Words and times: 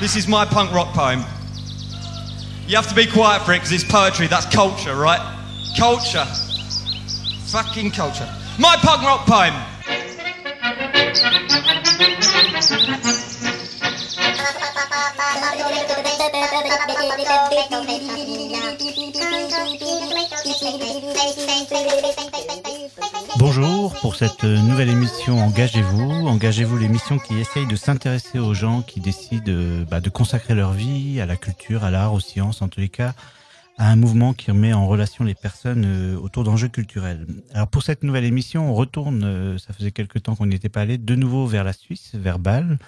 This 0.00 0.16
is 0.16 0.26
my 0.26 0.44
punk 0.44 0.72
rock 0.72 0.92
poem. 0.92 1.20
You 2.66 2.74
have 2.74 2.88
to 2.88 2.94
be 2.96 3.06
quiet 3.06 3.42
for 3.42 3.52
it 3.52 3.58
because 3.58 3.70
it's 3.70 3.84
poetry. 3.84 4.26
That's 4.26 4.46
culture, 4.46 4.96
right? 4.96 5.20
Culture. 5.78 6.24
Fucking 7.46 7.92
culture. 7.92 8.28
My 8.58 8.74
punk 8.82 9.02
rock 9.04 9.24
poem. 9.24 9.54
Bonjour 23.38 23.92
pour 24.00 24.14
cette 24.14 24.44
nouvelle 24.44 24.88
émission 24.88 25.38
Engagez-vous. 25.38 26.28
Engagez-vous 26.28 26.76
l'émission 26.76 27.18
qui 27.18 27.38
essaye 27.38 27.66
de 27.66 27.76
s'intéresser 27.76 28.38
aux 28.38 28.54
gens 28.54 28.82
qui 28.82 29.00
décident 29.00 29.50
euh, 29.50 29.84
bah, 29.90 30.00
de 30.00 30.10
consacrer 30.10 30.54
leur 30.54 30.72
vie 30.72 31.20
à 31.20 31.26
la 31.26 31.36
culture, 31.36 31.84
à 31.84 31.90
l'art, 31.90 32.12
aux 32.12 32.20
sciences, 32.20 32.62
en 32.62 32.68
tous 32.68 32.80
les 32.80 32.88
cas, 32.88 33.14
un 33.88 33.96
mouvement 33.96 34.32
qui 34.32 34.50
remet 34.50 34.72
en 34.72 34.86
relation 34.86 35.24
les 35.24 35.34
personnes 35.34 35.84
euh, 35.84 36.16
autour 36.16 36.44
d'enjeux 36.44 36.68
culturels. 36.68 37.26
Alors 37.52 37.68
pour 37.68 37.82
cette 37.82 38.02
nouvelle 38.02 38.24
émission, 38.24 38.70
on 38.70 38.74
retourne, 38.74 39.24
euh, 39.24 39.58
ça 39.58 39.72
faisait 39.72 39.90
quelque 39.90 40.18
temps 40.18 40.36
qu'on 40.36 40.46
n'y 40.46 40.54
était 40.54 40.68
pas 40.68 40.82
allé, 40.82 40.98
de 40.98 41.14
nouveau 41.14 41.46
vers 41.46 41.64
la 41.64 41.72
Suisse, 41.72 42.12
vers 42.14 42.38
Bâle 42.38 42.78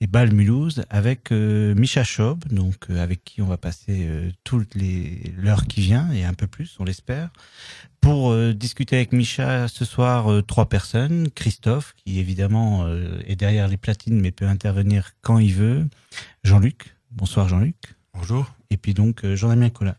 et 0.00 0.06
Bâle-Mulhouse, 0.06 0.84
avec 0.88 1.32
euh, 1.32 1.74
Micha 1.74 2.04
Schaub, 2.04 2.44
donc 2.48 2.88
avec 2.90 3.24
qui 3.24 3.42
on 3.42 3.46
va 3.46 3.56
passer 3.56 4.08
toutes 4.44 4.74
les 4.74 5.32
l'heure 5.36 5.66
qui 5.66 5.80
vient 5.80 6.10
et 6.12 6.24
un 6.24 6.34
peu 6.34 6.46
plus, 6.46 6.76
on 6.78 6.84
l'espère. 6.84 7.30
Pour 8.00 8.36
discuter 8.54 8.96
avec 8.96 9.12
Micha 9.12 9.66
ce 9.68 9.84
soir, 9.84 10.28
trois 10.46 10.68
personnes. 10.68 11.28
Christophe, 11.30 11.94
qui 11.96 12.20
évidemment 12.20 12.86
est 13.26 13.36
derrière 13.36 13.66
les 13.66 13.76
platines 13.76 14.20
mais 14.20 14.30
peut 14.30 14.46
intervenir 14.46 15.12
quand 15.22 15.38
il 15.38 15.54
veut. 15.54 15.86
Jean-Luc. 16.44 16.96
Bonsoir 17.10 17.48
Jean-Luc. 17.48 17.76
Bonjour. 18.14 18.55
Et 18.70 18.76
puis 18.76 18.94
donc 18.94 19.24
Jean-Damien 19.24 19.70
Collat. 19.70 19.96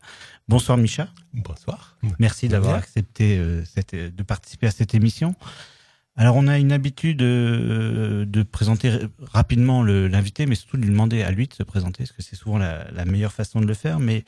Bonsoir 0.48 0.78
Micha. 0.78 1.08
Bonsoir. 1.34 1.98
Merci 2.18 2.48
d'avoir 2.48 2.76
accepté 2.76 3.38
euh, 3.38 3.64
cette, 3.64 3.94
de 3.94 4.22
participer 4.22 4.66
à 4.66 4.70
cette 4.70 4.94
émission. 4.94 5.34
Alors 6.16 6.36
on 6.36 6.48
a 6.48 6.58
une 6.58 6.72
habitude 6.72 7.22
euh, 7.22 8.24
de 8.24 8.42
présenter 8.42 8.92
rapidement 9.20 9.84
l'invité, 9.84 10.46
mais 10.46 10.56
surtout 10.56 10.76
de 10.76 10.82
lui 10.82 10.90
demander 10.90 11.22
à 11.22 11.30
lui 11.30 11.46
de 11.46 11.54
se 11.54 11.62
présenter, 11.62 12.04
parce 12.04 12.12
que 12.12 12.22
c'est 12.22 12.34
souvent 12.34 12.58
la, 12.58 12.90
la, 12.90 13.04
meilleure 13.04 13.32
façon 13.32 13.60
de 13.60 13.66
le 13.66 13.74
faire. 13.74 14.00
Mais 14.00 14.24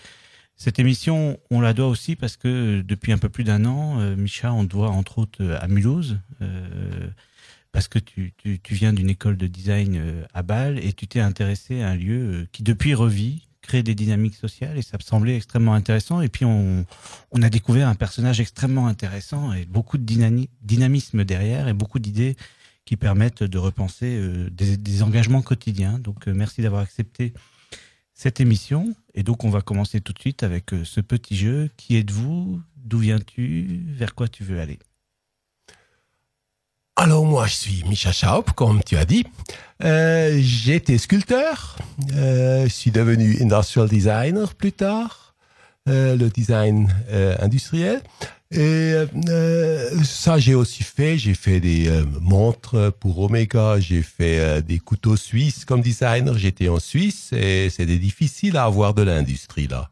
cette 0.55 0.79
émission, 0.79 1.41
on 1.51 1.61
la 1.61 1.73
doit 1.73 1.89
aussi 1.89 2.15
parce 2.15 2.37
que 2.37 2.83
depuis 2.83 3.13
un 3.13 3.19
peu 3.19 3.29
plus 3.29 3.43
d'un 3.43 3.65
an, 3.65 3.99
euh, 3.99 4.15
Micha, 4.15 4.53
on 4.53 4.63
doit 4.63 4.91
entre 4.91 5.19
autres 5.19 5.45
à 5.61 5.67
Mulhouse, 5.67 6.19
euh, 6.43 7.09
parce 7.73 7.89
que 7.89 7.99
tu, 7.99 8.35
tu, 8.37 8.61
tu 8.61 8.75
viens 8.75 8.93
d'une 8.93 9.11
école 9.11 9.37
de 9.37 9.49
design 9.49 10.01
à 10.33 10.43
Bâle 10.43 10.79
et 10.85 10.93
tu 10.93 11.09
t'es 11.09 11.21
intéressé 11.21 11.83
à 11.83 11.89
un 11.89 11.97
lieu 11.97 12.47
qui 12.53 12.63
depuis 12.63 12.95
revit, 12.95 13.49
créer 13.71 13.83
des 13.85 13.95
dynamiques 13.95 14.35
sociales 14.35 14.77
et 14.77 14.83
ça 14.83 14.97
me 14.97 15.03
semblait 15.03 15.37
extrêmement 15.37 15.75
intéressant. 15.75 16.21
Et 16.23 16.29
puis 16.29 16.45
on, 16.45 16.85
a 17.41 17.49
découvert 17.49 17.87
un 17.87 17.95
personnage 17.95 18.41
extrêmement 18.41 18.89
intéressant 18.89 19.53
et 19.53 19.65
beaucoup 19.65 19.97
de 19.97 20.05
dynamisme 20.63 21.25
derrière 21.25 21.69
et 21.69 21.73
beaucoup 21.73 22.01
d'idées 22.01 22.37
qui 22.85 22.97
permettent 22.97 23.45
de 23.45 23.59
repenser 23.59 24.19
euh, 24.19 24.51
des, 24.51 24.77
des, 24.77 25.05
engagements 25.05 25.43
quotidiens. 25.43 26.01
Donc 26.01 26.27
euh, 26.27 26.35
merci 26.35 26.63
d'avoir 26.63 26.83
accepté 26.83 27.33
cette 28.13 28.41
émission. 28.41 28.93
Et 29.15 29.23
donc 29.23 29.45
on 29.45 29.51
va 29.51 29.61
commencer 29.61 30.01
tout 30.01 30.13
de 30.13 30.19
suite 30.19 30.43
avec 30.43 30.73
euh, 30.73 30.85
ce 30.85 31.01
petit 31.01 31.37
jeu. 31.37 31.71
Qui 31.77 31.97
êtes-vous? 31.97 32.61
D'où 32.75 32.99
viens-tu? 32.99 33.85
Vers 33.87 34.17
quoi 34.17 34.27
tu 34.27 34.43
veux 34.43 34.59
aller? 34.59 34.81
Alors 37.01 37.25
moi, 37.25 37.47
je 37.47 37.55
suis 37.55 37.83
Micha 37.89 38.13
Schaub, 38.13 38.51
comme 38.55 38.83
tu 38.85 38.99
as 38.99 39.07
dit. 39.07 39.25
Euh, 39.83 40.39
J'étais 40.43 40.99
sculpteur. 40.99 41.79
Euh, 42.15 42.65
je 42.65 42.69
suis 42.69 42.91
devenu 42.91 43.39
industrial 43.41 43.89
designer 43.89 44.53
plus 44.53 44.73
tard, 44.73 45.35
euh, 45.89 46.15
le 46.15 46.29
design 46.29 46.95
industriel. 47.41 48.03
Et 48.51 48.93
ça, 50.05 50.39
j'ai 50.39 50.55
aussi 50.55 50.83
fait. 50.83 51.17
J'ai 51.17 51.33
fait 51.33 51.61
des 51.61 51.91
montres 52.21 52.93
pour 53.01 53.21
Omega. 53.21 53.81
J'ai 53.81 54.03
fait 54.03 54.61
des 54.61 54.79
couteaux 54.79 55.17
suisses 55.17 55.65
comme 55.65 55.81
designer. 55.81 56.37
J'étais 56.37 56.69
en 56.69 56.81
Suisse 56.81 57.33
et 57.33 57.71
c'était 57.71 57.97
difficile 57.97 58.59
à 58.59 58.65
avoir 58.65 58.93
de 58.93 59.03
l'industrie 59.03 59.69
là. 59.69 59.89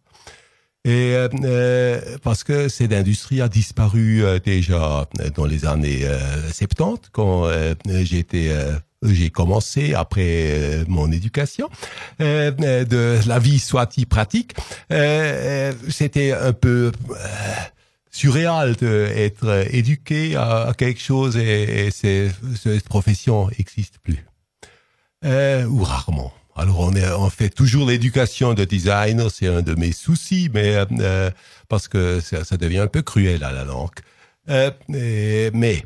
Et 0.88 1.14
euh, 1.14 1.28
euh, 1.44 2.00
parce 2.22 2.44
que 2.44 2.68
cette 2.68 2.94
industrie 2.94 3.42
a 3.42 3.48
disparu 3.50 4.24
euh, 4.24 4.38
déjà 4.38 5.06
dans 5.34 5.44
les 5.44 5.66
années 5.66 6.06
70 6.50 7.10
quand 7.12 7.46
j'ai 9.02 9.28
commencé 9.28 9.92
après 9.92 10.84
mon 10.88 11.12
éducation 11.12 11.68
de 12.20 13.28
la 13.28 13.38
vie 13.38 13.58
soit-il 13.58 14.06
pratique 14.06 14.54
c'était 15.90 16.32
un 16.32 16.54
peu 16.54 16.92
surréal 18.10 18.74
d'être 18.76 19.66
éduqué 19.70 20.36
à, 20.36 20.72
quelque 20.76 21.02
chose 21.02 21.36
et 21.36 21.90
cette 21.90 22.88
profession 22.88 23.48
n'existe 23.48 23.98
plus. 23.98 24.24
Ou 25.22 25.82
rarement 25.82 26.32
alors 26.58 26.80
on, 26.80 26.92
est, 26.94 27.08
on 27.12 27.30
fait 27.30 27.50
toujours 27.50 27.86
l'éducation 27.86 28.52
de 28.52 28.64
designer, 28.64 29.30
c'est 29.30 29.46
un 29.46 29.62
de 29.62 29.74
mes 29.74 29.92
soucis, 29.92 30.50
mais 30.52 30.74
euh, 30.74 30.84
euh, 30.98 31.30
parce 31.68 31.86
que 31.86 32.20
ça, 32.20 32.56
devient 32.56 32.80
un 32.80 32.88
peu 32.88 33.02
cruel 33.02 33.44
à 33.44 33.52
la 33.52 33.64
langue. 33.64 33.90
Euh, 34.50 34.70
mais 34.88 35.84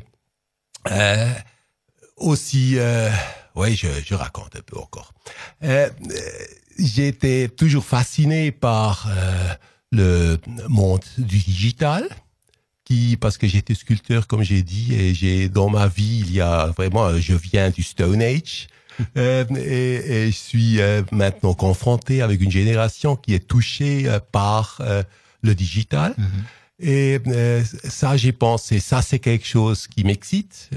euh, 0.89 1.31
aussi, 2.17 2.73
euh, 2.77 3.09
oui, 3.55 3.75
je, 3.75 3.87
je, 4.03 4.15
raconte 4.15 4.55
un 4.55 4.61
peu 4.61 4.79
encore. 4.79 5.13
J'ai 6.79 7.07
été 7.07 7.49
toujours 7.49 7.85
fasciné 7.85 8.51
par 8.51 9.07
le 9.91 10.39
monde 10.67 11.03
du 11.19 11.37
digital 11.37 12.09
qui 12.83 13.15
parce 13.15 13.37
que 13.37 13.47
j'étais 13.47 13.75
sculpteur 13.75 14.27
comme 14.27 14.41
j'ai 14.41 14.63
dit 14.63 14.93
et 14.95 15.13
j'ai 15.13 15.47
dans 15.49 15.69
ma 15.69 15.87
vie 15.87 16.19
il 16.25 16.33
y 16.33 16.41
a 16.41 16.65
vraiment 16.67 17.17
je 17.17 17.33
viens 17.33 17.69
du 17.69 17.81
Stone 17.81 18.21
Age 18.21 18.67
euh, 19.17 19.45
et, 19.55 20.25
et, 20.25 20.31
je 20.31 20.37
suis 20.37 20.81
euh, 20.81 21.01
maintenant 21.11 21.53
confronté 21.53 22.21
avec 22.21 22.41
une 22.41 22.51
génération 22.51 23.15
qui 23.15 23.33
est 23.33 23.47
touchée 23.47 24.07
euh, 24.07 24.19
par 24.31 24.81
le 25.41 25.55
digital. 25.55 26.13
Mhm. 26.17 26.27
Et 26.79 27.19
ça, 27.83 28.17
j'ai 28.17 28.33
pensé, 28.33 28.79
ça 28.79 29.01
c'est 29.01 29.19
quelque 29.19 29.45
chose 29.45 29.87
qui 29.87 30.03
m'excite. 30.03 30.69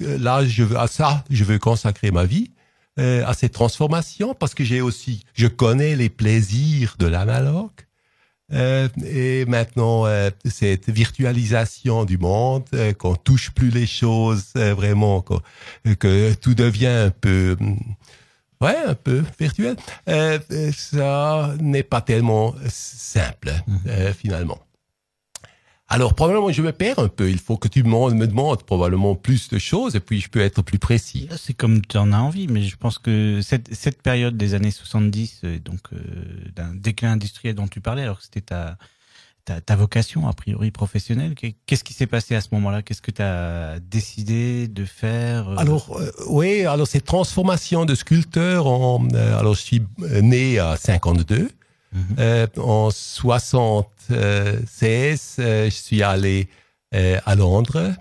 là, 0.00 0.44
je 0.44 0.64
veux 0.64 0.78
à 0.78 0.86
ça, 0.86 1.24
je 1.30 1.44
veux 1.44 1.58
consacrer 1.58 2.10
ma 2.10 2.24
vie 2.24 2.50
à 2.98 3.32
cette 3.32 3.52
transformation 3.52 4.34
parce 4.34 4.54
que 4.54 4.64
j'ai 4.64 4.80
aussi, 4.82 5.24
je 5.34 5.46
connais 5.46 5.96
les 5.96 6.08
plaisirs 6.10 6.96
de 6.98 7.06
l'analogue. 7.06 7.70
Euh, 8.52 8.88
et 9.04 9.44
maintenant, 9.46 10.06
euh, 10.06 10.30
cette 10.44 10.90
virtualisation 10.90 12.04
du 12.04 12.18
monde, 12.18 12.64
euh, 12.74 12.92
qu'on 12.92 13.16
touche 13.16 13.50
plus 13.50 13.70
les 13.70 13.86
choses 13.86 14.52
vraiment, 14.54 15.24
que 15.98 16.34
tout 16.34 16.54
devient 16.54 16.86
un 16.86 17.10
peu, 17.10 17.56
mm, 17.58 17.76
ouais, 18.60 18.76
un 18.86 18.94
peu 18.94 19.22
virtuel. 19.38 19.76
ça 20.76 21.54
n'est 21.60 21.82
pas 21.82 22.00
tellement 22.00 22.54
simple 22.68 23.52
mmh. 23.66 24.12
finalement. 24.18 24.58
Alors, 25.92 26.14
probablement, 26.14 26.50
je 26.50 26.62
me 26.62 26.72
perds 26.72 26.98
un 26.98 27.08
peu. 27.08 27.28
Il 27.28 27.38
faut 27.38 27.58
que 27.58 27.68
tu 27.68 27.82
me 27.82 28.26
demandes 28.26 28.62
probablement 28.62 29.14
plus 29.14 29.50
de 29.50 29.58
choses 29.58 29.94
et 29.94 30.00
puis 30.00 30.22
je 30.22 30.30
peux 30.30 30.40
être 30.40 30.62
plus 30.62 30.78
précis. 30.78 31.28
C'est 31.36 31.52
comme 31.52 31.82
tu 31.84 31.98
en 31.98 32.12
as 32.12 32.18
envie, 32.18 32.48
mais 32.48 32.62
je 32.62 32.76
pense 32.76 32.98
que 32.98 33.40
cette, 33.42 33.74
cette 33.74 34.00
période 34.00 34.38
des 34.38 34.54
années 34.54 34.70
70, 34.70 35.40
euh, 35.44 35.58
donc 35.58 35.80
euh, 35.92 35.98
d'un 36.56 36.72
déclin 36.74 37.12
industriel 37.12 37.54
dont 37.54 37.68
tu 37.68 37.82
parlais, 37.82 38.04
alors 38.04 38.16
que 38.16 38.24
c'était 38.24 38.40
ta, 38.40 38.78
ta, 39.44 39.60
ta, 39.60 39.76
vocation, 39.76 40.26
a 40.28 40.32
priori 40.32 40.70
professionnelle, 40.70 41.34
qu'est-ce 41.66 41.84
qui 41.84 41.92
s'est 41.92 42.06
passé 42.06 42.34
à 42.34 42.40
ce 42.40 42.48
moment-là? 42.52 42.80
Qu'est-ce 42.80 43.02
que 43.02 43.10
tu 43.10 43.20
as 43.20 43.78
décidé 43.78 44.68
de 44.68 44.86
faire 44.86 45.50
euh? 45.50 45.56
Alors, 45.58 46.00
euh, 46.00 46.10
oui, 46.28 46.64
alors 46.64 46.86
cette 46.86 47.04
transformation 47.04 47.84
de 47.84 47.94
sculpteur, 47.94 48.66
en, 48.66 49.06
alors 49.10 49.52
je 49.52 49.60
suis 49.60 49.82
né 50.22 50.58
à 50.58 50.76
52. 50.78 51.50
Mhm. 51.92 52.16
Euh, 52.18 52.46
en 52.56 52.90
76, 52.90 55.36
euh, 55.38 55.66
je 55.66 55.70
suis 55.70 56.02
allé 56.02 56.48
euh, 56.94 57.18
à 57.24 57.34
Londres. 57.34 57.94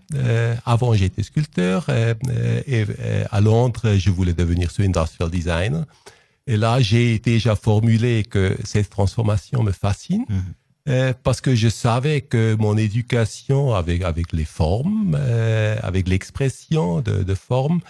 avant, 0.66 0.94
j'étais 0.94 1.24
sculpteur 1.24 1.88
et 1.90 2.86
à 3.32 3.42
Londres, 3.42 3.96
je 3.98 4.10
voulais 4.10 4.34
devenir 4.34 4.70
industrial 4.80 5.30
designer. 5.30 5.86
Et 6.48 6.58
là, 6.58 6.82
j'ai 6.82 7.20
déjà 7.20 7.56
formulé 7.56 8.24
que 8.24 8.58
cette 8.64 8.90
transformation 8.90 9.62
me 9.64 9.72
fascine. 9.72 10.26
Mhm. 10.30 11.14
parce 11.24 11.42
que 11.42 11.54
je 11.54 11.70
savais 11.70 12.22
que 12.22 12.56
mon 12.56 12.76
éducation 12.76 13.76
avec 13.76 14.02
avec 14.02 14.34
les 14.34 14.46
formes, 14.46 15.16
avec 15.84 16.10
l'expression 16.10 17.02
de, 17.02 17.22
de 17.24 17.36
formes, 17.36 17.82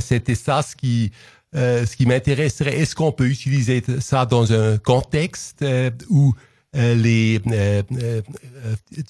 c'était 0.00 0.34
ça 0.34 0.62
ce 0.62 0.74
qui 0.74 1.12
euh, 1.56 1.84
ce 1.84 1.96
qui 1.96 2.06
m'intéresserait, 2.06 2.78
est-ce 2.78 2.94
qu'on 2.94 3.12
peut 3.12 3.26
utiliser 3.26 3.82
ça 4.00 4.26
dans 4.26 4.52
un 4.52 4.78
contexte 4.78 5.62
euh, 5.62 5.90
où 6.08 6.34
euh, 6.76 6.94
les, 6.94 7.40
euh, 7.50 7.82
euh, 8.00 8.20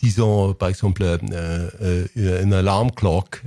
disons 0.00 0.54
par 0.54 0.70
exemple 0.70 1.04
une 2.16 2.54
alarme 2.54 2.90
clock, 2.90 3.42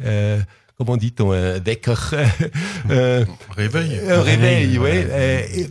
comment 0.78 0.98
dit-on, 0.98 1.31
un 1.31 1.60
wecker, 1.60 2.13
un 2.92 3.25
réveil, 3.56 4.00
un 4.07 4.22
réveil, 4.22 4.78
oui, 4.78 5.68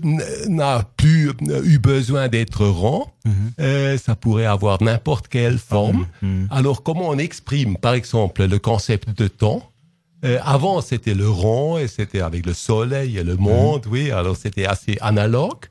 n'a 0.48 0.84
plus 0.96 1.30
eu 1.64 1.78
besoin 1.78 2.26
d'être 2.26 2.66
rond. 2.66 3.06
Mhm. 3.24 3.98
ça 3.98 4.16
pourrait 4.16 4.46
avoir 4.46 4.82
n'importe 4.82 5.28
quelle 5.28 5.58
forme. 5.58 6.08
Mhm. 6.22 6.48
Alors 6.50 6.82
comment 6.82 7.10
on 7.10 7.18
exprime 7.18 7.76
par 7.76 7.94
exemple 7.94 8.44
le 8.44 8.58
concept 8.58 9.16
de 9.16 9.28
temps 9.28 9.71
avant, 10.22 10.80
c'était 10.80 11.14
le 11.14 11.28
rond 11.28 11.78
et 11.78 11.88
c'était 11.88 12.20
avec 12.20 12.46
le 12.46 12.54
soleil 12.54 13.18
et 13.18 13.24
le 13.24 13.36
monde, 13.36 13.86
oui. 13.90 14.10
Alors, 14.10 14.36
c'était 14.36 14.66
assez 14.66 14.96
analogue. 15.00 15.66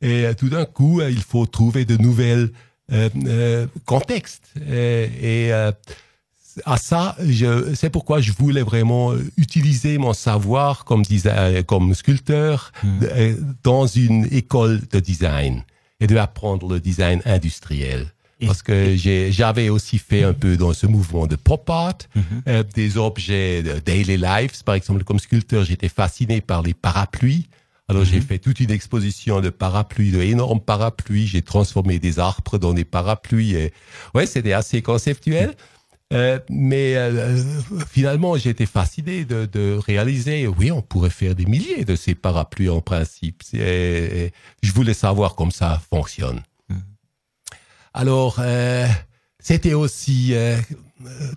Et 0.00 0.26
euh, 0.26 0.34
tout 0.34 0.48
d'un 0.48 0.64
coup, 0.64 1.00
euh, 1.00 1.10
il 1.10 1.22
faut 1.22 1.46
trouver 1.46 1.84
de 1.84 1.96
nouvelles 1.96 2.50
euh, 2.92 3.66
contextes. 3.84 4.52
Et, 4.68 5.52
à 6.64 6.78
ça, 6.78 7.16
c'est 7.74 7.90
pourquoi 7.90 8.22
je 8.22 8.32
voulais 8.32 8.62
vraiment 8.62 9.12
utiliser 9.36 9.98
mon 9.98 10.14
savoir 10.14 10.86
comme, 10.86 11.02
comme 11.66 11.92
sculpteur 11.92 12.72
hmm. 12.82 13.04
dans 13.62 13.86
une 13.86 14.26
école 14.30 14.80
de 14.90 14.98
design 14.98 15.64
et 16.00 16.06
de 16.06 16.16
apprendre 16.16 16.72
le 16.72 16.80
design 16.80 17.20
industriel. 17.26 18.06
Parce 18.44 18.62
que 18.62 18.96
j'avais 18.96 19.68
aussi 19.70 19.98
fait 19.98 20.22
un 20.22 20.34
peu 20.34 20.56
dans 20.56 20.74
ce 20.74 20.86
mouvement 20.86 21.26
de 21.26 21.36
pop 21.36 21.68
art, 21.70 21.98
hmm. 22.14 22.62
des 22.74 22.98
objets 22.98 23.62
de 23.62 23.78
daily 23.78 24.18
lives. 24.18 24.62
Par 24.64 24.74
exemple, 24.74 25.04
comme 25.04 25.18
sculpteur, 25.18 25.64
j'étais 25.64 25.88
fasciné 25.88 26.40
par 26.40 26.62
les 26.62 26.74
parapluies. 26.74 27.48
Alors 27.88 28.04
j'ai 28.04 28.16
mhm. 28.16 28.22
fait 28.22 28.38
toute 28.38 28.58
une 28.58 28.72
exposition 28.72 29.40
de 29.40 29.48
parapluies, 29.48 30.10
de 30.10 30.20
énormes 30.20 30.60
parapluies. 30.60 31.26
J'ai 31.26 31.42
transformé 31.42 31.98
des 31.98 32.18
arbres 32.18 32.58
dans 32.58 32.74
des 32.74 32.84
parapluies. 32.84 33.54
Et... 33.54 33.72
Ouais, 34.14 34.26
c'était 34.26 34.52
assez 34.52 34.82
conceptuel. 34.82 35.54
Euh, 36.12 36.38
mais 36.48 36.96
euh, 36.96 37.36
finalement, 37.88 38.36
j'ai 38.36 38.50
été 38.50 38.66
fasciné 38.66 39.24
de, 39.24 39.44
de, 39.46 39.76
réaliser, 39.76 40.46
oui, 40.46 40.70
on 40.70 40.80
pourrait 40.80 41.10
faire 41.10 41.34
des 41.34 41.46
milliers 41.46 41.84
de 41.84 41.96
ces 41.96 42.14
parapluies 42.14 42.68
en 42.68 42.80
principe. 42.80 43.42
Et, 43.54 44.32
je 44.62 44.72
voulais 44.72 44.94
savoir 44.94 45.34
comment 45.34 45.50
ça 45.50 45.80
fonctionne. 45.90 46.42
Alors, 47.96 48.36
euh, 48.40 48.86
c'était 49.40 49.72
aussi 49.72 50.34
euh, 50.34 50.58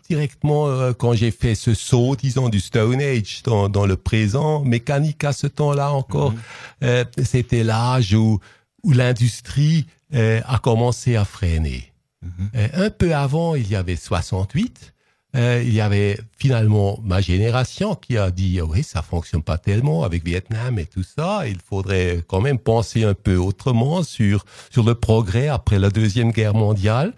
directement 0.09 0.67
euh, 0.67 0.91
quand 0.91 1.13
j'ai 1.13 1.31
fait 1.31 1.55
ce 1.55 1.73
saut, 1.73 2.17
disons, 2.17 2.49
du 2.49 2.59
Stone 2.59 2.99
Age 2.99 3.43
dans, 3.43 3.69
dans 3.69 3.85
le 3.85 3.95
présent, 3.95 4.65
mécanique 4.65 5.23
à 5.23 5.31
ce 5.31 5.47
temps-là 5.47 5.93
encore, 5.93 6.33
mhm. 6.33 6.39
euh, 6.83 7.05
c'était 7.23 7.63
l'âge 7.63 8.13
où, 8.13 8.39
où 8.83 8.91
l'industrie 8.91 9.85
a 10.11 10.57
commencé 10.57 11.15
à 11.15 11.23
freiner. 11.23 11.93
Mhm. 12.23 12.49
un 12.73 12.89
peu 12.89 13.13
avant, 13.13 13.55
il 13.55 13.69
y 13.69 13.75
avait 13.75 13.95
68. 13.95 14.93
Il 15.35 15.73
y 15.73 15.79
avait 15.81 16.19
finalement 16.37 16.99
ma 17.03 17.21
génération 17.21 17.93
qui 17.95 18.17
a 18.17 18.31
dit 18.31 18.59
oui 18.61 18.81
ça 18.81 19.03
fonctionne 19.03 19.43
pas 19.43 19.59
tellement 19.59 20.03
avec 20.03 20.25
Vietnam 20.25 20.79
et 20.79 20.85
tout 20.85 21.03
ça. 21.03 21.47
Il 21.47 21.59
faudrait 21.59 22.23
quand 22.27 22.41
même 22.41 22.57
penser 22.57 23.03
un 23.03 23.13
peu 23.13 23.35
autrement 23.35 24.01
sur 24.03 24.45
sur 24.71 24.83
le 24.83 24.95
progrès 24.95 25.47
après 25.47 25.77
la 25.77 25.89
deuxième 25.89 26.31
guerre 26.31 26.55
mondiale 26.55 27.13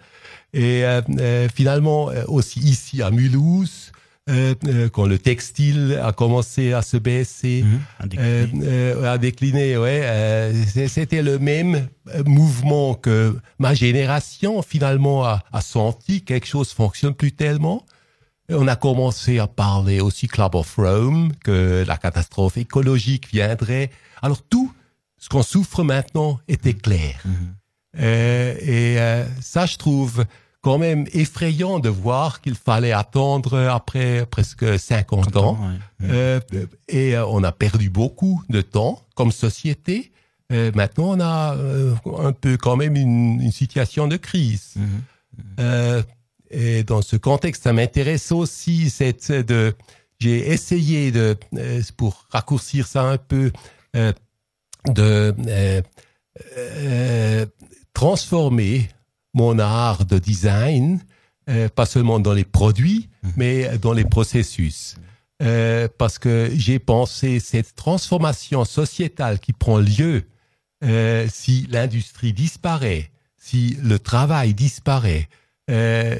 et 0.54 0.84
euh, 0.84 1.00
euh, 1.18 1.48
finalement, 1.54 2.10
euh, 2.10 2.24
aussi 2.28 2.60
ici 2.60 3.02
à 3.02 3.10
Mulhouse, 3.10 3.92
quand 4.92 5.06
le 5.06 5.18
textile 5.18 6.00
a 6.00 6.12
commencé 6.12 6.72
à 6.72 6.82
se 6.82 6.96
baisser, 6.96 7.64
mmh, 7.64 9.04
à 9.04 9.18
décliner, 9.18 9.76
ouais, 9.76 10.52
c'était 10.86 11.22
le 11.22 11.40
même 11.40 11.88
mouvement 12.24 12.94
que 12.94 13.36
ma 13.58 13.74
génération 13.74 14.62
finalement 14.62 15.24
a, 15.24 15.42
a 15.52 15.60
senti. 15.60 16.22
Quelque 16.22 16.46
chose 16.46 16.72
fonctionne 16.72 17.14
plus 17.14 17.32
tellement. 17.32 17.84
On 18.48 18.68
a 18.68 18.76
commencé 18.76 19.38
à 19.38 19.46
parler 19.46 20.00
aussi 20.00 20.26
Club 20.26 20.54
of 20.54 20.74
Rome, 20.76 21.32
que 21.44 21.84
la 21.86 21.96
catastrophe 21.96 22.56
écologique 22.56 23.28
viendrait. 23.32 23.90
Alors 24.20 24.42
tout 24.42 24.72
ce 25.18 25.28
qu'on 25.28 25.42
souffre 25.42 25.84
maintenant 25.84 26.40
était 26.48 26.74
clair. 26.74 27.20
Mmh. 27.24 27.30
Euh, 28.00 28.54
et 28.60 28.98
euh, 29.00 29.24
ça, 29.40 29.66
je 29.66 29.76
trouve 29.76 30.24
quand 30.62 30.78
même 30.78 31.06
effrayant 31.12 31.78
de 31.78 31.88
voir 31.88 32.40
qu'il 32.40 32.54
fallait 32.54 32.92
attendre 32.92 33.58
après 33.58 34.26
presque 34.26 34.78
50 34.78 35.36
ans. 35.36 35.58
euh, 36.02 36.40
et 36.88 37.16
on 37.18 37.42
a 37.42 37.52
perdu 37.52 37.90
beaucoup 37.90 38.42
de 38.48 38.60
temps 38.60 39.02
comme 39.14 39.32
société. 39.32 40.12
Euh, 40.52 40.70
maintenant, 40.74 41.16
on 41.16 41.20
a 41.20 41.56
un 42.18 42.32
peu 42.32 42.56
quand 42.56 42.76
même 42.76 42.96
une, 42.96 43.40
une 43.40 43.52
situation 43.52 44.08
de 44.08 44.16
crise. 44.16 44.74
Mhm. 44.76 46.04
Et 46.52 46.84
dans 46.84 47.02
ce 47.02 47.16
contexte, 47.16 47.64
ça 47.64 47.72
m'intéresse 47.72 48.30
aussi 48.32 48.90
cette 48.90 49.32
de 49.32 49.74
j'ai 50.20 50.52
essayé 50.52 51.10
de 51.10 51.36
pour 51.96 52.26
raccourcir 52.30 52.86
ça 52.86 53.02
un 53.02 53.18
peu 53.18 53.50
de 54.86 55.34
transformer 57.92 58.88
mon 59.34 59.58
art 59.58 60.04
de 60.04 60.18
design, 60.18 61.00
euh, 61.48 61.68
pas 61.68 61.86
seulement 61.86 62.20
dans 62.20 62.32
les 62.32 62.44
produits, 62.44 63.08
mhm. 63.22 63.32
mais 63.36 63.78
dans 63.78 63.92
les 63.92 64.04
processus. 64.04 64.96
Euh, 65.42 65.88
parce 65.98 66.18
que 66.18 66.50
j'ai 66.54 66.78
pensé 66.78 67.40
cette 67.40 67.74
transformation 67.74 68.64
sociétale 68.64 69.40
qui 69.40 69.52
prend 69.52 69.78
lieu 69.78 70.22
euh, 70.84 71.26
si 71.30 71.66
l'industrie 71.70 72.32
disparaît, 72.32 73.10
si 73.36 73.76
le 73.82 73.98
travail 73.98 74.54
disparaît, 74.54 75.28
euh, 75.70 76.18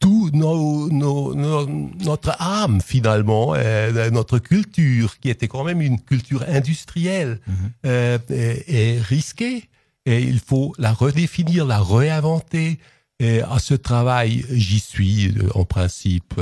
tout 0.00 0.30
nos, 0.32 0.88
nos, 0.88 1.34
notre 1.34 2.34
âme 2.40 2.80
finalement, 2.80 3.54
euh, 3.54 4.10
notre 4.10 4.38
culture 4.38 5.18
qui 5.18 5.28
était 5.28 5.48
quand 5.48 5.62
même 5.62 5.82
une 5.82 6.00
culture 6.00 6.42
industrielle 6.48 7.40
mhm. 7.46 7.54
euh, 7.86 8.18
est 8.28 9.02
risquée 9.02 9.68
et 10.06 10.22
il 10.22 10.40
faut 10.40 10.74
la 10.78 10.92
redéfinir, 10.92 11.66
la 11.66 11.80
réinventer. 11.80 12.78
Et 13.20 13.42
à 13.42 13.58
ce 13.58 13.74
travail, 13.74 14.46
j'y 14.50 14.78
suis 14.78 15.34
en 15.54 15.64
principe 15.64 16.40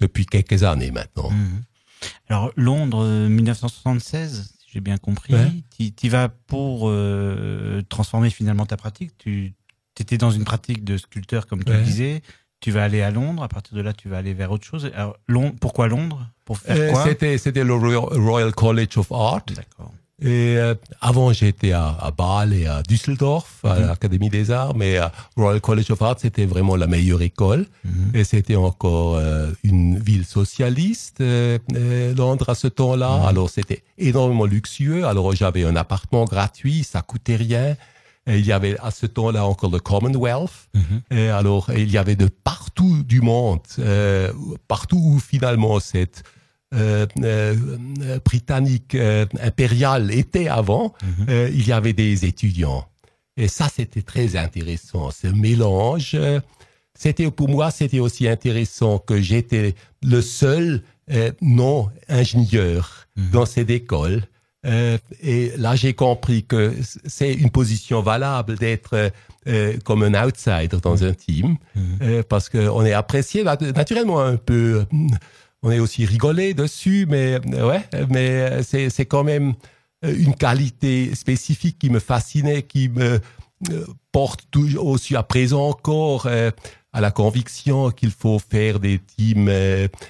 depuis 0.00 0.26
quelques 0.26 0.64
années 0.64 0.90
maintenant. 0.90 1.30
Mhm. 1.30 1.62
Alors 2.28 2.50
Londres 2.56 3.06
1976, 3.06 4.38
euh, 4.38 4.42
si 4.42 4.66
j'ai 4.74 4.80
bien 4.80 4.98
compris, 4.98 5.34
tu 5.96 6.08
vas 6.08 6.28
pour 6.28 6.92
transformer 7.88 8.28
finalement 8.28 8.66
ta 8.66 8.76
pratique. 8.76 9.16
Tu 9.16 9.54
étais 10.02 10.18
dans 10.18 10.30
une 10.30 10.44
pratique 10.44 10.84
de 10.84 10.96
sculpteur 10.96 11.46
comme 11.46 11.62
tu 11.64 11.76
disais. 11.82 12.22
Tu 12.60 12.70
vas 12.70 12.84
aller 12.84 13.02
à 13.02 13.10
Londres. 13.10 13.42
À 13.42 13.48
partir 13.48 13.76
de 13.76 13.82
là, 13.82 13.92
tu 13.92 14.08
vas 14.08 14.18
aller 14.18 14.32
vers 14.32 14.50
autre 14.50 14.64
chose. 14.64 14.90
Alors, 14.94 15.16
Londres, 15.28 15.54
pourquoi 15.60 15.86
Londres? 15.86 16.26
Pour 16.44 16.58
faire 16.58 16.92
quoi? 16.92 17.04
C'était 17.36 17.64
le 17.64 17.74
Royal 17.74 18.52
College 18.52 18.96
of 18.96 19.12
Art. 19.12 19.42
D'accord. 19.54 19.92
Et 20.22 20.56
euh, 20.56 20.74
avant, 21.00 21.32
j'étais 21.32 21.72
à, 21.72 21.88
à 21.88 22.12
Bâle 22.12 22.52
et 22.52 22.66
à 22.66 22.82
Düsseldorf, 22.82 23.64
à 23.64 23.80
mhm. 23.80 23.86
l'Académie 23.88 24.28
des 24.30 24.52
Arts, 24.52 24.76
mais 24.76 24.96
à 24.96 25.12
Royal 25.36 25.60
College 25.60 25.90
of 25.90 26.00
Art, 26.02 26.16
c'était 26.18 26.46
vraiment 26.46 26.76
la 26.76 26.86
meilleure 26.86 27.20
école. 27.22 27.66
Mhm. 27.84 28.10
Et 28.14 28.22
c'était 28.22 28.54
encore 28.54 29.16
euh, 29.16 29.50
une 29.64 29.98
ville 29.98 30.24
socialiste, 30.24 31.20
euh, 31.20 31.58
Londres 32.14 32.48
à 32.48 32.54
ce 32.54 32.68
temps-là. 32.68 33.18
Mhm. 33.18 33.26
Alors, 33.26 33.50
c'était 33.50 33.82
énormément 33.98 34.44
luxueux. 34.44 35.04
Alors, 35.04 35.34
j'avais 35.34 35.64
un 35.64 35.74
appartement 35.74 36.24
gratuit, 36.24 36.84
ça 36.84 37.02
coûtait 37.02 37.36
rien. 37.36 37.76
Et 38.26 38.38
il 38.38 38.46
y 38.46 38.52
avait 38.52 38.78
à 38.80 38.90
ce 38.90 39.06
temps-là 39.06 39.44
encore 39.44 39.70
le 39.70 39.80
Commonwealth. 39.80 40.70
Et 41.10 41.28
alors, 41.28 41.70
il 41.72 41.90
y 41.90 41.98
avait 41.98 42.16
de 42.16 42.26
partout 42.26 43.02
du 43.02 43.20
monde, 43.20 43.60
partout 44.66 44.98
où 44.98 45.18
finalement 45.18 45.78
cette 45.78 46.24
euh, 46.74 47.06
euh, 47.22 47.54
britannique 48.24 48.96
euh, 48.96 49.26
impérial 49.40 50.10
était 50.10 50.48
avant, 50.48 50.92
mhm. 51.04 51.50
il 51.52 51.68
y 51.68 51.72
avait 51.72 51.92
des 51.92 52.24
étudiants. 52.24 52.88
Et 53.36 53.46
ça, 53.46 53.68
c'était 53.72 54.02
très 54.02 54.34
intéressant. 54.36 55.10
Ce 55.12 55.28
mélange, 55.28 56.16
c'était 56.94 57.30
pour 57.30 57.48
moi, 57.48 57.70
c'était 57.70 58.00
aussi 58.00 58.26
intéressant 58.26 58.98
que 58.98 59.20
j'étais 59.20 59.74
le 60.02 60.20
seul 60.20 60.82
non 61.40 61.90
ingénieur 62.08 63.06
mhm. 63.16 63.30
dans 63.30 63.46
cette 63.46 63.70
école. 63.70 64.22
Et 65.22 65.52
là, 65.56 65.76
j'ai 65.76 65.94
compris 65.94 66.44
que 66.44 66.74
c'est 67.04 67.32
une 67.34 67.50
position 67.50 68.00
valable 68.00 68.56
d'être 68.56 69.10
comme 69.84 70.02
un 70.02 70.24
outsider 70.24 70.78
dans 70.82 70.96
mhm. 70.96 71.08
un 71.08 71.12
team, 71.12 71.56
parce 72.28 72.48
qu'on 72.48 72.84
est 72.84 72.92
apprécié 72.94 73.44
naturellement 73.44 74.20
un 74.20 74.36
peu 74.36 74.86
on 75.64 75.70
est 75.70 75.78
aussi 75.80 76.04
rigolé 76.04 76.54
dessus, 76.54 77.06
mais 77.08 77.40
euh, 77.54 77.68
ouais, 77.68 77.82
mais 78.10 78.62
c'est 78.62 78.90
c'est 78.90 79.06
quand 79.06 79.24
même 79.24 79.54
euh, 80.04 80.14
une 80.14 80.34
qualité 80.34 81.14
spécifique 81.14 81.78
qui 81.78 81.88
me 81.88 82.00
fascinait, 82.00 82.62
qui 82.62 82.90
me 82.90 83.18
euh, 83.72 83.86
porte 84.12 84.44
aussi 84.76 85.16
à 85.16 85.22
présent 85.22 85.66
encore 85.66 86.28
à 86.92 87.00
la 87.00 87.10
conviction 87.10 87.90
qu'il 87.90 88.10
faut 88.10 88.38
faire 88.38 88.78
des 88.78 89.00
teams 89.00 89.50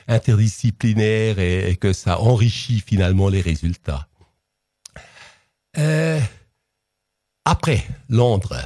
interdisciplinaires 0.08 1.38
et, 1.38 1.76
que 1.80 1.92
ça 1.92 2.20
enrichit 2.20 2.82
finalement 2.84 3.28
les 3.28 3.40
résultats. 3.40 4.08
Après 7.44 7.84
Londres, 8.08 8.56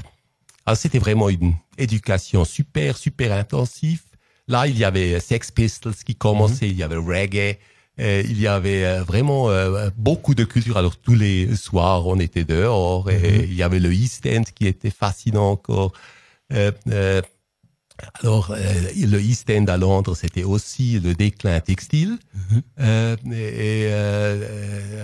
Alors 0.66 0.76
c'était 0.76 0.98
vraiment 0.98 1.28
une 1.28 1.54
éducation 1.78 2.44
super, 2.44 2.96
super 2.96 3.32
intensive. 3.32 4.02
Là, 4.48 4.66
il 4.66 4.78
y 4.78 4.84
avait 4.84 5.20
Sex 5.20 5.50
Pistols 5.50 5.94
qui 5.94 6.14
commençait, 6.14 6.66
mhm. 6.66 6.72
il 6.72 6.78
y 6.78 6.82
avait 6.82 6.96
reggae, 6.96 7.58
euh, 8.00 8.22
il 8.24 8.40
y 8.40 8.46
avait 8.46 8.84
euh, 8.84 9.02
vraiment 9.02 9.50
euh, 9.50 9.90
beaucoup 9.96 10.34
de 10.34 10.44
culture. 10.44 10.76
Alors 10.76 10.96
tous 10.96 11.14
les 11.14 11.54
soirs, 11.56 12.06
on 12.06 12.18
était 12.18 12.44
dehors 12.44 13.10
et 13.10 13.18
mhm. 13.18 13.44
il 13.44 13.54
y 13.54 13.62
avait 13.62 13.80
le 13.80 13.92
East 13.92 14.26
End 14.26 14.44
qui 14.54 14.66
était 14.66 14.90
fascinant 14.90 15.50
encore. 15.50 15.92
Alors 18.20 18.54
le 18.54 19.20
East 19.20 19.50
End 19.50 19.66
à 19.66 19.76
Londres, 19.76 20.14
c'était 20.14 20.44
aussi 20.44 21.00
le 21.00 21.14
déclin 21.14 21.60
textile. 21.60 22.18
Mhm. 22.78 23.32
et 23.32 23.92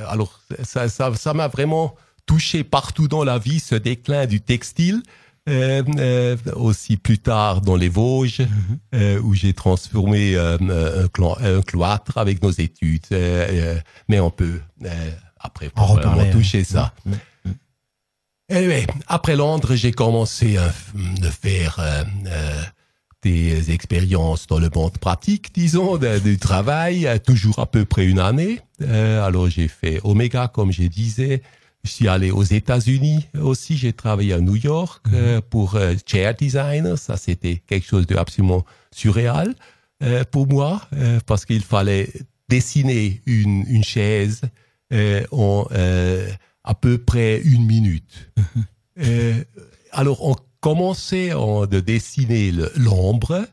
alors 0.08 0.40
ça, 0.62 0.88
ça, 0.88 1.14
ça 1.14 1.34
m'a 1.34 1.48
vraiment 1.48 1.94
touché 2.26 2.64
partout 2.64 3.08
dans 3.08 3.24
la 3.24 3.38
vie 3.38 3.60
ce 3.60 3.74
déclin 3.74 4.26
du 4.26 4.40
textile. 4.40 5.02
Euh, 5.46 5.82
euh, 5.98 6.38
aussi 6.56 6.96
plus 6.96 7.18
tard 7.18 7.60
dans 7.60 7.76
les 7.76 7.90
Vosges, 7.90 8.40
mhm. 8.40 8.78
euh, 8.94 9.20
où 9.20 9.34
j'ai 9.34 9.52
transformé 9.52 10.38
un, 10.38 10.56
un, 10.70 11.62
cloître 11.62 12.16
avec 12.16 12.42
nos 12.42 12.50
études. 12.50 13.04
mais 14.08 14.20
on 14.20 14.30
peut 14.30 14.62
après 15.38 15.70
reparler, 15.76 16.30
toucher 16.30 16.64
ça. 16.64 16.94
Anyway, 18.50 18.86
après 19.06 19.36
Londres, 19.36 19.74
j'ai 19.74 19.92
commencé 19.92 20.56
à 20.56 20.72
faire 21.30 21.78
des 23.24 23.72
expériences 23.72 24.46
dans 24.46 24.58
le 24.60 24.70
monde 24.74 24.96
pratique, 24.98 25.52
disons, 25.54 25.98
du 26.22 26.38
travail, 26.38 27.08
toujours 27.26 27.58
à 27.58 27.66
peu 27.66 27.84
près 27.84 28.04
une 28.04 28.20
année. 28.20 28.60
alors 28.80 29.48
j'ai 29.48 29.68
fait 29.68 30.00
Omega, 30.04 30.48
comme 30.48 30.70
je 30.70 30.84
disais. 30.84 31.42
Je 31.84 31.90
suis 31.90 32.08
allé 32.08 32.30
aux 32.30 32.42
États-Unis 32.42 33.28
aussi. 33.40 33.76
J'ai 33.76 33.92
travaillé 33.92 34.32
à 34.32 34.40
New 34.40 34.56
York 34.56 35.06
mhm. 35.06 35.14
euh, 35.14 35.40
pour 35.48 35.74
euh, 35.76 35.94
chair 36.06 36.34
designer. 36.34 36.96
Ça, 36.96 37.18
c'était 37.18 37.62
quelque 37.66 37.86
chose 37.86 38.06
de 38.06 38.16
absolument 38.16 38.64
surréal 38.90 39.54
euh, 40.02 40.24
pour 40.30 40.48
moi 40.48 40.82
euh, 40.94 41.20
parce 41.24 41.44
qu'il 41.44 41.62
fallait 41.62 42.10
dessiner 42.48 43.22
une, 43.26 43.64
une 43.68 43.84
chaise 43.84 44.42
euh, 44.92 45.24
en 45.30 45.66
à 46.66 46.74
peu 46.74 46.96
près 46.98 47.40
une 47.42 47.66
minute. 47.66 48.30
Mhm. 48.96 49.44
alors, 49.92 50.24
on 50.24 50.36
commençait 50.64 51.34
en, 51.34 51.66
de 51.66 51.78
dessiner 51.78 52.50
l'ombre. 52.76 53.46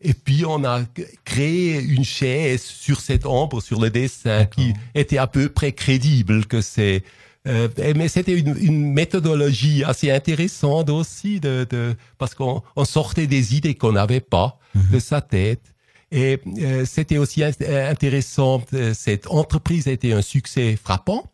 Et 0.00 0.14
puis 0.14 0.44
on 0.46 0.62
a 0.64 0.82
créé 1.24 1.80
une 1.82 2.04
chaise 2.04 2.62
sur 2.62 3.00
cette 3.00 3.26
ombre, 3.26 3.60
sur 3.60 3.80
le 3.80 3.90
dessin, 3.90 4.44
qui 4.44 4.72
était 4.94 5.18
à 5.18 5.26
peu 5.26 5.48
près 5.48 5.72
crédible 5.72 6.46
que 6.46 6.60
c'est 6.60 7.02
euh, 7.48 7.66
mais 7.96 8.06
c'était 8.06 8.38
une, 8.38 8.56
une, 8.60 8.92
méthodologie 8.92 9.82
assez 9.82 10.12
intéressante 10.12 10.90
aussi, 10.90 11.40
de, 11.40 11.66
de 11.68 11.96
parce 12.16 12.36
qu'on 12.36 12.62
on 12.76 12.84
sortait 12.84 13.26
des 13.26 13.56
idées 13.56 13.74
qu'on 13.74 13.90
n'avait 13.90 14.20
pas 14.20 14.60
mhm. 14.76 14.90
de 14.92 14.98
sa 15.00 15.20
tête. 15.20 15.74
Et 16.12 16.38
euh, 16.60 16.84
c'était 16.84 17.18
aussi 17.18 17.42
intéressant, 17.42 18.62
euh, 18.74 18.94
cette 18.94 19.26
entreprise 19.26 19.88
était 19.88 20.12
un 20.12 20.22
succès 20.22 20.76
frappant. 20.76 21.24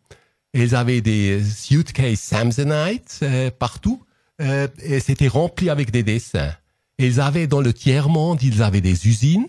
Ils 0.55 0.73
avaient 0.73 1.01
des 1.01 1.43
suitcase 1.43 2.17
Samsonite 2.17 3.23
partout 3.59 4.01
et 4.39 4.99
c'était 4.99 5.27
rempli 5.27 5.69
avec 5.69 5.91
des 5.91 6.03
dessins. 6.03 6.53
ils 6.97 7.19
avaient 7.19 7.47
dans 7.47 7.61
le 7.61 7.73
tiers-monde, 7.73 8.41
ils 8.41 8.61
avaient 8.63 8.81
des 8.81 9.07
usines 9.07 9.47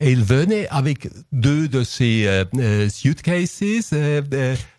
et 0.00 0.12
ils 0.12 0.22
venaient 0.22 0.68
avec 0.68 1.08
deux 1.32 1.68
de 1.68 1.82
ces 1.84 2.44
suitcases 2.90 3.62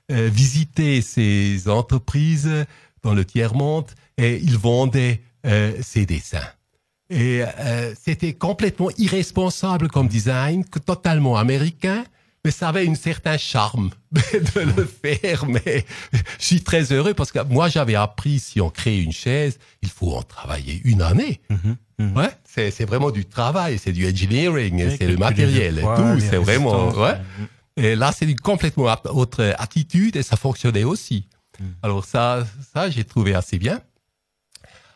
euh, 0.10 0.30
visiter 0.32 1.02
ces 1.02 1.68
entreprises 1.68 2.50
dans 3.04 3.14
le 3.14 3.26
tiers-monde 3.26 3.88
et 4.18 4.38
ils 4.38 4.58
vendaient 4.58 5.20
euh, 5.46 5.74
ces 5.82 6.06
dessins. 6.06 6.48
Et 7.10 7.44
euh, 7.44 7.94
c'était 8.02 8.32
complètement 8.32 8.90
irresponsable 8.98 9.90
comme 9.90 10.08
design, 10.08 10.64
totalement 10.86 11.36
américain, 11.36 12.06
mais 12.48 12.52
ça 12.52 12.70
avait 12.70 12.88
un 12.88 12.96
certain 12.96 13.38
charme 13.38 13.90
de 14.14 14.62
le 14.62 14.86
faire. 14.86 15.46
Mais 15.48 15.86
je 16.40 16.46
suis 16.46 16.64
très 16.64 16.94
heureux 16.94 17.14
parce 17.14 17.34
que 17.34 17.44
moi, 17.44 17.68
j'avais 17.68 17.96
appris, 17.96 18.40
si 18.40 18.62
on 18.62 18.70
crée 18.70 19.02
une 19.02 19.12
chaise, 19.12 19.60
il 19.82 19.90
faut 19.90 20.16
en 20.16 20.24
travailler 20.24 20.80
une 20.86 21.02
année. 21.02 21.42
Mm-hmm, 21.52 21.76
mm-hmm. 22.00 22.14
Ouais, 22.14 22.72
c'est, 22.72 22.86
vraiment 22.86 23.12
du 23.12 23.26
travail, 23.26 23.78
c'est 23.78 23.92
du 23.92 24.08
engineering, 24.08 24.96
c'est 24.98 25.08
le 25.08 25.18
matériel 25.18 25.80
et 25.80 25.82
tout. 25.82 26.20
C'est 26.22 26.38
vraiment, 26.38 26.90
ouais. 26.94 27.18
Et 27.76 27.98
là, 27.98 28.14
c'est 28.18 28.26
une 28.26 28.40
complètement 28.40 28.96
autre 29.10 29.54
attitude 29.60 30.16
et 30.16 30.24
ça 30.24 30.38
fonctionnait 30.38 30.86
aussi. 30.86 31.28
Hmm. 31.60 31.66
Alors 31.84 32.06
ça, 32.06 32.48
ça 32.74 32.90
j'ai 32.90 33.04
trouvé 33.04 33.36
assez 33.36 33.60
bien. 33.60 33.82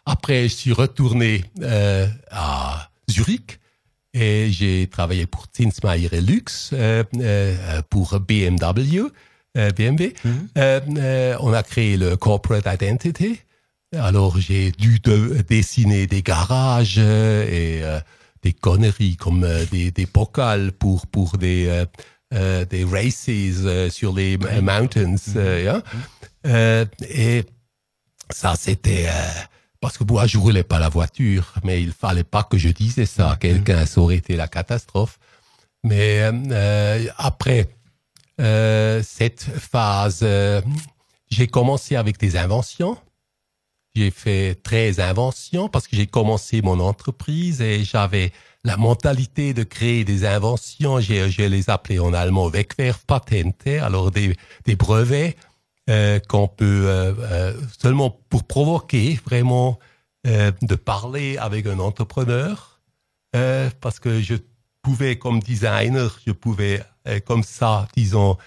Après, 0.05 0.43
je 0.43 0.55
suis 0.55 0.71
retourné 0.71 1.43
euh, 1.61 2.07
à 2.31 2.89
Zurich 3.09 3.59
et 4.13 4.51
j'ai 4.51 4.87
travaillé 4.87 5.25
pour 5.25 5.45
Zinsmeier 5.55 6.09
et 6.11 6.21
Lux, 6.21 6.71
euh, 6.73 7.03
euh, 7.19 7.81
pour 7.89 8.19
BMW, 8.19 9.09
BMW. 9.53 10.13
Hmm. 10.23 10.47
on 11.41 11.53
a 11.53 11.63
créé 11.63 11.97
le 11.97 12.15
Corporate 12.15 12.65
Identity. 12.65 13.39
Alors 13.97 14.39
j'ai 14.39 14.71
dû 14.71 14.99
dessiner 15.49 16.07
des 16.07 16.21
garages 16.21 16.97
et 16.97 17.83
des 18.43 18.53
conneries 18.53 19.17
comme 19.17 19.45
des, 19.71 19.91
des 19.91 20.05
bocals 20.05 20.71
pour 20.71 21.05
pour 21.07 21.37
des 21.37 21.85
euh, 22.33 22.63
des 22.63 22.85
races 22.85 23.25
euh, 23.27 23.89
sur 23.89 24.13
les 24.13 24.37
mountains. 24.37 25.15
Euh, 25.35 25.81
mm-hmm. 26.45 26.87
et 27.09 27.43
ça, 28.29 28.53
c'était 28.57 29.09
parce 29.81 29.97
que 29.97 30.03
moi, 30.05 30.25
je 30.27 30.37
roulais 30.37 30.63
pas 30.63 30.79
la 30.79 30.89
voiture, 30.89 31.53
mais 31.63 31.81
il 31.81 31.91
fallait 31.91 32.23
pas 32.23 32.43
que 32.43 32.57
je 32.57 32.69
disais 32.69 33.05
ça. 33.05 33.33
Mm-hmm. 33.33 33.37
Quelqu'un, 33.39 33.85
ça 33.85 33.99
aurait 33.99 34.17
été 34.17 34.35
la 34.37 34.47
catastrophe. 34.47 35.19
Mais 35.83 36.21
après 37.17 37.67
cette 38.37 39.41
phase, 39.41 40.25
j'ai 41.29 41.47
commencé 41.47 41.95
avec 41.95 42.19
des 42.19 42.37
inventions. 42.37 42.97
J'ai 43.95 44.11
fait 44.11 44.55
13 44.63 44.99
inventions 45.01 45.67
parce 45.67 45.87
que 45.87 45.97
j'ai 45.97 46.07
commencé 46.07 46.61
mon 46.61 46.79
entreprise 46.79 47.61
et 47.61 47.83
j'avais 47.83 48.31
la 48.63 48.77
mentalité 48.77 49.53
de 49.53 49.63
créer 49.63 50.05
des 50.05 50.23
inventions, 50.23 50.99
j'ai, 50.99 51.29
je 51.29 51.41
les 51.41 51.69
appelé 51.69 51.99
en 51.99 52.13
allemand 52.13 52.47
Wegwerfpatente, 52.47 53.67
alors 53.81 54.11
des, 54.11 54.35
des 54.65 54.75
brevets 54.75 55.35
euh, 55.89 56.19
qu'on 56.19 56.47
peut 56.47 56.83
euh, 56.85 57.13
euh, 57.19 57.53
seulement 57.79 58.11
pour 58.29 58.43
provoquer 58.43 59.19
vraiment 59.25 59.79
euh, 60.27 60.51
de 60.61 60.75
parler 60.75 61.37
avec 61.37 61.65
un 61.65 61.79
entrepreneur, 61.79 62.79
parce 63.79 63.99
que 63.99 64.19
je 64.19 64.35
pouvais 64.81 65.17
comme 65.17 65.39
designer, 65.39 66.19
je 66.27 66.33
pouvais 66.33 66.83
comme 67.25 67.43
ça, 67.43 67.87
disons, 67.95 68.37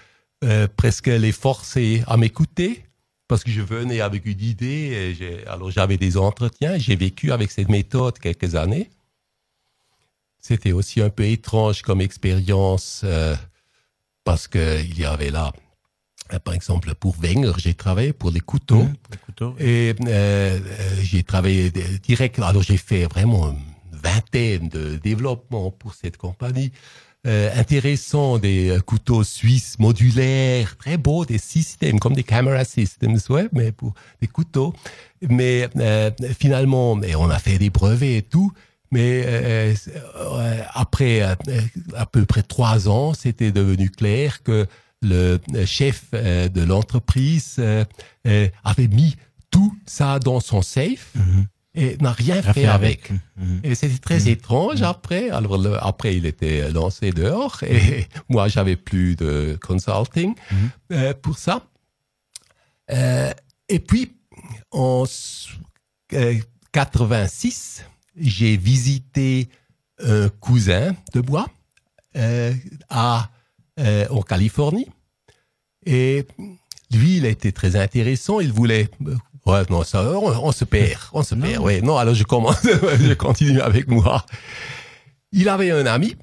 presque 0.77 1.07
les 1.07 1.31
forcer 1.31 2.03
à 2.05 2.17
m'écouter 2.17 2.85
parce 3.27 3.43
que 3.43 3.49
je 3.49 3.61
venais 3.61 3.99
avec 4.01 4.27
une 4.27 4.39
idée, 4.39 5.43
alors 5.47 5.71
j'avais 5.71 5.97
des 5.97 6.17
entretiens, 6.17 6.77
j'ai 6.77 6.95
vécu 6.95 7.31
avec 7.31 7.49
cette 7.49 7.69
méthode 7.69 8.19
quelques 8.19 8.53
années. 8.53 8.91
C'était 10.39 10.71
aussi 10.71 11.01
un 11.01 11.09
peu 11.09 11.23
étrange 11.23 11.81
comme 11.81 12.01
expérience 12.01 13.03
parce 14.23 14.47
que 14.47 14.83
il 14.83 14.99
y 14.99 15.05
avait 15.05 15.31
là, 15.31 15.51
par 16.43 16.53
exemple, 16.53 16.93
pour 16.95 17.15
Wenger, 17.19 17.53
j'ai 17.57 17.73
travaillé 17.73 18.13
pour 18.13 18.31
les 18.31 18.39
couteaux. 18.39 18.87
Les 19.11 19.17
couteaux 19.17 19.55
Et 19.59 19.93
euh, 20.07 20.07
euh, 20.07 20.59
j'ai 21.01 21.23
travaillé 21.23 21.71
direct. 22.03 22.39
Alors 22.39 22.63
j'ai 22.63 22.77
fait 22.77 23.05
vraiment 23.05 23.51
une 23.51 23.99
vingtaine 24.03 24.69
de 24.69 24.95
développements 24.95 25.71
pour 25.71 25.93
cette 25.93 26.17
compagnie. 26.17 26.71
Euh, 27.27 27.49
intéressant, 27.59 28.37
des 28.37 28.77
couteaux 28.85 29.23
suisses 29.23 29.79
modulaires, 29.79 30.77
très 30.77 30.97
beaux, 30.97 31.25
des 31.25 31.39
systèmes 31.39 31.99
comme 31.99 32.13
des 32.13 32.23
camera 32.23 32.63
systems, 32.65 33.17
ouais, 33.29 33.47
mais 33.51 33.71
pour 33.71 33.95
des 34.21 34.27
couteaux. 34.27 34.75
Mais 35.27 35.67
euh, 35.77 36.11
finalement, 36.37 37.01
et 37.01 37.15
on 37.15 37.29
a 37.29 37.39
fait 37.39 37.57
des 37.57 37.71
brevets 37.71 38.17
et 38.17 38.21
tout. 38.21 38.51
Mais 38.91 39.23
euh, 39.25 39.73
euh, 40.15 40.61
après 40.73 41.21
euh, 41.21 41.35
à 41.95 42.05
peu 42.05 42.25
près 42.25 42.43
trois 42.43 42.87
ans, 42.87 43.13
c'était 43.13 43.51
devenu 43.51 43.89
clair 43.89 44.43
que 44.43 44.67
le 45.05 45.39
chef 45.65 46.11
de 46.11 46.63
l'entreprise 46.63 47.61
avait 48.63 48.87
mis 48.87 49.15
tout 49.51 49.75
ça 49.85 50.19
dans 50.19 50.39
son 50.39 50.61
safe. 50.61 51.11
Mhm. 51.15 51.47
et 51.77 51.97
n'a 51.99 52.13
rien 52.13 52.41
fait, 52.41 52.65
avec. 52.65 53.11
Mhm. 53.11 53.59
Et 53.63 53.75
c'était 53.75 53.97
très 53.97 54.21
mhm. 54.21 54.27
étrange 54.29 54.81
après. 54.81 55.29
Alors 55.29 55.59
après, 55.81 56.15
il 56.15 56.25
était 56.25 56.71
lancé 56.71 57.11
dehors 57.11 57.61
et 57.63 58.07
moi, 58.29 58.47
j'avais 58.47 58.77
plus 58.77 59.15
de 59.15 59.57
consulting 59.61 60.35
pour 61.21 61.37
ça. 61.37 61.67
et 62.89 63.79
puis, 63.79 64.13
en 64.71 65.05
86, 66.71 67.85
j'ai 68.17 68.57
visité 68.57 69.49
un 69.99 70.29
cousin 70.29 70.95
de 71.13 71.21
bois 71.21 71.47
euh, 72.15 72.53
à, 72.89 73.29
euh, 73.79 74.07
en 74.09 74.21
Californie. 74.21 74.87
Et 75.85 76.25
lui, 76.91 77.17
il 77.17 77.25
était 77.25 77.51
très 77.51 77.75
intéressant. 77.75 78.39
Il 78.39 78.51
voulait 78.51 78.89
Ouais, 79.45 79.61
non, 79.69 79.83
ça, 79.83 80.01
on, 80.01 80.51
se 80.51 80.65
perd, 80.65 80.99
on 81.13 81.21
se 81.21 81.35
perd. 81.35 81.63
Ouais, 81.63 81.79
non, 81.79 81.97
alors 81.97 82.15
je 82.15 82.23
commence, 82.23 82.63
je 82.63 83.13
continue 83.13 83.61
avec 83.61 83.87
moi. 83.87 84.25
Il 85.31 85.49
avait 85.49 85.69
un 85.69 85.85
ami 85.85 86.15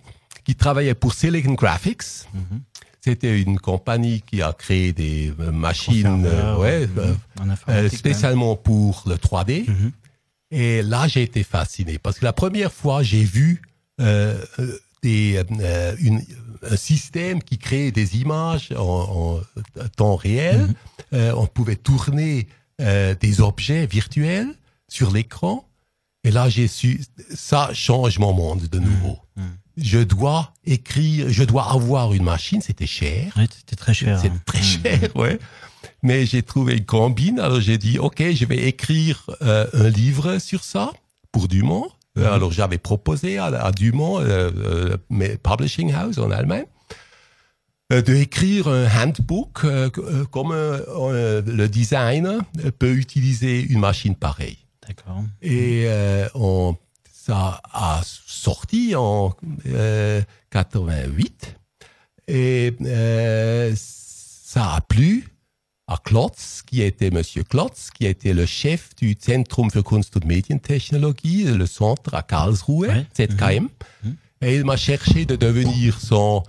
qui 0.44 0.56
travaillait 0.56 0.94
pour 0.94 1.14
Silicon 1.14 1.52
Graphics. 1.54 2.26
Mhm. 2.34 2.62
C'était 3.00 3.40
une 3.40 3.58
compagnie 3.58 4.22
qui 4.22 4.42
a 4.42 4.52
créé 4.52 4.92
des 4.92 5.32
euh, 5.40 5.50
machines, 5.52 6.24
euh, 6.24 6.56
ouais, 6.56 6.88
euh, 7.68 7.88
spécialement 7.88 8.56
pour 8.56 9.04
le 9.06 9.16
3D. 9.16 9.68
Mhm. 9.68 9.92
Et 10.50 10.82
là, 10.82 11.06
j'ai 11.08 11.22
été 11.22 11.44
fasciné 11.44 11.98
parce 11.98 12.18
que 12.18 12.24
la 12.24 12.32
première 12.32 12.72
fois, 12.72 13.02
j'ai 13.02 13.22
vu 13.22 13.62
des, 13.98 15.42
une, 16.00 16.18
un 16.18 16.51
système 16.76 17.42
qui 17.42 17.58
crée 17.58 17.90
des 17.90 18.18
images 18.18 18.72
en, 18.76 19.40
temps 19.96 20.16
réel. 20.16 20.68
Mhm. 21.12 21.34
on 21.36 21.46
pouvait 21.46 21.76
tourner 21.76 22.46
des 22.78 23.40
objets 23.40 23.86
virtuels 23.86 24.54
sur 24.88 25.10
l'écran. 25.10 25.68
Et 26.24 26.30
là, 26.30 26.48
j'ai 26.48 26.68
su, 26.68 27.00
ça 27.34 27.70
change 27.72 28.18
mon 28.18 28.32
monde 28.32 28.68
de 28.68 28.78
nouveau 28.78 29.18
je 29.76 29.98
dois 29.98 30.52
écrire, 30.64 31.28
je 31.28 31.44
dois 31.44 31.70
avoir 31.70 32.12
une 32.12 32.24
machine, 32.24 32.60
c'était 32.60 32.86
cher. 32.86 33.34
C'était 33.36 33.76
très 33.76 33.94
cher. 33.94 34.18
C'était 34.20 34.34
hein. 34.34 34.42
très 34.44 34.60
mm. 34.60 34.62
cher, 34.62 35.16
ouais. 35.16 35.38
Mais 36.02 36.26
j'ai 36.26 36.42
trouvé 36.42 36.76
une 36.76 36.84
combine, 36.84 37.40
alors 37.40 37.60
j'ai 37.60 37.78
dit, 37.78 37.98
OK, 37.98 38.22
je 38.32 38.44
vais 38.44 38.68
écrire 38.68 39.24
euh, 39.42 39.66
un 39.72 39.88
livre 39.88 40.38
sur 40.38 40.64
ça 40.64 40.92
pour 41.30 41.48
Dumont. 41.48 41.88
Euh, 42.18 42.28
mm. 42.28 42.32
Alors 42.32 42.52
j'avais 42.52 42.78
proposé 42.78 43.38
à, 43.38 43.70
Dumont, 43.72 44.20
euh, 44.20 44.50
euh 45.10 45.36
Publishing 45.42 45.92
House 45.92 46.18
en 46.18 46.30
Allemagne, 46.30 46.66
de 47.90 48.14
écrire 48.14 48.68
un 48.68 48.86
handbook 48.86 49.66
comme 50.30 50.52
le 50.52 51.66
designer 51.66 52.40
peut 52.78 52.92
utiliser 52.92 53.60
une 53.60 53.80
machine 53.80 54.14
pareille. 54.14 54.58
D'accord. 54.86 55.22
Et 55.42 55.86
on 56.34 56.76
ça 57.24 57.60
a 57.72 58.00
sorti 58.04 58.94
en 58.96 59.32
88 60.50 61.56
euh, 62.28 62.34
et 62.34 62.76
euh, 62.84 63.72
ça 63.76 64.74
a 64.74 64.80
plu 64.80 65.28
à 65.92 65.98
Klotz, 66.02 66.62
qui 66.66 66.82
était 66.82 67.10
Monsieur 67.10 67.44
Klotz, 67.44 67.90
qui 67.90 68.06
était 68.06 68.32
le 68.32 68.46
chef 68.46 68.94
du 68.96 69.14
Zentrum 69.14 69.70
für 69.70 69.82
Kunst 69.82 70.16
und 70.16 70.24
Medientechnologie, 70.24 71.44
le 71.44 71.66
centre 71.66 72.14
à 72.14 72.22
Karlsruhe, 72.22 72.88
ZKM. 73.16 73.64
Mhm. 73.64 73.70
Mhm. 74.04 74.16
Et 74.42 74.56
il 74.56 74.64
m'a 74.64 74.76
cherché 74.76 75.24
de 75.24 75.36
devenir 75.36 76.00
son 76.00 76.42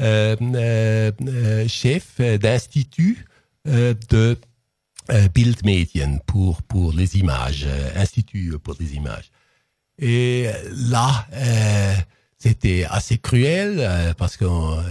euh, 0.00 1.66
chef 1.68 2.20
d'institut 2.20 3.24
de 3.64 4.36
Bildmedien 5.34 6.18
pour, 6.26 6.62
pour 6.62 6.92
les 6.92 7.16
images, 7.16 7.66
institut 7.94 8.58
pour 8.58 8.74
les 8.80 8.94
images. 8.94 9.30
Et 9.98 10.48
là, 10.90 11.26
euh, 11.32 11.94
c'était 12.38 12.84
assez 12.88 13.18
cruel 13.18 13.76
euh, 13.78 14.12
parce 14.14 14.36
euh, 14.42 14.82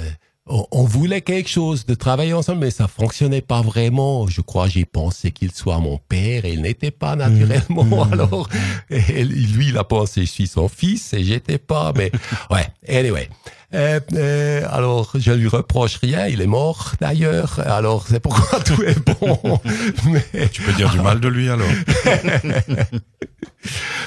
on, 0.47 0.83
voulait 0.83 1.21
quelque 1.21 1.49
chose 1.49 1.85
de 1.87 1.95
travailler 1.95 2.33
ensemble, 2.33 2.59
mais 2.59 2.71
ça 2.71 2.87
fonctionnait 2.87 3.41
pas 3.41 3.61
vraiment. 3.61 4.27
Je 4.27 4.41
crois, 4.41 4.67
j'ai 4.67 4.85
pensé 4.85 5.31
qu'il 5.31 5.51
soit 5.51 5.79
mon 5.79 5.97
père 5.97 6.45
et 6.45 6.53
il 6.53 6.61
n'était 6.61 6.91
pas 6.91 7.15
naturellement. 7.15 8.05
Mmh. 8.05 8.09
Alors, 8.13 8.49
lui, 8.89 9.69
il 9.69 9.77
a 9.77 9.83
pensé 9.83 10.21
je 10.21 10.31
suis 10.31 10.47
son 10.47 10.67
fils 10.67 11.13
et 11.13 11.23
j'étais 11.23 11.57
pas. 11.57 11.93
Mais 11.95 12.11
ouais, 12.51 12.67
anyway. 12.87 13.27
Euh, 13.73 13.99
euh, 14.13 14.61
alors, 14.69 15.11
je 15.15 15.31
lui 15.31 15.47
reproche 15.47 15.97
rien. 15.97 16.27
Il 16.27 16.39
est 16.39 16.47
mort 16.47 16.93
d'ailleurs. 17.01 17.59
Alors, 17.65 18.05
c'est 18.07 18.19
pourquoi 18.19 18.59
tout 18.59 18.81
est 18.83 18.99
bon. 19.19 19.59
Mais... 20.05 20.47
Tu 20.49 20.61
peux 20.61 20.71
dire 20.73 20.91
du 20.91 21.01
mal 21.01 21.19
de 21.19 21.27
lui 21.27 21.49
alors. 21.49 21.67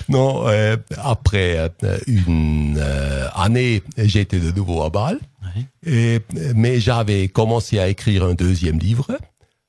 non, 0.08 0.44
euh, 0.46 0.76
après 0.96 1.70
euh, 1.84 1.98
une 2.06 2.76
euh, 2.78 3.28
année, 3.34 3.82
j'étais 3.98 4.38
de 4.38 4.52
nouveau 4.52 4.82
à 4.82 4.90
Bâle. 4.90 5.18
Et, 5.86 6.20
mais 6.54 6.80
j'avais 6.80 7.28
commencé 7.28 7.78
à 7.78 7.88
écrire 7.88 8.24
un 8.24 8.34
deuxième 8.34 8.78
livre. 8.78 9.18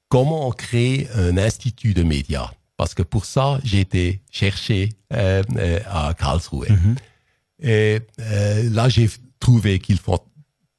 Comment 0.10 0.52
créer 0.52 1.08
un 1.16 1.38
institut 1.38 1.94
de 1.94 2.04
médias 2.04 2.52
Parce 2.78 2.94
que 2.94 3.04
pour 3.04 3.26
ça, 3.26 3.60
j'étais 3.64 4.22
cherché 4.32 4.90
à 5.12 6.14
Karlsruhe. 6.18 6.70
Mhm. 6.70 6.96
Et 7.62 8.00
là, 8.72 8.90
j'ai 8.90 9.10
trouvé 9.40 9.80
qu'ils 9.80 10.00
font 10.00 10.20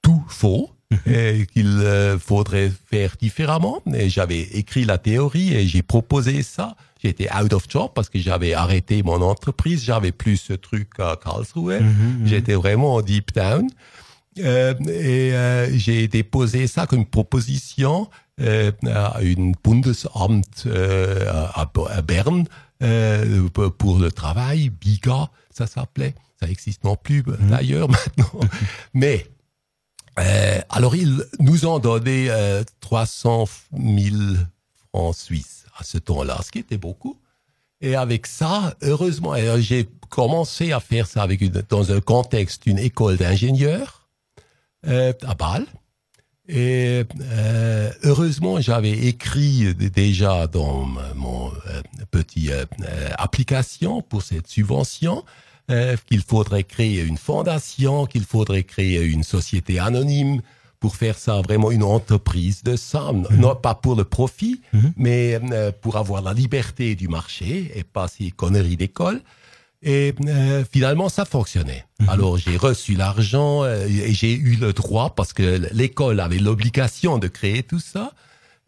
tout 0.02 0.24
faux. 0.28 0.70
Mhm. 0.90 1.14
et 1.14 1.46
qu'il 1.46 2.18
faudrait 2.18 2.72
faire 2.90 3.14
différemment. 3.20 3.80
Et 3.94 4.08
j'avais 4.08 4.40
écrit 4.40 4.84
la 4.84 4.98
théorie 4.98 5.54
et 5.54 5.66
j'ai 5.66 5.82
proposé 5.82 6.42
ça. 6.42 6.74
J'étais 7.02 7.28
out 7.32 7.52
of 7.52 7.64
job 7.68 7.92
parce 7.94 8.08
que 8.08 8.18
j'avais 8.18 8.54
arrêté 8.54 9.02
mon 9.02 9.22
entreprise. 9.22 9.84
J'avais 9.84 10.12
plus 10.12 10.36
ce 10.36 10.52
truc 10.52 10.88
à 10.98 11.16
Karlsruhe. 11.22 11.80
Mhm. 11.80 12.26
J'étais 12.26 12.54
vraiment 12.54 12.94
en 12.94 13.02
deep 13.02 13.32
down. 13.34 13.68
Euh, 14.38 14.74
et 14.86 15.34
euh, 15.34 15.76
j'ai 15.76 16.06
déposé 16.06 16.68
ça 16.68 16.86
comme 16.86 17.04
proposition 17.04 18.08
euh, 18.40 18.72
à 18.86 19.20
une 19.20 19.54
Bundesamt 19.62 20.64
euh, 20.66 21.30
à, 21.30 21.62
à, 21.62 22.02
Berne 22.02 22.46
euh, 22.82 23.48
pour 23.50 23.98
le 23.98 24.10
travail, 24.10 24.70
BIGA, 24.70 25.28
ça 25.50 25.66
s'appelait. 25.66 26.14
Ça 26.40 26.48
existe 26.48 26.84
non 26.84 26.96
plus 26.96 27.22
mhm. 27.26 27.50
d'ailleurs 27.50 27.88
maintenant. 27.90 28.40
Mais 28.94 29.26
alors 30.68 30.96
ils 30.96 31.24
nous 31.38 31.66
ont 31.66 31.78
donné 31.78 32.30
300 32.80 33.46
000 33.72 34.16
francs 34.88 35.14
suisses 35.16 35.64
à 35.78 35.84
ce 35.84 35.98
temps-là, 35.98 36.40
ce 36.44 36.50
qui 36.50 36.58
était 36.58 36.76
beaucoup. 36.76 37.18
Et 37.80 37.94
avec 37.94 38.26
ça, 38.26 38.74
heureusement, 38.82 39.34
j'ai 39.58 39.88
commencé 40.10 40.72
à 40.72 40.80
faire 40.80 41.06
ça 41.06 41.22
avec 41.22 41.40
une, 41.40 41.62
dans 41.68 41.92
un 41.92 42.00
contexte 42.00 42.64
d'une 42.64 42.78
école 42.78 43.16
d'ingénieurs 43.16 43.99
euh, 43.99 43.99
à 44.86 45.34
Bâle. 45.34 45.66
Et 46.48 47.04
euh, 47.20 47.92
heureusement, 48.02 48.60
j'avais 48.60 48.90
écrit 48.90 49.72
déjà 49.74 50.48
dans 50.48 50.84
mon 51.14 51.52
euh, 51.68 51.82
petit 52.10 52.50
euh, 52.50 52.64
application 53.16 54.02
pour 54.02 54.22
cette 54.22 54.48
subvention 54.48 55.24
euh, 55.70 55.96
qu'il 56.06 56.22
faudrait 56.22 56.64
créer 56.64 57.02
une 57.02 57.16
fondation, 57.16 58.06
qu'il 58.06 58.24
faudrait 58.24 58.64
créer 58.64 59.04
une 59.04 59.22
société 59.22 59.78
anonyme 59.78 60.42
pour 60.80 60.96
faire 60.96 61.16
ça 61.16 61.40
vraiment 61.42 61.70
une 61.70 61.84
entreprise 61.84 62.64
de 62.64 62.74
ça, 62.74 63.12
mhm. 63.12 63.26
non 63.38 63.54
pas 63.54 63.76
pour 63.76 63.94
le 63.94 64.04
profit, 64.04 64.62
mhm. 64.72 64.92
mais 64.96 65.38
euh, 65.52 65.70
pour 65.80 65.96
avoir 65.96 66.22
la 66.22 66.32
liberté 66.32 66.96
du 66.96 67.06
marché 67.06 67.70
et 67.76 67.84
pas 67.84 68.08
ces 68.08 68.32
conneries 68.32 68.78
d'école. 68.78 69.20
Et 69.82 70.14
euh, 70.26 70.64
finalement, 70.70 71.08
ça 71.08 71.24
fonctionnait. 71.24 71.86
Mhm. 72.00 72.08
Alors, 72.08 72.36
j'ai 72.36 72.56
reçu 72.56 72.94
l'argent 72.94 73.64
euh, 73.64 73.86
et 73.86 74.12
j'ai 74.12 74.34
eu 74.34 74.56
le 74.56 74.72
droit, 74.72 75.14
parce 75.14 75.32
que 75.32 75.68
l'école 75.72 76.20
avait 76.20 76.38
l'obligation 76.38 77.18
de 77.18 77.28
créer 77.28 77.62
tout 77.62 77.80
ça, 77.80 78.12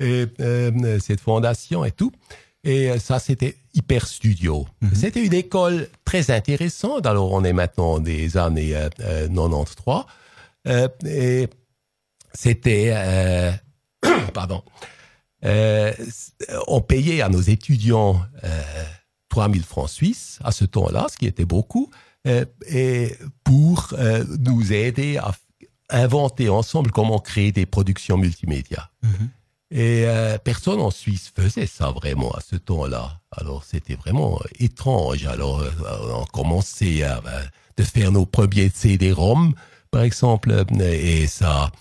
et, 0.00 0.26
cette 1.00 1.20
fondation 1.20 1.84
et 1.84 1.92
tout. 1.92 2.12
Et 2.64 2.98
ça, 2.98 3.18
c'était 3.18 3.56
Hyper 3.74 4.06
Studio. 4.06 4.66
C'était 4.94 5.24
une 5.24 5.34
école 5.34 5.88
très 6.04 6.30
intéressante. 6.30 7.06
Alors, 7.06 7.30
on 7.32 7.44
est 7.44 7.52
maintenant 7.52 8.00
des 8.00 8.36
années 8.36 8.74
93. 8.98 10.04
et 11.04 11.48
c'était, 12.34 12.92
euh, 12.94 13.52
pardon, 14.34 14.62
euh, 15.44 15.92
on 16.66 16.80
payait 16.80 17.20
à 17.22 17.28
nos 17.28 17.40
étudiants 17.40 18.20
euh, 18.44 18.62
3000 19.32 19.62
francs 19.62 19.88
suisses 19.88 20.38
à 20.44 20.52
ce 20.52 20.66
temps-là, 20.66 21.06
ce 21.10 21.16
qui 21.16 21.24
était 21.24 21.46
beaucoup, 21.46 21.90
euh, 22.26 22.44
et 22.68 23.16
pour 23.44 23.88
euh, 23.94 24.26
nous 24.38 24.74
aider 24.74 25.16
à 25.16 25.32
inventer 25.88 26.50
ensemble 26.50 26.90
comment 26.90 27.18
créer 27.18 27.50
des 27.50 27.64
productions 27.64 28.18
multimédia. 28.18 28.90
Mm-hmm. 29.02 29.28
Et 29.70 30.04
euh, 30.06 30.36
personne 30.36 30.82
en 30.82 30.90
Suisse 30.90 31.32
faisait 31.34 31.66
ça 31.66 31.92
vraiment 31.92 32.30
à 32.32 32.40
ce 32.42 32.56
temps-là. 32.56 33.20
Alors 33.30 33.64
c'était 33.64 33.94
vraiment 33.94 34.38
étrange. 34.60 35.24
Alors 35.24 35.64
on 36.14 36.26
commençait 36.26 37.02
à, 37.02 37.22
de 37.78 37.82
faire 37.84 38.12
nos 38.12 38.26
premiers 38.26 38.68
CD-ROM, 38.68 39.54
par 39.90 40.02
exemple, 40.02 40.66
et 40.82 41.26
ça 41.26 41.72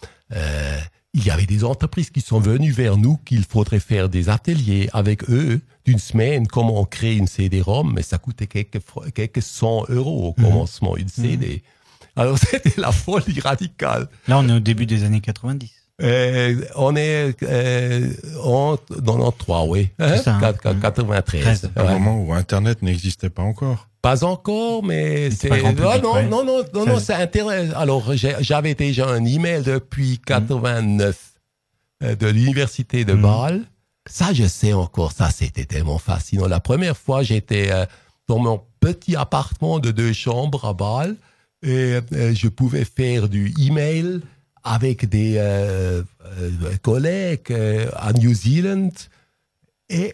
il 1.14 1.26
y 1.26 1.30
avait 1.30 1.46
des 1.46 1.64
entreprises 1.64 2.10
qui 2.10 2.22
sont 2.22 2.40
venues 2.40 2.72
vers 2.72 2.98
nous 2.98 3.18
qu'il 3.26 3.44
faudrait 3.44 3.80
faire 3.80 4.08
des 4.08 4.30
ateliers 4.30 4.90
avec 4.94 5.30
eux 5.30 5.60
d'une 5.86 6.00
semaine, 6.00 6.48
comment 6.48 6.80
on 6.80 6.86
crée 6.86 7.16
une 7.16 7.28
CD-ROM, 7.28 7.92
mais 7.94 8.02
ça 8.02 8.18
coûtait 8.18 8.48
quelques, 8.48 8.82
quelques 9.14 9.42
100 9.42 9.90
euros 9.90 10.30
au 10.30 10.42
mhm. 10.42 10.46
commencement, 10.48 10.96
une 10.96 11.10
CD. 11.10 11.48
Mhm. 11.48 12.22
Alors 12.22 12.38
c'était 12.52 12.80
la 12.80 12.92
folie 12.92 13.40
radicale. 13.40 14.08
Là, 14.28 14.40
on 14.40 14.48
est 14.48 14.54
au 14.54 14.60
début 14.60 14.86
des 14.86 15.04
années 15.04 15.22
90. 15.22 15.72
Euh, 16.02 16.66
on 16.76 16.96
est 16.96 17.36
euh, 17.44 18.12
en 18.44 18.78
93, 18.78 19.68
oui. 19.68 19.90
Hein? 20.00 20.18
Ça, 20.18 20.40
93. 20.82 21.66
Hein. 21.66 21.70
Un 21.76 22.00
moment 22.00 22.24
où 22.24 22.34
Internet 22.34 22.82
n'existait 22.82 23.30
pas 23.30 23.44
encore. 23.44 23.88
Pas 24.02 24.24
encore, 24.24 24.84
mais 24.84 25.30
c'est 25.30 25.50
non, 25.50 25.74
non, 25.74 26.24
non, 26.24 26.44
non, 26.44 26.64
non, 26.74 26.86
non, 26.86 27.00
c'est 27.00 27.14
intéressant. 27.14 27.78
Alors, 27.78 28.12
j'avais 28.16 28.74
déjà 28.74 29.08
un 29.08 29.24
email 29.24 29.62
depuis 29.62 30.20
89 30.26 31.16
mm. 32.02 32.06
euh, 32.06 32.16
de 32.16 32.28
l'université 32.28 33.06
de 33.06 33.14
mm. 33.14 33.22
Bâle 33.22 33.62
Ça, 34.08 34.34
je 34.34 34.46
sais 34.46 34.74
encore, 34.74 35.12
ça, 35.12 35.30
c'était 35.30 35.66
tellement 35.66 36.00
fascinant. 36.00 36.48
La 36.48 36.60
première 36.60 36.98
fois, 36.98 37.22
j'étais 37.22 37.72
euh, 37.72 37.86
dans 38.28 38.40
mon 38.40 38.64
petit 38.80 39.16
appartement 39.16 39.80
de 39.80 39.92
deux 39.92 40.14
chambres 40.14 40.66
à 40.66 40.74
Bâle 40.74 41.16
et 41.62 42.00
euh, 42.14 42.34
je 42.34 42.48
pouvais 42.48 42.86
faire 42.86 43.30
du 43.30 43.54
email 43.60 44.22
avec 44.64 45.08
des 45.08 45.36
euh, 45.38 46.04
euh, 46.26 46.52
collègues 46.82 47.52
euh, 47.52 47.90
à 47.96 48.14
New 48.14 48.34
Zealand. 48.34 48.92
Et 49.90 50.14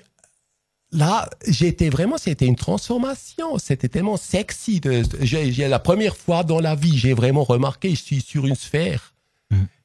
là, 0.98 1.30
j'étais 1.48 1.90
vraiment, 1.90 2.18
c'était 2.18 2.46
une 2.46 2.56
transformation. 2.56 3.58
C'était 3.58 3.88
tellement 3.90 4.18
sexy. 4.18 4.80
De, 4.80 5.04
j'ai, 5.22 5.52
j'ai- 5.52 5.68
la 5.68 5.80
première 5.80 6.16
fois 6.18 6.44
dans 6.44 6.60
la 6.60 6.76
vie, 6.76 6.98
j'ai 6.98 7.14
vraiment 7.14 7.44
remarqué, 7.44 7.92
je 7.92 8.02
suis 8.02 8.22
sur 8.22 8.46
une 8.48 8.56
sphère. 8.56 9.14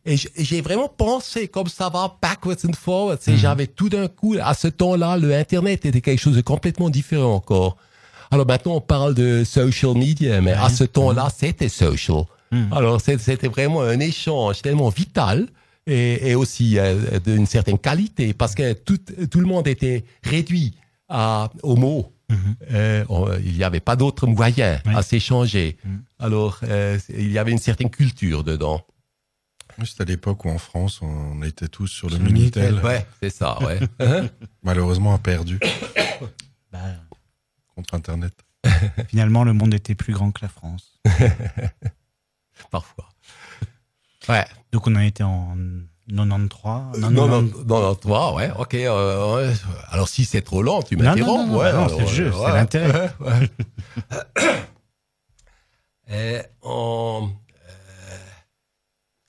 Et 0.04 0.16
j- 0.16 0.28
j'ai 0.36 0.60
vraiment 0.62 0.88
pensé 0.88 1.46
comme 1.46 1.68
ça 1.68 1.88
va, 1.88 2.16
backwards 2.20 2.56
and 2.68 2.72
forwards. 2.74 3.18
Et 3.28 3.36
J'avais 3.36 3.68
tout 3.68 3.88
d'un 3.88 4.08
coup, 4.08 4.34
à 4.42 4.54
ce 4.54 4.66
temps-là, 4.66 5.16
le 5.16 5.32
Internet 5.34 5.84
était 5.86 6.00
quelque 6.00 6.18
chose 6.20 6.34
de 6.34 6.40
complètement 6.40 6.90
différent 6.90 7.34
encore. 7.34 7.76
Alors 8.32 8.46
maintenant, 8.46 8.76
on 8.76 8.80
parle 8.80 9.14
de 9.14 9.44
social 9.44 9.94
media, 9.94 10.40
mais 10.40 10.52
à 10.52 10.70
ce 10.70 10.84
temps-là, 10.84 11.28
c'était 11.36 11.68
social. 11.68 12.24
Alors 12.72 13.00
c'était 13.00 13.48
vraiment 13.48 13.80
un 13.82 14.00
échange 14.00 14.60
tellement 14.60 14.88
vital 14.90 15.48
et, 15.86 16.30
et 16.30 16.34
aussi 16.34 16.78
euh, 16.78 17.18
d'une 17.24 17.46
certaine 17.46 17.78
qualité 17.78 18.34
parce 18.34 18.54
que 18.54 18.72
tout, 18.74 18.98
tout 19.30 19.40
le 19.40 19.46
monde 19.46 19.66
était 19.66 20.04
réduit 20.22 20.74
à, 21.12 21.50
aux 21.62 21.76
mots. 21.76 22.12
Euh, 22.72 23.04
on- 23.10 23.30
il 23.44 23.52
n'y 23.52 23.62
avait 23.64 23.80
pas 23.80 23.94
d'autres 23.94 24.26
moyens 24.26 24.80
Oui. 24.86 24.94
à 24.96 25.02
s'échanger. 25.02 25.76
Alors, 26.18 26.60
euh, 26.62 26.98
il 27.10 27.30
y 27.30 27.36
avait 27.38 27.52
une 27.52 27.58
certaine 27.58 27.90
culture 27.90 28.42
dedans. 28.42 28.84
C'était 29.84 30.02
à 30.02 30.06
l'époque 30.06 30.44
où 30.44 30.48
en 30.50 30.58
France, 30.58 31.00
on 31.02 31.42
était 31.42 31.68
tous 31.68 31.88
sur 31.88 32.08
le 32.08 32.18
Minitel. 32.18 32.74
Ouais, 32.84 33.06
c'est 33.20 33.30
ça, 33.30 33.58
ouais. 33.62 33.80
Hein? 34.00 34.28
Malheureusement, 34.62 35.12
a 35.14 35.18
perdu 35.18 35.58
Bah, 36.72 36.78
contre 37.74 37.94
Internet. 37.94 38.32
finalement, 39.08 39.44
le 39.44 39.52
monde 39.52 39.74
était 39.74 39.94
plus 39.94 40.12
grand 40.14 40.30
que 40.30 40.40
la 40.42 40.48
France. 40.48 40.98
Parfois. 42.70 43.08
Ouais. 44.28 44.46
Donc 44.70 44.86
on 44.86 44.94
a 44.94 45.04
été 45.04 45.22
en 45.22 45.56
93. 46.08 46.98
Non, 46.98 47.10
non, 47.10 47.28
non, 47.28 47.50
non, 47.66 47.94
toi, 47.94 48.34
ouais, 48.34 48.50
ok. 48.58 48.74
euh, 48.74 49.36
ouais. 49.48 49.54
Alors 49.90 50.08
si 50.08 50.24
c'est 50.24 50.42
trop 50.42 50.62
lent, 50.62 50.82
tu 50.82 50.96
m'interromps. 50.96 51.46
non, 51.46 51.52
non, 51.54 51.58
ouais, 51.60 51.72
non, 51.72 51.84
alors, 51.84 51.96
c'est 51.98 52.02
le 52.06 52.08
jeu, 52.08 52.26
euh, 52.34 52.46
c'est 52.46 52.52
l'intérêt. 52.52 53.12
Ouais. 53.20 53.50
Euh, 56.10 56.42
on, 56.62 57.30
euh, 57.30 58.16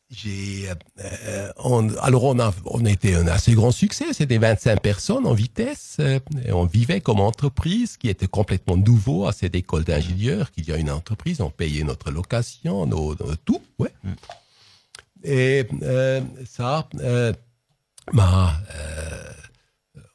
j'ai, 0.09 0.67
euh, 0.99 1.51
on, 1.63 1.95
alors 1.99 2.25
on 2.25 2.39
a, 2.39 2.51
on 2.65 2.83
était 2.85 3.15
un 3.15 3.27
assez 3.27 3.53
grand 3.53 3.71
succès. 3.71 4.05
C'était 4.11 4.37
25 4.37 4.81
personnes 4.81 5.25
en 5.25 5.33
vitesse. 5.33 5.97
euh, 5.99 6.19
et 6.45 6.51
on 6.51 6.65
vivait 6.65 6.99
comme 6.99 7.21
entreprise 7.21 7.95
qui 7.95 8.09
était 8.09 8.27
complètement 8.27 8.75
nouveau 8.75 9.27
à 9.27 9.31
cette 9.31 9.55
école 9.55 9.83
d'ingénieurs. 9.85 10.51
Qu'il 10.51 10.67
y 10.67 10.73
a 10.73 10.77
une 10.77 10.91
entreprise, 10.91 11.39
on 11.39 11.49
payait 11.51 11.83
notre 11.83 12.11
location, 12.11 12.85
nos, 12.85 13.15
nos- 13.15 13.35
tout, 13.45 13.61
ouais. 13.79 13.93
Et 15.23 15.65
euh, 15.81 16.21
ça, 16.45 16.87
euh, 16.99 17.33
bah, 18.11 18.53
euh, 18.75 19.31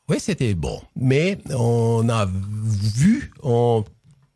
oui, 0.08 0.18
c'était 0.20 0.54
bon. 0.54 0.80
Mais 0.96 1.38
on 1.54 2.08
a 2.08 2.26
vu 2.26 3.30
en 3.42 3.84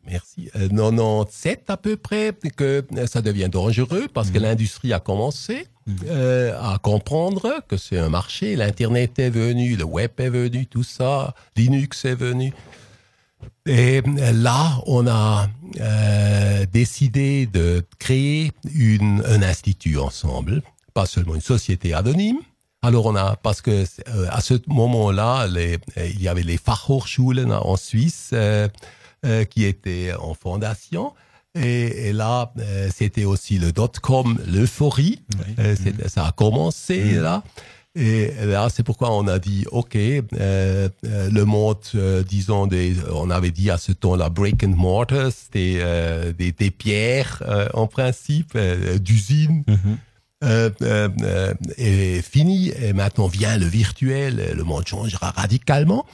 merci 0.05 0.49
euh, 0.55 0.67
97 0.69 1.69
à 1.69 1.77
peu 1.77 1.95
près 1.95 2.33
que 2.55 2.83
ça 3.05 3.21
devient 3.21 3.49
dangereux 3.49 4.07
parce 4.13 4.31
que 4.31 4.39
l'industrie 4.39 4.93
a 4.93 4.99
commencé 4.99 5.67
euh, 6.07 6.57
à 6.59 6.77
comprendre 6.79 7.61
que 7.67 7.77
c'est 7.77 7.97
un 7.97 8.09
marché. 8.09 8.55
L'internet 8.55 9.19
est 9.19 9.29
venu, 9.29 9.75
le 9.75 9.83
web 9.83 10.11
est 10.17 10.29
venu, 10.29 10.65
tout 10.65 10.83
ça, 10.83 11.33
Linux 11.55 12.05
est 12.05 12.15
venu. 12.15 12.53
Et 13.65 14.01
là, 14.33 14.81
on 14.85 15.07
a 15.07 15.47
euh, 15.79 16.65
décidé 16.71 17.45
de 17.45 17.83
créer 17.99 18.51
une, 18.73 19.23
un 19.25 19.41
institut 19.41 19.97
ensemble, 19.97 20.61
pas 20.93 21.05
seulement 21.05 21.35
une 21.35 21.41
société 21.41 21.93
anonyme. 21.93 22.39
Alors 22.81 23.05
on 23.05 23.15
a 23.15 23.37
parce 23.37 23.61
que 23.61 23.85
euh, 24.09 24.27
à 24.29 24.41
ce 24.41 24.55
moment-là, 24.67 25.47
euh, 25.47 25.77
il 25.97 26.21
y 26.21 26.27
avait 26.27 26.43
les 26.43 26.57
Fachhochschulen 26.57 27.53
en 27.53 27.77
Suisse 27.77 28.31
euh, 28.33 28.67
qui 29.49 29.63
étaient 29.63 30.13
en 30.19 30.33
fondation. 30.33 31.13
Et, 31.55 32.09
et 32.09 32.13
là, 32.13 32.51
c'était 32.93 33.25
aussi 33.25 33.59
le 33.59 33.71
dot-com, 33.71 34.39
l'euphorie. 34.47 35.21
Oui. 35.57 35.75
Ça 36.07 36.25
a 36.25 36.31
commencé 36.31 37.13
là. 37.13 37.43
Et 37.95 38.31
là, 38.43 38.69
c'est 38.69 38.81
pourquoi 38.81 39.11
on 39.11 39.27
a 39.27 39.37
dit, 39.37 39.65
OK, 39.71 39.95
euh, 39.95 40.21
euh, 40.39 40.89
le 41.05 41.45
monde, 41.45 41.77
euh, 41.93 42.23
disons, 42.23 42.65
des, 42.65 42.95
on 43.13 43.29
avait 43.29 43.51
dit 43.51 43.69
à 43.69 43.77
ce 43.77 43.91
temps-là, 43.91 44.29
break 44.29 44.63
and 44.63 44.69
mortar, 44.69 45.31
c'était 45.31 45.77
euh, 45.77 46.33
des, 46.33 46.51
des 46.51 46.71
pierres 46.71 47.43
en 47.73 47.85
principe, 47.87 48.57
d'usine. 48.99 49.63
Mhm. 49.67 49.97
Est 51.77 52.21
fini 52.21 52.73
et 52.81 52.91
maintenant 52.91 53.27
vient 53.27 53.57
le 53.57 53.65
virtuel, 53.65 54.53
le 54.57 54.63
monde 54.65 54.85
changera 54.85 55.31
radicalement. 55.31 56.05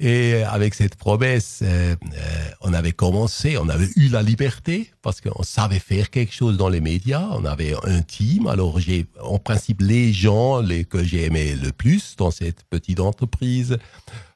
Et 0.00 0.42
avec 0.42 0.74
cette 0.74 0.96
promesse, 0.96 1.60
euh, 1.62 1.94
euh, 2.14 2.50
on 2.62 2.72
avait 2.74 2.90
commencé, 2.92 3.56
on 3.58 3.68
avait 3.68 3.88
eu 3.94 4.08
la 4.08 4.22
liberté 4.22 4.90
parce 5.02 5.20
qu'on 5.20 5.44
savait 5.44 5.78
faire 5.78 6.10
quelque 6.10 6.32
chose 6.34 6.56
dans 6.56 6.68
les 6.68 6.80
médias. 6.80 7.28
On 7.30 7.44
avait 7.44 7.74
un 7.84 8.02
team. 8.02 8.48
Alors 8.48 8.80
j'ai, 8.80 9.06
en 9.22 9.38
principe, 9.38 9.80
les 9.82 10.12
gens 10.12 10.60
les, 10.60 10.84
que 10.84 11.04
j'ai 11.04 11.24
aimé 11.24 11.54
le 11.54 11.70
plus 11.70 12.16
dans 12.16 12.32
cette 12.32 12.64
petite 12.64 12.98
entreprise. 12.98 13.78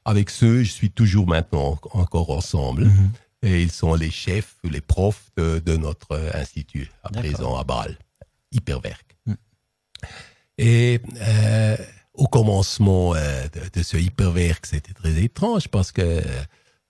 Avec 0.05 0.29
ceux, 0.29 0.63
je 0.63 0.71
suis 0.71 0.91
toujours 0.91 1.27
maintenant 1.27 1.77
en- 1.91 1.99
encore 1.99 2.29
ensemble. 2.29 2.85
Mhm. 2.85 3.11
Et 3.43 3.61
ils 3.61 3.71
sont 3.71 3.93
les 3.95 4.11
chefs, 4.11 4.55
les 4.63 4.81
profs 4.81 5.29
de, 5.37 5.59
de 5.65 5.75
notre 5.77 6.31
institut 6.35 6.89
à 7.03 7.09
présent 7.09 7.57
à 7.57 7.63
Bâle, 7.63 7.97
Hyperwerk. 8.51 9.15
Mm. 9.25 9.33
Et 10.57 10.99
euh, 11.21 11.77
au 12.19 12.27
commencement 12.27 13.15
euh, 13.15 13.43
de, 13.53 13.79
de 13.79 13.83
ce 13.83 13.95
Hyperwerk, 13.95 14.65
c'était 14.65 14.93
très 14.93 15.23
étrange 15.23 15.69
parce 15.69 15.91
que 15.93 16.01
euh, 16.01 16.21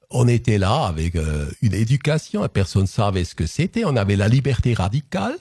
on 0.10 0.28
était 0.28 0.58
là 0.58 0.86
avec 0.86 1.16
euh, 1.16 1.46
une 1.62 1.76
éducation 1.76 2.44
et 2.44 2.50
personne 2.50 2.88
savait 2.88 3.24
ce 3.24 3.36
que 3.36 3.46
c'était. 3.46 3.86
On 3.86 3.96
avait 3.96 4.16
la 4.16 4.28
liberté 4.28 4.74
radicale 4.74 5.36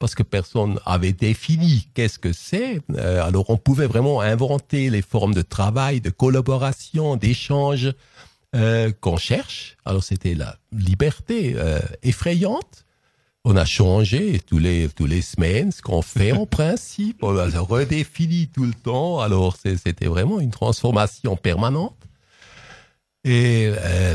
parce 0.00 0.16
que 0.16 0.24
personne 0.24 0.80
avait 0.84 1.12
défini 1.12 1.88
qu'est-ce 1.94 2.18
que 2.18 2.32
c'est. 2.32 2.80
Alors 2.98 3.50
on 3.50 3.56
pouvait 3.56 3.86
vraiment 3.86 4.20
inventer 4.20 4.90
les 4.90 5.02
formes 5.02 5.34
de 5.34 5.42
travail, 5.42 6.00
de 6.00 6.10
collaboration, 6.10 7.16
d'échange 7.16 7.92
qu'on 9.00 9.16
cherche. 9.16 9.76
Alors 9.84 10.04
c'était 10.04 10.36
la 10.36 10.56
liberté 10.70 11.56
effrayante. 12.04 12.84
On 13.50 13.56
a 13.56 13.64
changé 13.64 14.42
tous 14.46 14.58
les 14.58 14.90
tous 14.90 15.06
les 15.06 15.22
semaines 15.22 15.72
ce 15.72 15.80
qu'on 15.80 16.02
fait 16.02 16.32
en 16.32 16.44
principe. 16.44 17.22
On 17.22 17.34
a 17.34 17.48
redéfini 17.58 18.48
tout 18.48 18.64
le 18.64 18.74
temps. 18.74 19.20
Alors 19.20 19.56
c'était 19.56 20.04
vraiment 20.04 20.38
une 20.38 20.50
transformation 20.50 21.34
permanente. 21.34 21.96
Et 23.24 23.72
euh, 23.74 24.14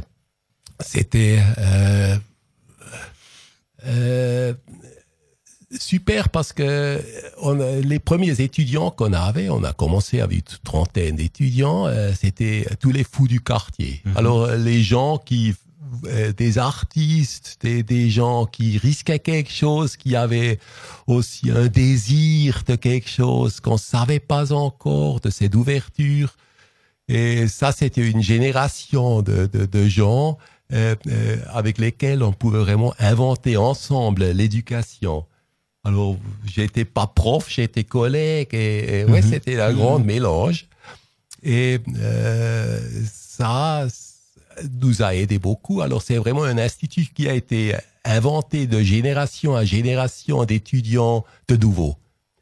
c'était 0.80 1.39
euh, 1.58 2.15
euh, 3.88 4.54
super 5.80 6.30
parce 6.30 6.54
que 6.54 7.02
on 7.41 7.56
les 7.56 7.98
premiers 7.98 8.39
étudiants 8.39 8.91
qu'on 8.91 9.13
avait, 9.13 9.50
on 9.50 9.63
a 9.63 9.74
commencé 9.74 10.22
avec 10.22 10.38
une 10.52 10.58
trentaine 10.63 11.15
d'étudiants, 11.15 11.88
c'était 12.13 12.67
tous 12.80 12.91
les 12.91 13.04
fous 13.04 13.28
du 13.28 13.41
quartier. 13.41 14.04
Alors 14.15 14.43
euh, 14.43 14.58
les 14.58 14.84
gens 14.84 15.17
qui 15.17 15.56
euh, 16.06 16.32
des 16.34 16.58
artistes, 16.58 17.58
des, 17.62 17.84
des 17.84 18.10
gens 18.10 18.45
qui 18.45 18.77
risquaient 18.77 19.19
quelque 19.19 19.51
chose, 19.51 19.95
qui 19.97 20.15
avaient 20.15 20.60
aussi 21.08 21.51
un 21.51 21.67
désir 21.67 22.63
de 22.67 22.75
quelque 22.75 23.10
chose 23.10 23.60
qu'on 23.60 23.77
savait 23.77 24.19
pas 24.19 24.53
encore, 24.53 25.19
de 25.19 25.29
cette 25.29 25.56
ouverture. 25.56 26.36
Et 27.08 27.47
ça, 27.47 27.71
c'était 27.71 28.08
une 28.10 28.21
génération 28.23 29.21
de, 29.21 29.47
de, 29.51 29.65
de 29.65 29.88
gens 29.88 30.38
euh, 30.71 30.95
euh, 31.08 31.38
avec 31.51 31.77
lesquels 31.77 32.23
on 32.23 32.32
pouvait 32.32 32.60
vraiment 32.60 32.93
inventer 32.99 33.58
ensemble 33.58 34.23
l'éducation. 34.32 35.25
Alors, 35.84 36.15
j'étais 36.45 36.86
pas 36.86 37.08
prof, 37.08 37.45
j'étais 37.49 37.84
collègue, 37.84 38.49
et, 38.53 39.01
et 39.01 39.06
ouais, 39.06 39.21
Mhm. 39.21 39.29
c'était 39.29 39.60
un 39.60 39.73
grand 39.73 39.99
mélange. 39.99 40.67
Et 41.43 41.79
euh, 41.97 42.79
ça 43.12 43.86
nous 44.82 45.02
a 45.02 45.15
aidé 45.15 45.39
beaucoup. 45.39 45.82
Alors, 45.82 46.02
c'est 46.02 46.17
vraiment 46.17 46.43
un 46.43 46.58
institut 46.58 47.08
qui 47.13 47.28
a 47.28 47.34
été 47.34 47.76
inventé 48.06 48.67
de 48.67 48.82
génération 48.82 49.56
à 49.56 49.63
génération 49.65 50.43
d'étudiants 50.45 51.23
de 51.47 51.56
nouveau. 51.56 51.95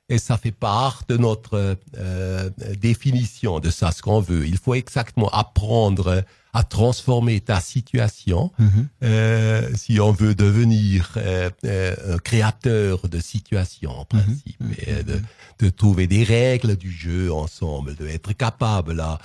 Et 0.09 0.17
ça 0.17 0.37
fait 0.37 0.51
part 0.51 1.03
de 1.07 1.15
notre 1.15 1.77
euh, 1.97 2.49
définition 2.81 3.59
de 3.61 3.69
ça, 3.69 3.91
ce 3.91 4.01
qu'on 4.01 4.19
veut. 4.19 4.45
Il 4.45 4.57
faut 4.57 4.73
exactement 4.75 5.29
apprendre 5.29 6.23
à 6.53 6.63
transformer 6.63 7.39
ta 7.39 7.61
situation 7.61 8.51
Mhm. 8.59 8.87
euh, 9.03 9.69
si 9.75 10.01
on 10.01 10.11
veut 10.11 10.35
devenir 10.35 11.13
euh, 11.15 11.49
un 11.63 12.17
créateur 12.17 13.07
de 13.07 13.21
situation 13.21 13.91
en 13.91 14.03
principe, 14.03 14.61
et 14.85 15.03
de, 15.03 15.21
de 15.59 15.69
trouver 15.69 16.07
des 16.07 16.25
règles 16.25 16.75
du 16.75 16.91
jeu 16.91 17.31
ensemble, 17.31 17.95
de 17.95 18.05
être 18.07 18.33
capable 18.33 18.99
à, 18.99 19.17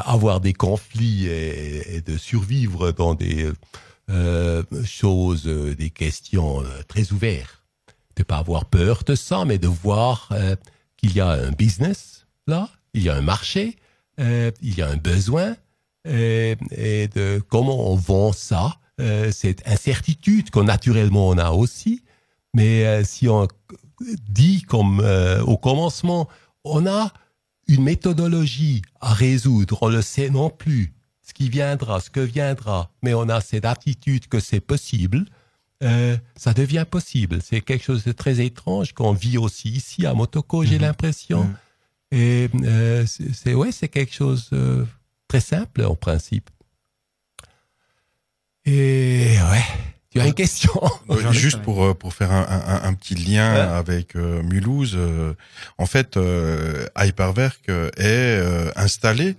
avoir 0.00 0.40
des 0.40 0.52
conflits 0.52 1.26
et, 1.26 2.02
de 2.04 2.16
survivre 2.16 2.92
dans 2.92 3.14
des 3.14 3.50
euh, 4.10 4.62
choses, 4.84 5.44
des 5.44 5.90
questions 5.90 6.62
très 6.88 7.12
ouvertes. 7.12 7.62
De 8.16 8.22
pas 8.22 8.38
avoir 8.38 8.66
peur 8.66 9.04
de 9.04 9.14
ça, 9.14 9.44
mais 9.44 9.58
de 9.58 9.68
voir 9.68 10.30
qu'il 10.96 11.12
y 11.12 11.20
a 11.20 11.30
un 11.30 11.50
business 11.50 12.26
là, 12.46 12.68
il 12.94 13.02
y 13.02 13.08
a 13.08 13.14
un 13.14 13.22
marché, 13.22 13.76
il 14.18 14.74
y 14.76 14.82
a 14.82 14.88
un 14.88 14.96
besoin, 14.96 15.56
et, 16.06 16.56
et 16.72 17.08
de 17.08 17.40
comment 17.48 17.90
on 17.90 17.96
vend 17.96 18.32
ça, 18.32 18.76
cette 19.30 19.66
incertitude 19.66 20.50
qu'on 20.50 20.64
naturellement 20.64 21.28
on 21.28 21.38
a 21.38 21.50
aussi. 21.50 22.02
Mais 22.52 23.02
si 23.04 23.28
on 23.28 23.48
dit 24.28 24.62
comme 24.62 25.00
au 25.46 25.56
commencement, 25.56 26.28
on 26.64 26.86
a 26.86 27.12
une 27.68 27.84
méthodologie 27.84 28.82
à 29.00 29.12
résoudre, 29.12 29.78
on 29.82 29.88
le 29.88 30.02
sait 30.02 30.30
non 30.30 30.50
plus, 30.50 30.92
ce 31.22 31.32
qui 31.32 31.48
viendra, 31.48 32.00
ce 32.00 32.10
que 32.10 32.20
viendra, 32.20 32.90
mais 33.02 33.14
on 33.14 33.28
a 33.28 33.40
cette 33.40 33.64
attitude 33.64 34.26
que 34.28 34.40
c'est 34.40 34.60
possible, 34.60 35.24
euh, 35.82 36.16
ça 36.36 36.52
devient 36.52 36.84
possible. 36.88 37.40
C'est 37.42 37.60
quelque 37.60 37.84
chose 37.84 38.04
de 38.04 38.12
très 38.12 38.44
étrange 38.44 38.92
qu'on 38.92 39.12
vit 39.12 39.38
aussi 39.38 39.70
ici 39.70 40.06
à 40.06 40.14
Motoko, 40.14 40.64
j'ai 40.64 40.76
mhm. 40.76 40.82
l'impression. 40.82 41.44
Mhm. 41.44 41.56
Et 42.12 42.50
euh, 42.62 43.06
c'est 43.06 43.54
ouais, 43.54 43.72
c'est 43.72 43.88
quelque 43.88 44.12
chose 44.12 44.50
de 44.50 44.86
très 45.28 45.40
simple 45.40 45.82
en 45.84 45.96
principe. 45.96 46.50
Et 48.64 49.36
ouais. 49.50 49.64
Tu 50.12 50.20
as 50.20 50.26
une 50.26 50.34
question 50.34 50.72
Juste 51.30 51.62
pour 51.62 51.84
euh, 51.84 51.94
pour 51.94 52.12
faire 52.12 52.32
un, 52.32 52.46
un, 52.48 52.88
un 52.88 52.94
petit 52.94 53.14
lien 53.14 53.50
avec 53.52 54.14
euh, 54.14 54.42
Mulhouse, 54.42 54.92
euh, 54.94 55.32
en 55.78 55.86
fait, 55.86 56.18
Hyperwerk 56.98 57.70
est 57.96 58.42
installé 58.76 59.36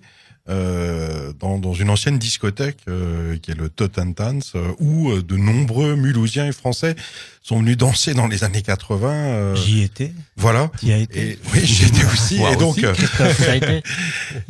euh, 0.50 1.32
dans, 1.40 1.58
dans, 1.58 1.74
une 1.74 1.90
ancienne 1.90 2.20
discothèque 2.20 2.80
euh, 2.90 3.38
qui 3.38 3.52
est 3.52 3.58
le 3.58 3.70
Tottenhans, 3.70 4.40
euh, 4.56 4.74
où 4.78 5.10
euh, 5.10 5.24
de 5.24 5.38
nombreux 5.38 5.96
Mulhousiens 5.96 6.48
et 6.48 6.52
Français 6.52 6.98
sont 7.42 7.60
venus 7.60 7.78
danser 7.78 8.14
dans 8.14 8.28
les 8.28 8.44
années 8.44 8.62
80. 8.62 9.56
J'y 9.56 9.84
étais. 9.84 10.12
Voilà. 10.36 10.70
y 10.82 10.92
as 10.92 10.98
été. 10.98 11.40
oui, 11.54 11.62
j'y 11.64 11.86
étais 11.86 12.04
aussi. 12.14 12.42
et 12.42 12.58
donc, 12.58 12.78
été. 12.78 13.84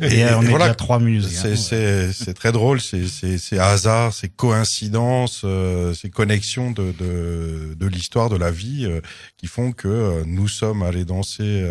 et, 0.00 0.24
on 0.34 0.42
est 0.42 0.46
voilà, 0.46 0.64
déjà 0.64 0.74
trois 0.74 1.00
C'est 1.22 1.54
c'est 1.54 2.12
c'est 2.12 2.34
très 2.34 2.50
drôle. 2.50 2.80
C'est 2.80 3.06
c'est 3.06 3.38
c'est 3.38 3.60
hasard, 3.60 4.12
c'est 4.12 4.34
coïncidence, 4.34 5.46
c'est 5.94 6.10
connexions 6.10 6.72
de 6.72 6.92
de 6.98 7.76
de 7.78 7.86
l'histoire 7.86 8.30
de 8.30 8.36
la 8.36 8.50
vie 8.50 8.88
qui 9.36 9.46
font 9.46 9.70
que 9.70 10.24
nous 10.26 10.48
sommes 10.48 10.82
allés 10.82 11.04
danser 11.04 11.64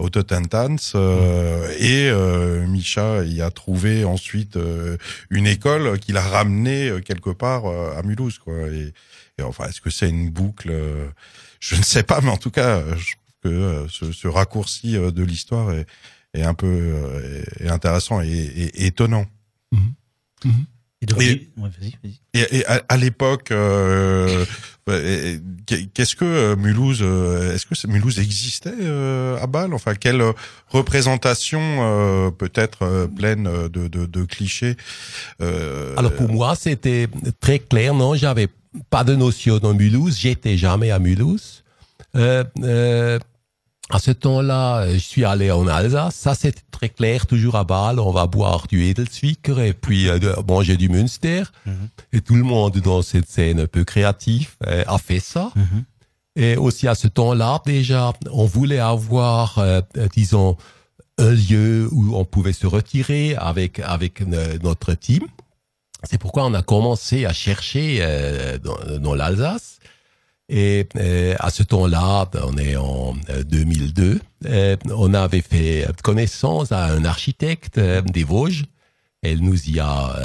au 0.00 0.08
Totentans 0.08 0.76
euh, 0.94 1.68
et 1.78 2.08
euh, 2.08 2.66
Micha 2.66 3.22
y 3.24 3.42
a 3.42 3.50
trouvé 3.50 4.04
ensuite 4.04 4.56
euh, 4.56 4.96
une 5.28 5.46
école 5.46 5.98
qu'il 5.98 6.16
a 6.16 6.22
ramené 6.22 6.90
quelque 7.04 7.30
part 7.30 7.66
à 7.66 8.02
Mulhouse 8.02 8.38
quoi 8.38 8.54
et, 8.68 8.92
enfin 9.42 9.66
est-ce 9.68 9.80
que 9.80 9.90
c'est 9.90 10.08
une 10.08 10.30
boucle 10.30 10.72
je 11.60 11.76
ne 11.76 11.82
sais 11.82 12.02
pas 12.02 12.20
mais 12.22 12.30
en 12.30 12.36
tout 12.36 12.50
cas 12.50 12.82
je 12.96 13.14
trouve 13.14 13.52
que 13.52 13.86
ce, 13.88 14.12
ce 14.12 14.28
raccourci 14.28 14.92
de 14.92 15.22
l'histoire 15.22 15.72
est, 15.72 15.86
est, 16.34 16.42
un 16.42 16.54
peu 16.54 16.94
est 17.58 17.68
intéressant 17.68 18.20
et, 18.20 18.28
et 18.28 18.86
étonnant. 18.86 19.24
Mmh. 19.72 19.78
Mmh. 20.44 20.50
Et, 22.34 22.64
à, 22.66 22.96
l'époque, 22.98 23.50
euh, 23.52 24.44
qu'est-ce 25.94 26.16
que 26.16 26.24
euh, 26.24 26.56
Mulhouse, 26.56 27.00
euh, 27.02 27.54
est-ce 27.54 27.66
que 27.66 27.86
Mulhouse 27.86 28.18
existait 28.18 28.70
à 29.40 29.46
Bâle? 29.46 29.74
Enfin, 29.74 29.94
quelle 29.94 30.22
représentation 30.68 32.32
peut-être 32.38 33.08
pleine 33.16 33.44
de, 33.68 34.24
clichés 34.24 34.76
Alors 35.40 36.12
pour 36.12 36.28
moi, 36.28 36.54
c'était 36.54 37.08
très 37.40 37.58
clair. 37.58 37.94
Non, 37.94 38.14
j'avais 38.14 38.48
pas 38.88 39.04
de 39.04 39.14
notion 39.14 39.58
de 39.58 39.72
Mulhouse. 39.72 40.18
J'étais 40.18 40.56
jamais 40.56 40.90
à 40.90 40.98
Mulhouse. 40.98 41.64
Euh, 42.16 43.18
à 43.90 43.98
ce 43.98 44.12
temps-là, 44.12 44.92
je 44.92 44.98
suis 44.98 45.24
allé 45.24 45.50
en 45.50 45.66
Alsace. 45.66 46.14
Ça, 46.14 46.34
c'était 46.34 46.62
très 46.70 46.88
clair, 46.88 47.26
toujours 47.26 47.56
à 47.56 47.64
Bâle. 47.64 47.98
On 47.98 48.12
va 48.12 48.26
boire 48.26 48.66
du 48.68 48.84
Edelzwicker 48.84 49.58
et 49.60 49.72
puis 49.72 50.08
euh, 50.08 50.18
manger 50.46 50.76
du 50.76 50.88
Münster. 50.88 51.42
Mhm. 51.66 51.88
Et 52.12 52.20
tout 52.20 52.36
le 52.36 52.44
monde 52.44 52.78
dans 52.78 53.02
cette 53.02 53.28
scène 53.28 53.60
un 53.60 53.66
peu 53.66 53.84
créative 53.84 54.50
euh, 54.66 54.84
a 54.86 54.98
fait 54.98 55.20
ça. 55.20 55.50
Mhm. 55.56 55.84
Et 56.36 56.56
aussi 56.56 56.86
à 56.86 56.94
ce 56.94 57.08
temps-là, 57.08 57.60
déjà, 57.66 58.12
on 58.30 58.44
voulait 58.44 58.78
avoir, 58.78 59.58
euh, 59.58 59.80
disons, 60.14 60.56
un 61.18 61.32
lieu 61.32 61.88
où 61.90 62.16
on 62.16 62.24
pouvait 62.24 62.52
se 62.52 62.66
retirer 62.66 63.34
avec 63.36 63.80
avec 63.80 64.22
notre 64.62 64.94
team. 64.94 65.24
C'est 66.04 66.16
pourquoi 66.16 66.46
on 66.46 66.54
a 66.54 66.62
commencé 66.62 67.26
à 67.26 67.34
chercher 67.34 68.02
dans, 68.64 68.98
dans 68.98 69.14
l'Alsace. 69.14 69.79
Et 70.52 70.88
euh, 70.96 71.36
à 71.38 71.50
ce 71.50 71.62
temps-là, 71.62 72.28
on 72.42 72.58
est 72.58 72.74
en 72.74 73.14
2002, 73.46 74.02
euh, 74.04 74.16
euh, 74.46 74.76
on 74.96 75.14
avait 75.14 75.42
fait 75.42 75.86
connaissance 76.02 76.72
à 76.72 76.86
un 76.86 77.04
architecte 77.04 77.78
des 77.78 78.24
Vosges. 78.24 78.64
Elle 79.22 79.40
nous 79.40 79.70
y 79.70 79.78
a 79.78 80.16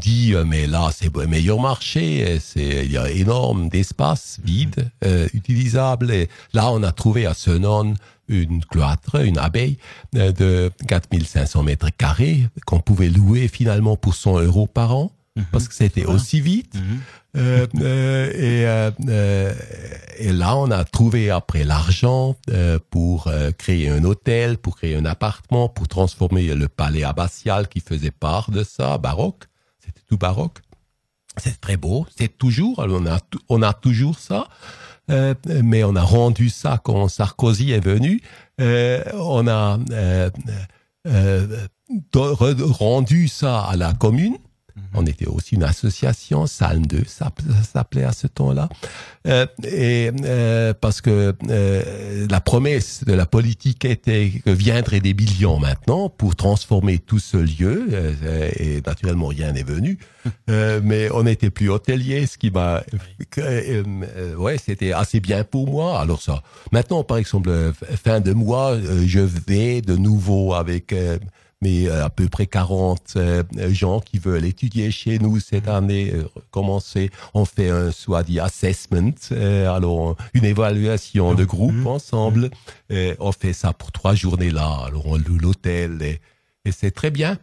dit, 0.00 0.34
mais 0.46 0.66
là, 0.66 0.90
c'est 0.90 1.14
le 1.14 1.26
meilleur 1.26 1.60
marché, 1.60 2.38
c'est, 2.40 2.86
il 2.86 2.90
y 2.90 2.96
a 2.96 3.10
énorme 3.10 3.68
d'espace 3.68 4.40
vide, 4.42 4.90
utilisable. 5.34 6.10
Et 6.10 6.30
là, 6.54 6.70
on 6.72 6.82
a 6.82 6.92
trouvé 6.92 7.26
à 7.26 7.34
Senon 7.34 7.94
une 8.26 8.64
cloître, 8.64 9.16
une 9.16 9.36
abeille 9.36 9.76
de 10.14 10.72
4500 10.88 11.62
mètres 11.62 11.90
carrés 11.90 12.48
qu'on 12.64 12.80
pouvait 12.80 13.10
louer 13.10 13.48
finalement 13.48 13.96
pour 13.98 14.14
100 14.14 14.40
euros 14.40 14.66
par 14.66 14.96
an. 14.96 15.12
Mhm. 15.36 15.46
parce 15.50 15.68
que 15.68 15.74
c'était 15.74 16.04
aussi 16.04 16.40
vite. 16.40 16.74
Mhm. 16.74 17.00
Euh, 17.36 17.66
euh, 17.80 18.30
et, 18.32 18.66
euh, 18.66 18.90
euh, 19.08 19.54
et, 20.18 20.32
là, 20.32 20.56
on 20.56 20.70
a 20.70 20.84
trouvé 20.84 21.30
après 21.30 21.64
l'argent 21.64 22.36
euh, 22.50 22.78
pour 22.90 23.30
créer 23.58 23.88
un 23.88 24.04
hôtel, 24.04 24.58
pour 24.58 24.76
créer 24.76 24.94
un 24.94 25.04
appartement, 25.04 25.68
pour 25.68 25.88
transformer 25.88 26.54
le 26.54 26.68
palais 26.68 27.02
abbatial 27.02 27.68
qui 27.68 27.80
faisait 27.80 28.12
part 28.12 28.50
de 28.50 28.62
ça, 28.62 28.98
baroque. 28.98 29.44
C'était 29.84 30.02
tout 30.08 30.18
baroque. 30.18 30.58
C'est 31.36 31.60
très 31.60 31.76
beau. 31.76 32.06
C'est 32.16 32.38
toujours, 32.38 32.78
on 32.78 33.06
a, 33.06 33.18
on 33.48 33.62
a 33.62 33.72
toujours 33.72 34.18
ça. 34.20 34.46
mais 35.08 35.82
on 35.82 35.96
a 35.96 36.02
rendu 36.02 36.48
ça 36.48 36.80
quand 36.82 37.08
Sarkozy 37.08 37.72
est 37.72 37.84
venu. 37.84 38.22
on 38.60 39.48
a 39.48 39.78
rendu 42.78 43.26
ça 43.26 43.60
à 43.62 43.76
la 43.76 43.92
commune 43.94 44.36
Mhm. 44.76 44.82
On 44.94 45.06
était 45.06 45.26
aussi 45.26 45.54
une 45.54 45.62
association, 45.62 46.46
Salm 46.46 46.86
2, 46.86 47.04
ça, 47.06 47.30
s'appelait 47.62 48.04
à 48.04 48.12
ce 48.12 48.26
temps-là. 48.26 48.68
Euh, 49.26 49.46
et 49.62 50.10
euh, 50.24 50.74
parce 50.78 51.00
que 51.00 51.32
euh, 51.48 52.26
la 52.28 52.40
promesse 52.40 53.04
de 53.04 53.12
la 53.12 53.24
politique 53.24 53.84
était 53.84 54.32
que 54.44 54.50
viendraient 54.50 55.00
des 55.00 55.14
millions 55.14 55.58
maintenant 55.60 56.08
pour 56.08 56.34
transformer 56.34 56.98
tout 56.98 57.20
ce 57.20 57.36
lieu. 57.36 57.86
Euh, 57.92 58.50
et 58.56 58.82
naturellement, 58.84 59.28
rien 59.28 59.52
n'est 59.52 59.62
venu. 59.62 59.98
Euh, 60.50 60.80
mais 60.82 61.10
on 61.12 61.24
n'était 61.24 61.50
plus 61.50 61.68
hôtelier, 61.68 62.26
ce 62.26 62.38
qui 62.38 62.50
m'a... 62.50 62.82
ouais, 64.38 64.56
c'était 64.58 64.92
assez 64.92 65.20
bien 65.20 65.44
pour 65.44 65.68
moi. 65.68 66.00
Alors 66.00 66.22
ça. 66.22 66.42
Maintenant, 66.72 67.04
par 67.04 67.18
exemple, 67.18 67.50
fin 68.02 68.20
de 68.20 68.32
mois, 68.32 68.78
je 69.06 69.20
vais 69.20 69.82
de 69.82 69.96
nouveau 69.96 70.54
avec 70.54 70.94
mais 71.64 71.88
euh, 71.88 72.04
à 72.04 72.10
peu 72.10 72.28
près 72.28 72.46
40 72.46 73.14
euh, 73.16 73.42
gens 73.70 73.98
qui 73.98 74.18
veulent 74.18 74.44
étudier 74.44 74.90
chez 74.90 75.18
nous 75.18 75.40
cette 75.40 75.66
mhm. 75.66 75.72
année, 75.72 76.12
euh, 76.12 76.24
commencer, 76.50 77.10
on 77.32 77.46
fait 77.46 77.70
un 77.70 77.90
soit 77.90 78.22
dit 78.22 78.38
assessment, 78.38 79.14
alors 79.30 80.14
une 80.34 80.44
évaluation 80.44 81.34
de 81.34 81.44
groupe 81.44 81.72
mhm. 81.72 81.86
ensemble, 81.86 82.50
et 82.90 83.14
on 83.18 83.32
fait 83.32 83.54
ça 83.54 83.72
pour 83.72 83.92
trois 83.92 84.14
journées 84.14 84.50
là, 84.50 84.82
alors 84.86 85.06
on 85.06 85.16
loue 85.16 85.38
l'hôtel 85.38 86.02
et, 86.02 86.20
c'est 86.70 86.92
très 86.92 87.10
bien. 87.10 87.36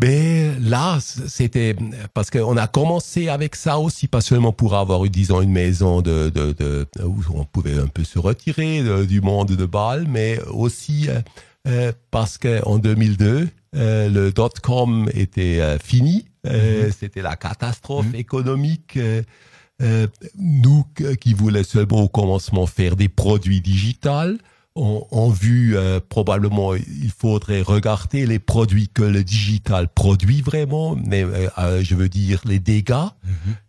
Mais 0.00 0.50
là, 0.58 0.98
c'était 1.00 1.76
parce 2.14 2.30
qu'on 2.30 2.56
a 2.56 2.66
commencé 2.66 3.28
avec 3.28 3.54
ça 3.54 3.78
aussi, 3.78 4.08
pas 4.08 4.22
seulement 4.22 4.52
pour 4.52 4.74
avoir, 4.74 5.02
disons, 5.02 5.42
une 5.42 5.52
maison 5.52 6.00
de, 6.00 6.30
de, 6.30 6.52
de 6.52 6.86
où 7.04 7.22
on 7.34 7.44
pouvait 7.44 7.78
un 7.78 7.88
peu 7.88 8.04
se 8.04 8.18
retirer 8.18 8.82
du 9.06 9.20
monde 9.20 9.48
de 9.48 9.66
Bâle, 9.66 10.06
mais 10.08 10.40
aussi 10.50 11.08
euh, 11.66 11.92
parce 12.10 12.38
qu'en 12.38 12.78
2002, 12.78 13.48
euh, 13.74 14.08
le 14.08 14.32
dot-com 14.32 15.10
était 15.12 15.60
euh, 15.60 15.78
fini. 15.78 16.26
Mhm. 16.44 16.92
C'était 16.98 17.22
la 17.22 17.36
catastrophe 17.36 18.06
mhm. 18.06 18.14
économique. 18.14 18.98
nous 20.38 20.84
qui 21.20 21.34
voulions 21.34 21.64
seulement 21.64 22.02
au 22.02 22.08
commencement 22.08 22.66
faire 22.66 22.96
des 22.96 23.08
produits 23.08 23.60
digitales, 23.60 24.38
ont, 24.78 25.30
vu 25.30 25.74
probablement 26.10 26.74
il 26.74 27.10
faudrait 27.10 27.62
regarder 27.62 28.26
les 28.26 28.38
produits 28.38 28.88
que 28.88 29.02
le 29.02 29.24
digital 29.24 29.88
produit 29.88 30.42
vraiment, 30.42 30.96
mais 30.96 31.24
je 31.82 31.94
veux 31.94 32.08
dire 32.08 32.42
les 32.44 32.58
dégâts, 32.58 33.10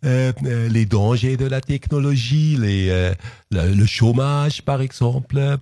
mhm. 0.04 0.34
les 0.70 0.86
dangers 0.86 1.38
de 1.38 1.46
la 1.46 1.62
technologie, 1.62 2.58
les, 2.58 3.14
le, 3.52 3.86
chômage 3.86 4.62
par 4.62 4.82
exemple, 4.82 5.58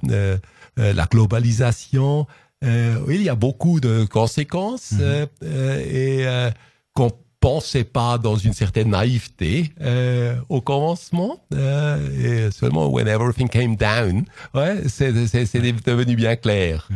la 0.77 1.05
globalisation, 1.05 2.27
Euh, 2.63 2.95
il 3.09 3.21
y 3.21 3.29
a 3.29 3.35
beaucoup 3.35 3.79
de 3.81 4.05
conséquences 4.05 4.93
Mhm. 4.93 4.99
euh, 5.01 5.25
euh, 5.43 5.79
et 6.01 6.25
euh, 6.25 6.49
qu'on 6.95 7.11
pensait 7.41 7.83
pas 7.83 8.17
dans 8.17 8.38
une 8.38 8.53
certaine 8.53 8.89
naïveté 8.89 9.71
euh, 9.81 10.35
au 10.49 10.61
commencement. 10.61 11.43
Euh, 11.53 12.47
et 12.47 12.51
seulement 12.51 12.88
when 12.88 13.07
everything 13.07 13.49
came 13.49 13.75
down, 13.75 14.23
ouais, 14.55 14.83
c'est 14.88 15.11
devenu 15.11 16.15
bien 16.15 16.35
clair. 16.38 16.88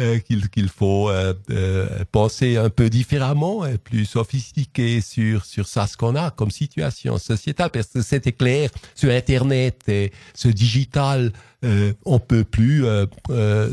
Euh, 0.00 0.20
qu'il 0.20 0.70
faut 0.70 1.10
euh, 1.10 1.34
euh, 1.50 1.86
penser 2.12 2.56
un 2.56 2.70
peu 2.70 2.88
différemment 2.88 3.66
et 3.66 3.76
plus 3.76 4.06
sophistiqué 4.06 5.02
sur 5.02 5.44
sur 5.44 5.68
ça 5.68 5.86
ce 5.86 5.98
qu'on 5.98 6.16
a 6.16 6.30
comme 6.30 6.50
situation 6.50 7.18
sociétale. 7.18 7.68
Parce 7.68 7.88
que 7.88 8.00
c'était 8.00 8.32
clair 8.32 8.70
sur 8.94 9.10
internet 9.10 9.86
et 9.88 10.10
ce 10.32 10.48
digital 10.48 11.30
euh, 11.62 11.92
on 12.06 12.18
peut 12.18 12.44
plus 12.44 12.86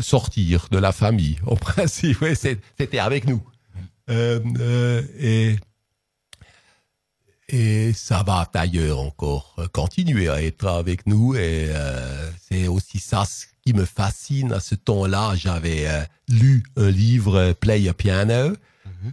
sortir 0.01 0.67
de 0.71 0.77
la 0.77 0.91
famille 0.91 1.38
au 1.45 1.55
principe. 1.55 2.17
C'était 2.36 2.99
avec 2.99 3.25
nous. 3.25 3.41
Et 4.10 5.55
et 7.47 7.93
ça 7.93 8.23
va 8.23 8.45
d'ailleurs 8.53 8.99
encore 8.99 9.55
continuer 9.71 10.27
à 10.27 10.43
être 10.43 10.67
avec 10.67 11.08
nous 11.08 11.34
et 11.36 11.69
c'est 12.49 12.67
aussi 12.67 12.99
ça 12.99 13.23
me 13.73 13.86
fascine 13.86 14.51
à 14.53 14.60
ce 14.60 14.75
temps-là. 14.75 15.34
J'avais 15.36 15.88
euh, 15.88 16.01
lu 16.29 16.63
un 16.77 16.89
livre 16.89 17.36
euh, 17.38 17.53
Play 17.53 17.88
a 17.89 17.93
Piano 17.93 18.53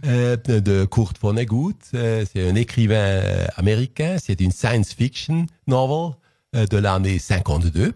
euh, 0.05 0.35
de 0.37 0.85
Kurt 0.85 1.17
Vonnegut. 1.21 1.75
Euh, 1.93 2.25
c'est 2.31 2.49
un 2.49 2.55
écrivain 2.55 3.21
américain. 3.55 4.17
C'est 4.23 4.41
une 4.41 4.51
science 4.51 4.93
fiction 4.93 5.45
novel 5.67 6.13
de 6.53 6.77
l'année 6.77 7.19
52. 7.19 7.93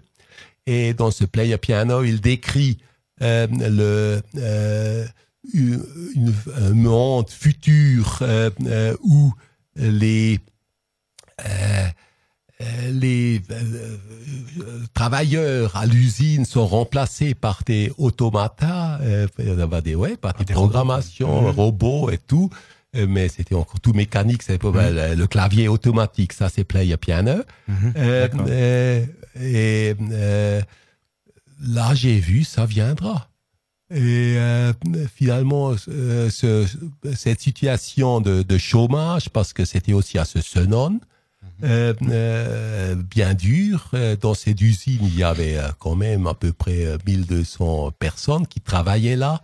Et 0.68 0.94
dans 0.94 1.12
ce 1.12 1.26
Play 1.26 1.52
a 1.54 1.58
Piano, 1.58 2.04
il 2.04 2.22
décrit 2.22 2.78
le 3.20 4.22
une- 5.54 5.84
une- 6.16 6.34
un 6.56 6.70
monde 6.74 7.30
futur 7.30 8.22
où 9.04 9.34
les 9.76 10.40
les 12.92 13.42
euh, 13.52 13.98
euh, 14.62 14.80
travailleurs 14.94 15.76
à 15.76 15.86
l'usine 15.86 16.46
sont 16.46 16.68
remplacés 16.68 17.34
par 17.34 17.64
des 17.66 17.92
automatas, 17.98 19.00
euh, 19.02 19.28
des, 19.84 19.96
ouais, 19.96 20.18
par 20.18 20.34
des, 20.34 20.46
des 20.46 20.54
programmations, 20.54 21.28
robots. 21.30 21.48
Mhm. 21.52 21.56
robots 21.56 22.10
et 22.12 22.18
tout. 22.18 22.50
Euh, 22.96 23.06
Mais 23.08 23.30
c'était 23.30 23.56
encore 23.56 23.80
tout 23.80 23.94
mécanique, 23.94 24.44
c'est 24.44 24.58
pas 24.58 24.90
le, 24.92 25.16
le 25.16 25.28
clavier 25.28 25.68
automatique, 25.70 26.34
ça 26.34 26.50
c'est 26.50 26.64
play 26.66 26.92
a 26.92 26.98
piano. 26.98 27.42
Euh, 27.96 28.28
euh, 28.50 29.06
et 29.40 29.96
euh, 30.12 30.62
là, 31.64 31.94
j'ai 31.96 32.20
vu, 32.20 32.44
ça 32.44 32.66
viendra. 32.66 33.30
Et 33.94 34.36
euh, 34.38 34.74
finalement, 35.14 35.74
euh, 35.90 36.30
ce- 36.30 36.66
cette 37.16 37.42
situation 37.42 38.22
de, 38.22 38.42
de 38.42 38.58
chômage, 38.58 39.30
parce 39.30 39.52
que 39.54 39.66
c'était 39.66 39.94
aussi 39.94 40.18
à 40.18 40.26
ce 40.26 40.42
Senon, 40.42 41.00
euh, 41.64 41.94
euh, 42.10 42.96
bien 42.96 43.34
dur. 43.34 43.90
Euh, 43.94 44.16
Dans 44.16 44.34
cette 44.34 44.60
usine, 44.62 45.00
il 45.04 45.16
y 45.16 45.24
avait 45.24 45.58
quand 45.80 45.96
même 45.96 46.28
à 46.28 46.34
peu 46.34 46.52
près 46.54 46.86
euh, 46.86 46.98
1200 47.06 47.92
personnes 48.00 48.48
qui 48.48 48.62
travaillaient 48.62 49.16
là. 49.16 49.42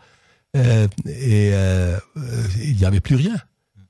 Euh, 0.55 0.87
et 1.05 1.51
il 2.63 2.75
n'y 2.77 2.85
avait 2.85 2.99
plus 3.01 3.15
rien. 3.15 3.35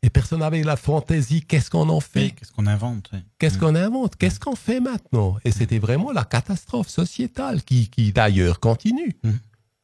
Et 0.04 0.10
personne 0.10 0.40
n'avait 0.40 0.64
la 0.64 0.76
fantaisie, 0.78 1.42
qu'est-ce 1.42 1.70
qu'on 1.70 1.90
en 1.90 2.00
fait? 2.00 2.20
Oui, 2.26 2.34
Qu'est-ce 2.38 2.52
qu'on 2.52 2.68
invente 2.68 3.10
oui. 3.14 3.20
Qu'est-ce 3.40 3.58
qu'on 3.58 3.76
invente? 3.76 4.16
Qu'est-ce 4.16 4.40
qu'on 4.40 4.56
fait 4.56 4.80
maintenant? 4.80 5.38
Et 5.44 5.52
c'était 5.52 5.80
vraiment 5.80 6.12
la 6.12 6.24
catastrophe 6.24 6.88
sociétale 6.90 7.64
qui, 7.64 7.90
qui 7.90 8.12
d'ailleurs 8.14 8.60
continue. 8.60 9.18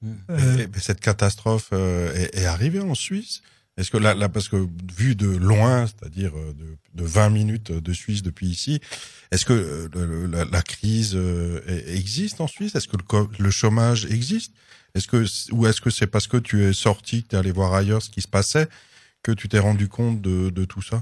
Et- 0.04 0.64
et 0.64 0.68
cette 0.80 1.00
catastrophe 1.00 1.70
euh, 1.74 2.14
est, 2.14 2.42
est 2.42 2.46
arrivée 2.46 2.80
en 2.82 2.94
Suisse? 2.94 3.42
Est-ce 3.76 3.90
que 3.90 3.98
là, 3.98 4.14
là, 4.14 4.30
parce 4.30 4.50
que 4.50 4.68
vu 4.96 5.16
de 5.16 5.28
loin, 5.28 5.88
c'est-à-dire 5.88 6.38
euh, 6.38 6.54
de, 6.54 6.78
de 6.94 7.04
20 7.04 7.30
minutes 7.30 7.72
de 7.72 7.94
Suisse 7.94 8.22
depuis 8.22 8.48
ici, 8.48 8.80
est-ce 9.32 9.46
que 9.46 9.90
euh, 9.96 10.46
la, 10.52 10.62
crise 10.62 11.16
euh, 11.16 11.60
e- 11.68 11.96
existe 11.96 12.40
en 12.40 12.48
Suisse? 12.48 12.76
Est-ce 12.76 12.88
que 12.88 12.98
le, 13.40 13.50
chômage 13.50 14.06
existe? 14.06 14.54
Est-ce 14.94 15.08
que 15.08 15.26
ou 15.52 15.66
est-ce 15.66 15.82
que 15.82 15.90
c'est 15.90 16.06
parce 16.06 16.28
que 16.28 16.38
tu 16.38 16.64
es 16.64 16.74
sorti, 16.74 17.24
que 17.24 17.30
tu 17.30 17.36
es 17.36 17.40
allé 17.40 17.52
voir 17.52 17.74
ailleurs 17.74 18.04
ce 18.04 18.12
qui 18.12 18.22
se 18.22 18.28
passait, 18.28 18.70
que 19.24 19.32
tu 19.32 19.50
t'es 19.50 19.58
rendu 19.58 19.88
compte 19.88 20.22
de, 20.22 20.66
tout 20.66 20.84
ça? 20.84 21.02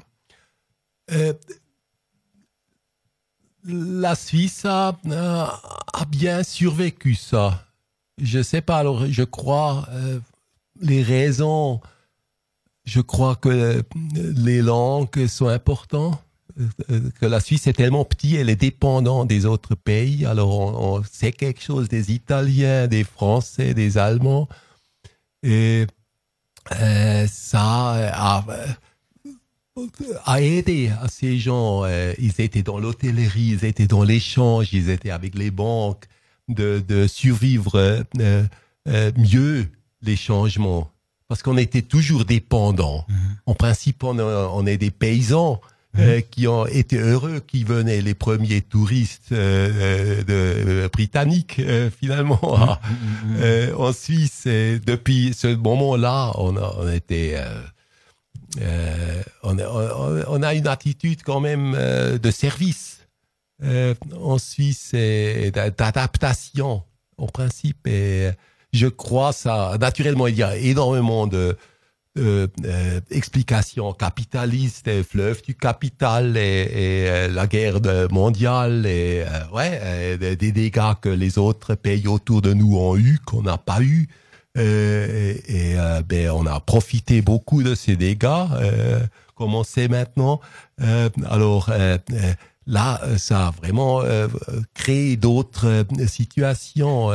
La 3.66 4.16
Suisse 4.16 4.64
a, 4.64 4.98
bien 6.08 6.44
survécu 6.44 7.16
ça. 7.16 7.68
Je 8.18 8.42
sais 8.42 8.62
pas, 8.62 8.78
alors 8.78 9.08
je 9.08 9.24
crois 9.24 9.90
les 10.80 11.04
raisons, 11.04 11.82
je 12.86 13.02
crois 13.02 13.36
que 13.36 13.50
euh, 13.50 13.82
les 14.16 14.62
langues 14.62 15.28
sont 15.28 15.48
importantes, 15.48 16.22
euh, 16.90 17.00
que 17.20 17.26
la 17.26 17.40
Suisse 17.40 17.68
est 17.68 17.74
tellement 17.74 18.06
petite, 18.06 18.36
elle 18.36 18.50
est 18.50 18.56
dépendante 18.56 19.28
des 19.28 19.46
autres 19.46 19.76
pays, 19.76 20.26
alors 20.26 20.60
on, 20.60 21.04
sait 21.04 21.32
quelque 21.32 21.62
chose 21.62 21.88
des 21.88 22.12
Italiens, 22.12 22.88
des 22.88 23.04
Français, 23.04 23.74
des 23.74 23.98
Allemands, 23.98 24.48
et 25.44 25.88
euh, 26.72 27.28
ça 27.28 28.44
a 30.26 30.42
aidé 30.42 30.92
à 31.02 31.08
ces 31.08 31.40
gens. 31.40 31.86
euh, 31.86 32.14
ils 32.20 32.40
étaient 32.42 32.62
dans 32.62 32.78
l'hôtellerie, 32.78 33.58
ils 33.60 33.66
étaient 33.66 33.88
dans 33.88 34.04
l'échange, 34.04 34.74
ils 34.74 34.90
étaient 34.90 35.12
avec 35.12 35.36
les 35.36 35.50
banques, 35.50 36.06
de, 36.56 37.08
survivre 37.08 37.76
euh, 37.76 38.04
euh, 38.20 38.44
euh, 38.88 39.12
mieux 39.18 39.68
les 40.02 40.16
changements. 40.16 40.90
Parce 41.32 41.44
qu'on 41.44 41.56
était 41.56 41.82
toujours 41.82 42.26
dépendants. 42.26 43.06
En 43.46 43.54
principe, 43.56 44.04
on, 44.04 44.20
a- 44.20 44.50
on 44.54 44.66
est 44.66 44.76
des 44.78 44.92
paysans. 44.92 45.62
euh, 45.98 46.20
qui 46.22 46.46
ont 46.48 46.66
été 46.66 46.98
heureux, 46.98 47.40
qui 47.46 47.64
venaient 47.66 48.02
les 48.02 48.14
premiers 48.14 48.62
touristes 48.62 49.32
euh, 49.34 49.70
euh, 49.74 50.24
de, 50.24 50.34
euh, 50.84 50.90
britanniques 50.90 51.60
euh, 51.60 51.90
finalement 51.90 52.40
euh, 53.40 53.74
en 53.76 53.92
Suisse. 53.94 54.46
Et 54.46 54.80
depuis 54.80 55.34
ce 55.34 55.48
moment-là, 55.56 56.32
on 56.38 56.56
a, 56.58 56.76
on 56.80 56.90
était 56.92 57.34
euh, 57.36 57.62
euh, 58.62 59.22
on, 59.44 59.58
a, 59.58 59.68
on- 59.68 60.24
on 60.28 60.44
a 60.44 60.54
une 60.54 60.68
attitude 60.68 61.24
quand 61.24 61.40
même 61.40 61.76
euh, 61.78 62.18
de 62.18 62.32
service 62.32 63.00
euh, 63.64 63.94
en 64.22 64.38
Suisse 64.38 64.94
et 64.94 65.52
d'a- 65.52 65.72
d'adaptation 65.72 66.84
en 67.18 67.28
principe. 67.28 67.86
Et 67.88 68.30
je 68.74 68.88
crois 68.88 69.34
ça. 69.34 69.78
Naturellement, 69.80 70.28
il 70.28 70.38
y 70.38 70.44
a 70.44 70.56
énormément 70.58 71.28
de 71.28 71.58
euh, 72.18 72.48
euh, 72.66 73.00
explications 73.10 73.94
capitalistes, 73.94 74.88
et 74.90 75.02
fleuve 75.04 75.42
du 75.44 75.56
capital 75.56 76.36
et, 76.36 76.42
et, 76.42 77.10
euh, 77.10 77.28
la 77.30 77.48
guerre 77.48 77.80
mondiale 78.12 78.86
et 78.86 79.24
euh, 79.26 79.56
ouais, 79.56 79.80
euh, 79.82 80.36
des- 80.36 80.52
dégâts 80.52 80.94
que 81.02 81.08
les 81.08 81.38
autres 81.38 81.76
pays 81.76 82.08
autour 82.10 82.42
de 82.42 82.54
nous 82.54 82.78
ont 82.78 82.98
eu 82.98 83.20
qu'on 83.26 83.44
n'a 83.44 83.58
pas 83.58 83.82
eu. 83.82 84.10
Et 84.60 85.42
et, 85.48 85.76
ben, 86.10 86.32
on 86.32 86.46
a 86.46 86.60
profité 86.60 87.22
beaucoup 87.22 87.64
de 87.64 87.74
ces 87.74 87.96
dégâts, 87.96 88.48
comme 89.36 89.56
on 89.56 89.64
sait 89.64 89.88
maintenant. 89.88 90.42
Alors 91.30 91.72
là, 92.68 93.00
ça 93.18 93.48
a 93.48 93.52
vraiment 93.52 94.02
créé 94.74 95.16
d'autres 95.16 95.86
situations. 96.06 97.12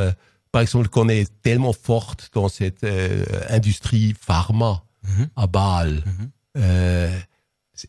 Par 0.51 0.61
exemple, 0.61 0.87
qu'on 0.89 1.09
est 1.09 1.29
tellement 1.41 1.73
forte 1.73 2.29
dans 2.33 2.49
cette 2.49 2.83
euh, 2.83 3.23
industrie 3.49 4.15
pharma 4.19 4.83
Mhm. 5.03 5.27
à 5.35 5.47
Bâle. 5.47 6.03
Mhm. 6.05 6.29
Euh, 6.57 7.19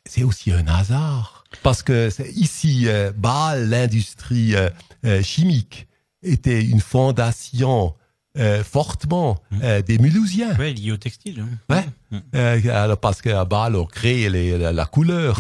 c'est- 0.04 0.22
aussi 0.24 0.52
un 0.52 0.66
hasard. 0.66 1.44
Parce 1.62 1.82
que 1.82 2.10
ici, 2.34 2.84
euh, 2.86 3.10
Bâle, 3.16 3.68
l'industrie 3.70 4.54
chimique, 5.22 5.86
était 6.22 6.62
une 6.64 6.80
fondation 6.80 7.94
fortement 8.64 9.38
Mhm. 9.50 9.82
des 9.82 9.98
Mulhousiens. 9.98 10.56
Ouais, 10.58 10.72
lié 10.72 10.92
au 10.92 10.96
textile. 10.96 11.44
hein. 11.70 11.84
Ouais. 12.34 12.70
Alors 12.70 12.98
parce 12.98 13.20
qu'à 13.22 13.44
Bâle, 13.44 13.74
on 13.76 13.84
crée 13.86 14.28
les- 14.28 14.56
la, 14.58 14.72
la 14.72 14.86
couleur 14.86 15.36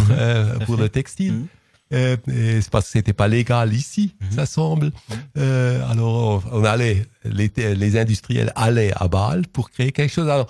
pour 0.66 0.76
fait. 0.76 0.82
le 0.82 0.88
textile. 0.88 1.46
Mhm. 1.90 1.96
Euh, 1.98 2.16
c'est 2.60 2.70
parce 2.70 2.86
que 2.86 2.92
c'était 2.92 3.12
pas 3.14 3.28
légal 3.28 3.72
ici, 3.72 4.14
Mhm. 4.20 4.30
ça 4.32 4.46
semble. 4.46 4.92
Euh, 5.36 5.82
alors 5.90 6.42
on, 6.52 6.60
on 6.60 6.64
allait, 6.64 7.06
les, 7.24 7.50
les 7.56 7.98
industriels 7.98 8.52
allaient 8.56 8.92
à 8.96 9.08
Bâle 9.08 9.46
pour 9.48 9.70
créer 9.70 9.92
quelque 9.92 10.12
chose. 10.12 10.28
Alors 10.28 10.48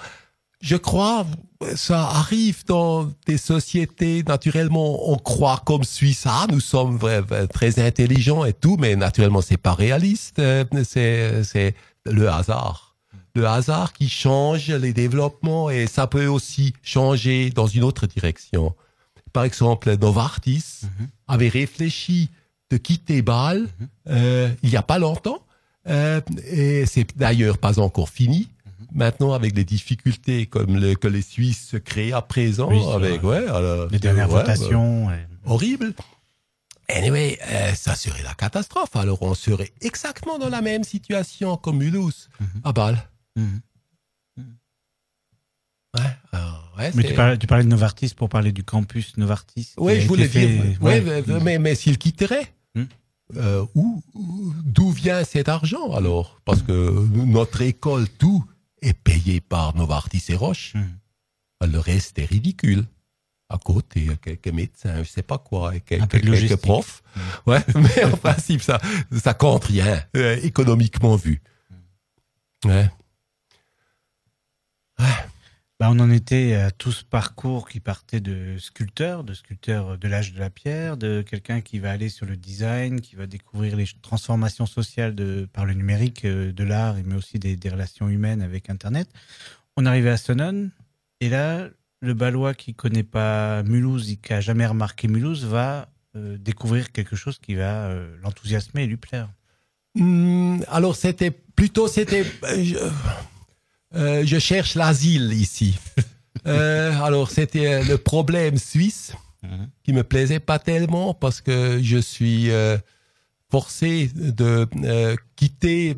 je 0.60 0.74
crois 0.76 1.24
ça 1.76 2.00
arrive 2.08 2.64
dans 2.66 3.08
des 3.28 3.38
sociétés 3.38 4.24
naturellement 4.26 5.08
on 5.12 5.16
croit 5.16 5.62
comme 5.64 5.84
Suisse 5.84 6.24
ah 6.26 6.46
nous 6.50 6.58
sommes 6.58 6.98
très 7.52 7.78
intelligents 7.78 8.44
et 8.44 8.52
tout 8.52 8.76
mais 8.78 8.96
naturellement 8.96 9.40
c'est 9.40 9.56
pas 9.56 9.74
réaliste 9.74 10.40
Euh, 10.40 10.64
c'est 10.84 11.44
c'est 11.44 11.74
le 12.06 12.28
hasard 12.28 12.96
le 13.36 13.46
hasard 13.46 13.92
qui 13.92 14.08
change 14.08 14.68
les 14.70 14.92
développements 14.92 15.70
et 15.70 15.86
ça 15.86 16.08
peut 16.08 16.26
aussi 16.26 16.72
changer 16.82 17.50
dans 17.50 17.68
une 17.68 17.84
autre 17.84 18.08
direction 18.08 18.74
par 19.32 19.44
exemple 19.44 19.96
Novartis 19.96 20.64
Mhm. 20.82 21.06
Avait 21.28 21.48
réfléchi 21.48 22.30
de 22.70 22.76
quitter 22.76 23.22
Bâle 23.22 23.68
euh, 24.08 24.50
il 24.62 24.70
y 24.70 24.76
a 24.76 24.82
pas 24.82 24.98
longtemps 24.98 25.42
euh, 25.88 26.20
et 26.50 26.84
c'est 26.86 27.06
d'ailleurs 27.16 27.58
pas 27.58 27.78
encore 27.78 28.08
fini 28.08 28.48
Maintenant, 28.94 29.34
avec 29.34 29.54
les 29.54 29.64
difficultés 29.64 30.46
comme 30.46 30.76
le, 30.78 30.94
que 30.94 31.08
les 31.08 31.20
Suisses 31.20 31.68
se 31.68 31.76
créent 31.76 32.12
à 32.12 32.22
présent, 32.22 32.70
Oui, 32.70 32.80
avec 32.94 33.22
ouais, 33.22 33.46
alors, 33.46 33.86
Les 33.90 33.98
dernières 33.98 34.30
ouais, 34.32 34.40
votations. 34.40 35.08
horrible. 35.44 35.92
Anyway, 36.88 37.38
euh, 37.50 37.74
ça 37.74 37.94
serait 37.94 38.22
la 38.22 38.32
catastrophe. 38.34 38.96
Alors, 38.96 39.20
on 39.22 39.34
serait 39.34 39.72
exactement 39.82 40.38
dans 40.38 40.48
la 40.48 40.62
même 40.62 40.84
situation 40.84 41.58
comme 41.58 41.78
Mulhouse, 41.78 42.30
Mhm. 42.40 42.48
à 42.64 42.72
Bâle. 42.72 42.98
Mhm. 43.36 43.60
Ouais, 45.96 46.04
alors, 46.32 46.72
ouais, 46.78 46.90
Mais 46.94 47.02
tu 47.04 47.14
parlais, 47.14 47.38
tu 47.38 47.46
parlais 47.46 47.64
de 47.64 47.68
Novartis 47.68 48.12
pour 48.14 48.28
parler 48.28 48.52
du 48.52 48.62
campus 48.64 49.16
Novartis. 49.16 49.72
Oui, 49.78 50.00
je 50.00 50.06
voulais 50.06 50.28
fait- 50.28 50.46
dire. 50.46 50.82
ouais. 50.82 51.00
ouais, 51.00 51.22
mais- 51.26 51.40
mais, 51.40 51.58
mais 51.58 51.74
s'il 51.74 51.96
quitterait, 51.98 52.52
Hmm. 52.74 52.84
euh, 53.36 53.64
où, 53.74 54.02
où- 54.14 54.52
d'où 54.64 54.90
vient 54.90 55.24
cet 55.24 55.48
argent 55.48 55.92
alors? 55.94 56.40
Parce 56.44 56.62
que 56.62 57.06
notre 57.24 57.62
école, 57.62 58.08
tout 58.08 58.44
est 58.82 58.92
payé 58.92 59.40
par 59.40 59.74
Novartis 59.76 60.22
et 60.28 60.34
Roche. 60.36 60.74
Hmm. 60.74 61.66
Le 61.66 61.78
reste 61.78 62.18
est 62.18 62.26
ridicule. 62.26 62.84
À 63.50 63.56
côté, 63.56 64.10
quelques 64.22 64.48
médecins, 64.48 65.02
je 65.02 65.08
sais 65.08 65.22
pas 65.22 65.38
quoi, 65.38 65.72
quelques, 65.80 66.20
quelques 66.20 66.56
profs. 66.56 67.02
Ouais, 67.46 67.64
mais 67.74 68.04
en 68.04 68.16
principe, 68.18 68.60
ça, 68.60 68.78
ça 69.24 69.32
compte 69.32 69.64
rien, 69.64 70.04
euh, 70.16 70.38
économiquement 70.42 71.16
vu. 71.16 71.40
Ouais. 72.66 72.90
Bah, 75.80 75.90
on 75.92 76.00
en 76.00 76.10
était 76.10 76.54
à 76.54 76.72
tout 76.72 76.90
ce 76.90 77.04
parcours 77.04 77.68
qui 77.68 77.78
partait 77.78 78.18
de 78.18 78.58
sculpteur, 78.58 79.22
de 79.22 79.32
sculpteur 79.32 79.96
de 79.96 80.08
l'âge 80.08 80.32
de 80.32 80.40
la 80.40 80.50
pierre, 80.50 80.96
de 80.96 81.22
quelqu'un 81.22 81.60
qui 81.60 81.78
va 81.78 81.92
aller 81.92 82.08
sur 82.08 82.26
le 82.26 82.36
design, 82.36 83.00
qui 83.00 83.14
va 83.14 83.28
découvrir 83.28 83.76
les 83.76 83.86
transformations 84.02 84.66
sociales 84.66 85.14
par 85.52 85.66
le 85.66 85.74
numérique 85.74 86.24
euh, 86.24 86.52
de 86.52 86.64
l'art, 86.64 86.96
mais 87.04 87.14
aussi 87.14 87.38
des, 87.38 87.56
relations 87.70 88.08
humaines 88.08 88.42
avec 88.42 88.70
Internet. 88.70 89.08
On 89.76 89.86
arrivait 89.86 90.10
à 90.10 90.16
Sonnen, 90.16 90.72
et 91.20 91.28
là, 91.28 91.68
le 92.00 92.14
Balois 92.14 92.54
qui 92.54 92.74
connaît 92.74 93.04
pas 93.04 93.62
Mulhouse, 93.62 94.10
et 94.10 94.16
qui 94.16 94.32
a 94.32 94.40
jamais 94.40 94.66
remarqué 94.66 95.06
Mulhouse, 95.06 95.44
va 95.44 95.90
euh, 96.16 96.38
découvrir 96.38 96.90
quelque 96.90 97.14
chose 97.14 97.38
qui 97.38 97.54
va 97.54 97.84
euh, 97.86 98.16
l'enthousiasmer 98.24 98.82
et 98.82 98.86
lui 98.88 98.96
plaire. 98.96 99.28
Hmm, 99.94 100.58
alors 100.66 100.96
c'était 100.96 101.30
plutôt 101.30 101.86
c'était 101.86 102.24
euh, 103.94 104.22
je 104.24 104.38
cherche 104.38 104.74
l'asile 104.74 105.32
ici. 105.32 105.76
Euh, 106.46 106.92
alors 107.02 107.32
c'était 107.32 107.66
euh, 107.66 107.82
le 107.82 107.98
problème 107.98 108.58
suisse 108.58 109.12
Mhm. 109.42 109.68
qui 109.84 109.92
me 109.92 110.02
plaisait 110.02 110.40
pas 110.40 110.58
tellement 110.58 111.14
parce 111.14 111.40
que 111.40 111.80
je 111.82 111.98
suis 111.98 112.50
euh, 112.50 112.76
forcé 113.50 114.10
de 114.14 114.66
quitter 115.36 115.96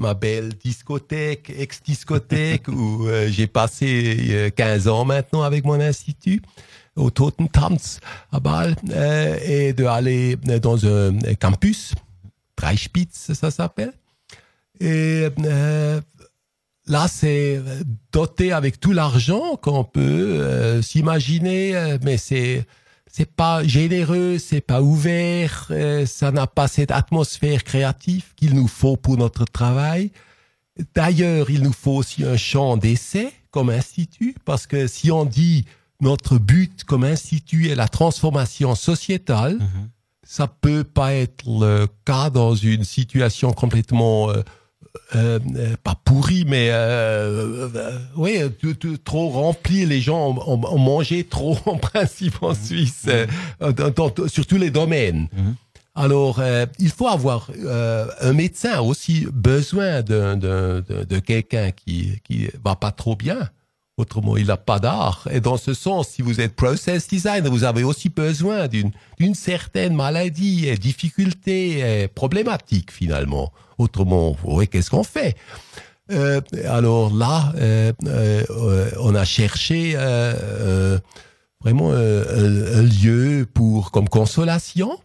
ma 0.00 0.14
belle 0.14 0.54
discothèque, 0.54 1.50
ex-discothèque 1.56 2.66
où 2.68 3.06
j'ai 3.28 3.46
passé 3.46 4.16
euh, 4.30 4.50
15 4.50 4.88
ans 4.88 5.04
maintenant 5.04 5.42
avec 5.42 5.64
mon 5.64 5.80
institut 5.80 6.42
au 6.96 7.10
Totentanz 7.10 8.00
à 8.32 8.40
Bâle 8.40 8.74
et 9.46 9.72
de 9.72 9.84
aller 9.84 10.36
dans 10.36 10.84
un 10.84 11.18
campus 11.40 11.94
Dreispitz, 12.56 13.32
ça 13.32 13.50
s'appelle. 13.50 13.92
Et 14.80 15.28
là, 16.86 17.08
c'est 17.08 17.60
doté 18.12 18.52
avec 18.52 18.80
tout 18.80 18.92
l'argent 18.92 19.56
qu'on 19.56 19.84
peut 19.84 20.00
euh, 20.00 20.82
s'imaginer, 20.82 21.76
euh, 21.76 21.98
mais 22.02 22.16
c'est 22.16 22.66
c'est 23.14 23.30
pas 23.30 23.62
généreux, 23.62 24.38
c'est 24.38 24.62
pas 24.62 24.80
ouvert, 24.80 25.66
euh, 25.70 26.06
ça 26.06 26.30
n'a 26.32 26.46
pas 26.46 26.66
cette 26.66 26.90
atmosphère 26.90 27.62
créative 27.62 28.24
qu'il 28.36 28.54
nous 28.54 28.68
faut 28.68 28.96
pour 28.96 29.18
notre 29.18 29.44
travail. 29.44 30.12
D'ailleurs, 30.94 31.50
il 31.50 31.62
nous 31.62 31.74
faut 31.74 31.96
aussi 31.96 32.24
un 32.24 32.38
champ 32.38 32.78
d'essai 32.78 33.30
comme 33.50 33.68
institut, 33.68 34.34
parce 34.46 34.66
que 34.66 34.86
si 34.86 35.10
on 35.10 35.26
dit 35.26 35.66
notre 36.00 36.38
but 36.38 36.84
comme 36.84 37.04
institut 37.04 37.68
est 37.68 37.74
la 37.74 37.86
transformation 37.88 38.74
sociétale, 38.74 39.58
Mhm. 39.58 39.90
ça 40.26 40.46
peut 40.46 40.82
pas 40.82 41.12
être 41.12 41.44
le 41.46 41.86
cas 42.06 42.30
dans 42.30 42.54
une 42.54 42.84
situation 42.84 43.52
complètement 43.52 44.30
euh, 44.30 44.42
euh, 45.14 45.38
euh, 45.56 45.74
pas 45.82 45.94
pourrie, 46.04 46.44
mais 46.46 46.68
euh, 46.70 47.98
oui, 48.16 48.38
tout- 48.60 48.74
tout- 48.74 48.98
trop 48.98 49.28
remplie. 49.30 49.86
Les 49.86 50.00
gens 50.00 50.30
ont, 50.30 50.54
ont- 50.54 50.66
ont 50.74 50.78
mangé 50.78 51.24
trop 51.24 51.56
en 51.66 51.76
principe 51.78 52.42
en 52.42 52.54
Suisse, 52.54 53.04
euh, 53.08 53.26
dans- 53.72 53.90
dans- 53.90 54.28
sur 54.28 54.46
tous 54.46 54.58
les 54.58 54.70
domaines. 54.70 55.28
Mhm. 55.32 55.54
Alors, 55.94 56.38
euh, 56.40 56.64
il 56.78 56.88
faut 56.90 57.08
avoir 57.08 57.50
euh, 57.64 58.06
un 58.22 58.32
médecin 58.32 58.80
aussi 58.80 59.26
besoin 59.32 60.00
de, 60.00 60.34
de, 60.36 60.82
de, 60.88 61.04
de 61.04 61.18
quelqu'un 61.18 61.70
qui 61.70 62.18
qui 62.24 62.48
va 62.64 62.76
pas 62.76 62.92
trop 62.92 63.14
bien. 63.16 63.50
Autrement, 63.98 64.38
il 64.38 64.46
n'a 64.46 64.56
pas 64.56 64.78
d'art. 64.78 65.28
Et 65.30 65.40
dans 65.40 65.58
ce 65.58 65.74
sens, 65.74 66.08
si 66.08 66.22
vous 66.22 66.40
êtes 66.40 66.56
process 66.56 67.06
designer, 67.08 67.50
vous 67.50 67.64
avez 67.64 67.84
aussi 67.84 68.08
besoin 68.08 68.66
d'une 68.66 68.90
d'une 69.20 69.34
certaine 69.34 69.94
maladie, 69.94 70.66
et 70.66 70.76
difficulté, 70.78 72.02
et 72.04 72.08
problématique 72.08 72.90
finalement. 72.90 73.52
Autrement, 73.82 74.36
oui, 74.44 74.68
qu'est-ce 74.68 74.90
qu'on 74.90 75.02
fait? 75.04 75.36
Euh, 76.10 76.40
Alors 76.68 77.12
là, 77.14 77.52
euh, 77.56 77.92
euh, 78.06 78.90
on 79.00 79.14
a 79.14 79.24
cherché 79.24 79.94
vraiment 81.60 81.92
un, 81.92 82.82
lieu 82.82 83.46
pour 83.52 83.90
comme 83.90 84.08
consolation. 84.08 84.98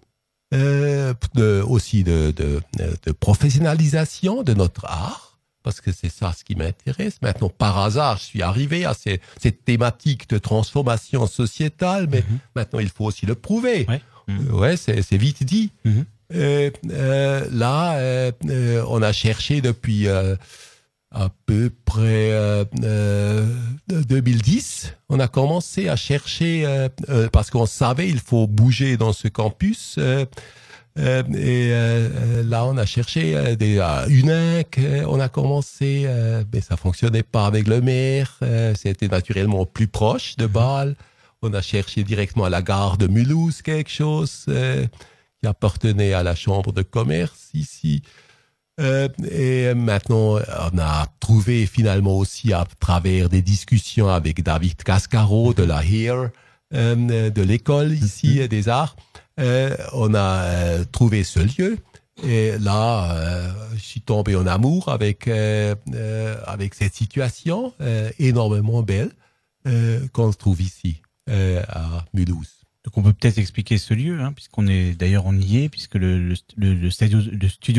De, 0.54 1.62
aussi 1.68 2.04
de, 2.06 2.32
de, 2.32 2.62
de 3.06 3.12
professionnalisation 3.12 4.44
de 4.44 4.54
notre 4.54 4.86
art, 4.86 5.38
parce 5.62 5.82
que 5.82 5.92
c'est 5.92 6.08
ça 6.10 6.32
ce 6.38 6.46
qui 6.46 6.56
m'intéresse. 6.56 7.18
Maintenant, 7.22 7.50
par 7.50 7.78
hasard, 7.80 8.16
je 8.18 8.24
suis 8.24 8.42
arrivé 8.42 8.86
à 8.86 8.94
ces- 8.94 9.20
cette 9.42 9.66
thématique 9.66 10.30
de 10.30 10.38
transformation 10.38 11.28
sociétale, 11.28 12.08
mais 12.10 12.20
Mhm. 12.30 12.38
maintenant 12.56 12.80
il 12.80 12.88
faut 12.88 13.04
aussi 13.04 13.26
le 13.26 13.36
prouver. 13.36 13.86
Ouais. 13.90 14.02
Mhm. 14.30 14.52
Ouais, 14.54 14.78
c'est 14.78 15.18
vite 15.18 15.44
dit. 15.44 15.72
Euh, 15.86 16.04
là, 16.30 17.98
euh, 17.98 18.32
euh, 18.50 18.84
on 18.88 19.02
a 19.02 19.12
cherché 19.14 19.62
depuis 19.62 20.08
euh, 20.08 20.36
à 21.12 21.30
peu 21.46 21.72
près 21.86 22.32
euh, 22.32 22.66
euh, 22.84 23.46
2010. 23.88 24.94
On 25.10 25.20
a 25.20 25.28
commencé 25.28 25.90
à 25.90 25.96
chercher 25.96 26.66
euh, 26.66 26.90
euh, 27.10 27.30
parce 27.32 27.50
qu'on 27.50 27.66
savait 27.66 28.10
il 28.10 28.20
faut 28.20 28.48
bouger 28.48 28.98
dans 28.98 29.14
ce 29.14 29.28
campus. 29.28 29.96
euh, 29.98 30.26
euh, 31.00 31.22
et 31.34 31.72
euh, 31.74 32.10
euh, 32.10 32.44
là, 32.44 32.66
on 32.66 32.76
a 32.78 32.86
cherché 32.86 33.36
euh, 33.36 33.56
des, 33.56 33.80
à 33.80 34.06
euh, 34.08 35.06
on 35.08 35.20
a 35.20 35.30
commencé, 35.30 36.04
euh, 36.08 36.44
mais 36.52 36.60
ça 36.62 36.76
fonctionnait 36.76 37.24
pas 37.24 37.46
avec 37.46 37.68
le 37.68 37.82
maire. 37.82 38.38
euh, 38.42 38.74
C'était 38.76 39.08
naturellement 39.08 39.66
plus 39.66 39.88
proche 39.88 40.36
de 40.38 40.48
Bâle. 40.48 40.96
On 41.44 41.54
a 41.54 41.62
cherché 41.62 42.04
directement 42.04 42.46
à 42.46 42.50
la 42.50 42.64
gare 42.64 42.98
de 42.98 43.06
Mulhouse 43.06 43.62
quelque 43.62 43.92
chose 43.92 44.46
euh, 44.50 44.88
qui 45.42 45.48
appartenait 45.48 46.14
à 46.14 46.24
la 46.24 46.36
chambre 46.36 46.72
de 46.72 46.82
commerce 46.82 47.50
ici. 47.54 48.02
Euh, 48.80 49.10
et 49.32 49.74
maintenant, 49.74 50.36
on 50.72 50.78
a 50.78 51.08
trouvé 51.20 51.66
finalement 51.66 52.18
aussi 52.18 52.54
à 52.54 52.66
travers 52.80 53.30
des 53.30 53.42
discussions 53.42 54.10
avec 54.10 54.44
David 54.44 54.84
Cascaro 54.84 55.54
de 55.54 55.64
la 55.64 55.84
HERE, 55.84 56.30
euh, 56.74 57.30
de 57.30 57.42
l'école 57.42 57.94
ici 57.94 58.42
euh, 58.42 58.48
des 58.50 58.68
arts, 58.68 58.98
euh, 59.40 59.74
on 59.94 60.14
a 60.14 60.84
trouvé 60.92 61.24
ce 61.24 61.40
lieu. 61.40 61.78
Et 62.24 62.58
là, 62.58 63.54
je 63.76 63.80
suis 63.80 64.02
tombé 64.02 64.36
en 64.36 64.48
amour 64.48 64.90
avec 64.90 65.28
avec 65.28 66.74
cette 66.74 66.96
situation 66.96 67.74
énormément 68.18 68.82
belle 68.82 69.12
qu'on 70.14 70.34
trouve 70.34 70.60
ici 70.64 71.04
à 71.28 72.06
Mulhouse. 72.16 72.57
Donc 72.88 72.98
on 73.00 73.04
peut 73.04 73.12
peut-être 73.12 73.38
expliquer 73.38 73.78
ce 73.78 73.94
lieu, 73.94 74.22
hein, 74.22 74.32
puisqu'on 74.32 74.66
est 74.66 74.94
d'ailleurs 74.94 75.26
on 75.26 75.38
y 75.38 75.58
est, 75.58 75.68
puisque 75.68 75.96
le, 75.96 76.36
studio, 76.90 77.20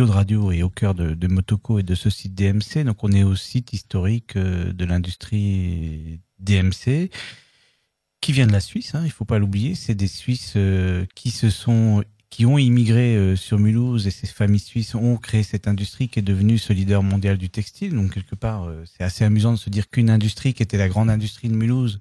de 0.05 0.11
radio 0.11 0.53
est 0.53 0.61
au 0.61 0.69
cœur 0.69 0.95
de, 0.95 1.27
Motoko 1.27 1.79
et 1.79 1.83
de 1.83 1.95
ce 1.95 2.11
site 2.11 2.35
DMC. 2.35 2.85
Donc 2.85 3.03
on 3.03 3.11
est 3.13 3.23
au 3.23 3.35
site 3.35 3.73
historique 3.73 4.37
euh, 4.37 4.71
de 4.71 4.85
l'industrie 4.85 6.21
DMC, 6.41 7.09
qui 8.21 8.33
vient 8.33 8.47
de 8.47 8.53
la 8.53 8.61
Suisse. 8.61 8.95
Hein, 8.95 9.01
il 9.07 9.11
faut 9.11 9.25
pas 9.25 9.39
l'oublier. 9.39 9.75
C'est 9.75 9.95
des 9.95 10.09
Suisses 10.09 10.53
euh, 10.57 11.07
qui 11.15 11.31
se 11.31 11.49
sont 11.49 12.05
qui 12.29 12.45
ont 12.45 12.59
immigré 12.59 13.17
euh, 13.17 13.35
sur 13.35 13.59
Mulhouse 13.59 14.07
et 14.07 14.11
ces 14.11 14.27
familles 14.27 14.61
suisses 14.61 14.95
ont 14.95 15.17
créé 15.17 15.43
cette 15.43 15.69
industrie 15.69 16.11
qui 16.11 16.19
est 16.19 16.23
devenue 16.23 16.59
ce 16.59 16.75
leader 16.75 17.03
mondial 17.03 17.39
du 17.39 17.49
textile. 17.49 17.95
Donc 17.95 18.13
quelque 18.13 18.35
part, 18.35 18.71
c'est 18.85 19.05
assez 19.05 19.25
amusant 19.25 19.53
de 19.53 19.59
se 19.59 19.71
dire 19.71 19.89
qu'une 19.89 20.11
industrie 20.11 20.53
qui 20.53 20.63
était 20.63 20.77
la 20.77 20.91
grande 20.91 21.09
industrie 21.09 21.49
de 21.49 21.55
Mulhouse 21.55 21.99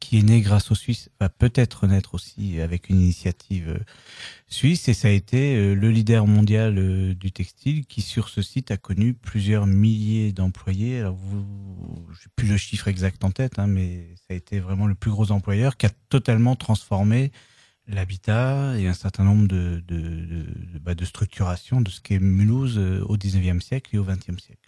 qui 0.00 0.18
est 0.18 0.22
né 0.22 0.40
grâce 0.40 0.70
aux 0.70 0.74
Suisses 0.74 1.10
va 1.20 1.28
peut-être 1.28 1.86
naître 1.86 2.14
aussi 2.14 2.60
avec 2.60 2.88
une 2.88 3.00
initiative 3.00 3.68
euh, 3.68 3.84
suisse 4.46 4.88
et 4.88 4.94
ça 4.94 5.08
a 5.08 5.10
été 5.10 5.56
euh, 5.56 5.74
le 5.74 5.90
leader 5.90 6.26
mondial 6.26 6.78
euh, 6.78 7.14
du 7.14 7.32
textile 7.32 7.86
qui 7.86 8.02
sur 8.02 8.28
ce 8.28 8.42
site 8.42 8.70
a 8.70 8.76
connu 8.76 9.14
plusieurs 9.14 9.66
milliers 9.66 10.32
d'employés. 10.32 11.00
Alors 11.00 11.14
vous, 11.14 12.06
j'ai 12.12 12.28
plus 12.36 12.48
le 12.48 12.56
chiffre 12.56 12.88
exact 12.88 13.24
en 13.24 13.30
tête, 13.30 13.58
hein, 13.58 13.66
mais 13.66 14.14
ça 14.16 14.34
a 14.34 14.34
été 14.34 14.60
vraiment 14.60 14.86
le 14.86 14.94
plus 14.94 15.10
gros 15.10 15.30
employeur 15.32 15.76
qui 15.76 15.86
a 15.86 15.90
totalement 16.08 16.56
transformé 16.56 17.32
l'habitat 17.86 18.78
et 18.78 18.86
un 18.86 18.94
certain 18.94 19.24
nombre 19.24 19.48
de, 19.48 19.82
de, 19.86 19.98
de, 19.98 20.42
de, 20.72 20.78
bah, 20.80 20.94
de 20.94 21.04
structurations 21.04 21.80
de 21.80 21.90
ce 21.90 22.00
qu'est 22.00 22.18
Mulhouse 22.18 22.78
au 22.78 23.16
19e 23.16 23.60
siècle 23.60 23.96
et 23.96 23.98
au 23.98 24.04
20e 24.04 24.38
siècle. 24.38 24.67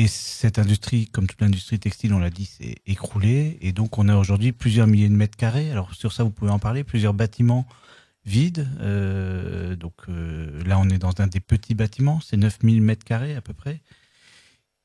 Et 0.00 0.08
cette 0.08 0.58
industrie, 0.58 1.08
comme 1.08 1.26
toute 1.26 1.42
l'industrie 1.42 1.78
textile, 1.78 2.14
on 2.14 2.20
l'a 2.20 2.30
dit, 2.30 2.46
s'est 2.46 2.76
écroulée. 2.86 3.58
Et 3.60 3.72
donc, 3.72 3.98
on 3.98 4.08
a 4.08 4.16
aujourd'hui 4.16 4.50
plusieurs 4.50 4.86
milliers 4.86 5.10
de 5.10 5.14
mètres 5.14 5.36
carrés. 5.36 5.70
Alors, 5.70 5.92
sur 5.92 6.14
ça, 6.14 6.22
vous 6.24 6.30
pouvez 6.30 6.50
en 6.50 6.58
parler. 6.58 6.84
Plusieurs 6.84 7.12
bâtiments 7.12 7.66
vides. 8.24 8.66
Euh, 8.80 9.76
donc, 9.76 9.92
euh, 10.08 10.64
là, 10.64 10.78
on 10.78 10.88
est 10.88 10.96
dans 10.96 11.12
un 11.18 11.26
des 11.26 11.40
petits 11.40 11.74
bâtiments. 11.74 12.18
C'est 12.24 12.38
9000 12.38 12.80
mètres 12.80 13.04
carrés 13.04 13.36
à 13.36 13.42
peu 13.42 13.52
près. 13.52 13.82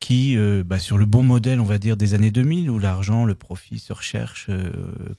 Qui, 0.01 0.36
euh, 0.36 0.66
bah, 0.66 0.80
sur 0.80 0.97
le 0.97 1.05
bon 1.05 1.24
modèle, 1.24 1.61
on 1.61 1.66
va 1.66 1.78
dire, 1.78 1.95
des 1.95 2.13
années 2.13 2.32
2000, 2.32 2.70
où 2.70 2.78
l'argent, 2.78 3.24
le 3.24 3.36
profit 3.36 3.80
se 3.80 3.93
recherche, 3.93 4.49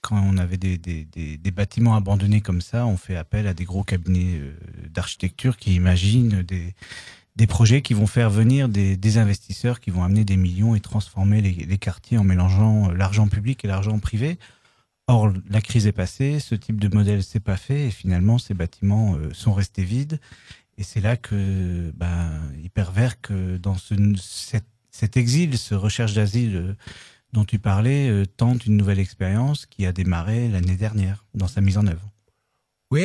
quand 0.03 0.21
on 0.23 0.37
avait 0.37 0.59
des, 0.59 0.77
des, 0.77 1.07
des, 1.07 1.51
bâtiments 1.51 1.97
abandonnés 1.97 2.43
comme 2.43 2.61
ça, 2.61 2.85
on 2.85 2.99
fait 2.99 3.17
appel 3.17 3.47
à 3.47 3.55
des 3.55 3.65
gros 3.65 3.83
cabinets 3.83 4.43
d'architecture 4.91 5.57
qui 5.57 5.75
imaginent 5.75 6.43
des, 6.43 6.75
des 7.37 7.47
projets 7.47 7.83
qui 7.83 7.95
vont 7.95 8.07
faire 8.07 8.31
venir 8.31 8.69
des, 8.69 8.97
des 8.97 9.19
investisseurs 9.19 9.81
qui 9.81 9.91
vont 9.91 10.03
amener 10.03 10.25
des 10.25 10.37
millions 10.37 10.75
et 10.75 10.81
transformer 10.81 11.43
les, 11.43 11.53
les 11.53 11.79
quartiers 11.79 12.19
en 12.19 12.25
mélangeant 12.25 12.91
euh, 12.91 12.95
l'argent 12.95 13.29
public 13.29 13.65
et 13.65 13.69
l'argent 13.69 13.99
privé. 13.99 14.39
Or, 15.07 15.33
la 15.49 15.61
crise 15.61 15.87
est 15.87 15.93
passée, 15.93 16.41
ce 16.41 16.55
type 16.55 16.81
de 16.81 16.93
modèle 16.93 17.23
s'est 17.23 17.41
pas 17.41 17.57
fait 17.57 17.87
et 17.87 17.91
finalement, 17.91 18.39
ces 18.39 18.55
bâtiments 18.55 19.15
euh, 19.17 19.33
sont 19.33 19.53
restés 19.53 19.85
vides. 19.85 20.19
Et 20.79 20.83
c'est 20.83 21.01
là 21.01 21.17
que, 21.17 21.93
bah, 21.95 22.29
Hypervert, 22.63 23.21
que 23.21 23.57
dans 23.59 23.77
ce, 23.77 23.95
cet, 24.19 24.65
cet 24.91 25.17
exil, 25.17 25.57
ce 25.59 25.75
recherche 25.75 26.15
d'asile 26.15 26.57
euh, 26.57 26.75
dont 27.33 27.45
tu 27.45 27.59
parlais, 27.59 28.25
tente 28.39 28.65
une 28.65 28.79
nouvelle 28.79 29.01
expérience 29.01 29.67
qui 29.67 29.85
a 29.85 29.93
démarré 29.93 30.49
l'année 30.49 30.77
dernière 30.77 31.27
dans 31.35 31.49
sa 31.49 31.61
mise 31.61 31.77
en 31.77 31.87
œuvre. 31.87 32.11
Oui, 32.91 33.03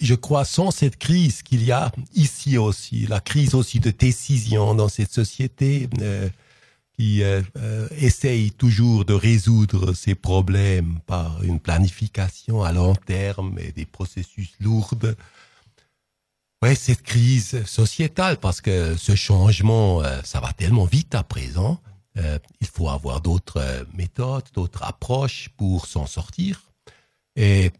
je 0.00 0.14
crois 0.14 0.44
sans 0.44 0.70
cette 0.70 0.96
crise 0.96 1.42
qu'il 1.42 1.64
y 1.64 1.72
a 1.72 1.92
ici 2.14 2.58
aussi, 2.58 3.06
la 3.06 3.20
crise 3.20 3.54
aussi 3.54 3.80
de 3.80 3.90
décision 3.90 4.74
dans 4.74 4.88
cette 4.88 5.12
société 5.12 5.88
euh, 6.00 6.28
qui 6.96 7.22
euh, 7.22 7.42
euh, 7.56 7.88
essaye 7.98 8.50
toujours 8.52 9.04
de 9.04 9.14
résoudre 9.14 9.92
ces 9.92 10.14
problèmes 10.14 10.98
par 11.06 11.42
une 11.42 11.60
planification 11.60 12.62
à 12.62 12.72
long 12.72 12.94
terme 12.94 13.58
et 13.58 13.72
des 13.72 13.86
processus 13.86 14.52
lourds. 14.60 14.94
Ouais, 16.62 16.74
cette 16.74 17.02
crise 17.02 17.64
sociétale, 17.66 18.38
parce 18.38 18.62
que 18.62 18.96
ce 18.96 19.14
changement, 19.14 20.02
euh, 20.02 20.20
ça 20.24 20.40
va 20.40 20.54
tellement 20.54 20.86
vite 20.86 21.14
à 21.14 21.22
présent. 21.22 21.78
Euh, 22.16 22.38
il 22.62 22.66
faut 22.66 22.88
avoir 22.88 23.20
d'autres 23.20 23.60
euh, 23.60 23.84
méthodes, 23.92 24.44
d'autres 24.54 24.82
approches 24.82 25.50
pour 25.58 25.86
s'en 25.86 26.06
sortir. 26.06 26.62
Et 27.36 27.72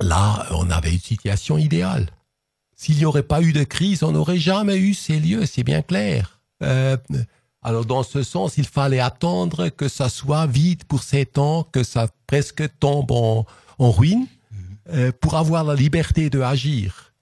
là, 0.00 0.46
on 0.50 0.70
avait 0.70 0.92
une 0.92 1.00
situation 1.00 1.58
idéale. 1.58 2.08
S'il 2.74 2.96
n'y 2.96 3.04
aurait 3.04 3.22
pas 3.22 3.42
eu 3.42 3.52
de 3.52 3.64
crise, 3.64 4.02
on 4.02 4.12
n'aurait 4.12 4.38
jamais 4.38 4.76
eu 4.76 4.94
ces 4.94 5.18
lieux, 5.18 5.46
c'est 5.46 5.64
bien 5.64 5.82
clair. 5.82 6.40
Euh, 6.62 6.96
alors, 7.62 7.84
dans 7.84 8.02
ce 8.02 8.22
sens, 8.22 8.58
il 8.58 8.66
fallait 8.66 9.00
attendre 9.00 9.70
que 9.70 9.88
ça 9.88 10.08
soit 10.08 10.46
vide 10.46 10.84
pour 10.84 11.02
sept 11.02 11.38
ans, 11.38 11.64
que 11.64 11.82
ça 11.82 12.08
presque 12.26 12.64
tombe 12.78 13.10
en, 13.10 13.46
en 13.78 13.90
ruine, 13.90 14.26
euh, 14.90 15.10
pour 15.20 15.34
avoir 15.34 15.64
la 15.64 15.74
liberté 15.74 16.30
de 16.30 16.40
agir. 16.40 17.12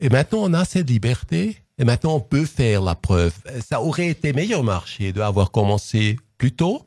Et 0.00 0.08
maintenant, 0.08 0.38
on 0.42 0.54
a 0.54 0.64
cette 0.64 0.88
liberté, 0.88 1.62
et 1.78 1.84
maintenant, 1.84 2.14
on 2.14 2.20
peut 2.20 2.46
faire 2.46 2.82
la 2.82 2.94
preuve. 2.94 3.34
Ça 3.66 3.82
aurait 3.82 4.08
été 4.08 4.32
meilleur 4.32 4.62
marché 4.62 5.12
de 5.12 5.20
avoir 5.20 5.50
commencé 5.50 6.16
plus 6.38 6.52
tôt, 6.52 6.86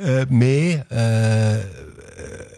euh, 0.00 0.24
mais 0.30 0.82
euh, 0.92 1.62
euh, 1.62 1.62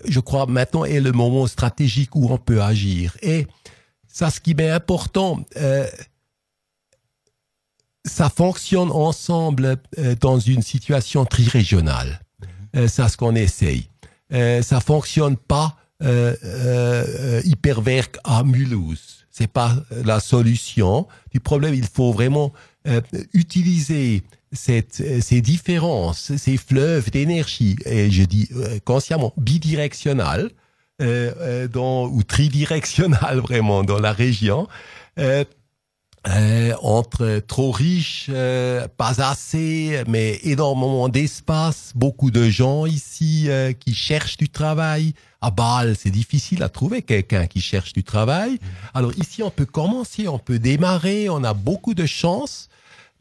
je 0.07 0.21
crois 0.21 0.47
maintenant 0.47 0.85
est 0.85 1.01
le 1.01 1.13
moment 1.13 1.47
stratégique 1.47 2.15
où 2.15 2.31
on 2.31 2.39
peut 2.39 2.63
agir. 2.63 3.17
Et 3.23 3.47
ça, 4.09 4.31
ce 4.31 4.41
qui 4.41 4.55
m'est 4.55 4.71
important, 4.71 5.41
euh, 5.57 5.87
ça 8.05 8.29
fonctionne 8.31 8.91
ensemble 8.91 9.77
euh, 9.99 10.15
dans 10.21 10.39
une 10.39 10.63
situation 10.63 11.25
tri-régionale. 11.25 12.21
Euh, 12.77 12.89
c'est 12.89 13.09
ce 13.09 13.17
qu'on 13.17 13.35
essaye. 13.35 13.89
Euh, 14.33 14.63
ça 14.63 14.81
fonctionne 14.81 15.37
pas 15.37 15.77
hyperverk 17.45 18.17
à 18.25 18.43
Mulhouse. 18.43 19.27
C'est 19.31 19.53
pas 19.53 19.77
la 20.03 20.19
solution 20.19 21.07
du 21.31 21.41
problème. 21.41 21.75
Il 21.75 21.87
faut 21.87 22.11
vraiment 22.11 22.55
utiliser 23.35 24.23
cette, 24.53 25.01
euh, 25.01 25.21
ces 25.21 25.41
différences, 25.41 26.37
ces 26.37 26.57
fleuves 26.57 27.11
d'énergie, 27.11 27.77
et 27.85 28.11
je 28.11 28.23
dis 28.25 28.49
euh, 28.57 28.79
consciemment 28.85 29.33
bidirectionnels, 29.37 30.51
euh, 31.01 31.33
euh, 31.39 31.69
dans, 31.69 32.07
ou 32.07 32.23
tridirectionnel 32.23 33.39
vraiment 33.43 33.85
dans 33.85 33.99
la 33.99 34.13
région, 34.13 34.69
euh, 35.19 35.45
euh, 36.29 36.75
entre 36.83 37.41
trop 37.47 37.71
riches, 37.71 38.27
euh, 38.29 38.87
pas 38.89 39.23
assez, 39.23 40.03
mais 40.07 40.39
énormément 40.43 41.09
d'espace, 41.09 41.93
beaucoup 41.95 42.31
de 42.31 42.51
gens 42.51 42.85
ici 42.85 43.47
euh, 43.49 43.73
qui 43.73 43.95
cherchent 43.95 44.37
du 44.37 44.51
travail. 44.51 45.15
À 45.41 45.51
Bâle, 45.51 45.97
c'est 45.97 46.11
difficile 46.11 46.63
à 46.63 46.69
trouver 46.69 47.01
quelqu'un 47.01 47.47
qui 47.47 47.63
cherche 47.63 47.95
du 47.95 48.05
travail. 48.05 48.59
Alors 48.93 49.13
ici, 49.17 49.43
on 49.43 49.49
peut 49.49 49.65
commencer, 49.65 50.29
on 50.29 50.39
peut 50.39 50.59
démarrer, 50.59 51.31
on 51.31 51.43
a 51.43 51.55
beaucoup 51.55 51.95
de 51.95 52.05
chance. 52.05 52.69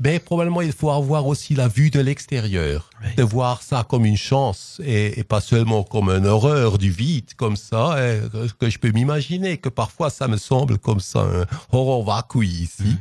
Mais 0.02 0.20
probablement, 0.20 0.62
il 0.62 0.72
faut 0.72 0.92
avoir 0.92 1.28
aussi 1.28 1.56
la 1.56 1.68
vue 1.68 1.90
de 1.90 2.00
l'extérieur, 2.00 2.90
Oui. 3.04 3.16
de 3.18 3.24
voir 3.24 3.62
ça 3.62 3.86
comme 3.88 4.06
une 4.06 4.16
chance 4.18 4.80
et, 4.86 5.20
et 5.20 5.24
pas 5.26 5.42
seulement 5.42 5.84
comme 5.84 6.10
une 6.10 6.26
horreur 6.26 6.78
du 6.78 6.90
vide, 6.90 7.34
comme 7.36 7.58
ça, 7.58 7.98
hein, 7.98 8.20
que- 8.60 8.70
je 8.70 8.78
peux 8.80 8.92
m'imaginer, 8.92 9.58
que 9.58 9.68
parfois 9.70 10.10
ça 10.10 10.28
me 10.30 10.38
semble 10.38 10.78
comme 10.78 11.02
ça, 11.02 11.20
un 11.22 11.46
horror 11.72 12.04
vacui 12.06 12.48
ici. 12.48 12.96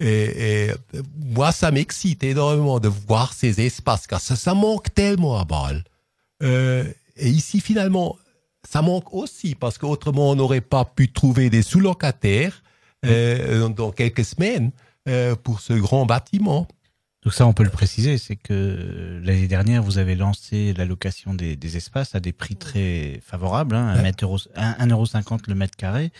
Et, 0.00 0.66
et, 0.68 0.70
moi, 1.16 1.50
ça 1.50 1.72
m'excite 1.72 2.22
énormément 2.22 2.78
de 2.78 2.86
voir 2.88 3.32
ces 3.32 3.60
espaces, 3.60 4.06
car 4.06 4.20
ça, 4.20 4.36
ça 4.36 4.54
manque 4.54 4.94
tellement 4.94 5.38
à 5.40 5.44
Bâle. 5.44 5.82
Euh, 6.44 6.84
et 7.16 7.28
ici, 7.28 7.58
finalement, 7.60 8.16
ça 8.68 8.80
manque 8.80 9.12
aussi, 9.12 9.56
parce 9.56 9.76
qu'autrement, 9.76 10.30
on 10.30 10.36
n'aurait 10.36 10.60
pas 10.60 10.84
pu 10.84 11.10
trouver 11.10 11.50
des 11.50 11.62
sous-locataires 11.62 12.62
euh, 13.06 13.68
dans 13.70 13.90
quelques 13.90 14.24
semaines 14.24 14.70
euh, 15.08 15.34
pour 15.36 15.60
ce 15.60 15.72
grand 15.72 16.06
bâtiment. 16.06 16.68
Donc 17.24 17.34
ça, 17.34 17.46
on 17.46 17.52
peut 17.52 17.64
le 17.64 17.70
préciser, 17.70 18.16
c'est 18.16 18.36
que 18.36 19.20
l'année 19.24 19.48
dernière, 19.48 19.82
vous 19.82 19.98
avez 19.98 20.14
lancé 20.14 20.72
la 20.74 20.84
location 20.84 21.34
des, 21.34 21.56
des 21.56 21.76
espaces 21.76 22.14
à 22.14 22.20
des 22.20 22.32
prix 22.32 22.54
très 22.56 23.20
favorables, 23.24 23.74
hein, 23.74 23.96
Ouais. 24.00 24.10
1,50 24.12 24.22
euro, 24.22 24.36
1,50 24.38 25.40
le 25.48 25.54
mètre 25.56 25.76
carré. 25.76 26.12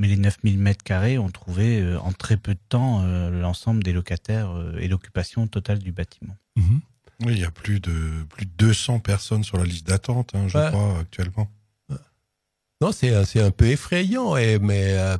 Mais 0.00 0.06
les 0.06 0.16
9000 0.16 0.58
mètres 0.58 0.84
carrés 0.84 1.18
ont 1.18 1.28
trouvé 1.28 1.80
euh, 1.80 1.98
en 1.98 2.12
très 2.12 2.36
peu 2.36 2.54
de 2.54 2.60
temps 2.68 3.02
euh, 3.02 3.30
l'ensemble 3.30 3.82
des 3.82 3.92
locataires 3.92 4.50
euh, 4.56 4.78
et 4.78 4.86
l'occupation 4.86 5.48
totale 5.48 5.80
du 5.80 5.90
bâtiment. 5.90 6.36
Oui, 6.56 7.32
il 7.32 7.38
y 7.40 7.44
a 7.44 7.50
plus 7.50 7.80
de 7.80 7.90
plus 8.28 8.46
de 8.46 8.50
200 8.58 9.00
personnes 9.00 9.42
sur 9.42 9.58
la 9.58 9.64
liste 9.64 9.88
d'attente, 9.88 10.30
hein, 10.36 10.46
je 10.46 10.56
Ouais. 10.56 10.68
crois, 10.68 11.00
actuellement. 11.00 11.48
Non, 12.80 12.92
c'est 12.92 13.12
un- 13.12 13.24
c'est 13.24 13.42
un 13.42 13.50
peu 13.50 13.66
effrayant, 13.66 14.36
et, 14.36 14.60
mais 14.60 14.92
euh, 14.96 15.16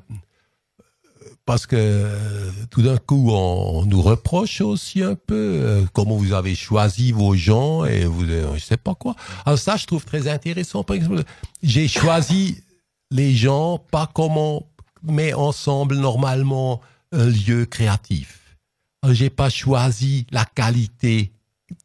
parce 1.44 1.66
que 1.66 1.76
euh, 1.76 2.50
tout 2.70 2.82
d'un 2.82 2.96
coup, 2.96 3.30
on, 3.30 3.80
on 3.80 3.86
nous 3.86 4.02
reproche 4.02 4.60
aussi 4.60 5.02
un 5.02 5.14
peu 5.14 5.34
euh, 5.34 5.84
comment 5.92 6.16
vous 6.16 6.32
avez 6.32 6.54
choisi 6.54 7.12
vos 7.12 7.34
gens 7.34 7.84
et 7.84 8.04
vous, 8.04 8.24
euh, 8.24 8.54
je 8.54 8.60
sais 8.60 8.76
pas 8.76 8.94
quoi. 8.94 9.14
Alors 9.46 9.58
ça, 9.58 9.76
je 9.76 9.86
trouve 9.86 10.04
très 10.04 10.28
intéressant. 10.28 10.84
Par 10.84 10.96
exemple, 10.96 11.22
j'ai 11.62 11.88
choisi 11.88 12.62
les 13.10 13.34
gens 13.34 13.78
pas 13.90 14.10
comment 14.12 14.66
met 15.02 15.32
ensemble 15.32 15.96
normalement 15.96 16.80
un 17.12 17.26
lieu 17.26 17.64
créatif. 17.66 18.56
J'ai 19.10 19.30
pas 19.30 19.48
choisi 19.48 20.26
la 20.30 20.44
qualité 20.44 21.32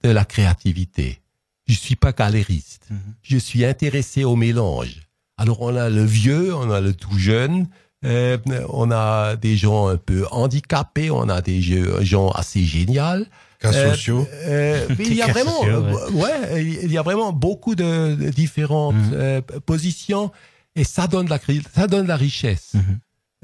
de 0.03 0.09
la 0.09 0.25
créativité. 0.25 1.21
Je 1.67 1.75
suis 1.75 1.95
pas 1.95 2.11
galériste. 2.11 2.87
Mhm. 2.89 2.99
Je 3.21 3.37
suis 3.37 3.63
intéressé 3.63 4.23
au 4.23 4.35
mélange. 4.35 5.07
Alors 5.37 5.61
on 5.61 5.75
a 5.75 5.89
le 5.89 6.03
vieux, 6.03 6.53
on 6.55 6.69
a 6.71 6.81
le 6.81 6.93
tout 6.93 7.17
jeune, 7.17 7.67
euh, 8.05 8.37
on 8.69 8.91
a 8.91 9.35
des 9.35 9.55
gens 9.57 9.87
un 9.87 9.97
peu 9.97 10.25
handicapés, 10.31 11.09
on 11.11 11.29
a 11.29 11.41
des 11.41 11.61
gens 12.01 12.29
assez 12.29 12.63
géniaux. 12.63 13.25
Cas 13.59 13.71
Euh, 13.73 13.91
sociaux. 13.91 14.27
euh, 14.45 14.87
mais 14.97 15.05
il 15.07 15.13
y 15.13 15.21
a 15.21 15.27
vraiment, 15.27 15.57
sociaux, 15.59 15.85
euh, 15.85 16.11
ouais, 16.11 16.65
il 16.83 16.91
y 16.91 16.97
a 16.97 17.01
vraiment 17.01 17.31
beaucoup 17.31 17.75
de, 17.75 18.15
de 18.15 18.29
différentes 18.29 18.95
Mhm. 18.95 19.11
euh, 19.13 19.41
positions 19.65 20.31
et 20.75 20.83
ça 20.83 21.07
donne 21.07 21.29
la 21.29 21.39
ça 21.73 21.87
donne 21.87 22.07
la 22.07 22.17
richesse 22.17 22.71
Mhm. 22.73 22.99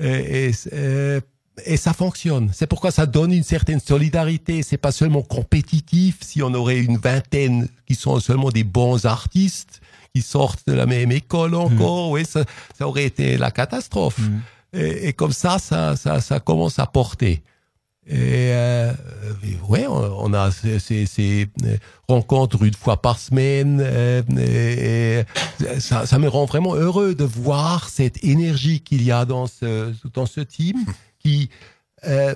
et, 0.05 0.51
et, 0.74 1.20
et 1.66 1.78
ça 1.78 1.93
fonctionne. 1.93 2.49
C'est 2.53 2.68
pourquoi 2.68 2.91
ça 2.91 3.05
donne 3.05 3.32
une 3.34 3.43
certaine 3.43 3.80
solidarité. 3.80 4.62
C'est 4.64 4.78
pas 4.78 4.91
seulement 4.91 5.22
compétitif. 5.22 6.18
Si 6.22 6.41
on 6.41 6.53
aurait 6.53 6.80
une 6.80 6.97
vingtaine 6.97 7.68
qui 7.88 7.95
sont 7.95 8.20
seulement 8.20 8.49
des 8.49 8.64
bons 8.64 9.05
artistes 9.05 9.82
qui 10.14 10.22
sortent 10.22 10.66
de 10.68 10.74
la 10.74 10.86
même 10.86 11.12
école 11.12 11.55
encore, 11.55 12.10
oui, 12.12 12.26
ça, 12.26 12.43
ça 12.78 12.88
aurait 12.88 13.05
été 13.05 13.38
la 13.38 13.51
catastrophe. 13.51 14.20
Mhm. 14.20 14.41
Et, 14.74 15.07
et 15.10 15.14
comme 15.14 15.32
ça, 15.32 15.60
ça, 15.60 15.95
ça, 15.95 16.22
ça 16.22 16.39
commence 16.39 16.80
à 16.80 16.86
porter. 16.86 17.41
Et 18.12 18.51
euh, 18.53 18.91
ouais, 19.68 19.86
on, 19.86 20.26
on 20.26 20.34
a 20.34 20.49
ces, 20.51 20.80
ces- 20.80 21.05
ces, 21.05 21.47
rencontres 22.07 22.64
une 22.64 22.74
fois 22.74 22.99
par 23.01 23.20
semaine. 23.20 23.80
euh, 23.84 24.24
et, 24.39 25.20
et 25.64 25.80
ça, 25.80 26.07
ça 26.07 26.18
me 26.18 26.28
rend 26.28 26.45
vraiment 26.45 26.74
heureux 26.76 27.14
de 27.14 27.24
voir 27.24 27.88
cette 27.89 28.24
énergie 28.24 28.82
qu'il 28.82 29.03
y 29.03 29.12
a 29.12 29.26
dans 29.26 29.45
ce 29.45 29.93
dans 30.14 30.26
ce 30.26 30.41
team 30.41 30.78
qui 31.20 31.49
euh, 32.07 32.34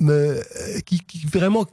me, 0.00 0.42
qui, 0.84 0.98
qui 1.00 1.24
vraiment 1.26 1.64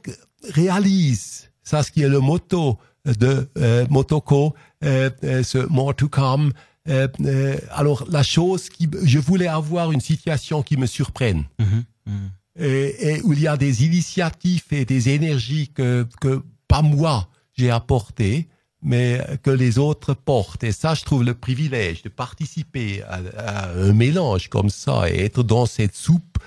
réalise 0.48 1.50
ça, 1.62 1.82
ce 1.82 1.90
qui 1.92 2.02
est 2.02 2.08
le 2.08 2.20
motto 2.20 2.78
de 3.04 3.48
euh, 3.58 3.84
Motoko, 3.90 4.54
ce 4.82 5.66
More 5.68 5.94
to 5.94 6.08
Come. 6.08 6.52
Euh, 6.88 7.06
euh, 7.24 7.56
alors, 7.70 8.04
la 8.10 8.22
chose 8.22 8.68
qui, 8.68 8.88
je 9.04 9.18
voulais 9.18 9.46
avoir 9.46 9.92
une 9.92 10.00
situation 10.00 10.62
qui 10.62 10.76
me 10.76 10.86
surprenne. 10.86 11.44
Mhm, 11.58 11.84
mhm. 12.06 12.30
Et, 12.58 13.08
et 13.08 13.22
où 13.22 13.32
il 13.32 13.40
y 13.40 13.46
a 13.46 13.56
des 13.56 13.84
initiatives 13.84 14.64
et 14.72 14.84
des 14.84 15.08
énergies 15.08 15.68
que, 15.68 16.06
que 16.20 16.42
pas 16.68 16.82
moi 16.82 17.28
j'ai 17.54 17.70
apportées, 17.70 18.48
mais 18.82 19.20
que 19.42 19.50
les 19.50 19.78
autres 19.78 20.12
portent. 20.12 20.64
Et 20.64 20.72
ça, 20.72 20.94
je 20.94 21.04
trouve 21.04 21.24
le 21.24 21.34
privilège 21.34 22.02
de 22.02 22.08
participer 22.08 23.02
à, 23.04 23.20
à 23.38 23.72
un 23.72 23.92
mélange 23.92 24.48
comme 24.48 24.68
ça 24.68 25.08
et 25.08 25.24
être 25.24 25.42
dans 25.42 25.64
cette 25.64 25.94
soupe 25.94 26.38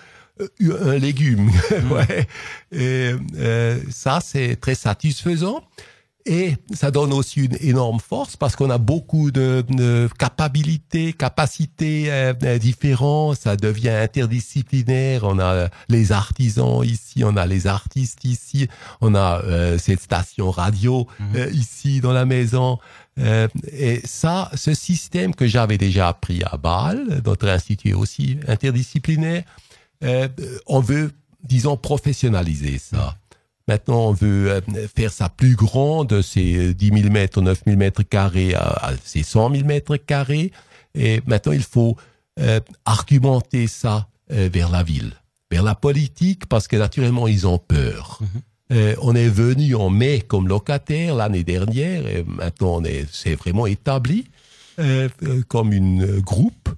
euh, 0.41 0.93
un 0.93 0.97
légume. 0.97 1.49
ouais. 1.91 2.27
Et, 2.71 3.15
euh, 3.37 3.79
ça, 3.89 4.19
c'est 4.21 4.57
très 4.57 4.75
satisfaisant. 4.75 5.63
Et 6.27 6.55
ça 6.73 6.89
donne 6.89 7.13
aussi 7.13 7.45
une 7.45 7.57
énorme 7.59 7.99
force 7.99 8.35
parce 8.35 8.55
qu'on 8.55 8.71
a 8.71 8.79
beaucoup 8.79 9.29
de, 9.29 9.63
de 9.69 10.09
capacités, 10.17 11.13
capacités 11.13 12.11
euh, 12.11 12.33
euh, 12.43 12.57
différentes. 12.57 13.37
Ça 13.37 13.55
devient 13.55 13.89
interdisciplinaire. 13.89 15.23
On 15.23 15.37
a 15.37 15.69
les 15.87 16.11
artisans 16.11 16.83
ici, 16.83 17.23
on 17.23 17.37
a 17.37 17.45
les 17.45 17.67
artistes 17.67 18.25
ici, 18.25 18.67
on 19.01 19.13
a 19.13 19.41
euh, 19.43 19.77
cette 19.77 20.01
station 20.01 20.49
radio 20.49 21.07
euh, 21.35 21.47
ici 21.51 22.01
dans 22.01 22.13
la 22.13 22.25
maison. 22.25 22.79
Euh, 23.19 23.47
et 23.71 24.01
ça, 24.03 24.49
ce 24.55 24.73
système 24.73 25.35
que 25.35 25.45
j'avais 25.45 25.77
déjà 25.77 26.07
appris 26.07 26.41
à 26.43 26.57
Bâle, 26.57 27.21
notre 27.23 27.47
institut 27.47 27.89
est 27.89 27.93
aussi 27.93 28.39
interdisciplinaire, 28.47 29.43
euh, 30.03 30.27
on 30.65 30.79
veut, 30.79 31.11
disons, 31.43 31.77
professionnaliser 31.77 32.79
ça. 32.79 33.15
Maintenant, 33.67 34.09
on 34.09 34.13
veut 34.13 34.51
euh, 34.51 34.61
faire 34.95 35.11
ça 35.11 35.29
plus 35.29 35.55
grand 35.55 36.05
de 36.05 36.21
ces 36.21 36.73
10 36.73 37.01
000 37.01 37.09
mètres, 37.09 37.41
9 37.41 37.63
000 37.65 37.77
mètres 37.77 38.03
carrés 38.03 38.53
à, 38.53 38.89
à 38.89 38.93
ces 39.03 39.23
100 39.23 39.51
000 39.55 39.65
mètres 39.65 39.97
carrés. 39.97 40.51
Et 40.95 41.21
maintenant, 41.25 41.51
il 41.51 41.63
faut 41.63 41.97
euh, 42.39 42.59
argumenter 42.83 43.67
ça 43.67 44.09
euh, 44.31 44.49
vers 44.51 44.69
la 44.69 44.83
ville, 44.83 45.13
vers 45.49 45.63
la 45.63 45.73
politique, 45.73 46.47
parce 46.47 46.67
que 46.67 46.75
naturellement, 46.75 47.27
ils 47.27 47.47
ont 47.47 47.57
peur. 47.57 48.19
Euh, 48.71 48.95
on 48.99 49.13
est 49.13 49.29
venu 49.29 49.75
en 49.75 49.91
mai 49.91 50.21
comme 50.21 50.47
locataire 50.47 51.13
l'année 51.13 51.43
dernière, 51.43 52.07
et 52.07 52.23
maintenant, 52.23 52.77
on 52.77 52.83
est, 52.83 53.05
c'est 53.11 53.35
vraiment 53.35 53.67
établi 53.67 54.25
comme 55.47 55.71
une 55.71 56.19
groupe. 56.19 56.69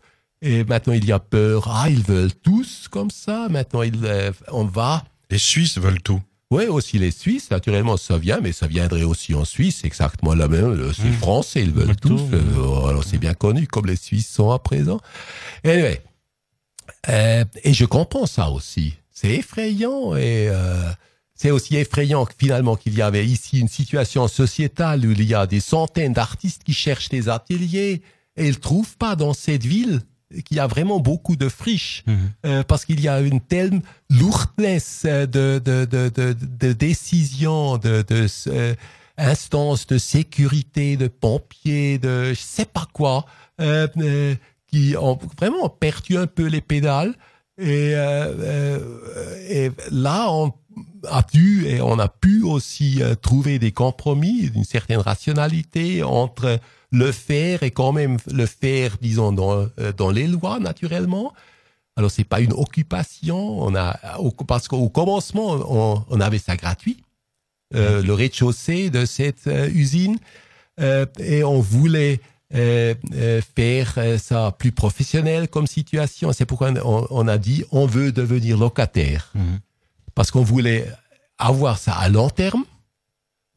Et 0.41 0.65
maintenant, 0.65 0.91
il 0.91 1.05
y 1.05 1.13
a 1.13 1.19
peur. 1.19 1.69
Ah, 1.71 1.89
ils 1.89 2.03
veulent 2.03 2.35
tous 2.43 2.89
comme 2.89 3.09
ça. 3.09 3.47
Maintenant, 3.49 3.83
ils, 3.83 3.97
on 4.51 4.65
va 4.65 5.05
Les 5.31 5.37
Suisses 5.37 5.79
veulent 5.79 6.01
tout. 6.01 6.21
Oui, 6.51 6.65
aussi 6.67 6.97
les 6.97 7.11
Suisses, 7.11 7.51
naturellement, 7.51 7.97
ça 7.97 8.17
vient, 8.17 8.39
mais 8.41 8.53
ça 8.53 8.67
viendrait 8.67 9.03
aussi 9.03 9.33
en 9.35 9.43
Suisse, 9.45 9.83
exactement 9.83 10.33
la 10.33 10.47
même. 10.47 10.73
le- 10.73 10.93
C'est 10.93 11.03
Mmh. 11.09 11.13
français, 11.13 11.61
ils 11.61 11.71
veulent 11.71 11.95
tous. 11.97 12.21
euh, 12.33 12.87
alors, 12.87 13.03
c'est 13.03 13.17
bien 13.17 13.33
connu, 13.33 13.67
comme 13.67 13.85
les 13.87 13.95
Suisses 13.97 14.29
sont 14.29 14.51
à 14.51 14.59
présent. 14.59 14.99
Anyway. 15.65 16.01
Euh, 17.09 17.43
et 17.63 17.73
je 17.73 17.85
comprends 17.85 18.25
ça 18.25 18.49
aussi. 18.49 18.93
C'est 19.11 19.29
effrayant 19.31 20.15
et 20.15 20.47
euh, 20.49 20.89
c'est 21.35 21.51
aussi 21.51 21.75
effrayant 21.75 22.25
que 22.25 22.33
finalement 22.37 22.75
qu'il 22.75 22.93
y 22.95 23.01
avait 23.01 23.25
ici 23.25 23.59
une 23.59 23.67
situation 23.67 24.27
sociétale 24.27 25.05
où 25.05 25.11
il 25.11 25.23
y 25.23 25.33
a 25.33 25.47
des 25.47 25.59
centaines 25.59 26.13
d'artistes 26.13 26.63
qui 26.63 26.73
cherchent 26.73 27.09
des 27.09 27.27
ateliers 27.29 28.01
et 28.37 28.47
ils 28.47 28.59
trouvent 28.59 28.95
pas 28.97 29.15
dans 29.15 29.33
cette 29.33 29.65
ville 29.65 30.01
qu'il 30.45 30.57
y 30.57 30.59
a 30.59 30.67
vraiment 30.67 30.99
beaucoup 30.99 31.35
de 31.35 31.49
friches 31.49 32.03
Mhm. 32.07 32.17
euh, 32.45 32.63
parce 32.63 32.85
qu'il 32.85 32.99
y 32.99 33.07
a 33.07 33.21
une 33.21 33.39
telle 33.41 33.81
lourdesse 34.09 35.03
de, 35.05 35.25
de, 35.59 35.85
de, 35.85 36.09
de, 36.09 36.33
de 36.33 36.73
décisions, 36.73 37.77
de, 37.77 38.03
de 38.07 38.27
euh, 38.47 38.75
instances 39.17 39.87
de 39.87 39.97
sécurité, 39.97 40.97
de 40.97 41.07
pompiers, 41.07 41.97
de 41.97 42.33
je 42.33 42.39
sais 42.39 42.65
pas 42.65 42.87
quoi, 42.93 43.25
euh, 43.61 44.35
qui 44.67 44.95
ont 44.99 45.17
vraiment 45.39 45.69
perdu 45.69 46.17
un 46.17 46.27
peu 46.27 46.45
les 46.45 46.61
pédales. 46.61 47.15
Et, 47.59 47.95
euh, 47.95 48.33
euh, 48.39 49.47
et 49.49 49.71
là, 49.91 50.31
on 50.31 50.53
a 51.09 51.23
dû 51.33 51.65
et 51.65 51.81
on 51.81 51.97
a 51.97 52.07
pu 52.07 52.43
aussi 52.43 53.01
euh, 53.01 53.15
trouver 53.15 53.57
des 53.57 53.71
compromis, 53.71 54.49
d'une 54.51 54.63
certaine 54.63 54.99
rationalité 54.99 56.03
entre 56.03 56.59
le 56.91 57.11
faire 57.11 57.63
et 57.63 57.71
quand 57.71 57.91
même 57.91 58.17
le 58.31 58.45
faire, 58.45 58.97
disons, 59.01 59.31
dans, 59.31 59.67
euh, 59.79 59.91
dans 59.95 60.11
les 60.11 60.27
lois, 60.27 60.59
naturellement. 60.59 61.33
Alors, 61.95 62.11
c'est 62.11 62.23
pas 62.23 62.41
une 62.41 62.53
occupation. 62.53 63.59
On 63.59 63.75
a, 63.75 63.99
parce 64.47 64.67
qu'au 64.67 64.89
commencement, 64.89 65.57
on, 65.67 66.05
on 66.09 66.21
avait 66.21 66.37
ça 66.37 66.55
gratuit, 66.55 66.97
euh, 67.73 68.03
le 68.03 68.13
rez-de-chaussée 68.13 68.91
de 68.91 69.05
cette 69.05 69.49
usine, 69.73 70.17
euh, 70.79 71.07
et 71.19 71.43
on 71.43 71.59
voulait 71.59 72.19
euh, 72.55 72.95
euh, 73.13 73.41
faire 73.55 73.93
euh, 73.97 74.17
ça 74.17 74.55
plus 74.57 74.71
professionnel 74.71 75.47
comme 75.49 75.67
situation. 75.67 76.31
C'est 76.31 76.45
pourquoi 76.45 76.71
on, 76.83 77.05
on 77.09 77.27
a 77.27 77.37
dit 77.37 77.63
on 77.71 77.85
veut 77.85 78.11
devenir 78.11 78.57
locataire 78.57 79.31
Mhm. 79.35 79.59
parce 80.15 80.31
qu'on 80.31 80.43
voulait 80.43 80.87
avoir 81.37 81.77
ça 81.77 81.93
à 81.93 82.07
long 82.09 82.29
terme 82.29 82.63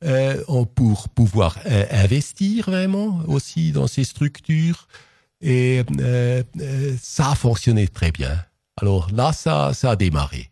euh, 0.05 0.43
pour 0.75 1.09
pouvoir 1.11 1.59
investir 1.91 2.67
vraiment 2.67 3.21
aussi 3.29 3.71
dans 3.73 3.87
ces 3.87 4.05
structures. 4.05 4.89
Et 5.41 5.83
ça 7.01 7.31
a 7.31 7.35
fonctionné 7.35 7.89
très 7.89 8.11
bien. 8.13 8.45
Alors 8.81 9.09
là, 9.13 9.33
ça, 9.33 9.73
ça 9.73 9.93
a 9.93 9.97
démarré. 9.97 10.50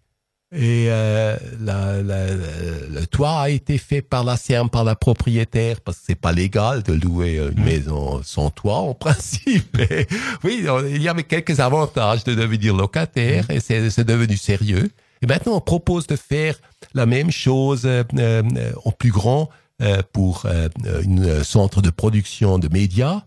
Et 0.50 0.86
euh, 0.88 1.36
la- 1.60 2.02
la- 2.02 2.26
le 2.34 3.06
toit 3.06 3.38
a 3.42 3.50
été 3.50 3.76
fait 3.76 4.00
par 4.00 4.24
la 4.24 4.38
CERM, 4.38 4.70
par 4.70 4.82
la 4.82 4.94
propriétaire, 4.96 5.80
parce 5.82 5.98
que 5.98 6.04
c'est 6.06 6.14
pas 6.14 6.32
légal 6.32 6.82
de 6.82 6.94
louer 6.94 7.36
une 7.54 7.62
maison 7.64 8.22
sans 8.24 8.48
toit 8.48 8.78
en 8.78 8.94
principe. 9.06 9.78
Et 9.90 10.06
oui, 10.44 10.64
on- 10.70 10.86
il 10.86 11.02
y 11.02 11.08
avait 11.08 11.24
quelques 11.24 11.60
avantages 11.60 12.24
de 12.24 12.34
devenir 12.34 12.74
locataire 12.74 13.50
et 13.50 13.60
c'est 13.60 14.04
devenu 14.04 14.38
sérieux. 14.38 14.90
Et 15.20 15.26
maintenant, 15.26 15.56
on 15.56 15.60
propose 15.60 16.06
de 16.06 16.16
faire 16.16 16.54
la 16.94 17.04
même 17.04 17.30
chose 17.30 17.82
euh, 17.84 18.02
euh, 18.18 18.42
en 18.86 18.92
plus 18.92 19.10
grand 19.10 19.50
euh, 19.82 20.00
pour 20.12 20.44
euh, 20.46 20.68
une 21.02 21.44
centre 21.44 21.82
de 21.82 21.90
production 21.90 22.58
de 22.58 22.68
médias 22.72 23.22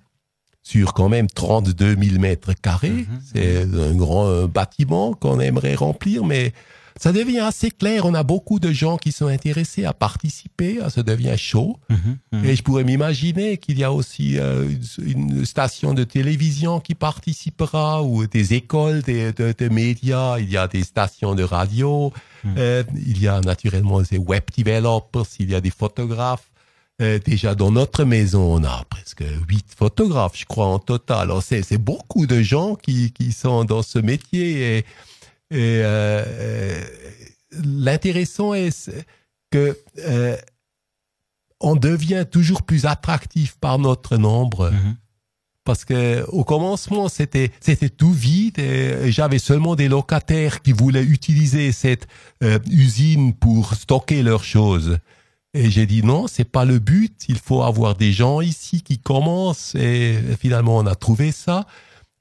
sur 0.63 0.93
quand 0.93 1.09
même 1.09 1.27
32 1.27 1.95
000 2.01 2.19
mètres 2.19 2.53
carrés. 2.53 3.05
C'est 3.31 3.61
un 3.63 3.93
grand 3.95 4.45
bâtiment 4.47 5.13
qu'on 5.13 5.39
aimerait 5.39 5.75
remplir, 5.75 6.23
mais 6.23 6.53
ça 6.99 7.11
devient 7.11 7.39
assez 7.39 7.71
clair. 7.71 8.05
On 8.05 8.13
a 8.13 8.23
beaucoup 8.23 8.59
de 8.59 8.71
gens 8.71 8.97
qui 8.97 9.11
sont 9.11 9.27
intéressés 9.27 9.85
à 9.85 9.93
participer. 9.93 10.79
Ça 10.89 11.03
devient 11.03 11.37
chaud. 11.37 11.77
Mhm, 11.89 12.17
mhm. 12.31 12.45
Et 12.45 12.55
je 12.55 12.63
pourrais 12.63 12.83
m'imaginer 12.83 13.57
qu'il 13.57 13.79
y 13.79 13.83
a 13.83 13.91
aussi 13.91 14.37
euh, 14.37 14.69
une, 14.99 15.31
une 15.31 15.45
station 15.45 15.93
de 15.93 16.03
télévision 16.03 16.79
qui 16.79 16.95
participera 16.95 18.03
ou 18.03 18.27
des 18.27 18.53
écoles 18.53 19.01
des- 19.01 19.31
de, 19.33 19.69
médias. 19.69 20.39
Il 20.39 20.49
y 20.49 20.57
a 20.57 20.67
des 20.67 20.83
stations 20.83 21.35
de 21.35 21.43
radio. 21.43 22.11
Mm. 22.43 22.55
Euh, 22.57 22.83
il 22.95 23.21
y 23.21 23.27
a 23.27 23.39
naturellement 23.41 24.01
des 24.01 24.17
web 24.17 24.43
developers. 24.57 25.25
Il 25.39 25.51
y 25.51 25.55
a 25.55 25.61
des 25.61 25.69
photographes. 25.71 26.47
Euh, 27.01 27.17
déjà 27.25 27.55
dans 27.55 27.71
notre 27.71 28.03
maison, 28.03 28.57
on 28.57 28.63
a 28.63 28.83
presque 28.89 29.23
huit 29.49 29.65
photographes, 29.75 30.37
je 30.37 30.45
crois, 30.45 30.67
en 30.67 30.77
total. 30.77 31.21
Alors 31.21 31.41
c'est 31.41 31.63
c'est 31.63 31.79
beaucoup 31.79 32.27
de 32.27 32.41
gens 32.43 32.75
qui, 32.75 33.11
qui 33.11 33.31
sont 33.31 33.63
dans 33.63 33.81
ce 33.81 33.97
métier. 33.97 34.77
Et, 34.77 34.85
et 35.51 35.81
euh, 35.83 36.23
euh, 36.25 36.81
l'intéressant 37.63 38.53
est 38.53 38.89
que 39.51 39.77
euh, 39.99 40.37
on 41.59 41.75
devient 41.75 42.25
toujours 42.29 42.63
plus 42.63 42.85
attractif 42.85 43.57
par 43.59 43.77
notre 43.77 44.15
nombre. 44.15 44.71
Mhm. 44.71 44.95
Parce 45.65 45.85
que 45.85 46.23
au 46.29 46.43
commencement, 46.43 47.09
c'était 47.09 47.51
c'était 47.59 47.89
tout 47.89 48.13
vide 48.13 48.57
et 48.59 49.11
j'avais 49.11 49.37
seulement 49.39 49.75
des 49.75 49.89
locataires 49.89 50.61
qui 50.61 50.71
voulaient 50.71 51.03
utiliser 51.03 51.71
cette 51.71 52.07
euh, 52.43 52.57
usine 52.71 53.33
pour 53.33 53.75
stocker 53.75 54.23
leurs 54.23 54.45
choses. 54.45 54.97
Et 55.53 55.69
j'ai 55.69 55.85
dit 55.85 56.01
non, 56.01 56.27
c'est 56.27 56.49
pas 56.49 56.63
le 56.63 56.79
but. 56.79 57.25
Il 57.27 57.37
faut 57.37 57.61
avoir 57.61 57.95
des 57.95 58.13
gens 58.13 58.39
ici 58.39 58.81
qui 58.81 58.97
commencent. 58.97 59.75
Et 59.75 60.15
finalement, 60.39 60.77
on 60.77 60.85
a 60.87 60.95
trouvé 60.95 61.33
ça. 61.33 61.67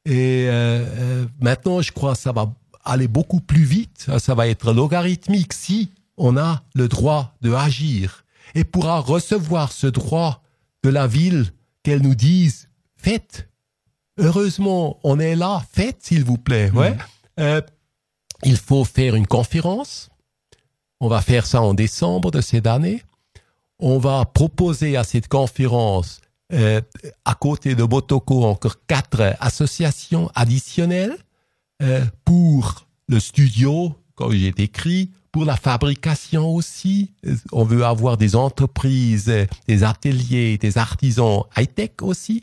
Et 0.05 0.47
euh, 0.49 1.26
maintenant, 1.41 1.81
je 1.81 1.93
crois 1.93 2.14
que 2.14 2.18
ça 2.18 2.33
va 2.33 2.53
aller 2.85 3.09
beaucoup 3.09 3.41
plus 3.41 3.64
vite. 3.64 4.07
Ça 4.18 4.35
va 4.35 4.49
être 4.49 4.72
logarithmique 4.72 5.53
si 5.53 5.91
on 6.16 6.37
a 6.37 6.62
le 6.74 6.89
droit 6.89 7.35
de 7.41 7.53
agir 7.53 8.24
et 8.55 8.64
pourra 8.64 9.01
recevoir 9.01 9.72
ce 9.72 9.87
droit 9.87 10.43
de 10.83 10.91
la 10.91 11.07
ville 11.07 11.53
qu'elle 11.83 12.03
nous 12.03 12.14
dise 12.14 12.68
faites. 12.97 13.49
Heureusement, 14.18 14.99
on 15.03 15.18
est 15.18 15.37
là. 15.37 15.62
Faites, 15.72 15.99
s'il 16.03 16.24
vous 16.24 16.37
plaît. 16.37 16.70
Ouais. 16.72 16.97
Euh, 17.39 17.62
il 18.43 18.57
faut 18.57 18.85
faire 18.85 19.14
une 19.14 19.26
conférence. 19.26 20.11
On 21.01 21.09
va 21.09 21.22
faire 21.22 21.47
ça 21.47 21.62
en 21.62 21.72
décembre 21.72 22.31
de 22.31 22.41
cette 22.41 22.66
année. 22.66 23.03
On 23.78 23.99
va 23.99 24.26
proposer 24.26 24.99
à 24.99 25.05
cette 25.05 25.28
conférence, 25.28 26.20
euh, 26.53 26.83
à 27.24 27.35
côté 27.35 27.74
de 27.74 27.85
Botoko, 27.85 28.45
encore 28.45 28.85
quatre 28.87 29.35
associations 29.41 30.31
additionnelles 30.35 31.16
euh, 31.83 32.05
pour 32.24 32.87
le 33.09 33.20
studio, 33.20 33.95
comme 34.14 34.33
j'ai 34.33 34.53
écrit, 34.59 35.11
pour 35.33 35.45
la 35.45 35.57
fabrication 35.57 36.49
aussi. 36.55 37.12
On 37.53 37.62
veut 37.64 37.85
avoir 37.85 38.16
des 38.16 38.35
entreprises, 38.35 39.33
des 39.68 39.85
ateliers, 39.85 40.59
des 40.59 40.76
artisans 40.76 41.43
high-tech 41.57 41.91
aussi, 42.03 42.43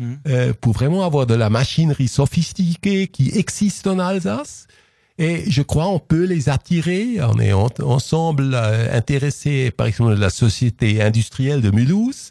Mhm. 0.00 0.18
euh, 0.28 0.52
pour 0.58 0.72
vraiment 0.72 1.04
avoir 1.04 1.26
de 1.26 1.34
la 1.34 1.50
machinerie 1.50 2.08
sophistiquée 2.08 3.08
qui 3.08 3.30
existe 3.34 3.86
en 3.86 3.98
Alsace. 3.98 4.66
Et 5.18 5.44
je 5.50 5.60
crois 5.60 5.88
on 5.88 5.98
peut 5.98 6.24
les 6.24 6.48
attirer. 6.48 7.18
On 7.22 7.38
est 7.38 7.52
en- 7.52 7.68
ensemble 7.84 8.52
euh, 8.54 8.96
intéressés, 8.96 9.70
par 9.70 9.86
exemple, 9.86 10.14
de 10.14 10.20
la 10.20 10.30
société 10.30 11.02
industrielle 11.02 11.60
de 11.60 11.70
Mulhouse. 11.70 12.30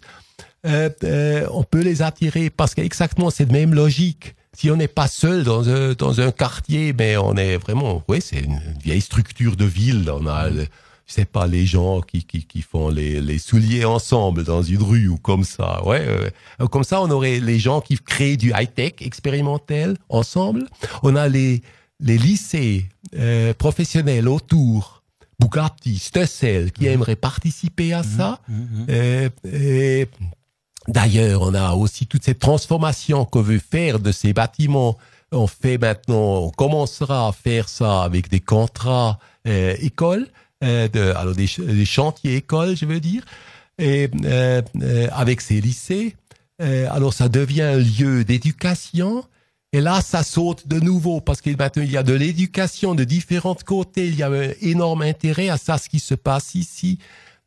Euh, 0.65 1.47
on 1.51 1.63
peut 1.63 1.81
les 1.81 2.01
attirer 2.01 2.49
parce 2.49 2.73
qu'exactement 2.73 3.29
cette 3.29 3.51
même 3.51 3.73
logique. 3.75 4.35
Si 4.57 4.69
on 4.69 4.75
n'est 4.75 4.87
pas 4.89 5.07
seul 5.07 5.43
dans 5.43 5.69
un, 5.69 5.93
dans 5.93 6.19
un 6.19 6.31
quartier, 6.31 6.93
mais 6.97 7.15
on 7.17 7.35
est 7.37 7.57
vraiment, 7.57 8.03
oui, 8.09 8.19
c'est 8.21 8.39
une 8.41 8.59
vieille 8.83 9.01
structure 9.01 9.55
de 9.55 9.63
ville. 9.65 10.09
On 10.11 10.27
a, 10.27 10.49
le- 10.49 10.67
je 11.07 11.13
sais 11.13 11.25
pas, 11.25 11.47
les 11.47 11.65
gens 11.65 12.01
qui, 12.01 12.23
qui, 12.25 12.43
qui 12.43 12.61
font 12.61 12.89
les, 12.89 13.21
les 13.21 13.37
souliers 13.39 13.85
ensemble 13.85 14.43
dans 14.43 14.61
une 14.61 14.83
rue 14.83 15.07
ou 15.07 15.17
comme 15.17 15.45
ça. 15.45 15.85
Ouais, 15.85 16.05
euh, 16.59 16.67
comme 16.67 16.83
ça, 16.83 17.01
on 17.01 17.09
aurait 17.11 17.39
les 17.39 17.59
gens 17.59 17.79
qui 17.81 17.97
créent 17.97 18.35
du 18.37 18.51
high-tech 18.53 18.95
expérimental 18.99 19.97
ensemble. 20.09 20.65
On 21.01 21.15
a 21.15 21.27
les, 21.29 21.61
les 22.01 22.17
lycées 22.17 22.87
euh, 23.15 23.53
professionnels 23.53 24.27
autour, 24.27 25.01
Bugatti, 25.39 25.97
Stussel, 25.97 26.71
qui 26.73 26.87
aimeraient 26.87 27.15
participer 27.15 27.93
à 27.93 28.03
ça. 28.03 28.41
Mhm. 28.49 28.85
Euh, 28.89 29.29
et 29.45 30.07
D'ailleurs, 30.91 31.41
on 31.43 31.53
a 31.53 31.71
aussi 31.73 32.05
toute 32.05 32.25
cette 32.25 32.39
transformation 32.39 33.23
qu'on 33.23 33.41
veut 33.41 33.59
faire 33.59 33.99
de 33.99 34.11
ces 34.11 34.33
bâtiments. 34.33 34.97
On 35.31 35.47
fait 35.47 35.77
maintenant, 35.77 36.47
on 36.47 36.49
commencera 36.49 37.29
à 37.29 37.31
faire 37.31 37.69
ça 37.69 38.03
avec 38.03 38.29
des 38.29 38.41
contrats 38.41 39.17
euh, 39.47 39.73
écoles, 39.79 40.27
euh, 40.65 40.89
de, 40.89 41.13
alors 41.15 41.33
des, 41.33 41.47
des 41.57 41.85
chantiers 41.85 42.35
écoles, 42.35 42.75
je 42.75 42.85
veux 42.85 42.99
dire, 42.99 43.23
et 43.79 44.09
euh, 44.25 44.61
euh, 44.81 45.07
avec 45.13 45.39
ces 45.39 45.61
lycées. 45.61 46.17
Euh, 46.61 46.87
alors 46.91 47.13
ça 47.13 47.29
devient 47.29 47.61
un 47.61 47.77
lieu 47.77 48.25
d'éducation. 48.25 49.23
Et 49.71 49.79
là, 49.79 50.01
ça 50.01 50.23
saute 50.23 50.67
de 50.67 50.81
nouveau 50.81 51.21
parce 51.21 51.39
que 51.39 51.49
maintenant 51.51 51.83
il 51.83 51.91
y 51.91 51.95
a 51.95 52.03
de 52.03 52.13
l'éducation 52.13 52.95
de 52.95 53.05
différents 53.05 53.55
côtés. 53.55 54.07
Il 54.07 54.17
y 54.17 54.23
a 54.23 54.27
un 54.27 54.51
énorme 54.59 55.03
intérêt 55.03 55.47
à 55.47 55.57
ça, 55.57 55.77
ce 55.77 55.87
qui 55.87 55.99
se 55.99 56.15
passe 56.15 56.53
ici. 56.55 56.99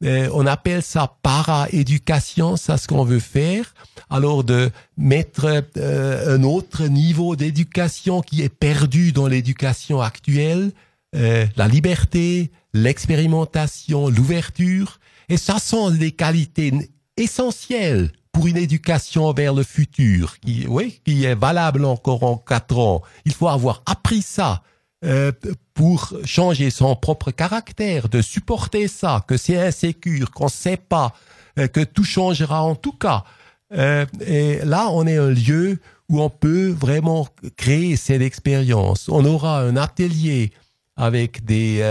Euh, 0.04 0.28
on 0.32 0.46
appelle 0.46 0.82
ça 0.82 1.16
para-éducation, 1.22 2.56
ça 2.56 2.76
ce 2.76 2.86
qu'on 2.88 3.04
veut 3.04 3.20
faire. 3.20 3.74
Alors 4.10 4.44
de 4.44 4.70
mettre 4.98 5.64
euh, 5.76 6.36
un 6.36 6.42
autre 6.42 6.86
niveau 6.86 7.36
d'éducation 7.36 8.20
qui 8.20 8.42
est 8.42 8.48
perdu 8.48 9.12
dans 9.12 9.26
l'éducation 9.26 10.00
actuelle, 10.00 10.72
euh, 11.16 11.46
la 11.56 11.68
liberté, 11.68 12.50
l'expérimentation, 12.74 14.08
l'ouverture. 14.08 15.00
Et 15.28 15.36
ça 15.36 15.58
sont 15.58 15.90
des 15.90 16.12
qualités 16.12 16.72
essentielles 17.16 18.12
pour 18.32 18.46
une 18.46 18.56
éducation 18.56 19.32
vers 19.32 19.54
le 19.54 19.62
futur, 19.62 20.38
qui, 20.40 20.66
oui, 20.68 21.00
qui 21.04 21.24
est 21.24 21.36
valable 21.36 21.84
encore 21.84 22.24
en 22.24 22.36
quatre 22.36 22.76
ans. 22.76 23.00
Il 23.24 23.32
faut 23.32 23.48
avoir 23.48 23.82
appris 23.86 24.22
ça 24.22 24.62
euh, 25.04 25.32
pour 25.74 26.14
changer 26.24 26.70
son 26.70 26.96
propre 26.96 27.30
caractère, 27.30 28.08
de 28.08 28.22
supporter 28.22 28.88
ça, 28.88 29.24
que 29.26 29.36
c'est 29.36 29.58
insécure, 29.58 30.30
qu'on 30.30 30.46
ne 30.46 30.50
sait 30.50 30.76
pas, 30.76 31.14
euh, 31.58 31.68
que 31.68 31.80
tout 31.80 32.04
changera 32.04 32.62
en 32.62 32.74
tout 32.74 32.92
cas. 32.92 33.24
Euh, 33.72 34.06
et 34.26 34.58
là, 34.64 34.88
on 34.90 35.06
est 35.06 35.16
un 35.16 35.30
lieu 35.30 35.78
où 36.08 36.20
on 36.20 36.30
peut 36.30 36.68
vraiment 36.68 37.26
créer 37.56 37.96
cette 37.96 38.22
expérience. 38.22 39.08
On 39.08 39.24
aura 39.24 39.60
un 39.60 39.76
atelier 39.76 40.52
avec 40.96 41.44
des 41.44 41.82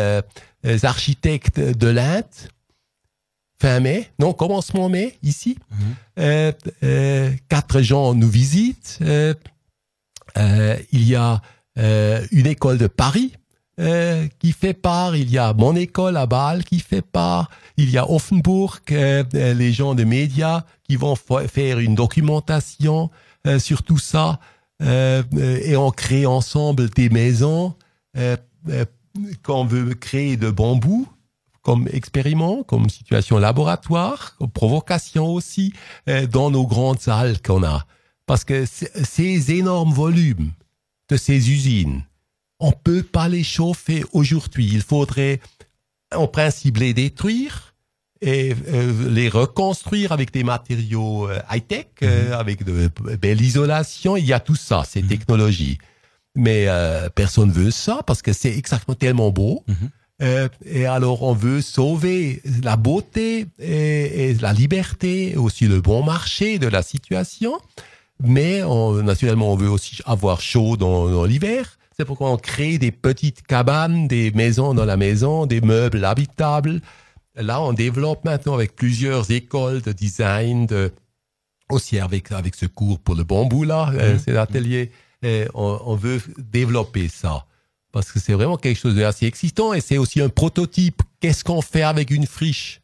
des 0.63 0.85
architectes 0.85 1.59
de 1.59 1.87
l'Inde 1.87 2.23
fin 3.63 3.79
mai, 3.79 4.09
non, 4.19 4.33
commencement 4.33 4.89
mai, 4.89 5.17
ici. 5.23 5.57
Euh, 6.19 6.51
euh, 6.83 7.31
quatre 7.47 7.81
gens 7.81 8.13
nous 8.13 8.27
visitent. 8.27 8.99
Euh, 9.01 9.33
il 10.91 11.07
y 11.07 11.15
a 11.15 11.41
une 11.77 12.47
école 12.47 12.77
de 12.77 12.87
Paris 12.87 13.33
euh, 13.79 14.27
qui 14.39 14.51
fait 14.51 14.73
part. 14.73 15.15
Il 15.15 15.31
y 15.31 15.37
a 15.37 15.53
mon 15.53 15.75
école 15.75 16.17
à 16.17 16.25
Bâle 16.25 16.63
qui 16.63 16.79
fait 16.79 17.01
part. 17.01 17.49
Il 17.77 17.89
y 17.89 17.97
a 17.97 18.09
Offenburg, 18.09 18.79
euh, 18.91 19.23
euh, 19.33 19.53
les 19.53 19.73
gens 19.73 19.95
de 19.95 20.03
médias 20.03 20.63
qui 20.87 20.95
vont 20.95 21.15
fa- 21.15 21.47
faire 21.47 21.79
une 21.79 21.95
documentation 21.95 23.09
euh, 23.47 23.57
sur 23.59 23.81
tout 23.83 23.97
ça. 23.97 24.39
Euh, 24.81 25.23
euh, 25.35 25.59
et 25.63 25.75
on 25.75 25.91
crée 25.91 26.25
ensemble 26.25 26.89
des 26.89 27.09
maisons 27.09 27.73
euh, 28.17 28.37
euh, 28.69 28.85
qu'on 29.43 29.65
veut 29.65 29.93
créer 29.95 30.37
de 30.37 30.49
bambou 30.51 31.07
comme 31.61 31.87
expériment, 31.93 32.61
comme 32.63 32.89
situation 32.89 33.37
laboratoire, 33.37 34.35
comme 34.37 34.51
provocation 34.51 35.27
aussi, 35.27 35.73
euh, 36.09 36.27
dans 36.27 36.51
nos 36.51 36.67
grandes 36.67 36.99
salles 36.99 37.41
qu'on 37.41 37.63
a. 37.63 37.85
Parce 38.25 38.43
que 38.43 38.65
ces 38.65 39.51
énormes 39.51 39.93
volumes 39.93 40.51
de 41.13 41.17
ces 41.17 41.51
usines, 41.51 42.01
on 42.59 42.71
peut 42.71 43.03
pas 43.03 43.29
les 43.29 43.43
chauffer 43.43 44.03
aujourd'hui. 44.13 44.67
Il 44.73 44.81
faudrait, 44.81 45.39
en 46.13 46.27
principe, 46.27 46.77
les 46.77 46.93
détruire 46.93 47.75
et 48.21 48.55
euh, 48.69 49.09
les 49.09 49.29
reconstruire 49.29 50.11
avec 50.11 50.31
des 50.31 50.43
matériaux 50.43 51.29
euh, 51.29 51.39
high-tech, 51.51 51.87
euh, 52.01 52.39
avec 52.39 52.63
de 52.63 52.89
belle 53.21 53.41
isolation. 53.41 54.17
Il 54.17 54.25
y 54.25 54.33
a 54.33 54.39
tout 54.39 54.55
ça, 54.55 54.83
ces 54.87 55.03
technologies. 55.03 55.77
Mais 56.35 56.67
personne 57.13 57.51
veut 57.51 57.69
ça 57.69 58.01
parce 58.07 58.23
que 58.23 58.33
c'est 58.33 58.57
exactement 58.57 58.95
tellement 58.95 59.29
beau. 59.29 59.63
Mhm. 59.67 60.49
Et 60.65 60.85
alors, 60.85 61.21
on 61.21 61.33
veut 61.33 61.61
sauver 61.61 62.41
la 62.63 62.75
beauté 62.75 63.45
et, 63.59 64.29
et 64.29 64.33
la 64.35 64.53
liberté, 64.53 65.35
aussi 65.35 65.67
le 65.67 65.79
bon 65.79 66.01
marché 66.01 66.57
de 66.57 66.67
la 66.67 66.81
situation. 66.81 67.59
Mais 68.21 68.63
on- 68.63 69.01
naturellement, 69.03 69.51
on 69.51 69.55
veut 69.55 69.69
aussi 69.69 69.99
avoir 70.05 70.41
chaud 70.41 70.77
dans, 70.77 71.09
dans 71.09 71.25
l'hiver. 71.25 71.77
C'est 71.97 72.05
pourquoi 72.05 72.31
on 72.31 72.37
crée 72.37 72.77
des 72.77 72.91
petites 72.91 73.43
cabanes, 73.45 74.07
des 74.07 74.31
maisons 74.31 74.73
dans 74.73 74.85
la 74.85 74.97
maison, 74.97 75.45
des 75.45 75.61
meubles 75.61 76.03
habitables. 76.05 76.81
Là, 77.35 77.61
on 77.61 77.73
développe 77.73 78.25
maintenant 78.25 78.53
avec 78.53 78.75
plusieurs 78.75 79.29
écoles 79.31 79.81
de 79.81 79.91
design, 79.91 80.65
de, 80.65 80.91
aussi 81.69 81.99
avec, 81.99 82.31
avec 82.31 82.55
ce 82.55 82.65
cours 82.65 82.99
pour 82.99 83.15
le 83.15 83.23
bambou, 83.23 83.63
là, 83.63 83.91
euh, 83.93 84.17
cet 84.19 84.35
atelier. 84.37 84.91
Et 85.23 85.45
on, 85.53 85.79
on 85.85 85.95
veut 85.95 86.21
développer 86.37 87.07
ça. 87.09 87.45
Parce 87.91 88.11
que 88.11 88.19
c'est 88.19 88.33
vraiment 88.33 88.57
quelque 88.57 88.79
chose 88.79 88.95
d'assez 88.95 89.27
excitant 89.27 89.73
et 89.73 89.81
c'est 89.81 89.97
aussi 89.99 90.19
un 90.19 90.29
prototype. 90.29 91.01
Qu'est-ce 91.19 91.43
qu'on 91.43 91.61
fait 91.61 91.83
avec 91.83 92.09
une 92.09 92.25
friche? 92.25 92.81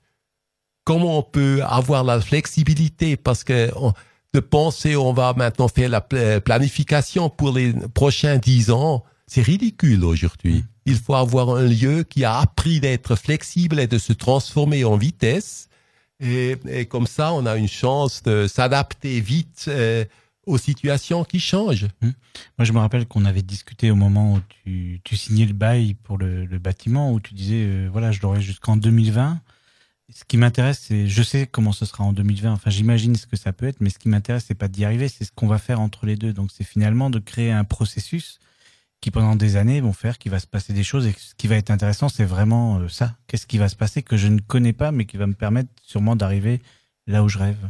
Comment 0.84 1.18
on 1.20 1.24
peut 1.24 1.62
avoir 1.64 2.04
la 2.04 2.22
flexibilité? 2.22 3.18
Parce 3.18 3.44
que 3.44 3.72
on- 3.76 3.94
de 4.34 4.40
penser 4.40 4.96
on 4.96 5.14
va 5.14 5.34
maintenant 5.36 5.68
faire 5.68 5.90
la 5.90 6.02
pla- 6.02 6.40
planification 6.42 7.30
pour 7.30 7.52
les 7.52 7.74
prochains 7.94 8.38
dix 8.38 8.70
ans, 8.72 9.04
c'est 9.28 9.42
ridicule 9.42 10.04
aujourd'hui. 10.04 10.64
Il 10.86 10.96
faut 10.96 11.16
avoir 11.16 11.56
un 11.56 11.66
lieu 11.68 12.04
qui 12.04 12.24
a 12.24 12.38
appris 12.40 12.80
d'être 12.80 13.16
flexible 13.16 13.80
et 13.80 13.88
de 13.88 13.98
se 13.98 14.14
transformer 14.14 14.84
en 14.86 14.98
vitesse. 14.98 15.68
Et, 16.20 16.58
et 16.68 16.86
comme 16.86 17.08
ça, 17.08 17.32
on 17.34 17.46
a 17.46 17.56
une 17.56 17.68
chance 17.68 18.24
de 18.24 18.48
s'adapter 18.48 19.22
vite 19.22 19.66
euh, 19.68 20.04
aux 20.48 20.58
situations 20.58 21.24
qui 21.24 21.40
changent. 21.40 21.88
Moi, 22.02 22.12
je 22.66 22.74
me 22.74 22.80
rappelle 22.80 23.06
qu'on 23.06 23.26
avait 23.26 23.42
discuté 23.44 23.92
au 23.92 23.96
moment 23.96 24.34
où 24.34 24.40
tu, 24.66 25.00
tu 25.04 25.16
signais 25.16 25.46
le 25.46 25.54
bail 25.54 25.94
pour 25.94 26.18
le, 26.18 26.46
le 26.46 26.58
bâtiment, 26.60 27.14
où 27.14 27.20
tu 27.20 27.36
disais, 27.36 27.64
euh, 27.64 27.90
voilà, 27.92 28.12
je 28.12 28.20
l'aurai 28.22 28.42
jusqu'en 28.42 28.76
2020. 28.78 29.40
Ce 30.14 30.24
qui 30.24 30.38
m'intéresse, 30.38 30.86
c'est, 30.88 31.08
je 31.08 31.24
sais 31.24 31.48
comment 31.48 31.72
ce 31.72 31.86
sera 31.86 32.04
en 32.04 32.14
2020. 32.14 32.52
Enfin, 32.54 32.70
j'imagine 32.70 33.16
ce 33.16 33.28
que 33.28 33.36
ça 33.36 33.54
peut 33.54 33.68
être, 33.68 33.80
mais 33.80 33.90
ce 33.90 34.00
qui 34.00 34.10
m'intéresse, 34.10 34.46
c'est 34.48 34.56
pas 34.56 34.68
d'y 34.68 34.86
arriver, 34.86 35.08
c'est 35.08 35.24
ce 35.24 35.32
qu'on 35.32 35.48
va 35.48 35.58
faire 35.58 35.80
entre 35.80 36.06
les 36.06 36.16
deux. 36.16 36.34
Donc, 36.34 36.50
c'est 36.54 36.64
finalement 36.64 37.10
de 37.10 37.20
créer 37.20 37.52
un 37.52 37.64
processus 37.64 38.40
qui, 39.02 39.12
pendant 39.12 39.36
des 39.36 39.56
années, 39.56 39.82
vont 39.82 39.94
faire 39.94 40.18
qu'il 40.18 40.32
va 40.32 40.40
se 40.40 40.48
passer 40.48 40.74
des 40.74 40.84
choses. 40.84 41.06
Et 41.06 41.16
ce 41.18 41.36
qui 41.36 41.48
va 41.48 41.56
être 41.56 41.70
intéressant, 41.70 42.10
c'est 42.10 42.26
vraiment 42.26 42.80
euh, 42.80 42.90
ça. 42.90 43.16
Qu'est-ce 43.28 43.48
qui 43.48 43.58
va 43.58 43.70
se 43.70 43.76
passer 43.76 44.02
que 44.02 44.18
je 44.18 44.28
ne 44.28 44.40
connais 44.40 44.74
pas, 44.74 44.92
mais 44.92 45.06
qui 45.06 45.18
va 45.18 45.28
me 45.28 45.34
permettre 45.34 45.70
sûrement 45.84 46.16
d'arriver 46.16 46.62
là 47.08 47.24
où 47.24 47.30
je 47.30 47.38
rêve. 47.38 47.70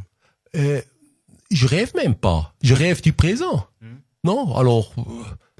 Euh, 0.55 0.81
je 1.51 1.67
rêve 1.67 1.91
même 1.95 2.15
pas. 2.15 2.53
Je 2.61 2.73
rêve 2.73 3.01
du 3.01 3.13
présent. 3.13 3.67
Mhm. 3.81 3.97
Non, 4.23 4.55
alors 4.55 4.93
euh, 4.97 5.03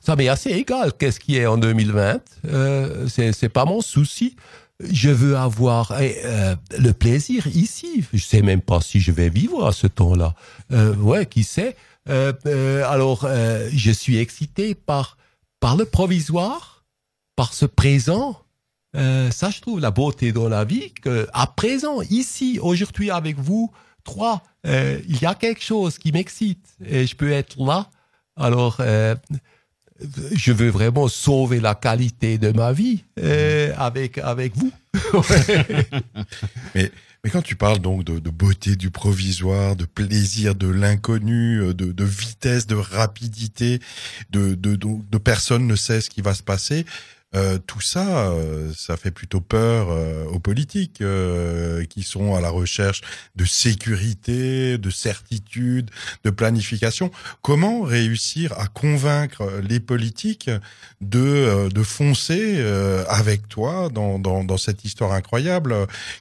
ça 0.01 0.15
m'est 0.15 0.27
assez 0.27 0.51
égal. 0.51 0.93
Qu'est-ce 0.97 1.19
qui 1.19 1.37
est 1.37 1.45
en 1.45 1.57
2020 1.57 2.21
euh, 2.45 3.07
C'est 3.07 3.31
c'est 3.31 3.49
pas 3.49 3.65
mon 3.65 3.81
souci. 3.81 4.35
Je 4.81 5.09
veux 5.09 5.35
avoir 5.35 5.99
eh, 6.01 6.21
euh, 6.23 6.55
le 6.77 6.93
plaisir 6.93 7.47
ici. 7.47 8.05
Je 8.13 8.23
sais 8.23 8.41
même 8.41 8.61
pas 8.61 8.79
si 8.79 9.01
je 9.01 9.11
vais 9.11 9.29
vivre 9.29 9.65
à 9.65 9.73
ce 9.73 9.87
temps-là. 9.87 10.35
Euh, 10.71 10.95
ouais, 10.95 11.25
qui 11.25 11.43
sait. 11.43 11.75
Euh, 12.07 12.31
euh, 12.45 12.89
alors, 12.89 13.27
je 13.71 13.91
suis 13.91 14.17
excité 14.17 14.75
par 14.75 15.17
par 15.59 15.75
le 15.75 15.83
provisoire, 15.83 16.85
par 17.35 17.53
ce 17.53 17.65
présent. 17.65 18.39
Ça, 18.93 19.49
je 19.49 19.59
trouve 19.59 19.81
la 19.81 19.91
beauté 19.91 20.31
dans 20.31 20.47
la 20.47 20.63
vie. 20.63 20.93
Que 20.93 21.27
à 21.33 21.47
présent, 21.47 22.01
ici, 22.03 22.59
aujourd'hui, 22.61 23.11
avec 23.11 23.37
vous 23.37 23.71
trois, 24.05 24.41
il 24.63 25.19
y 25.21 25.25
a 25.25 25.35
quelque 25.35 25.61
chose 25.61 25.97
qui 25.97 26.13
m'excite 26.13 26.65
et 26.85 27.05
je 27.05 27.15
peux 27.15 27.31
être 27.31 27.61
là. 27.61 27.89
Alors, 28.37 28.77
je 30.33 30.51
veux 30.51 30.69
vraiment 30.69 31.07
sauver 31.07 31.59
la 31.59 31.75
qualité 31.75 32.37
de 32.37 32.51
ma 32.51 32.71
vie 32.71 33.03
euh, 33.19 33.73
avec 33.77 34.17
avec 34.17 34.53
vous. 34.55 34.71
mais 36.75 36.91
mais 37.23 37.29
quand 37.29 37.41
tu 37.41 37.55
parles 37.55 37.79
donc 37.79 38.05
de, 38.05 38.29
beauté 38.29 38.77
du 38.77 38.91
provisoire, 38.91 39.75
de 39.75 39.83
plaisir 39.83 40.55
de 40.55 40.69
l'inconnu, 40.69 41.61
euh, 41.61 41.73
de, 41.73 41.91
de, 41.91 42.03
vitesse, 42.05 42.65
de 42.65 42.75
rapidité, 42.75 43.81
de, 44.29 44.55
de, 44.55 44.77
de, 44.77 45.17
personne 45.17 45.67
ne 45.67 45.75
sait 45.75 45.99
ce 45.99 46.09
qui 46.09 46.21
va 46.21 46.33
se 46.33 46.43
passer, 46.43 46.85
euh, 47.35 47.59
tout 47.59 47.81
ça, 47.81 48.31
euh, 48.31 48.71
ça 48.75 48.97
fait 48.97 49.11
plutôt 49.11 49.39
peur 49.39 49.89
euh, 49.91 50.25
aux 50.25 50.39
politiques 50.39 51.03
qui 51.89 52.03
sont 52.03 52.35
à 52.35 52.41
la 52.41 52.49
recherche 52.49 53.01
de 53.35 53.45
sécurité, 53.45 54.77
de 54.77 54.89
certitude, 54.89 55.91
de 56.23 56.29
planification. 56.31 57.11
Comment 57.41 57.81
réussir 57.81 58.53
à 58.59 58.67
convaincre 58.67 59.61
les 59.67 59.79
politiques 59.79 60.49
de, 61.01 61.69
de 61.69 61.83
foncer 61.83 62.63
avec 63.07 63.47
toi 63.47 63.89
dans, 63.89 64.19
dans, 64.19 64.43
dans, 64.43 64.57
cette 64.57 64.83
histoire 64.83 65.13
incroyable 65.13 65.75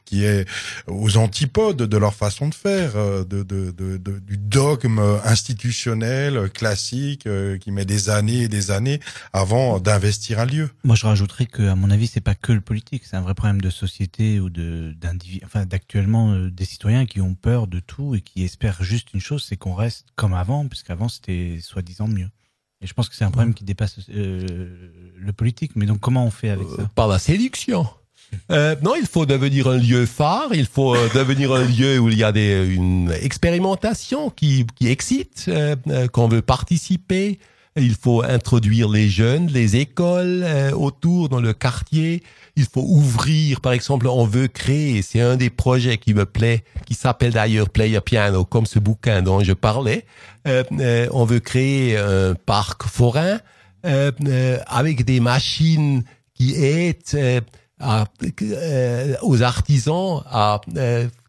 qui 0.05 0.25
est 0.25 0.47
aux 0.87 1.17
antipodes 1.17 1.83
de 1.83 1.97
leur 1.97 2.15
façon 2.15 2.49
de 2.49 2.55
faire, 2.55 2.95
de, 2.95 3.43
de, 3.43 3.71
de 3.71 3.99
du 3.99 4.37
dogme 4.37 5.01
institutionnel 5.25 6.51
classique 6.51 7.29
qui 7.61 7.71
met 7.73 7.85
des 7.85 8.11
années 8.11 8.43
et 8.43 8.49
des 8.49 8.71
années 8.71 9.01
avant 9.33 9.81
d'investir 9.81 10.41
un 10.41 10.47
lieu? 10.47 10.71
Je 10.99 11.07
rajouterais 11.07 11.47
que, 11.47 11.63
à 11.63 11.77
mon 11.77 11.91
avis, 11.91 12.09
c'est 12.09 12.21
pas 12.21 12.35
que 12.35 12.53
le 12.53 12.61
politique, 12.61 13.05
c'est 13.05 13.17
un 13.17 13.21
vrai 13.21 13.35
problème 13.35 13.61
de 13.61 13.71
société 13.71 14.41
ou 14.41 14.51
de 14.51 14.95
enfin 15.45 15.65
d'actuellement 15.65 16.33
euh, 16.33 16.51
des 16.51 16.65
citoyens 16.65 17.07
qui 17.07 17.21
ont 17.21 17.35
peur 17.35 17.69
de 17.69 17.79
tout 17.79 18.17
et 18.17 18.21
qui 18.21 18.43
espèrent 18.43 18.83
juste 18.83 19.15
une 19.15 19.21
chose, 19.21 19.45
c'est 19.49 19.57
qu'on 19.57 19.75
reste 19.75 20.07
comme 20.17 20.35
avant, 20.35 20.67
puisqu'avant 20.67 21.09
c'était 21.09 21.59
soi-disant 21.63 22.09
mieux. 22.09 22.29
Et 22.81 22.87
je 22.87 22.95
pense 22.95 23.09
que 23.09 23.15
c'est 23.15 23.25
un 23.25 23.31
problème 23.31 23.55
qui 23.55 23.65
dépasse 23.65 23.99
euh, 24.11 24.91
le 25.17 25.33
politique. 25.33 25.73
Mais 25.77 25.87
donc, 25.87 26.01
comment 26.01 26.27
on 26.27 26.31
fait 26.31 26.51
avec 26.51 26.67
ça? 26.77 26.91
Par 26.95 27.09
la 27.09 27.19
séduction. 27.19 27.87
Euh, 28.51 28.77
non, 28.83 28.95
il 28.95 29.07
faut 29.07 29.25
devenir 29.25 29.69
un 29.69 29.79
lieu 29.79 30.05
phare, 30.05 30.53
il 30.53 30.67
faut 30.67 30.95
devenir 31.15 31.53
un 31.53 31.65
lieu 31.65 31.99
où 31.99 32.09
il 32.09 32.19
y 32.19 32.25
a 32.25 32.33
des, 32.33 32.67
une 32.69 33.11
expérimentation 33.23 34.31
qui, 34.31 34.67
qui 34.75 34.89
excite, 34.89 35.51
qu'on 36.13 36.29
veut 36.29 36.43
participer, 36.43 37.39
il 37.79 37.95
faut 37.95 38.23
introduire 38.23 38.89
les 38.89 39.09
jeunes, 39.09 39.47
les 39.47 39.77
écoles 39.77 40.43
euh, 40.45 40.73
autour 40.73 41.29
dans 41.29 41.41
le 41.41 41.53
quartier. 41.53 42.23
Il 42.57 42.65
faut 42.65 42.83
ouvrir, 42.83 43.61
par 43.61 43.73
exemple, 43.73 44.07
on 44.07 44.25
veut 44.25 44.49
créer, 44.49 45.03
c'est 45.03 45.21
un 45.21 45.37
des 45.37 45.51
projets 45.51 45.99
qui 45.99 46.15
me 46.15 46.27
plaît, 46.27 46.65
qui 46.87 46.95
s'appelle 46.95 47.33
d'ailleurs 47.33 47.71
Player 47.71 48.01
Piano, 48.01 48.45
comme 48.45 48.67
ce 48.67 48.79
bouquin 48.79 49.23
dont 49.23 49.43
je 49.43 49.53
parlais. 49.53 50.05
Euh, 50.47 50.65
euh, 50.81 51.09
on 51.13 51.25
veut 51.25 51.41
créer 51.41 51.97
un 51.97 52.35
parc 52.35 52.85
forain 52.85 53.39
avec 54.67 55.05
des 55.05 55.21
machines 55.21 56.03
qui 56.35 56.55
aident 56.57 57.45
aux 59.23 59.43
artisans 59.43 60.23
à 60.27 60.61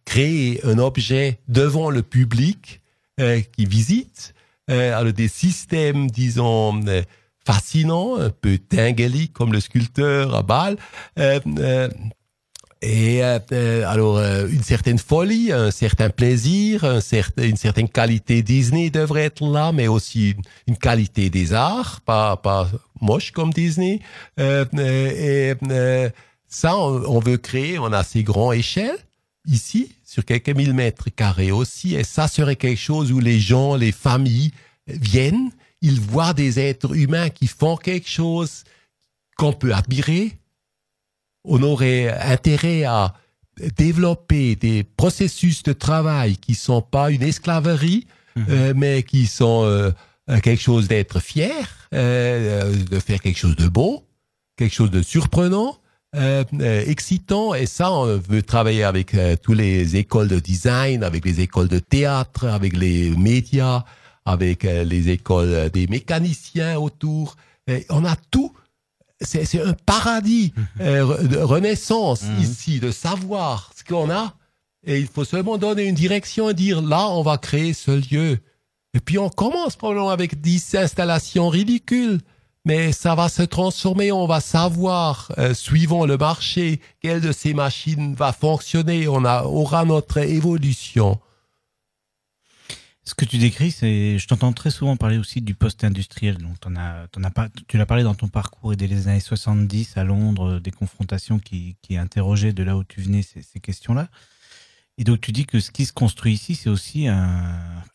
créer 0.04 0.60
un 0.66 0.80
objet 0.80 1.40
devant 1.48 1.92
le 1.92 2.02
public 2.02 2.82
qui 3.18 3.66
visite 3.66 4.34
alors 4.70 5.14
des 5.14 5.28
systèmes, 5.28 6.10
disons, 6.10 6.82
euh, 6.88 7.02
fascinants, 7.46 8.16
un 8.20 8.30
peu 8.30 8.58
tinguely, 8.58 9.30
comme 9.30 9.54
le 9.54 9.60
sculpteur 9.60 10.36
à 10.36 10.44
Bâle. 10.44 10.78
Euh, 11.18 11.40
euh, 11.60 11.90
et 12.82 13.22
euh, 13.24 13.84
alors 13.88 14.20
une 14.20 14.64
certaine 14.64 15.00
folie, 15.00 15.52
un 15.52 15.70
certain 15.70 16.10
plaisir, 16.10 16.86
un 16.86 17.00
une 17.38 17.58
certaine 17.58 17.90
qualité 17.90 18.42
Disney 18.42 18.90
devrait 18.90 19.26
être 19.26 19.44
là, 19.46 19.74
mais 19.74 19.88
aussi 19.90 20.36
une, 20.66 20.78
qualité 20.78 21.30
des 21.30 21.54
arts, 21.54 22.00
pas 22.06 22.38
pas 22.38 22.70
moche 23.02 23.32
comme 23.32 23.52
Disney. 23.52 24.00
et 24.38 25.54
ça, 26.48 26.78
on, 26.78 27.04
on, 27.16 27.20
veut 27.20 27.38
créer 27.38 27.78
en 27.80 27.92
assez 27.92 28.24
grande 28.24 28.54
échelle 28.54 28.98
ici, 29.46 29.92
sur 30.10 30.26
quelques 30.26 30.50
mille 30.50 30.74
mètres 30.74 31.12
carrés 31.12 31.52
aussi, 31.52 31.94
et 31.94 32.04
ça 32.04 32.28
serait 32.28 32.56
quelque 32.56 32.80
chose 32.80 33.12
où 33.12 33.20
les 33.20 33.40
gens, 33.40 33.76
les 33.76 33.92
familles 33.92 34.52
viennent, 34.88 35.52
ils 35.82 36.02
voient 36.02 36.34
des 36.34 36.60
êtres 36.60 36.96
humains 36.98 37.30
qui 37.30 37.46
font 37.46 37.78
quelque 37.78 38.10
chose 38.10 38.64
qu'on 39.38 39.54
peut 39.54 39.72
admirer. 39.72 40.40
On 41.44 41.62
aurait 41.62 42.12
intérêt 42.24 42.86
à 42.86 43.14
développer 43.78 44.56
des 44.56 44.84
processus 44.84 45.62
de 45.62 45.74
travail 45.74 46.38
qui 46.38 46.56
sont 46.56 46.82
pas 46.82 47.12
une 47.12 47.22
esclaverie, 47.22 48.08
mhm. 48.36 48.46
euh, 48.50 48.74
mais 48.76 49.04
qui 49.04 49.28
sont 49.28 49.64
euh, 49.64 49.92
quelque 50.42 50.62
chose 50.62 50.88
d'être 50.88 51.20
fier, 51.20 51.88
euh, 51.94 52.74
de 52.74 53.00
faire 53.00 53.22
quelque 53.22 53.38
chose 53.38 53.56
de 53.56 53.68
beau, 53.68 54.08
quelque 54.58 54.74
chose 54.74 54.92
de 54.92 55.04
surprenant. 55.04 55.79
Euh, 56.16 56.44
euh, 56.60 56.84
excitant 56.88 57.54
et 57.54 57.68
ça 57.68 57.92
on 57.92 58.18
veut 58.18 58.42
travailler 58.42 58.84
avec 58.84 59.14
euh, 59.14 59.36
tous 59.40 59.54
les 59.54 59.96
écoles 59.96 60.28
de 60.28 60.40
design 60.40 61.04
avec 61.04 61.24
les 61.24 61.40
écoles 61.42 61.68
de 61.68 61.78
théâtre 61.78 62.46
avec 62.48 62.76
les 62.76 63.12
médias 63.12 63.84
avec 64.26 64.64
les 64.64 65.10
écoles 65.10 65.70
des 65.70 65.86
mécaniciens 65.88 66.80
autour. 66.80 67.36
Et 67.68 67.86
on 67.90 68.06
a 68.06 68.16
tout. 68.32 68.54
C'est 69.22 69.62
un 69.62 69.74
paradis 69.74 70.54
de 70.80 71.38
renaissance 71.38 72.24
mhm. 72.24 72.42
ici 72.42 72.80
de 72.80 72.92
savoir 72.92 73.72
ce 73.76 73.84
qu'on 73.84 74.10
a. 74.10 74.36
Et 74.86 75.00
il 75.00 75.08
faut 75.08 75.26
seulement 75.26 75.58
donner 75.58 75.86
une 75.86 75.96
direction 75.96 76.50
et 76.50 76.54
dire 76.54 76.82
là 76.82 77.08
on 77.10 77.22
va 77.22 77.38
créer 77.38 77.74
ce 77.74 77.92
lieu. 77.92 78.40
Et 78.94 79.00
puis 79.00 79.18
on 79.18 79.30
commence 79.30 79.76
probablement 79.76 80.10
avec 80.10 80.42
10 80.42 80.76
installations 80.76 81.50
ridicules 81.50 82.20
mais 82.66 82.92
ça 82.92 83.16
va 83.16 83.30
se 83.30 83.42
transformer, 83.42 84.12
on 84.12 84.28
va 84.28 84.42
savoir, 84.42 85.32
euh, 85.38 85.54
suivant 85.54 86.06
le 86.06 86.18
marché, 86.18 86.82
quelle 87.02 87.22
de 87.22 87.32
ces 87.32 87.54
machines 87.54 88.16
va 88.16 88.34
fonctionner, 88.34 89.08
on 89.08 89.24
aura 89.26 89.86
notre 89.86 90.18
évolution. 90.18 91.20
Ce 93.04 93.16
que 93.16 93.26
tu 93.26 93.38
décris, 93.40 93.72
c'est, 93.72 94.20
je 94.20 94.28
t'entends 94.28 94.54
très 94.54 94.70
souvent 94.70 94.96
parler 94.96 95.18
aussi 95.18 95.42
du 95.42 95.56
post-industriel. 95.56 96.38
Donc, 96.38 96.58
en 96.68 96.76
as, 96.76 97.08
as 97.24 97.32
pas, 97.32 97.48
tu 97.68 97.78
l'as 97.78 97.88
parlé 97.88 98.04
dans 98.04 98.14
ton 98.14 98.28
parcours 98.28 98.74
et 98.74 98.76
dès 98.76 98.86
les 98.86 99.08
années 99.08 99.20
70 99.20 99.98
à 99.98 100.04
Londres, 100.04 100.60
des 100.60 100.70
confrontations 100.70 101.40
qui, 101.40 101.76
interrogeaient 101.92 102.54
de 102.54 102.62
là 102.62 102.78
où 102.78 102.84
tu 102.84 103.02
venais 103.02 103.24
ces 103.24 103.60
questions-là. 103.60 104.10
Et 105.00 105.04
donc 105.04 105.22
tu 105.22 105.32
dis 105.32 105.46
que 105.46 105.60
ce 105.60 105.72
qui 105.72 105.86
se 105.86 105.94
construit 105.94 106.34
ici, 106.34 106.54
c'est 106.54 106.70
aussi 106.70 107.08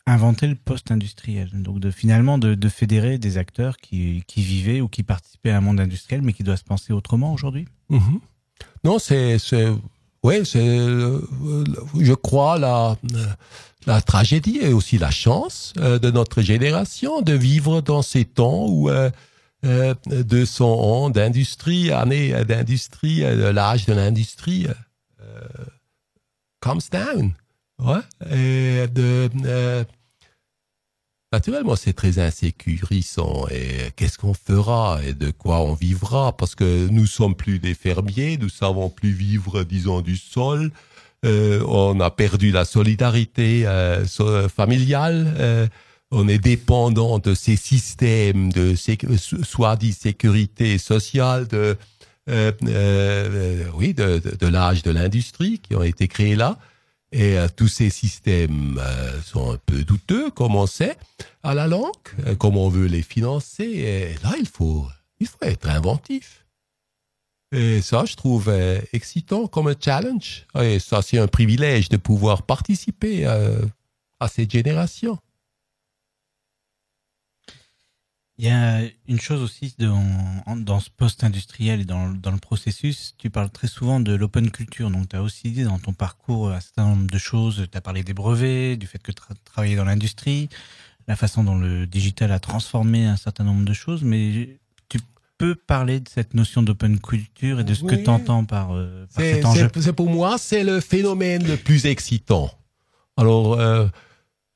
inventer 0.07 0.47
le 0.47 0.55
post-industriel. 0.55 1.49
Donc 1.53 1.87
finalement 1.91 2.37
de, 2.37 2.69
fédérer 2.69 3.17
des 3.17 3.37
acteurs 3.37 3.77
qui, 3.77 4.23
vivaient 4.35 4.81
ou 4.81 4.89
qui 4.89 5.03
participaient 5.03 5.51
à 5.51 5.57
un 5.57 5.61
monde 5.61 5.79
industriel, 5.79 6.23
mais 6.23 6.33
qui 6.33 6.43
doit 6.43 6.57
se 6.57 6.63
penser 6.63 6.91
autrement 6.91 7.31
aujourd'hui. 7.31 7.67
Mhm. 7.89 8.19
Non, 8.83 8.99
c'est, 8.99 9.37
ouais, 10.23 10.43
c'est, 10.45 10.65
je 10.65 12.13
crois 12.13 12.57
la, 12.57 12.97
la 13.85 14.01
tragédie 14.01 14.59
et 14.61 14.73
aussi 14.73 14.97
la 14.97 15.11
chance 15.11 15.73
euh, 15.77 15.99
de 15.99 16.11
notre 16.11 16.41
génération 16.41 17.21
de 17.21 17.33
vivre 17.33 17.81
dans 17.81 18.01
ces 18.01 18.25
temps 18.25 18.65
où 18.67 18.89
euh, 18.89 19.09
euh, 19.65 19.93
200 20.09 20.65
ans 20.65 21.09
d'industrie, 21.09 21.91
années 21.91 22.33
d'industrie, 22.45 23.23
euh, 23.23 23.51
l'âge 23.51 23.85
de 23.85 23.93
l'industrie. 23.93 24.67
Comes 26.65 26.81
down. 26.91 27.31
Ouais. 27.77 28.01
Et 28.31 28.87
de, 28.87 29.29
euh, 29.45 29.83
naturellement, 31.31 31.75
c'est 31.75 31.93
très 31.93 32.17
insécurisant. 32.17 33.45
Et 33.51 33.91
qu'est-ce 33.95 34.17
qu'on 34.17 34.33
fera 34.33 34.97
et 35.05 35.13
de 35.13 35.29
quoi 35.29 35.61
on 35.61 35.75
vivra? 35.75 36.35
Parce 36.35 36.55
que 36.55 36.87
nous 36.87 37.05
sommes 37.05 37.35
plus 37.35 37.59
des 37.59 37.75
fermiers, 37.75 38.39
nous 38.41 38.49
savons 38.49 38.89
plus 38.89 39.11
vivre, 39.11 39.61
disons, 39.63 40.01
du 40.01 40.17
sol. 40.17 40.71
Euh, 41.23 41.63
on 41.67 41.99
a 41.99 42.09
perdu 42.09 42.49
la 42.49 42.65
solidarité 42.65 43.67
euh, 43.67 44.03
familiale. 44.47 45.69
On 46.09 46.27
est 46.27 46.39
dépendant 46.39 47.19
de 47.19 47.35
ces 47.35 47.57
systèmes 47.57 48.51
de 48.51 48.73
soi-disant 48.73 49.99
sécurité 49.99 50.79
sociale, 50.79 51.47
de 51.47 51.77
euh, 52.29 52.51
euh, 52.63 53.69
oui, 53.75 53.93
de, 53.93 54.19
de, 54.19 54.47
l'âge 54.47 54.81
de 54.83 54.91
l'industrie 54.91 55.59
qui 55.59 55.75
ont 55.75 55.83
été 55.83 56.07
créés 56.07 56.35
là. 56.35 56.57
Et 57.11 57.37
euh, 57.37 57.47
tous 57.55 57.67
ces 57.67 57.89
systèmes 57.89 58.79
euh, 58.81 59.21
sont 59.21 59.53
un 59.53 59.57
peu 59.65 59.83
douteux, 59.83 60.31
comme 60.31 60.55
on 60.55 60.65
sait, 60.65 60.97
à 61.43 61.53
la 61.53 61.67
langue, 61.67 62.37
comme 62.39 62.57
on 62.57 62.67
veut 62.69 62.87
les 62.87 63.03
financer. 63.03 63.63
Et 63.63 64.13
là, 64.23 64.33
il 64.39 64.47
faut, 64.47 64.87
il 65.19 65.27
faut 65.27 65.37
être 65.41 65.69
inventif. 65.69 66.45
Et 67.51 67.81
ça, 67.81 68.03
je 68.05 68.15
trouve 68.15 68.51
excitant 68.91 69.47
comme 69.47 69.67
un 69.67 69.75
challenge. 69.79 70.45
Et 70.59 70.79
ça, 70.79 71.01
c'est 71.01 71.19
un 71.19 71.27
privilège 71.27 71.87
de 71.89 71.95
pouvoir 71.95 72.41
participer 72.41 73.25
à 73.25 74.27
cette 74.27 74.51
génération. 74.51 75.17
Il 78.37 78.45
y 78.45 78.49
a 78.49 78.81
une 79.07 79.21
chose 79.21 79.41
aussi 79.41 79.73
dans, 79.79 80.03
dans 80.57 80.81
ce 80.81 80.89
post-industriel 80.89 81.79
et 81.81 81.85
dans, 81.85 82.09
dans, 82.09 82.31
le 82.31 82.37
processus, 82.37 83.15
tu 83.17 83.29
parles 83.29 83.49
très 83.49 83.67
souvent 83.67 84.01
de 84.01 84.13
l'open 84.13 84.51
culture. 84.51 84.91
Donc, 84.91 85.07
tu 85.07 85.15
as 85.15 85.21
aussi 85.21 85.51
dit 85.51 85.63
dans 85.63 85.79
ton 85.79 85.93
parcours 85.93 86.51
un 86.51 86.59
certain 86.59 86.89
nombre 86.89 87.07
de 87.07 87.17
choses. 87.17 87.65
Tu 87.71 87.77
as 87.77 87.81
parlé 87.81 88.03
des 88.03 88.13
brevets, 88.13 88.75
du 88.75 88.87
fait 88.87 89.01
que 89.01 89.13
tu 89.13 89.21
travaillais 89.45 89.77
dans 89.77 89.85
l'industrie, 89.85 90.49
la 91.07 91.15
façon 91.15 91.45
dont 91.45 91.57
le 91.57 91.87
digital 91.87 92.33
a 92.33 92.39
transformé 92.39 93.05
un 93.05 93.15
certain 93.15 93.45
nombre 93.45 93.63
de 93.63 93.73
choses, 93.73 94.03
mais 94.03 94.57
tu 94.89 94.99
peux 95.37 95.55
parler 95.55 96.01
de 96.01 96.09
cette 96.09 96.33
notion 96.33 96.61
d'open 96.61 96.99
culture 96.99 97.61
et 97.61 97.63
de 97.63 97.73
ce 97.73 97.85
que 97.85 97.95
tu 97.95 98.09
entends 98.09 98.43
par, 98.43 98.75
euh, 98.75 99.05
par 99.15 99.23
cet 99.23 99.45
enjeu. 99.45 99.69
c'est 99.79 99.93
pour 99.93 100.09
moi, 100.09 100.37
c'est 100.37 100.65
le 100.65 100.81
phénomène 100.81 101.47
le 101.47 101.55
plus 101.55 101.85
excitant. 101.85 102.51
Alors, 103.15 103.53
euh, 103.53 103.87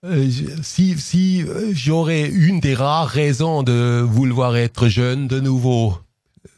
euh, 0.05 0.29
si, 0.63 0.97
si 0.97 1.43
euh, 1.43 1.71
j'aurais 1.73 2.27
une 2.29 2.59
des 2.59 2.73
rares 2.75 3.07
raisons 3.07 3.63
de 3.63 4.01
vouloir 4.01 4.55
être 4.55 4.87
jeune 4.87 5.27
de 5.27 5.39
nouveau, 5.39 5.97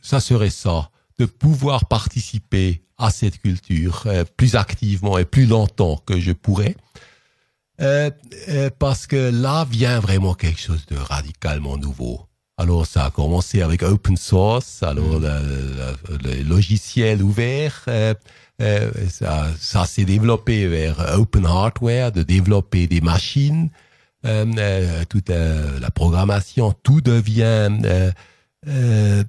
ça 0.02 0.20
serait 0.20 0.50
ça, 0.52 0.90
de 1.20 1.26
pouvoir 1.26 1.86
participer 1.88 2.84
à 2.98 3.10
cette 3.10 3.40
culture 3.40 4.04
euh, 4.06 4.24
plus 4.38 4.56
activement 4.56 5.18
et 5.18 5.26
plus 5.26 5.48
longtemps 5.48 5.98
que 6.06 6.20
je 6.20 6.32
pourrais. 6.34 6.76
Euh, 7.82 8.12
euh, 8.50 8.70
parce 8.78 9.08
que 9.08 9.32
là 9.32 9.66
vient 9.70 10.00
vraiment 10.00 10.36
quelque 10.36 10.60
chose 10.60 10.86
de 10.86 10.98
radicalement 10.98 11.78
nouveau. 11.78 12.28
Alors 12.58 12.86
ça 12.86 13.06
a 13.06 13.10
commencé 13.10 13.64
avec 13.64 13.82
open 13.82 14.18
source, 14.18 14.84
alors 14.84 15.20
Mm. 15.20 15.24
le, 15.24 16.18
le- 16.28 16.36
le 16.36 16.44
logiciel 16.44 17.24
ouvert, 17.24 17.86
ça, 19.10 19.48
ça 19.60 19.86
s'est 19.86 20.06
développé 20.06 20.68
vers 20.68 21.18
open 21.18 21.46
hardware, 21.46 22.12
de 22.12 22.24
développer 22.24 22.88
des 22.88 23.02
machines, 23.02 23.70
euh, 24.26 24.46
euh, 24.58 25.04
toute 25.10 25.30
euh, 25.30 25.80
la 25.80 25.90
programmation, 25.90 26.74
tout 26.84 27.02
devient 27.02 27.70
euh, 27.86 28.12
euh, 28.68 29.24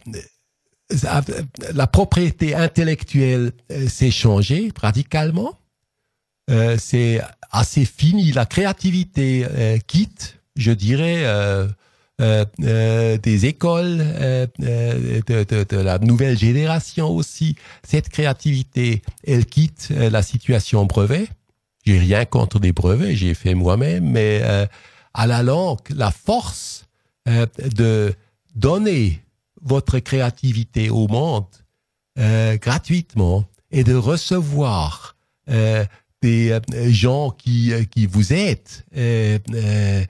la 1.72 1.86
propriété 1.86 2.54
intellectuelle 2.54 3.52
euh, 3.70 3.88
s'est 3.88 4.10
changée 4.10 4.70
radicalement. 4.78 5.58
Euh, 6.50 6.76
c'est 6.78 7.22
assez 7.50 7.84
fini. 7.84 8.32
La 8.32 8.46
créativité 8.46 9.46
euh, 9.48 9.78
quitte, 9.86 10.40
je 10.56 10.72
dirais, 10.72 11.24
euh, 11.24 11.66
euh, 11.66 11.68
euh, 11.68 11.68
des 12.58 13.46
écoles, 13.46 13.98
euh, 14.00 14.46
euh, 14.62 15.20
de, 15.26 15.64
de- 15.64 15.76
la 15.76 15.98
nouvelle 15.98 16.38
génération 16.38 17.08
aussi. 17.10 17.56
Cette 17.82 18.08
créativité, 18.08 19.02
elle 19.26 19.46
quitte 19.46 19.88
euh, 19.90 20.10
la 20.10 20.22
situation 20.22 20.84
brevet. 20.86 21.28
J'ai 21.84 21.98
rien 21.98 22.24
contre 22.24 22.60
les 22.60 22.72
brevets, 22.72 23.16
j'ai 23.16 23.34
fait 23.34 23.54
moi-même, 23.54 24.08
mais 24.08 24.40
euh, 24.44 24.66
à 25.14 25.26
la 25.26 25.42
langue, 25.42 25.80
la 25.90 26.10
force 26.12 26.86
euh, 27.28 27.46
de 27.76 28.14
donner 28.54 29.20
votre 29.62 29.98
créativité 29.98 30.90
au 30.90 31.08
monde 31.08 31.46
euh, 32.18 32.56
gratuitement 32.56 33.44
et 33.70 33.84
de 33.84 33.94
recevoir 33.94 35.16
euh, 35.50 35.84
des 36.20 36.52
euh, 36.52 36.60
gens 36.90 37.30
qui, 37.30 37.72
euh, 37.72 37.82
qui 37.84 38.06
vous 38.06 38.32
aident, 38.32 38.58
euh, 38.96 39.38
euh, 39.52 39.54
euh, 39.54 40.04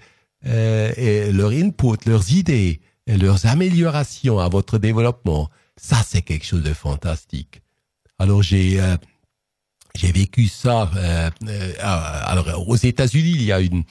et 0.45 1.33
leur 1.33 1.51
input, 1.51 1.97
leurs 2.07 2.33
idées, 2.33 2.81
leurs 3.07 3.47
améliorations 3.47 4.39
à 4.39 4.49
votre 4.49 4.79
développement, 4.79 5.49
ça 5.77 6.03
c'est 6.07 6.23
quelque 6.23 6.47
chose 6.47 6.63
de 6.63 6.75
fantastique. 6.75 7.63
Alors 8.19 8.43
j'ai 8.43 8.81
euh, 8.81 8.97
j'ai 9.95 10.13
vécu 10.13 10.47
ça. 10.49 10.91
euh, 10.97 11.31
euh, 11.49 11.73
alors 11.81 12.69
aux 12.69 12.77
États-Unis, 12.77 13.33
il 13.35 13.43
y 13.45 13.53
a 13.53 13.61
une 13.61 13.85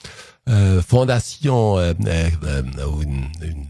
euh, 0.50 0.82
fondation, 0.82 1.78
euh, 1.78 1.94
euh, 2.06 2.30
euh, 2.44 2.64
une, 3.02 3.28
une 3.44 3.66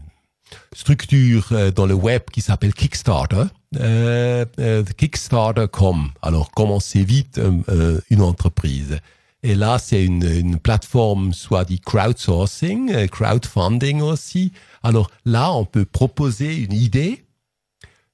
structure 0.74 1.48
euh, 1.52 1.70
dans 1.70 1.86
le 1.86 1.94
web 1.94 2.22
qui 2.32 2.40
s'appelle 2.40 2.72
Kickstarter. 2.74 3.44
Euh, 3.78 4.44
euh, 4.58 4.82
Kickstarter.com. 4.96 6.10
Alors, 6.22 6.50
commencez 6.50 7.04
vite 7.04 7.38
euh, 7.38 7.52
euh, 7.68 8.00
une 8.10 8.22
entreprise. 8.22 8.98
Et 9.44 9.54
là, 9.56 9.78
c'est 9.78 10.04
une, 10.04 10.22
une 10.24 10.58
plateforme 10.58 11.32
soit 11.32 11.64
dit 11.64 11.80
crowdsourcing, 11.80 12.92
euh, 12.92 13.06
crowdfunding 13.08 14.00
aussi. 14.00 14.52
Alors 14.82 15.10
là, 15.24 15.52
on 15.52 15.64
peut 15.64 15.84
proposer 15.84 16.54
une 16.56 16.72
idée 16.72 17.24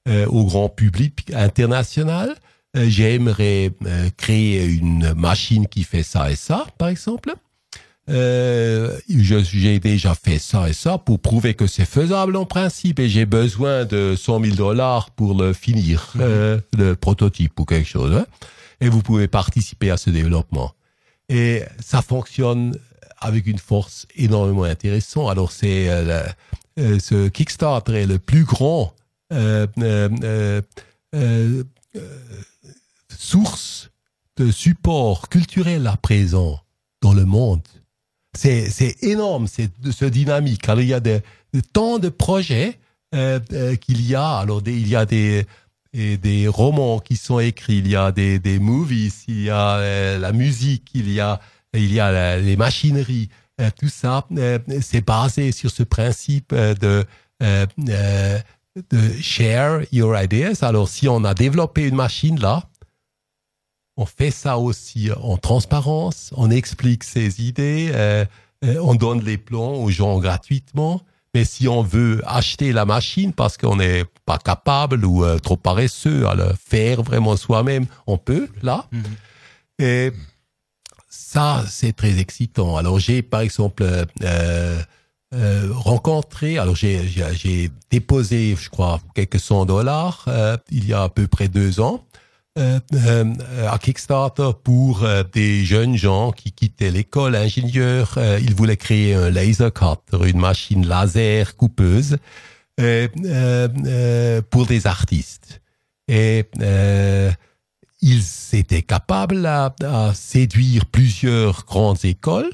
euh, 0.08 0.26
au 0.26 0.44
grand 0.44 0.68
public 0.70 1.30
international. 1.34 2.34
Euh, 2.76 2.86
J'aimerais 2.88 3.72
euh, 3.84 4.08
créer 4.16 4.64
une 4.66 5.12
machine 5.14 5.66
qui 5.68 5.84
fait 5.84 6.02
ça 6.02 6.30
et 6.30 6.36
ça, 6.36 6.66
par 6.78 6.88
exemple. 6.88 7.34
Euh, 8.10 8.98
j'ai 9.08 9.80
déjà 9.80 10.14
fait 10.14 10.38
ça 10.38 10.70
et 10.70 10.72
ça 10.72 10.96
pour 10.96 11.18
prouver 11.20 11.52
que 11.52 11.66
c'est 11.66 11.84
faisable 11.84 12.36
en 12.36 12.46
principe 12.46 13.00
et 13.00 13.08
j'ai 13.10 13.26
besoin 13.26 13.84
de 13.84 14.14
100 14.16 14.44
000 14.44 14.56
dollars 14.56 15.10
pour 15.10 15.34
le 15.34 15.52
finir, 15.52 16.14
euh, 16.18 16.58
le 16.78 16.94
prototype 16.96 17.60
ou 17.60 17.66
quelque 17.66 17.86
chose. 17.88 18.14
hein. 18.16 18.24
Et 18.80 18.88
vous 18.88 19.02
pouvez 19.02 19.28
participer 19.28 19.90
à 19.90 19.98
ce 19.98 20.08
développement. 20.08 20.72
Et 21.28 21.62
ça 21.80 22.02
fonctionne 22.02 22.78
avec 23.20 23.46
une 23.46 23.58
force 23.58 24.06
énormément 24.16 24.64
intéressante. 24.64 25.30
Alors 25.30 25.52
c'est 25.52 25.88
euh, 25.88 26.24
euh, 26.78 26.98
ce 26.98 27.28
Kickstarter 27.28 28.02
est 28.02 28.06
le 28.06 28.18
plus 28.18 28.44
grand 28.44 28.94
euh, 29.32 29.66
source 33.10 33.90
de 34.36 34.50
support 34.50 35.28
culturel 35.28 35.86
à 35.86 35.96
présent 35.96 36.60
dans 37.02 37.12
le 37.12 37.24
monde. 37.24 37.62
C'est, 38.34 39.02
énorme, 39.02 39.48
c'est 39.48 39.70
ce 39.90 40.04
dynamique. 40.04 40.68
Alors, 40.68 40.82
il 40.82 40.88
y 40.88 40.94
a 40.94 41.00
de, 41.00 41.20
tant 41.72 41.98
de 41.98 42.08
projets 42.08 42.78
qu'il 43.10 44.06
y 44.06 44.14
a. 44.14 44.36
Alors, 44.36 44.62
il 44.64 44.86
y 44.86 44.94
a 44.94 45.04
des, 45.06 45.44
des 45.98 46.48
romans 46.48 47.00
qui 47.00 47.16
sont 47.16 47.40
écrits, 47.40 47.78
il 47.78 47.88
y 47.88 47.96
a 47.96 48.12
des, 48.12 48.38
des 48.38 48.58
movies, 48.58 49.24
il 49.26 49.42
y 49.42 49.50
a 49.50 49.78
euh, 49.78 50.18
la 50.18 50.32
musique, 50.32 50.90
il 50.94 51.10
y 51.10 51.20
a, 51.20 51.40
il 51.74 51.92
y 51.92 52.00
a 52.00 52.38
les 52.38 52.56
machineries. 52.56 53.28
Euh, 53.60 53.70
tout 53.78 53.88
ça, 53.88 54.24
euh, 54.36 54.58
c'est 54.80 55.04
basé 55.04 55.50
sur 55.52 55.70
ce 55.70 55.82
principe 55.82 56.54
de, 56.54 57.04
share 59.20 59.82
your 59.92 60.16
ideas. 60.16 60.58
Alors, 60.62 60.88
si 60.88 61.08
on 61.08 61.24
a 61.24 61.34
développé 61.34 61.82
une 61.86 61.96
machine 61.96 62.38
là, 62.38 62.68
on 63.96 64.06
fait 64.06 64.30
ça 64.30 64.58
aussi 64.58 65.10
en 65.20 65.36
transparence, 65.36 66.32
on 66.36 66.50
explique 66.50 67.02
ses 67.02 67.42
idées, 67.42 67.92
on 68.62 68.94
donne 68.94 69.24
les 69.24 69.38
plans 69.38 69.74
aux 69.74 69.90
gens 69.90 70.20
gratuitement. 70.20 71.02
Mais 71.38 71.44
si 71.44 71.68
on 71.68 71.84
veut 71.84 72.20
acheter 72.26 72.72
la 72.72 72.84
machine 72.84 73.32
parce 73.32 73.56
qu'on 73.56 73.76
n'est 73.76 74.02
pas 74.26 74.38
capable 74.38 75.04
ou 75.04 75.24
euh, 75.24 75.38
trop 75.38 75.56
paresseux 75.56 76.26
à 76.26 76.34
le 76.34 76.48
faire 76.68 77.04
vraiment 77.04 77.36
soi-même, 77.36 77.86
on 78.08 78.18
peut, 78.18 78.48
là. 78.60 78.86
Mhm. 78.90 79.04
Et 79.78 80.12
ça, 81.08 81.64
c'est 81.68 81.92
très 81.92 82.18
excitant. 82.18 82.76
Alors, 82.76 82.98
j'ai, 82.98 83.22
par 83.22 83.42
exemple, 83.42 83.84
euh, 83.84 84.82
euh, 85.32 85.68
rencontré, 85.70 86.58
alors 86.58 86.74
j'ai, 86.74 87.70
déposé, 87.88 88.56
je 88.60 88.68
crois, 88.68 88.98
quelques 89.14 89.38
cent 89.38 89.64
dollars 89.64 90.26
il 90.72 90.88
y 90.88 90.92
a 90.92 91.04
à 91.04 91.08
peu 91.08 91.28
près 91.28 91.46
deux 91.46 91.78
ans 91.78 92.04
à 92.58 93.78
Kickstarter 93.78 94.50
pour 94.62 95.04
euh, 95.04 95.22
des 95.32 95.64
jeunes 95.64 95.96
gens 95.96 96.32
qui 96.32 96.52
quittaient 96.52 96.90
l'école 96.90 97.36
ingénieur. 97.36 98.14
Euh, 98.16 98.38
ils 98.42 98.54
voulaient 98.54 98.76
créer 98.76 99.14
un 99.14 99.30
laser 99.30 99.72
cutter, 99.72 100.28
une 100.28 100.38
machine 100.40 100.86
laser 100.86 101.56
coupeuse 101.56 102.18
euh, 102.80 103.08
euh, 103.24 103.68
euh, 103.86 104.42
pour 104.50 104.66
des 104.66 104.86
artistes. 104.86 105.60
Et 106.08 106.44
euh, 106.60 107.30
ils 108.00 108.24
étaient 108.52 108.82
capables 108.82 109.44
à, 109.46 109.74
à 109.84 110.14
séduire 110.14 110.86
plusieurs 110.86 111.64
grandes 111.66 112.04
écoles 112.04 112.52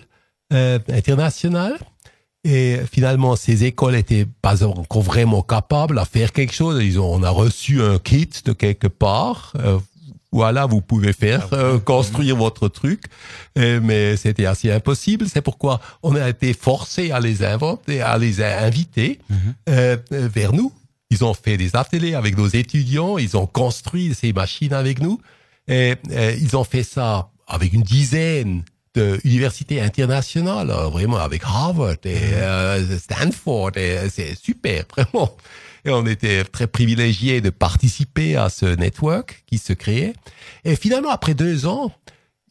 euh, 0.53 0.79
internationales. 0.89 1.79
Et 2.47 2.81
finalement, 2.93 3.37
ces 3.37 3.65
écoles 3.65 3.95
étaient 3.95 4.27
pas 4.43 4.65
encore 4.65 5.03
vraiment 5.03 5.41
capables 5.41 5.99
à 5.99 6.05
faire 6.05 6.31
quelque 6.33 6.53
chose. 6.53 6.83
Ils 6.85 7.01
ont, 7.01 7.11
on 7.11 7.23
a 7.23 7.31
reçu 7.31 7.81
un 7.81 7.99
kit 7.99 8.29
de 8.45 8.53
quelque 8.53 8.87
part. 8.87 9.55
Euh, 9.57 9.79
voilà, 10.35 10.67
vous 10.67 10.81
pouvez 10.81 11.13
faire 11.13 11.49
euh, 11.53 11.79
construire 11.79 12.37
votre 12.37 12.69
truc, 12.69 13.03
Euh, 13.57 13.79
mais 13.81 14.17
c'était 14.17 14.47
assez 14.47 14.71
impossible. 14.73 15.27
C'est 15.29 15.43
pourquoi 15.43 15.81
on 16.03 16.17
a 16.17 16.29
été 16.29 16.53
forcé 16.55 17.13
à 17.13 17.21
les 17.21 17.45
inventer, 17.45 18.01
à 18.03 18.19
les 18.19 18.43
inviter 18.43 19.21
euh, 19.69 19.97
euh, 20.13 20.29
vers 20.35 20.53
nous. 20.53 20.73
Ils 21.11 21.25
ont 21.25 21.35
fait 21.35 21.57
des 21.57 21.77
ateliers 21.77 22.15
avec 22.17 22.37
nos 22.37 22.49
étudiants. 22.49 23.17
Ils 23.17 23.37
ont 23.37 23.47
construit 23.47 24.13
ces 24.15 24.33
machines 24.33 24.73
avec 24.73 25.01
nous. 25.01 25.21
Et 25.69 25.95
euh, 26.11 26.37
ils 26.41 26.57
ont 26.57 26.65
fait 26.65 26.83
ça 26.83 27.29
avec 27.47 27.73
une 27.73 27.83
dizaine 27.85 28.65
d'universités 28.97 29.81
internationales, 29.81 30.71
euh, 30.71 30.89
vraiment 30.89 31.19
avec 31.19 31.43
Harvard 31.45 31.97
et 32.05 32.17
euh, 32.35 32.99
Stanford. 32.99 33.77
Et 33.77 34.09
c'est 34.11 34.35
super, 34.37 34.85
vraiment. 34.97 35.31
Et 35.85 35.91
on 35.91 36.07
était 36.07 36.45
très 36.45 36.67
privilégiés 36.67 37.41
de 37.41 37.51
participer 37.51 38.37
à 38.37 38.49
ce 38.49 38.67
network 38.67 39.43
qui 39.47 39.59
se 39.59 39.73
créait. 39.73 40.15
Et 40.65 40.77
finalement, 40.77 41.11
après 41.11 41.35
deux 41.35 41.67
ans, 41.67 41.93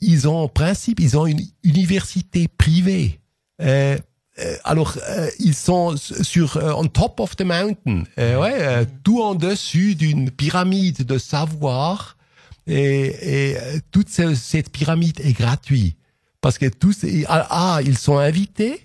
ils 0.01 0.27
ont 0.27 0.37
en 0.37 0.47
principe, 0.47 0.99
ils 0.99 1.17
ont 1.17 1.25
une 1.25 1.41
université 1.63 2.47
privée. 2.47 3.19
Euh, 3.61 3.97
euh, 4.39 4.55
alors, 4.63 4.97
euh, 5.09 5.29
ils 5.39 5.53
sont 5.55 5.95
sur 5.97 6.57
euh, 6.57 6.73
on 6.75 6.85
top 6.87 7.19
of 7.19 7.35
the 7.35 7.41
mountain, 7.43 8.03
euh, 8.19 8.39
ouais, 8.39 8.85
tout 9.03 9.21
en 9.21 9.35
dessus 9.35 9.95
d'une 9.95 10.29
pyramide 10.31 11.03
de 11.05 11.17
savoir. 11.17 12.17
Et, 12.65 13.51
et 13.51 13.57
toute 13.91 14.09
ce- 14.09 14.35
cette 14.35 14.71
pyramide 14.71 15.19
est 15.21 15.33
gratuite 15.33 15.97
parce 16.39 16.57
que 16.57 16.65
tous, 16.67 17.05
ah, 17.27 17.47
ah, 17.49 17.79
ils 17.83 17.97
sont 17.97 18.17
invités, 18.17 18.81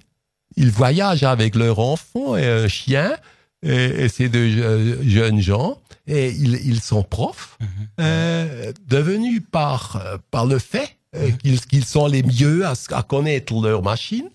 ils 0.56 0.70
voyagent 0.70 1.22
avec 1.22 1.54
leur 1.54 1.78
enfant 1.78 2.36
et 2.36 2.46
un 2.46 2.68
chien, 2.68 3.12
et, 3.62 4.04
et 4.04 4.08
ces 4.08 4.28
deux 4.28 4.48
euh, 4.62 5.02
jeunes 5.02 5.40
gens, 5.40 5.78
et 6.06 6.30
ils, 6.30 6.54
ils 6.64 6.80
sont 6.80 7.02
profs, 7.02 7.58
euh, 8.00 8.72
devenus 8.86 9.42
par, 9.50 9.96
euh, 9.96 10.16
par 10.30 10.46
le 10.46 10.58
fait 10.58 10.96
euh, 11.16 11.30
qu'ils 11.68 11.84
sont 11.84 12.06
les 12.06 12.22
mieux 12.22 12.64
à, 12.66 12.74
à 12.92 13.02
connaître 13.02 13.52
leur 13.60 13.82
machine. 13.82 14.28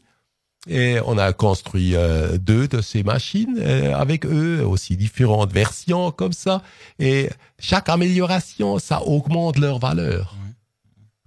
Et 0.66 0.98
on 1.06 1.18
a 1.18 1.34
construit 1.34 1.94
euh, 1.94 2.38
deux 2.38 2.70
de 2.70 2.80
ces 2.82 3.04
machines 3.04 3.60
avec 3.94 4.26
eux, 4.26 4.64
aussi 4.66 4.96
différentes 4.96 5.52
versions 5.52 6.12
comme 6.12 6.32
ça. 6.32 6.62
Et 7.00 7.30
chaque 7.60 7.90
amélioration, 7.90 8.80
ça 8.80 9.02
augmente 9.04 9.58
leur 9.58 9.78
valeur. 9.80 10.36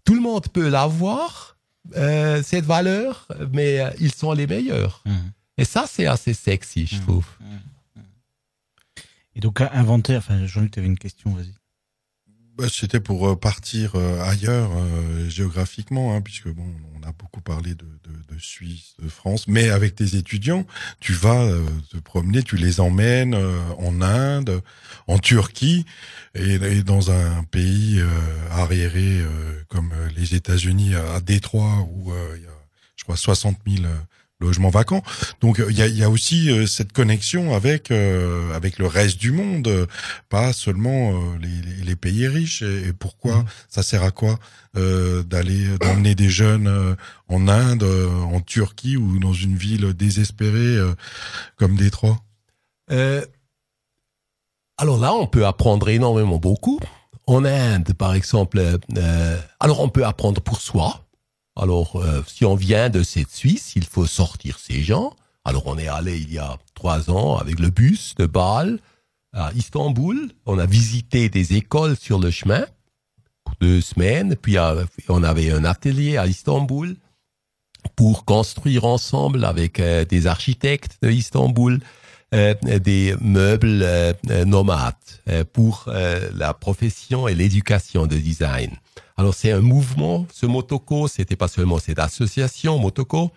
Tout 0.05 0.15
le 0.15 0.23
monde 0.23 0.47
peut 0.49 0.69
l'avoir, 0.69 1.57
cette 1.93 2.65
valeur, 2.65 3.29
mais 3.53 3.83
ils 4.01 4.13
sont 4.15 4.33
les 4.33 4.47
meilleurs. 4.47 5.03
Mhm. 5.05 5.33
Et 5.59 5.65
ça, 5.65 5.85
c'est 5.87 6.07
assez 6.07 6.33
sexy, 6.33 6.87
je 6.87 6.97
Mhm. 6.97 7.03
trouve. 7.03 7.27
Et 9.37 9.41
donc, 9.41 9.61
inventaire, 9.61 10.19
enfin, 10.19 10.47
Jean-Luc, 10.47 10.73
tu 10.73 10.79
avais 10.79 10.89
une 10.89 10.99
question, 10.99 11.31
vas-y. 11.35 11.55
Bah, 12.57 12.65
C'était 12.73 13.01
pour 13.01 13.29
euh, 13.29 13.37
partir 13.37 13.93
euh, 13.97 14.23
ailleurs 14.23 14.71
euh, 14.75 15.29
géographiquement, 15.29 16.17
hein, 16.17 16.23
puisque 16.23 16.49
bon, 16.49 16.65
on 16.95 17.07
a 17.07 17.13
beaucoup 17.13 17.43
parlé 17.43 17.75
de, 17.75 17.85
Suisse, 18.39 18.95
de 19.03 19.09
France, 19.09 19.47
mais 19.47 19.71
avec 19.71 19.95
tes 19.95 20.17
étudiants, 20.17 20.67
tu 21.01 21.15
vas 21.15 21.49
te 21.91 21.97
promener, 21.97 22.43
tu 22.43 22.57
les 22.57 22.81
emmènes 22.81 23.35
en 23.35 24.03
Inde, 24.03 24.61
en 25.07 25.19
Turquie, 25.19 25.87
et, 26.35 26.59
dans 26.83 27.11
un 27.11 27.43
pays 27.45 27.99
arriéré 28.51 29.23
comme 29.69 29.91
les 30.15 30.35
États-Unis, 30.35 30.95
à 30.97 31.21
Détroit, 31.23 31.89
où 31.91 32.13
il 32.35 32.43
y 32.43 32.47
a, 32.47 32.51
je 32.97 33.05
crois, 33.05 33.17
60 33.17 33.57
000 33.67 33.85
logements 34.41 34.71
vacants. 34.71 35.03
Donc 35.41 35.61
euh, 35.61 35.67
il 35.71 35.79
y 35.79 35.83
a, 35.83 35.87
y 35.87 36.03
a 36.03 36.11
aussi 36.11 36.51
euh, 36.51 36.67
cette 36.67 36.93
connexion 36.93 37.55
avec 37.55 37.91
euh, 37.91 38.55
avec 38.55 38.79
le 38.79 38.87
reste 38.87 39.19
du 39.19 39.33
monde, 39.33 39.69
euh, 39.69 39.87
pas 40.29 40.53
seulement 40.53 41.13
euh, 41.13 41.39
les, 41.41 41.85
les, 41.85 41.97
pays 41.97 42.29
riches. 42.29 42.63
Et, 42.63 42.89
et 42.89 42.93
pourquoi 42.93 43.45
ça 43.69 43.83
sert 43.83 44.03
à 44.03 44.11
quoi 44.11 44.39
euh, 44.77 45.23
d'aller 45.23 45.79
d'emmener 45.79 46.15
des 46.15 46.29
jeunes 46.29 46.69
euh, 46.69 46.95
en 47.29 47.49
Inde, 47.49 47.83
euh, 47.83 48.09
en 48.11 48.41
Turquie 48.41 48.97
ou 48.97 49.19
dans 49.19 49.33
une 49.33 49.57
ville 49.57 49.95
désespérée 49.95 50.77
euh, 50.77 50.95
comme 51.57 51.77
Détroit? 51.77 52.21
Euh, 52.91 53.25
alors 54.79 54.99
là, 54.99 55.15
on 55.15 55.27
peut 55.27 55.47
apprendre 55.47 55.89
énormément 55.89 56.39
beaucoup. 56.39 56.79
En 57.27 57.45
Inde, 57.45 57.93
par 57.95 58.15
exemple, 58.15 58.59
euh, 58.59 59.39
alors 59.59 59.81
on 59.81 59.89
peut 59.89 60.05
apprendre 60.05 60.41
pour 60.41 60.61
soi. 60.61 61.06
Alors, 61.57 61.97
euh, 61.97 62.23
si 62.27 62.45
on 62.45 62.55
vient 62.55 62.91
de 62.91 63.03
cette 63.03 63.31
Suisse, 63.31 63.73
il 63.77 63.85
faut 63.85 64.07
sortir 64.07 64.59
ces 64.59 64.83
gens. 64.83 65.17
Alors, 65.45 65.67
on 65.67 65.79
est 65.79 65.89
allé 65.89 66.19
il 66.19 66.33
y 66.33 66.39
a 66.39 66.59
trois 66.75 67.11
ans 67.11 67.37
avec 67.39 67.59
le 67.59 67.71
bus 67.71 68.15
de 68.17 68.27
Bâle 68.27 68.79
à 69.33 69.53
Istanbul. 69.55 70.33
On 70.45 70.59
a 70.59 70.67
visité 70.67 71.29
des 71.29 71.55
écoles 71.55 71.97
sur 71.97 72.19
le 72.19 72.31
chemin 72.31 72.67
pour 73.45 73.55
deux 73.61 73.81
semaines. 73.81 74.37
Puis, 74.37 74.59
euh, 74.59 74.85
on 75.09 75.23
avait 75.23 75.51
un 75.51 75.65
atelier 75.65 76.19
à 76.19 76.27
Istanbul 76.27 76.97
pour 77.95 78.25
construire 78.25 78.85
ensemble 78.85 79.45
avec 79.45 79.81
euh, 79.81 80.05
des 80.05 80.27
architectes 80.27 80.99
de 81.01 81.11
Istanbul 81.11 81.81
euh, 82.35 82.55
des 82.65 83.15
meubles 83.21 83.87
nomades 84.45 84.95
pour 85.53 85.85
la 85.87 86.53
profession 86.55 87.29
et 87.29 87.37
l'éducation 87.37 88.09
de 88.09 88.17
design. 88.17 88.71
Alors 89.17 89.35
c'est 89.35 89.51
un 89.51 89.61
mouvement, 89.61 90.27
ce 90.33 90.45
Motoko, 90.45 91.09
c'était 91.09 91.37
pas 91.37 91.49
seulement 91.49 91.79
cette 91.79 91.99
association 91.99 92.79
Motoko, 92.79 93.33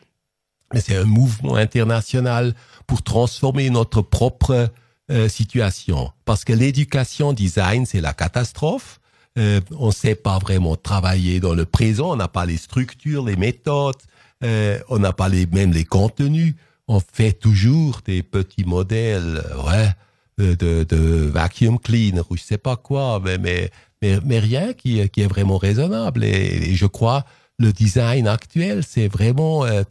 mais 0.74 0.82
c'est 0.82 0.98
un 0.98 1.06
mouvement 1.06 1.56
international 1.56 2.54
pour 2.86 3.02
transformer 3.02 3.70
notre 3.70 4.02
propre 4.02 4.72
euh, 5.10 5.30
situation. 5.30 6.12
Parce 6.26 6.44
que 6.44 6.54
l'éducation 6.54 7.34
design, 7.34 7.86
c'est 7.86 8.02
la 8.02 8.14
catastrophe. 8.14 9.00
Euh, 9.38 9.62
on 9.72 9.88
ne 9.88 9.92
sait 9.92 10.16
pas 10.16 10.38
vraiment 10.38 10.76
travailler 10.76 11.40
dans 11.40 11.54
le 11.54 11.66
présent, 11.66 12.12
on 12.12 12.16
n'a 12.16 12.28
pas 12.28 12.46
les 12.46 12.58
structures, 12.58 13.26
les 13.26 13.36
méthodes, 13.36 13.96
euh, 14.44 14.80
on 14.90 15.00
n'a 15.00 15.14
pas 15.14 15.30
les, 15.30 15.46
même 15.48 15.72
les 15.72 15.86
contenus. 15.86 16.56
On 16.88 17.00
fait 17.00 17.32
toujours 17.32 18.02
des 18.06 18.22
petits 18.22 18.66
modèles, 18.66 19.44
ouais, 19.66 19.90
de, 20.38 20.56
de, 20.56 20.84
de 20.84 20.98
vacuum 21.28 21.80
cleaner 21.80 22.22
ou 22.30 22.38
je 22.38 22.44
sais 22.44 22.58
pas 22.58 22.76
quoi, 22.76 23.22
mais, 23.24 23.38
mais, 23.38 23.72
mais, 24.02 24.40
rien 24.40 24.74
qui, 24.74 25.08
qui 25.10 25.22
est 25.22 25.28
vraiment 25.28 25.58
raisonnable. 25.58 26.24
Et, 26.24 26.76
je 26.76 26.86
crois 26.86 27.26
le 27.58 27.74
design 27.74 28.28
actuel, 28.28 28.84
c'est 28.88 29.10
vraiment 29.10 29.66
euh, 29.66 29.84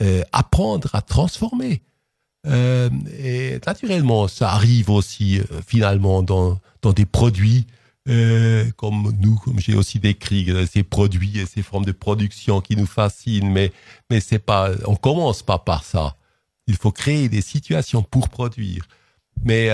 euh, 0.00 0.22
apprendre 0.32 0.94
à 0.94 1.02
transformer. 1.02 1.82
Euh, 2.46 2.88
et 3.18 3.58
naturellement, 3.66 4.28
ça 4.28 4.52
arrive 4.52 4.90
aussi 4.90 5.40
euh, 5.40 5.44
finalement 5.66 6.22
dans, 6.22 6.60
dans 6.82 6.92
des 6.92 7.04
produits 7.06 7.66
euh, 8.08 8.70
comme 8.76 9.12
nous, 9.20 9.34
comme 9.36 9.58
j'ai 9.58 9.74
aussi 9.74 9.98
décrit, 9.98 10.48
euh, 10.50 10.64
ces 10.64 10.84
produits 10.84 11.38
et 11.40 11.46
ces 11.46 11.62
formes 11.62 11.84
de 11.84 11.92
production 11.92 12.60
qui 12.60 12.76
nous 12.76 12.86
fascinent, 12.86 13.50
mais 13.50 13.72
mais 14.10 14.20
c'est 14.20 14.38
pas, 14.38 14.70
on 14.86 14.94
commence 14.94 15.42
pas 15.42 15.58
par 15.58 15.82
ça. 15.82 16.16
Il 16.68 16.76
faut 16.76 16.92
créer 16.92 17.28
des 17.28 17.40
situations 17.40 18.02
pour 18.02 18.28
produire. 18.28 18.86
Mais 19.44 19.68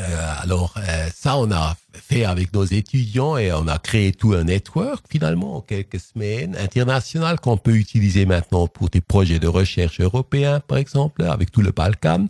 euh, 0.00 0.32
alors 0.42 0.74
euh, 0.76 1.08
ça, 1.14 1.36
on 1.38 1.50
a 1.50 1.76
fait 1.92 2.24
avec 2.24 2.52
nos 2.52 2.64
étudiants 2.64 3.36
et 3.36 3.52
on 3.52 3.66
a 3.66 3.78
créé 3.78 4.12
tout 4.12 4.32
un 4.32 4.44
network 4.44 5.04
finalement 5.10 5.56
en 5.56 5.60
quelques 5.60 6.00
semaines 6.00 6.56
international 6.56 7.40
qu'on 7.40 7.56
peut 7.56 7.76
utiliser 7.76 8.26
maintenant 8.26 8.66
pour 8.66 8.88
des 8.88 9.00
projets 9.00 9.38
de 9.38 9.48
recherche 9.48 10.00
européens, 10.00 10.60
par 10.60 10.78
exemple, 10.78 11.24
avec 11.24 11.50
tout 11.50 11.62
le 11.62 11.72
Balkan. 11.72 12.26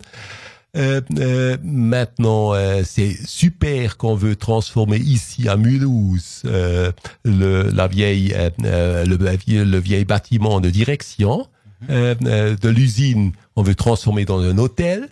Euh, 0.77 1.01
euh, 1.17 1.57
maintenant, 1.63 2.53
euh, 2.53 2.83
c'est 2.85 3.17
super 3.25 3.97
qu'on 3.97 4.13
veut 4.13 4.35
transformer 4.35 4.97
ici 4.97 5.49
à 5.49 5.57
Mulhouse 5.57 6.43
euh, 6.45 6.91
le, 7.25 7.69
la 7.71 7.87
vieille, 7.87 8.33
euh, 8.35 8.49
euh, 8.63 9.05
le, 9.05 9.17
le 9.17 9.79
vieil 9.79 10.05
bâtiment 10.05 10.61
de 10.61 10.69
direction 10.69 11.47
de 11.87 12.69
l'usine. 12.69 13.31
On 13.55 13.63
veut 13.63 13.73
transformer 13.73 14.25
dans 14.25 14.41
un 14.41 14.57
hôtel, 14.57 15.07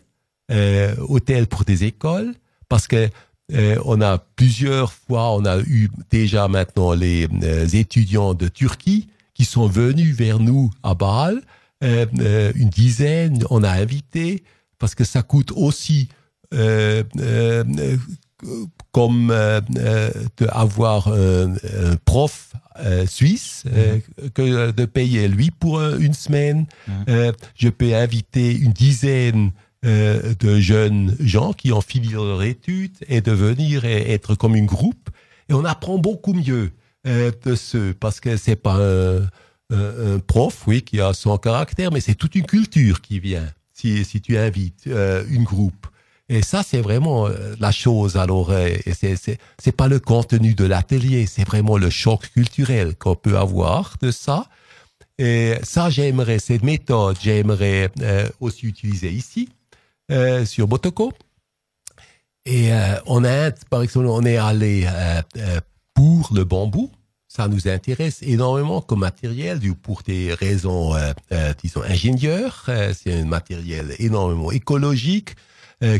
hôtel 1.00 1.48
pour 1.48 1.64
des 1.64 1.86
écoles, 1.86 2.34
parce 2.70 2.88
que 2.88 3.10
euh, 3.54 3.78
on 3.86 4.02
a 4.02 4.18
plusieurs 4.36 4.92
fois, 4.92 5.34
on 5.34 5.46
a 5.46 5.60
eu 5.60 5.90
déjà 6.12 6.48
maintenant 6.48 6.94
les 6.94 7.28
euh, 7.44 7.66
étudiants 7.68 8.34
de 8.34 8.48
Turquie 8.50 9.08
qui 9.34 9.46
sont 9.46 9.68
venus 9.68 10.16
vers 10.16 10.40
nous 10.40 10.72
à 10.84 10.96
Bâle, 10.96 11.42
euh, 11.84 12.06
euh, 12.20 12.52
une 12.56 12.70
dizaine, 12.70 13.44
on 13.50 13.64
a 13.64 13.70
invité 13.70 14.44
parce 14.80 14.96
que 14.96 15.04
ça 15.04 15.22
coûte 15.22 15.52
aussi 15.56 16.10
euh, 16.54 17.04
euh, 17.20 17.64
comme 18.92 19.34
d'avoir 20.38 21.08
un, 21.08 21.54
un 21.54 21.96
prof 22.06 22.54
euh, 22.80 23.06
suisse 23.08 23.64
euh, 23.74 24.00
que 24.34 24.72
de 24.72 24.86
payer 24.86 25.28
lui 25.28 25.52
pour 25.52 25.82
une 25.82 26.14
semaine. 26.14 26.68
Euh, 27.10 27.32
je 27.56 27.70
peux 27.70 27.96
inviter 27.96 28.56
une 28.56 28.74
dizaine 28.74 29.52
euh, 29.86 30.34
de 30.40 30.60
jeunes 30.60 31.16
gens 31.20 31.54
qui 31.54 31.72
ont 31.72 31.82
fini 31.82 32.10
leur 32.10 32.42
étude 32.42 32.96
et 33.08 33.22
de 33.22 33.32
venir 33.32 33.86
et 33.86 34.12
être 34.12 34.36
comme 34.36 34.56
une 34.56 34.66
groupe. 34.66 35.10
Et 35.50 35.54
on 35.54 35.66
apprend 35.66 35.98
beaucoup 35.98 36.34
mieux 36.34 36.72
euh, 37.08 37.32
de 37.46 37.56
ce 37.56 37.94
parce 37.94 38.20
que 38.20 38.38
c'est 38.38 38.56
pas 38.56 38.78
un, 38.80 40.20
prof, 40.26 40.64
oui, 40.68 40.82
qui 40.82 41.00
a 41.00 41.14
son 41.14 41.38
caractère, 41.38 41.92
mais 41.92 42.00
c'est 42.00 42.16
toute 42.16 42.36
une 42.36 42.46
culture 42.46 43.02
qui 43.02 43.20
vient 43.20 43.48
si, 43.74 44.04
si 44.04 44.22
tu 44.22 44.38
invites 44.38 44.88
euh, 44.88 45.24
une 45.30 45.44
groupe. 45.44 45.88
Et 46.30 46.42
ça, 46.42 46.64
c'est 46.64 46.82
vraiment 46.82 47.28
euh, 47.28 47.56
la 47.60 47.72
chose. 47.72 48.18
Alors, 48.18 48.52
c'est 48.92 49.76
pas 49.76 49.88
le 49.88 50.00
contenu 50.00 50.54
de 50.54 50.66
l'atelier, 50.66 51.26
c'est 51.26 51.46
vraiment 51.46 51.78
le 51.78 51.90
choc 51.90 52.30
culturel 52.34 52.96
qu'on 52.96 53.16
peut 53.16 53.38
avoir 53.38 53.96
de 54.02 54.12
ça. 54.12 54.48
Et 55.20 55.54
ça, 55.64 55.90
j'aimerais 55.90 56.40
cette 56.40 56.64
méthode, 56.64 57.18
j'aimerais 57.22 57.90
aussi 58.40 58.68
utiliser 58.68 59.12
ici 59.12 59.50
euh, 60.12 60.46
sur 60.46 60.68
Motoko. 60.68 61.14
Et 62.46 62.72
euh, 62.72 62.96
en 63.06 63.24
Inde, 63.26 63.56
par 63.70 63.82
exemple, 63.84 64.08
on 64.08 64.24
est 64.24 64.38
allé 64.38 64.86
euh, 64.88 65.22
euh, 65.38 65.60
pour 65.94 66.30
le 66.34 66.44
bambou. 66.44 66.92
Ça 67.28 67.48
nous 67.48 67.68
intéresse 67.68 68.20
énormément 68.22 68.82
comme 68.82 69.02
matériel 69.02 69.60
pour 69.82 70.02
des 70.02 70.34
raisons, 70.34 70.96
euh, 70.96 71.14
disons, 71.62 71.84
ingénieurs. 71.84 72.70
C'est 72.94 73.14
un 73.14 73.26
matériel 73.26 73.94
énormément 74.00 74.52
écologique 74.52 75.36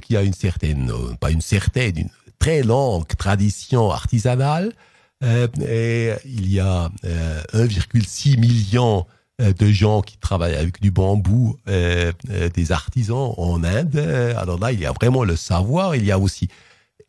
qui 0.02 0.18
a 0.18 0.24
une 0.24 0.34
certaine, 0.34 0.92
pas 1.20 1.30
une 1.30 1.42
certaine, 1.42 2.00
une 2.00 2.10
très 2.40 2.64
longue 2.64 3.06
tradition 3.18 3.92
artisanale. 3.92 4.74
Et 5.22 6.14
il 6.26 6.52
y 6.52 6.60
a 6.60 6.90
euh, 7.06 7.42
1,6 7.54 8.40
million 8.40 9.06
de 9.40 9.68
gens 9.72 10.02
qui 10.02 10.18
travaillent 10.18 10.56
avec 10.56 10.82
du 10.82 10.90
bambou, 10.92 11.58
euh, 11.68 12.12
euh, 12.32 12.50
des 12.50 12.72
artisans 12.72 13.34
en 13.38 13.64
Inde. 13.64 13.96
Euh, 13.96 14.34
Alors 14.38 14.60
là, 14.60 14.72
il 14.72 14.80
y 14.80 14.86
a 14.86 14.92
vraiment 14.92 15.24
le 15.24 15.36
savoir. 15.36 15.96
Il 15.96 16.06
y 16.06 16.12
a 16.12 16.18
aussi 16.20 16.48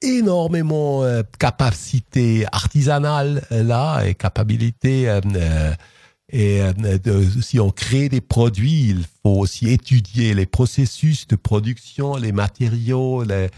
énormément 0.02 1.02
euh, 1.02 1.22
capacité 1.38 2.46
artisanale 2.52 3.42
euh, 3.52 3.62
là 3.62 4.02
et 4.04 4.14
capacité 4.14 5.08
euh, 5.08 5.20
euh, 5.34 5.72
Et 6.30 6.60
euh, 6.60 6.72
de- 6.98 7.24
si 7.40 7.58
on 7.58 7.70
crée 7.70 8.08
des 8.10 8.20
produits, 8.20 8.90
il 8.90 9.04
faut 9.22 9.38
aussi 9.40 9.70
étudier 9.70 10.34
les 10.34 10.44
processus 10.46 11.26
de 11.26 11.36
production, 11.36 12.16
les 12.16 12.32
matériaux, 12.32 13.24
les, 13.24 13.34
euh, 13.34 13.48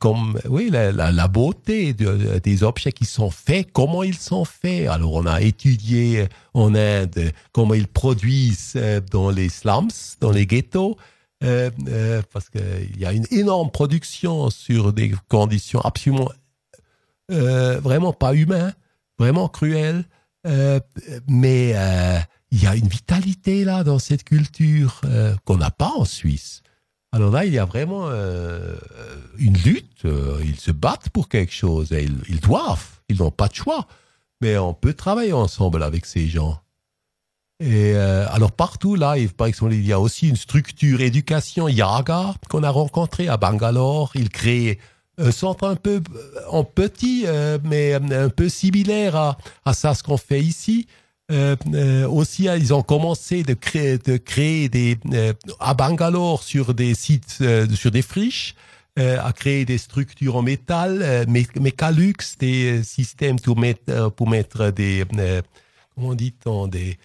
comme 0.00 0.40
oui 0.48 0.70
la, 0.70 0.90
la, 0.90 1.12
la 1.12 1.28
beauté 1.28 1.92
de- 1.92 2.40
des 2.42 2.62
objets 2.64 2.90
qui 2.92 3.04
sont 3.04 3.30
faits, 3.30 3.68
comment 3.72 4.02
ils 4.02 4.18
sont 4.18 4.44
faits. 4.44 4.88
Alors 4.88 5.12
on 5.14 5.26
a 5.26 5.40
étudié 5.40 6.26
en 6.52 6.74
Inde 6.74 7.32
comment 7.52 7.74
ils 7.74 7.86
produisent 7.86 8.72
euh, 8.76 9.00
dans 9.12 9.30
les 9.30 9.48
slums, 9.48 9.90
dans 10.20 10.32
les 10.32 10.46
ghettos. 10.46 10.96
euh, 11.44 11.70
euh, 11.88 12.22
parce 12.32 12.48
qu'il 12.50 12.98
y 12.98 13.06
a 13.06 13.12
une 13.12 13.26
énorme 13.30 13.70
production 13.70 14.50
sur 14.50 14.92
des 14.92 15.12
conditions 15.28 15.80
absolument 15.80 16.28
euh, 17.30 17.78
vraiment 17.80 18.12
pas 18.12 18.34
humaines, 18.34 18.74
vraiment 19.18 19.48
cruelles. 19.48 20.04
Euh, 20.46 20.80
mais 21.28 21.72
euh, 21.76 22.18
il 22.50 22.62
y 22.62 22.66
a 22.66 22.74
une 22.74 22.88
vitalité 22.88 23.64
là 23.64 23.84
dans 23.84 23.98
cette 24.00 24.24
culture 24.24 25.00
euh, 25.04 25.34
qu'on 25.44 25.58
n'a 25.58 25.70
pas 25.70 25.92
en 25.96 26.04
Suisse. 26.04 26.62
Alors 27.12 27.30
là, 27.30 27.44
il 27.44 27.52
y 27.52 27.58
a 27.58 27.64
vraiment 27.64 28.08
euh, 28.08 28.76
une 29.38 29.56
lutte. 29.56 30.04
euh, 30.04 30.40
ils 30.44 30.60
se 30.60 30.70
battent 30.70 31.08
pour 31.10 31.28
quelque 31.28 31.52
chose. 31.52 31.92
Et 31.92 32.08
ils, 32.28 32.40
doivent. 32.40 33.00
Ils 33.08 33.18
n'ont 33.18 33.30
pas 33.30 33.48
de 33.48 33.54
choix. 33.54 33.86
Mais 34.40 34.56
on 34.58 34.74
peut 34.74 34.94
travailler 34.94 35.32
ensemble 35.32 35.82
avec 35.82 36.06
ces 36.06 36.28
gens. 36.28 36.60
Et 37.60 37.94
euh, 37.96 38.24
alors 38.30 38.52
partout 38.52 38.94
là, 38.94 39.16
par 39.36 39.48
exemple, 39.48 39.74
il 39.74 39.84
y 39.84 39.92
a 39.92 39.98
aussi 39.98 40.28
une 40.28 40.36
structure 40.36 41.00
éducation 41.00 41.66
Yaga 41.66 42.34
qu'on 42.48 42.62
a 42.62 42.70
rencontré 42.70 43.26
à 43.26 43.36
Bangalore. 43.36 44.12
Ils 44.14 44.28
créent 44.28 44.78
un 45.18 45.32
centre 45.32 45.66
un 45.66 45.76
peu 45.76 46.00
euh, 46.14 46.40
en 46.50 46.64
petit, 46.64 47.24
euh, 47.26 47.58
mais 47.64 47.94
euh, 47.94 48.26
un 48.26 48.28
peu 48.30 48.48
similaire 48.48 49.16
à, 49.16 49.38
à 49.64 49.74
ça 49.74 49.94
ce 49.94 50.02
qu'on 50.02 50.16
fait 50.16 50.40
ici. 50.40 50.86
Euh, 51.30 51.56
euh, 51.74 52.08
aussi, 52.08 52.48
euh, 52.48 52.56
ils 52.56 52.72
ont 52.72 52.82
commencé 52.82 53.42
de 53.42 53.52
créer, 53.52 53.98
de 53.98 54.16
créer 54.16 54.68
des 54.70 54.96
euh, 55.12 55.34
à 55.60 55.74
Bangalore 55.74 56.42
sur 56.42 56.72
des 56.72 56.94
sites, 56.94 57.38
euh, 57.42 57.68
sur 57.68 57.90
des 57.90 58.00
friches, 58.00 58.54
euh, 58.98 59.18
à 59.22 59.32
créer 59.34 59.66
des 59.66 59.76
structures 59.76 60.36
en 60.36 60.42
métal, 60.42 61.26
mé- 61.28 61.60
mécalux, 61.60 62.14
des 62.38 62.82
systèmes 62.82 63.38
pour 63.38 63.58
mettre, 63.58 64.10
pour 64.12 64.28
mettre 64.28 64.70
des, 64.70 65.04
comment 65.94 66.14
dit-on, 66.14 66.66
des 66.66 66.96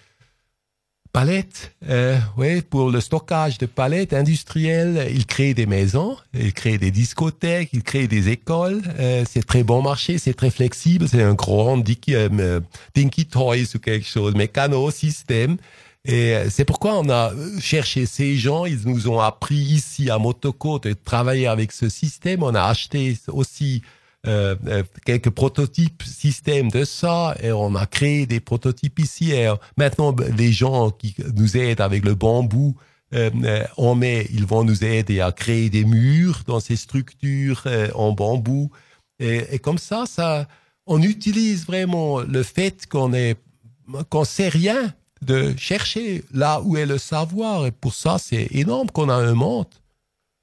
palettes, 1.14 1.72
euh, 1.90 2.18
ouais, 2.38 2.62
pour 2.62 2.90
le 2.90 3.00
stockage 3.00 3.60
de 3.60 3.68
palettes 3.68 4.14
industrielles. 4.14 5.08
Ils 5.12 5.26
créent 5.26 5.54
des 5.54 5.68
maisons, 5.68 6.18
ils 6.34 6.54
créent 6.54 6.80
des 6.80 6.92
discothèques, 6.92 7.70
ils 7.72 7.84
créent 7.84 8.08
des 8.08 8.30
écoles. 8.30 8.82
Euh, 9.00 9.24
c'est 9.30 9.46
très 9.46 9.64
bon 9.64 9.82
marché, 9.82 10.18
c'est 10.18 10.34
très 10.34 10.50
flexible, 10.50 11.08
c'est 11.08 11.22
un 11.22 11.36
grand 11.36 11.78
Dinky, 11.78 12.16
euh, 12.16 12.60
Dinky 12.96 13.28
Toys 13.28 13.76
ou 13.76 13.80
quelque 13.80 14.08
chose, 14.08 14.34
mécano 14.34 14.92
système. 14.92 15.58
Et 16.06 16.36
euh, 16.36 16.50
c'est 16.50 16.66
pourquoi 16.66 17.00
on 17.00 17.08
a 17.10 17.32
euh, 17.32 17.60
cherché 17.62 18.06
ces 18.06 18.36
gens. 18.36 18.66
Ils 18.66 18.82
nous 18.86 19.08
ont 19.08 19.22
appris 19.22 19.56
ici 19.56 20.10
à 20.10 20.18
Motoko 20.18 20.80
de 20.80 20.94
travailler 20.94 21.48
avec 21.48 21.72
ce 21.72 21.88
système. 21.88 22.44
On 22.44 22.54
a 22.56 22.64
acheté 22.64 23.18
aussi 23.28 23.84
euh, 24.26 24.56
euh, 24.68 24.84
quelques 25.06 25.32
prototypes 25.32 26.02
système 26.04 26.72
de 26.72 26.86
ça 26.86 27.36
et 27.42 27.52
on 27.52 27.76
a 27.76 27.86
créé 27.86 28.26
des 28.26 28.40
prototypes 28.40 29.00
ici. 29.00 29.32
Et 29.32 29.48
euh, 29.48 29.56
maintenant, 29.76 30.14
ben, 30.14 30.34
les 30.36 30.54
gens 30.54 30.92
qui 30.92 31.16
nous 31.36 31.58
aident 31.58 31.82
avec 31.82 32.06
le 32.06 32.16
bambou, 32.16 32.76
euh, 33.14 33.30
on 33.78 34.02
ils 34.02 34.46
vont 34.46 34.64
nous 34.64 34.84
aider 34.84 35.20
à 35.20 35.32
créer 35.32 35.70
des 35.70 35.84
murs 35.84 36.44
dans 36.48 36.60
ces 36.60 36.78
structures 36.78 37.68
en 37.96 38.14
bambou. 38.14 38.72
Et, 39.20 39.44
et 39.52 39.60
comme 39.60 39.78
ça, 39.78 40.06
ça, 40.08 40.48
on 40.88 41.02
utilise 41.02 41.66
vraiment 41.66 42.22
le 42.22 42.44
fait 42.44 42.88
qu'on 42.88 43.14
est, 43.14 43.38
qu'on 44.10 44.24
sait 44.24 44.50
rien 44.50 44.94
de 45.22 45.54
chercher 45.58 46.24
là 46.34 46.62
où 46.64 46.78
est 46.78 46.86
le 46.86 46.98
savoir. 46.98 47.66
Et 47.66 47.72
pour 47.72 47.94
ça, 47.94 48.18
c'est 48.20 48.48
énorme 48.52 48.90
qu'on 48.90 49.10
a 49.10 49.16
un 49.16 49.34
monde. 49.34 49.68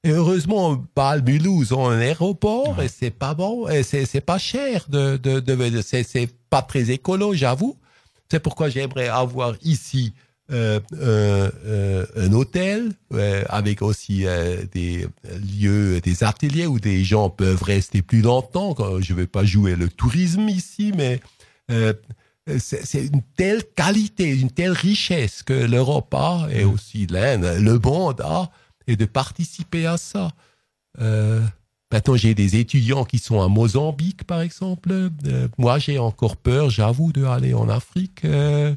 Et 0.02 0.10
heureusement, 0.10 0.82
Bâle 0.96 1.22
Mulhouse 1.22 1.72
ont 1.72 1.86
un 1.88 1.98
aéroport 1.98 2.80
et 2.80 2.88
c'est 2.88 3.10
pas 3.10 3.34
bon, 3.34 3.68
et 3.68 3.82
c'est 3.82 4.20
pas 4.22 4.38
cher 4.38 4.86
de 4.88 5.18
de, 5.18 5.40
de, 5.40 5.82
c'est 5.82 6.04
c'est 6.04 6.30
pas 6.48 6.62
très 6.62 6.90
écolo, 6.90 7.34
j'avoue. 7.34 7.76
C'est 8.30 8.40
pourquoi 8.40 8.70
j'aimerais 8.70 9.08
avoir 9.08 9.56
ici 9.62 10.14
euh, 10.52 10.80
un, 10.94 10.96
euh, 11.66 12.06
un 12.16 12.32
hôtel 12.32 12.92
euh, 13.12 13.44
avec 13.48 13.82
aussi 13.82 14.26
euh, 14.26 14.64
des 14.72 15.06
lieux, 15.60 16.00
des 16.00 16.24
ateliers 16.24 16.66
où 16.66 16.80
des 16.80 17.04
gens 17.04 17.28
peuvent 17.28 17.62
rester 17.62 18.00
plus 18.02 18.22
longtemps. 18.22 18.74
Je 19.00 19.12
vais 19.14 19.26
pas 19.26 19.44
jouer 19.44 19.76
le 19.76 19.88
tourisme 19.88 20.48
ici, 20.48 20.92
mais 20.96 21.20
euh, 21.70 21.92
c'est 22.58 22.86
c'est 22.86 23.04
une 23.04 23.22
telle 23.36 23.64
qualité, 23.76 24.34
une 24.34 24.50
telle 24.50 24.72
richesse 24.72 25.42
que 25.42 25.52
l'Europe 25.52 26.12
a 26.14 26.48
et 26.50 26.64
aussi 26.64 27.06
l'Inde, 27.06 27.58
le 27.60 27.78
monde 27.78 28.22
a, 28.22 28.50
et 28.90 28.96
de 28.96 29.04
participer 29.04 29.86
à 29.86 29.96
ça. 29.96 30.32
Euh, 31.00 31.40
maintenant, 31.92 32.16
j'ai 32.16 32.34
des 32.34 32.56
étudiants 32.56 33.04
qui 33.04 33.18
sont 33.18 33.40
à 33.40 33.48
Mozambique, 33.48 34.24
par 34.24 34.40
exemple. 34.40 34.90
Euh, 34.92 35.48
moi, 35.58 35.78
j'ai 35.78 35.98
encore 35.98 36.36
peur, 36.36 36.70
j'avoue, 36.70 37.12
de 37.12 37.24
aller 37.24 37.54
en 37.54 37.68
Afrique. 37.68 38.24
Euh, 38.24 38.74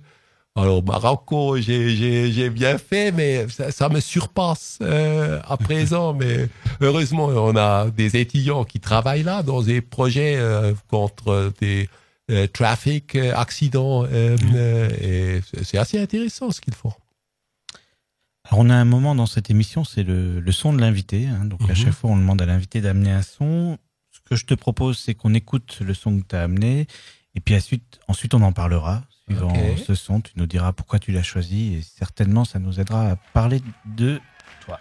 alors, 0.55 0.83
Marocco, 0.83 1.57
j'ai- 1.59 2.49
bien 2.51 2.77
fait, 2.77 3.11
mais 3.11 3.47
ça, 3.49 3.71
ça 3.71 3.89
me 3.89 3.99
surpasse 3.99 4.77
euh, 4.83 5.39
à 5.47 5.57
présent. 5.57 6.13
Mais 6.19 6.47
heureusement, 6.79 7.25
on 7.25 7.55
a 7.55 7.89
des 7.89 8.17
étudiants 8.17 8.63
qui 8.63 8.79
travaillent 8.79 9.23
là 9.23 9.41
dans 9.41 9.63
des 9.63 9.81
projets 9.81 10.37
contre 10.89 11.51
des 11.59 11.89
trafic, 12.53 13.15
euh, 13.15 13.33
accidents. 13.35 14.05
et 14.05 15.41
c'est- 15.51 15.63
c'est 15.63 15.77
assez 15.79 15.99
intéressant 15.99 16.51
ce 16.51 16.61
qu'ils 16.61 16.75
font. 16.75 16.93
Alors 18.45 18.59
on 18.59 18.69
a 18.69 18.75
un 18.75 18.85
moment 18.85 19.15
dans 19.15 19.25
cette 19.25 19.49
émission, 19.49 19.83
c'est 19.83 20.03
le, 20.03 20.39
le 20.39 20.51
son 20.51 20.73
de 20.73 20.81
l'invité. 20.81 21.27
hein. 21.27 21.45
donc 21.45 21.61
à 21.63 21.67
Mhm. 21.67 21.75
chaque 21.75 21.93
fois, 21.93 22.09
on 22.11 22.17
demande 22.17 22.41
à 22.41 22.45
l'invité 22.45 22.81
d'amener 22.81 23.11
un 23.11 23.21
son. 23.21 23.77
Ce 24.11 24.19
que 24.29 24.35
je 24.35 24.45
te 24.45 24.53
propose, 24.53 24.97
c'est 24.99 25.15
qu'on 25.15 25.33
écoute 25.33 25.79
le 25.81 25.93
son 25.93 26.19
que 26.19 26.27
tu 26.27 26.35
as 26.35 26.43
amené. 26.43 26.87
Et 27.35 27.39
puis 27.39 27.55
ensuite, 27.55 27.99
ensuite, 28.07 28.33
on 28.33 28.41
en 28.41 28.51
parlera. 28.51 29.03
Suivant 29.25 29.53
ce 29.77 29.95
son, 29.95 30.19
tu 30.19 30.33
nous 30.35 30.45
diras 30.45 30.73
pourquoi 30.73 30.99
tu 30.99 31.11
l'as 31.13 31.23
choisi. 31.23 31.75
Et 31.75 31.81
certainement, 31.81 32.43
ça 32.43 32.59
nous 32.59 32.79
aidera 32.81 33.11
à 33.11 33.15
parler 33.15 33.61
de 33.85 34.19
toi. 34.65 34.79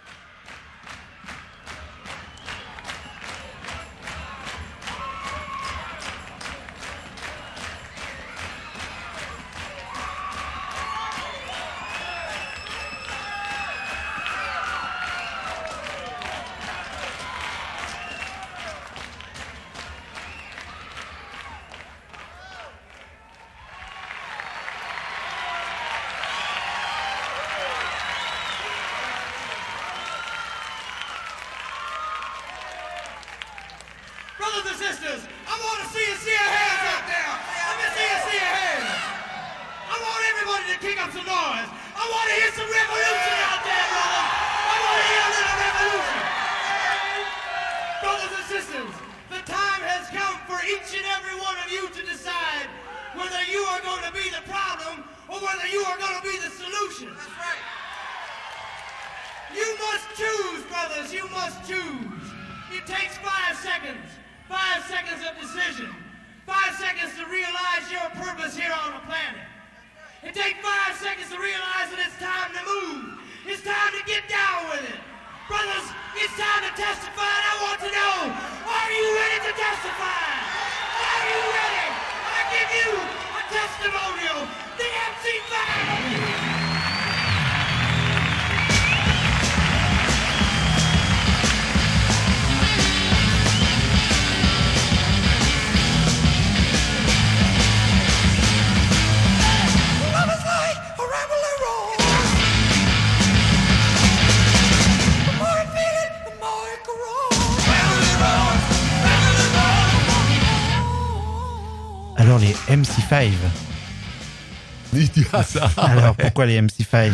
Alors 115.77 116.15
pourquoi 116.15 116.45
les 116.45 116.61
MC5 116.61 117.11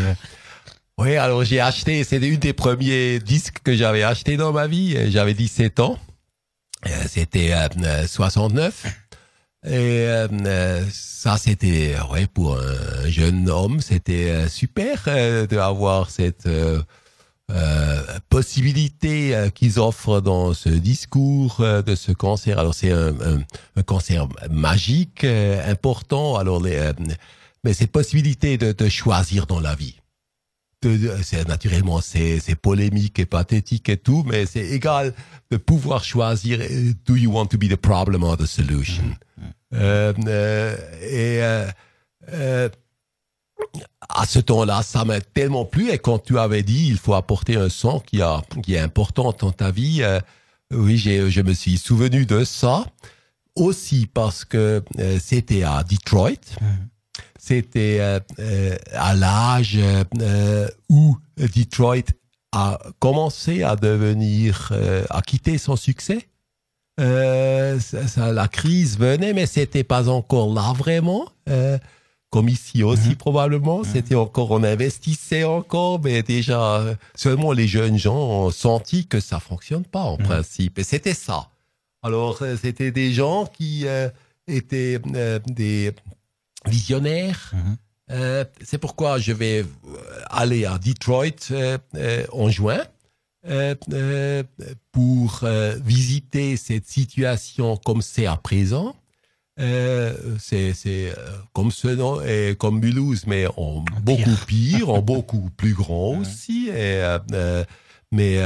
Oui, 0.98 1.16
alors 1.16 1.44
j'ai 1.44 1.60
acheté, 1.60 2.04
c'est 2.04 2.18
une 2.18 2.38
des 2.38 2.54
premiers 2.54 3.20
disques 3.20 3.60
que 3.64 3.76
j'avais 3.76 4.04
acheté 4.04 4.38
dans 4.38 4.52
ma 4.52 4.68
vie. 4.68 5.12
J'avais 5.12 5.34
17 5.34 5.80
ans. 5.80 5.98
Euh, 6.88 6.90
C'était 7.08 7.54
euh, 7.54 8.08
69. 8.08 8.86
Et 9.66 9.72
euh, 9.76 10.84
ça, 10.90 11.38
c'était, 11.38 11.96
ouais, 12.12 12.28
pour 12.28 12.58
un 12.58 13.10
jeune 13.10 13.50
homme, 13.50 13.82
c'était 13.82 14.30
euh, 14.30 14.48
super 14.48 15.04
euh, 15.08 15.48
d'avoir 15.48 16.10
cette 16.12 16.46
euh, 16.46 16.82
euh, 17.52 18.02
possibilité 18.30 19.36
euh, 19.36 19.50
qu'ils 19.50 19.80
offrent 19.80 20.22
dans 20.22 20.54
ce 20.54 20.70
discours 20.70 21.58
euh, 21.60 21.82
de 21.82 21.96
ce 21.96 22.14
concert. 22.14 22.58
Alors 22.58 22.74
c'est 22.74 22.92
un, 22.92 23.10
un, 23.10 23.40
un 23.76 23.84
concert 23.84 24.28
magique, 24.50 25.26
euh, 25.26 25.70
important. 25.70 26.38
Alors 26.38 26.62
les, 26.64 26.78
euh, 26.78 26.94
mais 27.64 27.74
cette 27.74 27.92
possibilité 27.92 28.58
de, 28.58 28.72
de 28.72 28.90
choisir 28.90 29.46
dans 29.48 29.60
la 29.60 29.76
vie. 29.76 29.96
C'est 31.24 31.46
naturellement 31.46 32.00
c'est 32.00 32.56
polémique 32.56 33.20
et 33.20 33.26
pathétique 33.26 33.90
et 33.90 33.98
tout, 33.98 34.24
mais 34.26 34.46
c'est 34.46 34.66
égal 34.66 35.14
de 35.52 35.58
pouvoir 35.58 36.06
choisir. 36.06 36.60
euh, 36.62 36.94
Do 37.06 37.16
you 37.18 37.32
want 37.34 37.48
to 37.48 37.58
be 37.58 37.68
the 37.68 37.76
problem 37.76 38.24
or 38.24 38.38
the 38.38 38.46
solution? 38.46 39.04
Euh, 39.74 40.14
euh, 40.26 40.78
et 41.02 41.44
euh, 41.44 41.68
euh, 42.32 42.70
à 44.08 44.26
ce 44.26 44.40
temps-là, 44.40 44.82
ça 44.82 45.04
m'a 45.04 45.20
tellement 45.20 45.66
plu. 45.66 45.92
Et 45.92 45.98
quand 46.00 46.20
tu 46.20 46.40
avais 46.40 46.64
dit, 46.64 46.88
il 46.88 46.98
faut 46.98 47.14
apporter 47.14 47.58
un 47.58 47.68
son 47.68 48.00
qui, 48.00 48.22
a, 48.22 48.42
qui 48.64 48.76
est 48.76 48.80
important 48.80 49.34
dans 49.38 49.52
ta 49.52 49.72
vie, 49.72 50.02
oui, 50.72 50.98
je 50.98 51.42
me 51.42 51.54
suis 51.54 51.78
souvenu 51.78 52.26
de 52.26 52.46
ça. 52.46 52.86
Aussi 53.56 54.08
parce 54.08 54.46
que 54.46 54.82
c'était 55.20 55.64
à 55.64 55.84
Detroit. 55.84 56.30
Euh, 56.62 56.66
euh, 58.40 58.76
à 58.94 59.16
l'âge 59.16 59.78
euh, 60.22 60.68
où 60.90 61.18
Detroit 61.38 62.04
a 62.52 62.80
commencé 63.00 63.64
à 63.64 63.76
devenir, 63.76 64.70
euh, 64.72 65.06
à 65.10 65.22
quitter 65.22 65.58
son 65.58 65.76
succès. 65.76 66.28
Euh, 67.00 67.80
ça, 67.80 68.08
ça- 68.08 68.32
la 68.34 68.48
crise 68.48 68.98
venait, 68.98 69.34
mais 69.34 69.46
c'était 69.46 69.84
pas 69.86 70.10
encore 70.10 70.54
là 70.54 70.74
vraiment. 70.74 71.28
Euh, 71.50 71.78
comme 72.32 72.50
ici 72.50 72.84
aussi 72.84 73.16
probablement, 73.16 73.84
c'était 73.84 74.14
encore, 74.16 74.52
on 74.52 74.64
investissait 74.64 75.46
encore, 75.46 76.00
mais 76.04 76.22
déjà 76.22 76.76
euh, 76.76 76.96
seulement 77.16 77.54
les 77.54 77.68
jeunes 77.68 77.98
gens 77.98 78.16
ont 78.18 78.52
senti 78.52 79.08
que 79.08 79.20
ça 79.20 79.40
fonctionne 79.40 79.84
pas 79.84 80.02
en 80.04 80.18
principe. 80.18 80.78
Et 80.78 80.84
c'était 80.84 81.16
ça. 81.16 81.50
Alors 82.04 82.38
euh, 82.44 82.56
c'était 82.62 82.92
des 82.92 83.14
gens 83.14 83.46
qui 83.48 83.88
euh, 83.88 84.10
étaient 84.48 85.00
euh, 85.16 85.40
des 86.66 86.72
visionnaires. 86.72 87.52
Mhm. 87.54 87.78
Euh, 88.12 88.44
c'est 88.64 88.78
pourquoi 88.78 89.20
je 89.20 89.32
vais 89.32 89.60
euh, 89.60 89.66
aller 90.30 90.66
à 90.66 90.78
Detroit 90.78 91.52
euh, 91.52 91.78
euh, 91.96 92.26
en 92.32 92.50
juin 92.50 92.82
pour 94.92 95.46
visiter 95.82 96.58
cette 96.58 96.88
situation 96.88 97.78
comme 97.78 98.02
c'est 98.02 98.26
à 98.26 98.36
présent. 98.36 98.96
C'est 99.58 101.14
comme 101.54 101.72
ce 101.72 101.88
nom 101.88 102.22
et 102.22 102.56
comme 102.60 102.80
Mulhouse, 102.80 103.26
mais 103.28 103.48
en 103.56 103.86
beaucoup 104.02 104.36
pire, 104.46 104.90
en 104.90 105.02
beaucoup 105.14 105.50
plus 105.56 105.74
grand 105.74 106.18
aussi. 106.18 106.70
Et, 106.70 107.02
mais 108.12 108.40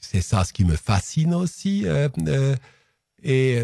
c'est 0.00 0.22
ça 0.22 0.44
ce 0.44 0.54
qui 0.54 0.64
me 0.64 0.74
fascine 0.74 1.34
aussi. 1.34 1.84
et 3.22 3.62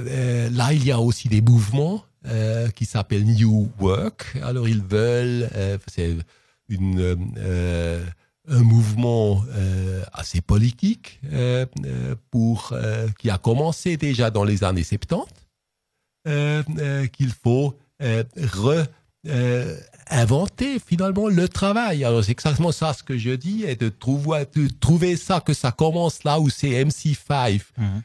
là, 0.51 0.73
il 0.75 0.85
y 0.85 0.93
a 0.93 1.01
aussi 1.01 1.29
des 1.29 1.41
mouvements 1.41 2.05
euh, 2.27 2.69
qui 2.71 2.85
s'appellent 2.85 3.25
New 3.25 3.71
Work. 3.81 4.37
Alors, 4.43 4.69
ils 4.69 4.83
veulent, 4.83 5.49
euh, 5.55 5.79
c'est 5.87 6.17
euh, 6.71 8.05
un 8.49 8.63
mouvement 8.63 9.45
assez 10.13 10.41
politique 10.41 11.21
pour 12.31 12.73
qui 13.19 13.31
a 13.31 13.39
commencé 13.39 13.97
déjà 13.97 14.31
dans 14.31 14.45
les 14.45 14.63
années 14.65 14.85
70, 14.85 15.25
euh, 16.29 16.63
euh, 16.79 17.07
qu'il 17.07 17.31
faut 17.31 17.77
euh, 18.03 18.23
re 18.37 18.85
euh, 19.29 19.77
inventer 20.09 20.79
finalement 20.79 21.27
le 21.29 21.49
travail. 21.49 22.05
Alors 22.05 22.23
c'est 22.23 22.33
exactement 22.33 22.71
ça 22.71 22.93
ce 22.93 23.03
que 23.03 23.19
je 23.19 23.31
dis, 23.31 23.65
et 23.65 23.75
de 23.75 23.89
trouver, 23.89 25.17
ça 25.17 25.41
que 25.41 25.53
ça 25.53 25.73
commence 25.73 26.23
là 26.23 26.39
où 26.39 26.49
c'est 26.49 26.85
MC5 26.85 27.61
Mhm. 27.79 28.03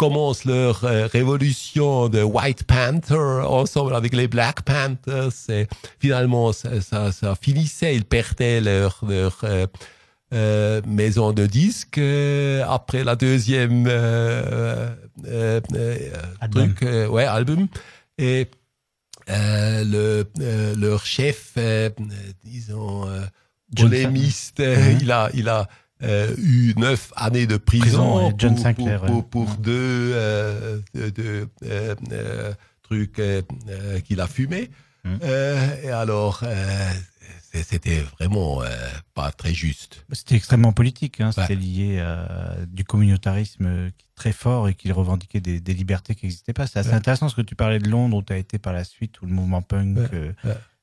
Commence 0.00 0.46
leur 0.46 0.82
euh, 0.84 1.06
révolution 1.08 2.08
de 2.08 2.22
White 2.22 2.64
Panther 2.64 3.44
ensemble 3.46 3.94
avec 3.94 4.14
les 4.14 4.28
Black 4.28 4.62
Panthers. 4.62 5.50
Et 5.50 5.66
finalement, 5.98 6.54
ça, 6.54 6.80
ça, 6.80 7.12
ça 7.12 7.34
finissait, 7.38 7.96
ils 7.96 8.06
perdaient 8.06 8.62
leur, 8.62 8.98
leur 9.06 9.36
euh, 9.44 9.66
euh, 10.32 10.80
maison 10.86 11.32
de 11.32 11.44
disques 11.44 11.98
euh, 11.98 12.64
après 12.66 13.04
la 13.04 13.14
deuxième 13.14 13.84
euh, 13.90 14.88
Album. 16.40 16.74
truc, 16.74 17.10
ouais, 17.10 17.26
album. 17.26 17.68
Et 18.16 18.46
le, 19.28 20.24
leur 20.78 21.04
chef, 21.04 21.58
disons, 22.42 23.06
polémiste, 23.76 24.62
il 25.02 25.12
a, 25.12 25.28
il 25.34 25.50
a 25.50 25.68
euh, 26.02 26.34
eu 26.38 26.74
neuf 26.76 27.12
années 27.16 27.46
de 27.46 27.56
prison, 27.56 27.84
Prison, 27.86 28.26
ouais, 28.28 28.34
John 28.38 28.54
pour, 28.54 28.62
Sinclair, 28.62 29.00
pour, 29.02 29.28
pour, 29.28 29.40
ouais. 29.42 29.46
pour 29.48 29.56
deux, 29.56 30.12
euh, 30.14 30.78
euh, 30.96 31.44
euh, 32.12 32.52
trucs 32.82 33.20
qu'il 34.04 34.20
a 34.20 34.26
fumé. 34.26 34.70
Mhm. 35.04 35.18
Euh, 35.22 35.82
et 35.82 35.90
alors, 35.90 36.40
euh, 36.42 36.90
c'était 37.52 38.04
vraiment 38.18 38.62
euh, 38.62 38.66
pas 39.14 39.32
très 39.32 39.54
juste. 39.54 40.04
C'était 40.12 40.36
extrêmement 40.36 40.72
politique, 40.72 41.20
hein. 41.20 41.32
c'était 41.32 41.54
Ouais. 41.54 41.60
lié 41.60 42.00
à 42.00 42.56
du 42.68 42.84
communautarisme 42.84 43.90
très 44.14 44.32
fort 44.32 44.68
et 44.68 44.74
qui 44.74 44.92
revendiquait 44.92 45.40
des, 45.40 45.60
des 45.60 45.72
libertés 45.74 46.14
qui 46.14 46.26
n'existaient 46.26 46.52
pas. 46.52 46.66
C'est 46.66 46.78
assez 46.78 46.90
Ouais. 46.90 46.94
intéressant 46.94 47.28
ce 47.30 47.34
que 47.36 47.40
tu 47.42 47.54
parlais 47.54 47.78
de 47.78 47.88
Londres 47.88 48.18
où 48.18 48.22
tu 48.22 48.32
as 48.32 48.36
été 48.36 48.58
par 48.58 48.72
la 48.74 48.84
suite, 48.84 49.20
où 49.22 49.26
le 49.26 49.32
mouvement 49.32 49.62
punk 49.62 49.96
Ouais, 49.96 50.32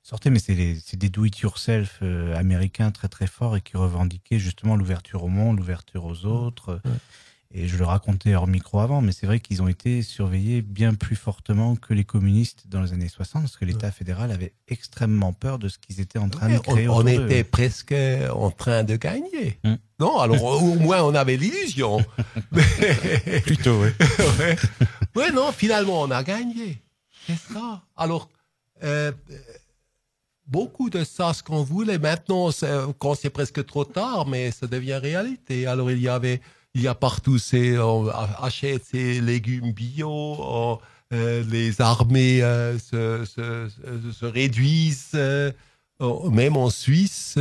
sortait, 0.08 0.30
mais 0.30 0.40
c'est 0.40 0.56
des, 0.96 1.10
do-it-yourself 1.10 2.00
euh, 2.02 2.34
américains 2.36 2.92
très 2.92 3.10
très 3.10 3.28
forts 3.28 3.58
et 3.58 3.62
qui 3.62 3.76
revendiquaient 3.76 4.40
justement 4.40 4.78
l'ouverture 4.78 5.24
au 5.24 5.28
monde, 5.28 5.58
l'ouverture 5.58 6.06
aux 6.06 6.26
autres. 6.26 6.80
Ouais. 6.86 6.92
Et 7.54 7.68
je 7.68 7.78
le 7.78 7.86
racontais 7.86 8.36
hors 8.36 8.48
micro 8.48 8.80
avant, 8.80 9.02
mais 9.02 9.14
c'est 9.14 9.26
vrai 9.26 9.40
qu'ils 9.40 9.62
ont 9.62 9.68
été 9.70 10.02
surveillés 10.02 10.62
bien 10.62 10.94
plus 10.94 11.16
fortement 11.16 11.76
que 11.76 11.94
les 11.94 12.04
communistes 12.04 12.68
dans 12.68 12.82
les 12.82 12.92
années 12.92 13.08
60, 13.08 13.44
parce 13.44 13.56
que 13.56 13.64
l'État 13.64 13.90
fédéral 13.90 14.32
avait 14.32 14.54
extrêmement 14.68 15.32
peur 15.32 15.58
de 15.58 15.70
ce 15.70 15.78
qu'ils 15.78 16.02
étaient 16.02 16.20
en 16.20 16.28
train 16.28 16.54
de 16.54 16.60
créer. 16.60 16.90
on, 16.90 17.08
était 17.08 17.46
presque 17.46 17.96
en 18.34 18.52
train 18.52 18.84
de 18.84 18.98
gagner. 18.98 19.60
Hmm. 19.64 19.76
Non, 20.00 20.20
alors 20.20 20.44
au 20.44 20.76
moins 20.76 21.02
on 21.04 21.16
avait 21.16 21.38
l'illusion. 21.38 22.06
Mais- 22.52 23.42
Plutôt, 23.42 23.82
oui. 23.82 23.90
ouais. 24.40 24.58
Ouais, 25.16 25.32
non, 25.32 25.52
finalement, 25.54 26.02
on 26.02 26.12
a 26.12 26.24
gagné. 26.24 26.82
C'est 27.26 27.54
ça. 27.54 27.82
Alors, 27.96 28.30
euh, 28.84 29.12
beaucoup 30.48 30.90
de 30.90 31.03
ça, 31.03 31.34
ce 31.34 31.44
qu'on 31.44 31.64
voulait, 31.64 31.99
maintenant, 31.99 32.49
quand 32.99 33.15
c'est 33.15 33.30
presque 33.30 33.65
trop 33.65 33.86
tard, 33.86 34.28
mais 34.28 34.52
ça 34.52 34.68
devient 34.68 34.95
réalité. 34.95 35.68
Alors, 35.68 35.91
il 35.91 36.02
y 36.02 36.10
avait, 36.10 36.41
il 36.74 36.82
y 36.82 36.88
a 36.88 36.95
partout 36.95 37.38
ces, 37.38 37.78
on 37.78 38.07
achète 38.40 38.84
ces 38.86 39.22
légumes 39.22 39.72
bio, 39.72 40.80
euh, 41.14 41.41
les 41.49 41.80
armées 41.80 42.44
euh, 42.44 42.78
se, 42.78 43.24
se, 43.24 43.69
se, 43.69 44.11
se 44.11 44.26
réduisent, 44.26 45.11
euh, 45.15 45.52
même 46.30 46.57
en 46.57 46.69
Suisse. 46.69 47.38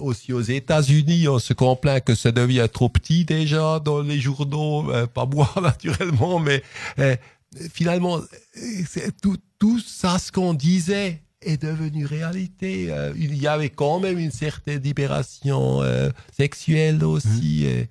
aussi 0.00 0.32
aux 0.34 0.42
États-Unis, 0.42 1.26
on 1.28 1.38
se 1.38 1.54
complaint 1.54 2.00
que 2.00 2.14
ça 2.14 2.32
devient 2.32 2.68
trop 2.70 2.90
petit 2.90 3.24
déjà 3.24 3.80
dans 3.80 4.02
les 4.02 4.20
journaux, 4.20 4.92
pas 5.14 5.24
moi 5.24 5.48
naturellement, 5.62 6.38
mais 6.38 6.62
finalement, 7.72 8.20
tout, 9.22 9.38
tout 9.58 9.80
ça, 9.80 10.18
ce 10.18 10.32
qu'on 10.32 10.54
disait, 10.54 11.24
est 11.44 11.62
devenu 11.62 12.06
réalité. 12.06 12.90
Euh, 12.90 13.12
il 13.16 13.36
y 13.36 13.46
avait 13.46 13.70
quand 13.70 14.00
même 14.00 14.18
une 14.18 14.30
certaine 14.30 14.82
libération 14.82 15.82
euh, 15.82 16.10
sexuelle 16.32 17.04
aussi. 17.04 17.64
et, 17.64 17.88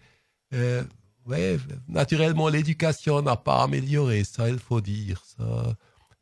euh, 0.53 0.84
ouais, 1.26 1.57
naturellement, 1.88 2.49
l'éducation 2.49 3.22
n'a 3.22 3.35
pas 3.35 3.64
amélioré, 3.64 4.23
ça, 4.23 4.49
il 4.49 4.60
faut 4.60 4.81
dire. 4.81 5.23
Ça. 5.38 5.76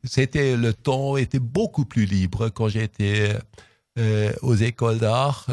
C'était 0.04 0.56
le 0.56 0.74
temps 0.74 1.16
était 1.16 1.38
beaucoup 1.38 1.84
plus 1.84 2.06
libre 2.06 2.48
quand 2.48 2.68
j'étais 2.68 3.36
aux 4.40 4.54
écoles 4.54 4.98
d'art 4.98 5.46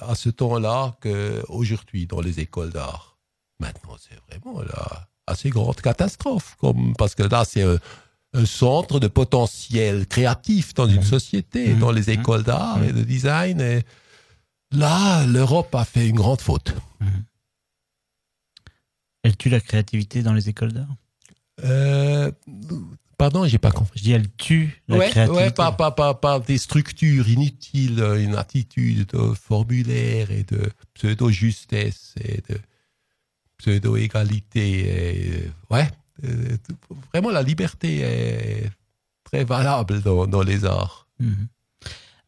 à 0.00 0.14
ce 0.14 0.28
temps-là 0.28 0.96
qu'aujourd'hui 1.00 2.06
dans 2.06 2.20
les 2.20 2.40
écoles 2.40 2.70
d'art. 2.70 3.16
Maintenant, 3.60 3.96
c'est 3.98 4.18
vraiment 4.28 4.60
la 4.60 5.08
assez 5.26 5.50
grande 5.50 5.80
catastrophe, 5.80 6.56
comme, 6.60 6.94
parce 6.96 7.14
que 7.14 7.22
là, 7.22 7.44
c'est 7.44 7.62
un, 7.62 7.78
centre 8.46 8.98
de 8.98 9.08
potentiel 9.08 10.06
créatif 10.06 10.72
dans 10.72 10.88
une 10.88 11.02
société, 11.02 11.74
dans 11.74 11.92
les 11.92 12.08
écoles 12.08 12.42
d'art 12.42 12.82
et 12.82 12.90
de 12.90 13.02
design. 13.02 13.60
Et 13.60 13.82
là, 14.70 15.26
l'Europe 15.26 15.74
a 15.74 15.84
fait 15.84 16.08
une 16.08 16.16
grande 16.16 16.40
faute. 16.40 16.74
Elle 19.22 19.36
tue 19.36 19.50
la 19.50 19.60
créativité 19.60 20.22
dans 20.22 20.32
les 20.32 20.48
écoles 20.48 20.72
d'art? 20.72 20.96
Euh, 21.62 22.32
pardon, 23.18 23.44
j'ai 23.44 23.58
pas 23.58 23.70
compris. 23.70 23.98
Je 23.98 24.04
dis, 24.04 24.12
elle 24.12 24.32
tue 24.32 24.82
la 24.88 24.96
ouais, 24.96 25.10
créativité. 25.10 25.44
ouais, 25.44 25.50
par, 25.50 25.76
par, 25.76 25.94
par, 25.94 26.18
par 26.18 26.40
des 26.40 26.56
structures 26.56 27.28
inutiles, 27.28 28.00
une 28.00 28.34
attitude 28.34 29.08
de 29.08 29.34
formulaire 29.34 30.30
et 30.30 30.44
de 30.44 30.70
pseudo-justesse 30.94 32.14
et 32.18 32.42
de 32.48 32.58
pseudo-égalité. 33.62 34.84
euh, 34.86 35.48
Ouais, 35.70 35.88
euh, 36.24 36.56
vraiment 37.12 37.30
la 37.30 37.42
liberté 37.42 38.00
est 38.00 38.70
très 39.24 39.44
valable 39.44 40.02
dans, 40.02 40.26
dans 40.26 40.42
les 40.42 40.64
arts. 40.64 41.06
Mhm. 41.20 41.48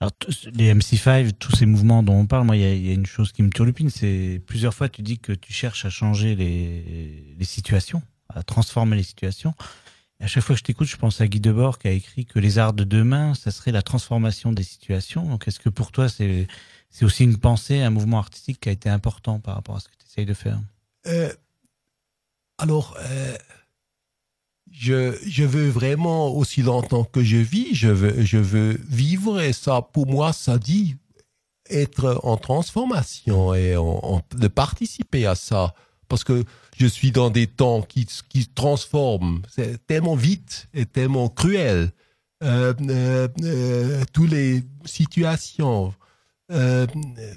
Alors, 0.01 0.12
les 0.52 0.74
MC5, 0.74 1.32
tous 1.39 1.55
ces 1.56 1.66
mouvements 1.66 2.02
dont 2.02 2.15
on 2.15 2.27
parle, 2.27 2.44
moi, 2.44 2.56
il 2.56 2.62
y, 2.86 2.90
a- 2.90 2.93
une 2.93 3.06
chose 3.06 3.32
qui 3.32 3.43
me 3.43 3.51
turlupine, 3.51 3.90
c'est 3.90 4.43
plusieurs 4.47 4.74
fois 4.74 4.89
tu 4.89 5.02
dis 5.02 5.19
que 5.19 5.32
tu 5.32 5.52
cherches 5.52 5.85
à 5.85 5.90
changer 5.90 6.35
les, 6.35 7.35
les 7.39 7.44
situations, 7.44 8.02
à 8.28 8.43
transformer 8.43 8.97
les 8.97 9.02
situations. 9.02 9.55
À 10.20 10.27
chaque 10.27 10.43
fois 10.44 10.55
que 10.55 10.59
je 10.59 10.65
t'écoute, 10.65 10.89
je 10.89 10.97
pense 10.97 11.20
à 11.20 11.27
Guy 11.28 11.40
Debord 11.40 11.78
qui 11.78 11.89
a 11.89 11.93
écrit 11.93 12.27
que 12.27 12.39
les 12.39 12.59
arts 12.59 12.73
de 12.74 12.85
demain, 12.85 13.35
ça 13.35 13.51
serait 13.51 13.73
la 13.73 13.82
transformation 13.82 14.52
des 14.52 14.62
situations. 14.62 15.24
Donc, 15.27 15.48
est-ce 15.48 15.61
que 15.61 15.69
pour 15.70 15.90
toi, 15.93 16.09
c'est 16.09 16.47
aussi 17.02 17.24
une 17.24 17.39
pensée, 17.39 17.81
un 17.81 17.90
mouvement 17.90 18.19
artistique 18.19 18.61
qui 18.61 18.69
a 18.69 18.73
été 18.73 18.89
important 18.90 19.39
par 19.40 19.55
rapport 19.55 19.77
à 19.77 19.81
ce 19.81 19.89
que 19.89 19.94
tu 19.98 20.06
essayes 20.11 20.27
de 20.27 20.35
faire? 20.35 20.59
Euh, 21.06 21.32
alors, 22.59 22.97
euh, 23.01 23.36
je, 24.70 25.16
je 25.26 25.44
veux 25.44 25.68
vraiment, 25.68 26.28
aussi 26.28 26.62
longtemps 26.62 27.05
que 27.05 27.22
je 27.22 27.36
vis, 27.36 27.74
je 27.74 27.89
veux, 27.89 28.24
je 28.24 28.39
veux 28.39 28.78
vivre 28.89 29.40
et 29.40 29.52
ça, 29.52 29.82
pour 29.82 30.06
moi, 30.06 30.32
ça 30.32 30.59
dit 30.59 30.97
être 31.70 32.20
en 32.22 32.36
transformation 32.36 33.55
et 33.55 33.74
de 33.74 34.48
participer 34.48 35.26
à 35.26 35.35
ça. 35.35 35.74
Parce 36.09 36.24
que 36.24 36.44
je 36.76 36.86
suis 36.86 37.10
dans 37.10 37.31
des 37.31 37.47
temps 37.47 37.82
qui, 37.82 38.06
qui 38.28 38.43
se 38.43 38.48
transforment. 38.55 39.43
C'est 39.48 39.86
tellement 39.86 40.16
vite 40.16 40.68
et 40.74 40.86
tellement 40.86 41.28
cruel. 41.28 41.93
Euh, 42.43 42.74
euh, 42.89 43.28
euh, 43.43 44.05
toutes 44.12 44.31
les 44.31 44.62
situations. 44.85 45.94
Euh, 46.53 46.87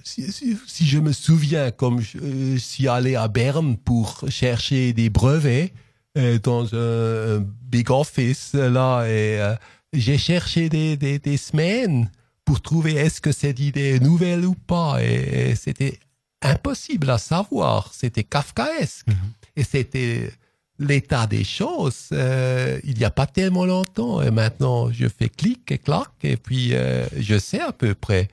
si, 0.04 0.32
si- 0.32 0.58
si 0.68 0.86
je 0.86 1.00
me 1.00 1.14
souviens, 1.14 1.72
comme 1.72 2.02
je 2.02 2.18
euh, 2.18 2.58
suis 2.58 2.88
allé 2.90 3.16
à 3.16 3.28
Berne 3.30 3.78
pour 3.78 4.26
chercher 4.30 4.92
des 4.94 5.10
brevets 5.10 5.72
euh, 6.18 6.40
dans 6.40 6.68
un, 6.76 7.40
big 7.62 7.90
office 7.90 8.54
là, 8.54 9.06
et 9.06 9.40
euh, 9.40 9.56
j'ai 9.94 10.18
cherché 10.18 10.68
des, 10.68 10.98
des, 10.98 11.20
des 11.20 11.38
semaines 11.38 12.12
pour 12.44 12.62
trouver 12.62 12.96
est-ce 12.96 13.22
que 13.22 13.32
cette 13.32 13.60
idée 13.60 13.96
est 13.96 14.00
nouvelle 14.04 14.46
ou 14.46 14.56
pas, 14.56 14.98
et, 15.02 15.52
et 15.52 15.56
c'était 15.56 16.00
impossible 16.42 17.10
à 17.10 17.18
savoir. 17.18 17.94
C'était 17.94 18.24
kafkaesque, 18.26 19.08
et 19.56 19.64
c'était 19.64 20.32
l'état 20.80 21.28
des 21.28 21.44
choses. 21.46 22.10
euh, 22.12 22.78
il 22.84 22.98
n'y 22.98 23.06
a 23.06 23.10
pas 23.10 23.26
tellement 23.26 23.66
longtemps, 23.66 24.22
et 24.22 24.32
maintenant 24.32 24.92
je 24.92 25.08
fais 25.08 25.30
clic 25.30 25.72
et 25.72 25.78
clac, 25.78 26.10
et 26.24 26.36
puis 26.36 26.74
je 27.18 27.38
sais 27.40 27.62
à 27.62 27.72
peu 27.72 27.96
près. 27.96 28.28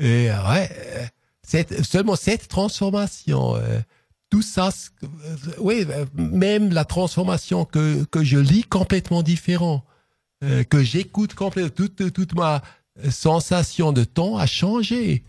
Et 0.00 0.30
euh, 0.30 0.50
ouais, 0.50 0.70
euh, 1.54 1.82
seulement 1.82 2.16
cette 2.16 2.48
transformation, 2.48 3.56
euh, 3.56 3.80
tout 4.30 4.42
ça, 4.42 4.70
oui, 5.58 5.86
même 6.14 6.72
la 6.72 6.84
transformation 6.84 7.64
que, 7.64 8.04
que 8.04 8.24
je 8.24 8.38
lis 8.38 8.62
complètement 8.62 9.22
différent, 9.22 9.84
que 10.70 10.82
j'écoute 10.82 11.34
complètement, 11.34 11.74
toute, 11.74 12.12
toute 12.12 12.34
ma 12.34 12.62
sensation 13.10 13.92
de 13.92 14.04
temps 14.04 14.38
a 14.38 14.46
changé, 14.46 15.24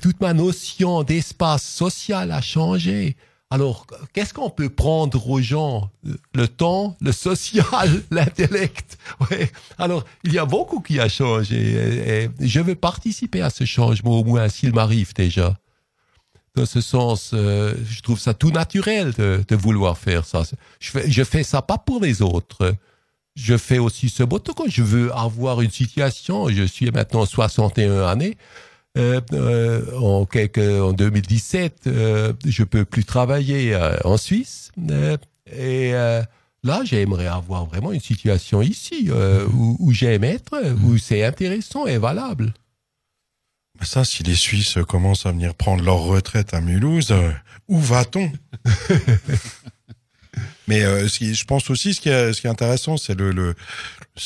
toute 0.00 0.20
ma 0.20 0.32
notion 0.32 1.02
d'espace 1.02 1.62
social 1.62 2.32
a 2.32 2.40
changé. 2.40 3.16
Alors, 3.50 3.86
qu'est-ce 4.12 4.34
qu'on 4.34 4.50
peut 4.50 4.68
prendre 4.68 5.26
aux 5.30 5.40
gens? 5.40 5.90
Le 6.34 6.48
temps, 6.48 6.96
le 7.00 7.12
social, 7.12 8.02
l'intellect? 8.10 8.98
Ouais. 9.30 9.50
Alors, 9.78 10.04
il 10.24 10.34
y 10.34 10.38
a 10.38 10.44
beaucoup 10.44 10.80
qui 10.80 11.00
a 11.00 11.08
changé. 11.08 11.56
Et, 11.56 12.30
je 12.40 12.60
veux 12.60 12.74
participer 12.74 13.40
à 13.40 13.48
ce 13.48 13.64
changement, 13.64 14.20
au 14.20 14.24
moins 14.24 14.48
s'il 14.50 14.74
m'arrive 14.74 15.14
déjà. 15.14 15.56
Dans 16.56 16.66
ce 16.66 16.82
sens, 16.82 17.30
euh, 17.32 17.74
je 17.88 18.02
trouve 18.02 18.18
ça 18.18 18.34
tout 18.34 18.50
naturel 18.50 19.14
de, 19.14 19.56
vouloir 19.56 19.96
faire 19.96 20.26
ça. 20.26 20.42
Je 20.78 20.90
fais, 20.90 21.24
fais 21.24 21.42
ça 21.42 21.62
pas 21.62 21.78
pour 21.78 22.02
les 22.02 22.20
autres. 22.20 22.74
Je 23.34 23.56
fais 23.56 23.78
aussi 23.78 24.08
ce 24.08 24.24
beau 24.24 24.40
quand 24.40 24.68
je 24.68 24.82
veux 24.82 25.14
avoir 25.14 25.62
une 25.62 25.70
situation. 25.70 26.48
Je 26.50 26.64
suis 26.64 26.90
maintenant 26.90 27.24
61 27.24 28.02
années. 28.08 28.36
Euh, 28.96 29.20
euh, 29.32 29.96
en, 29.98 30.24
quelque, 30.24 30.80
en 30.80 30.92
2017, 30.92 31.82
euh, 31.86 32.32
je 32.44 32.64
peux 32.64 32.84
plus 32.84 33.04
travailler 33.04 33.74
euh, 33.74 33.96
en 34.04 34.16
Suisse. 34.16 34.72
et 35.52 35.92
là, 36.64 36.80
j'aimerais 36.84 37.26
avoir 37.26 37.66
vraiment 37.66 37.92
une 37.92 38.00
situation 38.00 38.62
ici 38.62 39.10
où, 39.54 39.76
où 39.78 39.92
j'aime 39.92 40.24
être, 40.24 40.74
où 40.84 40.98
c'est 40.98 41.24
intéressant 41.24 41.86
et 41.86 41.98
valable. 41.98 42.52
Bah 43.78 43.86
Ça, 43.86 44.04
si 44.04 44.22
les 44.24 44.34
Suisses 44.34 44.78
commencent 44.88 45.26
à 45.26 45.32
venir 45.32 45.54
prendre 45.54 45.84
leur 45.84 46.00
retraite 46.00 46.52
à 46.52 46.60
Mulhouse, 46.60 47.14
où 47.68 47.78
va-t-on? 47.78 48.32
Mais 50.68 50.84
euh, 50.84 51.08
je 51.08 51.44
pense 51.44 51.70
aussi, 51.70 51.94
ce 51.94 52.00
qui 52.00 52.10
est, 52.10 52.32
ce 52.34 52.42
qui 52.42 52.46
est 52.46 52.50
intéressant, 52.50 52.98
c'est 52.98 53.18
le, 53.18 53.54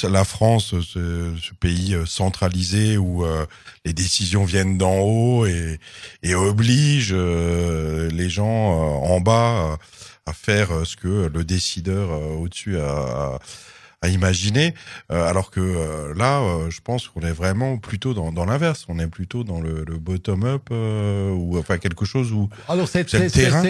la 0.05 0.25
France, 0.25 0.75
ce, 0.81 1.35
ce 1.41 1.55
pays 1.61 1.95
euh, 1.95 2.07
centralisé 2.07 2.97
où 2.97 3.25
euh, 3.25 3.47
les 3.85 3.93
décisions 3.93 4.45
viennent 4.45 4.79
d'en 4.79 4.99
haut 5.01 5.47
et, 5.47 5.79
et 6.23 6.35
obligent 6.35 7.13
euh, 7.15 8.11
les 8.11 8.29
gens 8.31 8.73
euh, 8.73 9.13
en 9.15 9.21
bas 9.21 9.77
à, 10.27 10.31
à 10.31 10.33
faire 10.33 10.71
euh, 10.73 10.85
ce 10.85 10.97
que 10.97 11.31
le 11.33 11.45
décideur 11.45 12.11
euh, 12.11 12.37
au-dessus 12.37 12.79
a, 12.79 13.39
a, 14.03 14.09
imaginé. 14.09 14.75
Euh, 15.13 15.29
alors 15.29 15.51
que 15.51 15.61
euh, 15.61 16.15
là, 16.15 16.41
euh, 16.41 16.71
je 16.71 16.81
pense 16.81 17.07
qu'on 17.09 17.21
est 17.21 17.33
vraiment 17.33 17.77
plutôt 17.79 18.15
dans, 18.15 18.33
dans 18.33 18.45
l'inverse. 18.45 18.85
On 18.89 18.99
est 18.99 19.07
plutôt 19.07 19.45
dans 19.45 19.61
le, 19.61 19.85
le 19.87 19.99
bottom-up 19.99 20.69
euh, 20.73 21.31
ou 21.31 21.59
enfin 21.59 21.79
quelque 21.79 22.05
chose 22.05 22.33
où 22.33 22.49
Alors, 22.69 22.89
le 22.95 23.09
c'est- 23.09 23.31
terrain. 23.31 23.63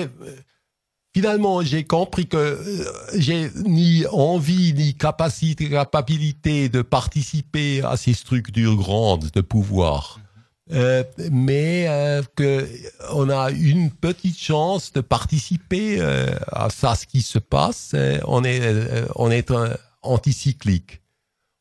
Finalement, 1.14 1.62
j'ai 1.62 1.84
compris 1.84 2.26
que 2.26 2.36
euh, 2.36 2.84
j'ai 3.14 3.51
ni 3.64 4.06
envie 4.06 4.74
ni 4.74 4.94
capacité, 4.94 5.68
capacité 5.70 6.68
de 6.68 6.82
participer 6.82 7.82
à 7.82 7.97
ces 7.97 8.14
structures 8.14 8.76
grandes 8.76 9.30
de 9.30 9.40
pouvoir. 9.40 10.18
Euh, 10.70 11.02
mais 11.30 11.86
euh, 11.89 12.22
que 12.36 12.68
on 13.12 13.28
a 13.28 13.51
une 13.51 13.90
petite 13.90 14.39
chance 14.39 14.93
de 14.93 15.01
participer 15.01 16.01
euh, 16.01 16.34
à 16.47 16.70
ça, 16.70 16.94
ce 16.94 17.06
qui 17.06 17.20
se 17.20 17.39
passe. 17.39 17.93
Euh, 17.94 18.18
on 18.26 18.44
est, 18.44 18.62
on 19.16 19.30
est 19.30 19.51
un 19.51 19.76
anticyclique. 20.02 21.02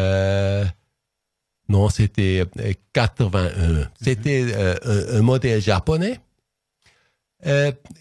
non, 1.70 1.90
c'était 1.90 2.46
euh, 2.60 2.74
81. 2.94 3.90
C'était 4.02 4.46
euh, 4.54 4.76
un, 4.84 5.18
un 5.18 5.22
modèle 5.22 5.62
japonais. 5.62 6.20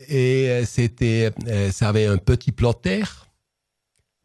Et 0.09 0.63
c'était, 0.65 1.31
ça 1.71 1.91
avait 1.91 2.07
un 2.07 2.17
petit 2.17 2.53
plotter 2.53 3.03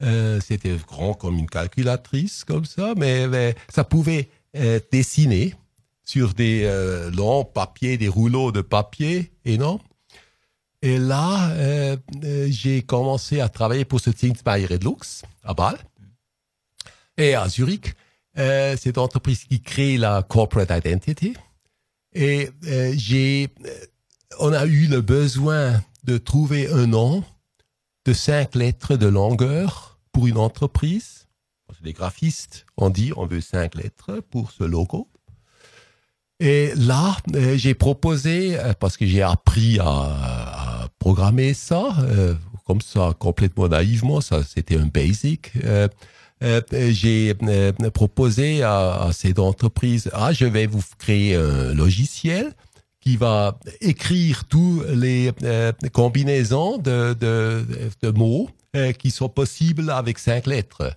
Euh, 0.04 0.40
C'était 0.42 0.76
grand 0.88 1.14
comme 1.14 1.38
une 1.38 1.50
calculatrice, 1.50 2.44
comme 2.44 2.66
ça, 2.66 2.94
mais, 2.98 3.28
mais 3.28 3.56
ça 3.72 3.84
pouvait 3.84 4.30
euh, 4.56 4.80
dessiner 4.92 5.56
sur 6.04 6.34
des 6.34 6.64
euh, 6.66 7.10
longs 7.12 7.46
papiers, 7.46 7.98
des 7.98 8.08
rouleaux 8.08 8.52
de 8.52 8.62
papier 8.62 9.32
énormes. 9.46 9.80
Et 10.82 10.98
là, 10.98 11.52
euh, 11.52 11.96
euh, 12.24 12.48
j'ai 12.50 12.82
commencé 12.82 13.40
à 13.40 13.50
travailler 13.50 13.86
pour 13.86 14.00
ce 14.00 14.10
Zinsmeier 14.12 14.68
et 14.72 14.78
Lux 14.78 15.22
à 15.44 15.54
Bâle 15.54 15.78
et 17.18 17.36
à 17.36 17.48
Zurich. 17.48 17.94
Cette 18.36 18.98
entreprise 18.98 19.44
qui 19.44 19.62
crée 19.62 19.98
la 19.98 20.24
corporate 20.24 20.72
identity. 20.72 21.34
Et 22.14 22.50
j'ai, 22.94 23.50
on 24.40 24.54
a 24.54 24.66
eu 24.66 24.88
le 24.88 25.02
besoin 25.02 25.84
de 26.06 26.18
trouver 26.18 26.70
un 26.72 26.88
nom 26.88 27.26
de 28.06 28.14
cinq 28.14 28.56
lettres 28.56 28.96
de 28.96 29.08
longueur 29.08 29.91
pour 30.12 30.28
une 30.28 30.38
entreprise. 30.38 31.28
Les 31.84 31.94
graphistes 31.94 32.66
ont 32.78 32.90
dit 32.90 33.12
on 33.16 33.26
veut 33.26 33.42
cinq 33.42 33.76
lettres 33.76 34.22
pour 34.30 34.52
ce 34.52 34.64
logo. 34.64 35.08
Et 36.42 36.74
là, 36.76 37.18
euh, 37.36 37.56
j'ai 37.56 37.76
proposé, 37.76 38.58
euh, 38.60 38.74
parce 38.80 38.98
que 38.98 39.06
j'ai 39.06 39.22
appris 39.22 39.78
à, 39.80 40.88
programmer 40.98 41.54
ça, 41.54 41.96
euh, 42.00 42.34
comme 42.66 42.82
ça, 42.82 43.14
complètement 43.18 43.68
naïvement, 43.68 44.22
ça 44.22 44.44
c'était 44.44 44.78
un 44.78 44.88
basic. 44.88 45.52
j'ai 46.72 47.36
proposé 47.94 48.64
à, 48.64 49.04
à 49.04 49.14
cette 49.14 49.40
entreprise, 49.40 50.10
ah, 50.14 50.34
je 50.34 50.46
vais 50.46 50.66
vous 50.66 50.82
créer 50.98 51.36
un 51.36 51.74
logiciel 51.74 52.54
qui 53.02 53.18
va 53.18 53.58
écrire 53.82 54.46
tous 54.46 54.84
les 54.88 55.32
euh, 55.44 55.72
combinaisons 55.92 56.78
de, 56.78 57.14
de, 57.20 57.66
de 58.02 58.12
mots 58.12 58.50
euh, 58.76 58.94
qui 58.94 59.12
sont 59.12 59.28
possibles 59.28 59.90
avec 59.90 60.20
cinq 60.20 60.46
lettres. 60.46 60.96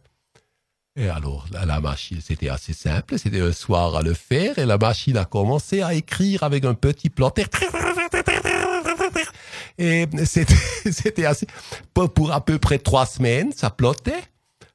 Et 0.96 1.08
alors, 1.08 1.46
la, 1.50 1.80
machine, 1.80 2.20
c'était 2.20 2.50
assez 2.50 2.72
simple, 2.72 3.18
c'était 3.18 3.40
un 3.40 3.50
soir 3.50 3.96
à 3.96 4.02
le 4.02 4.14
faire, 4.14 4.60
et 4.60 4.64
la 4.64 4.78
machine 4.78 5.16
a 5.16 5.24
commencé 5.24 5.82
à 5.82 5.92
écrire 5.92 6.44
avec 6.44 6.64
un 6.64 6.74
petit 6.74 7.10
plotter. 7.10 7.46
Et 9.76 10.06
c'était 10.24 11.24
assez, 11.26 11.48
pour, 11.94 12.30
à 12.30 12.44
peu 12.44 12.58
près 12.60 12.78
trois 12.78 13.06
semaines, 13.06 13.50
ça 13.52 13.70
plottait. 13.70 14.22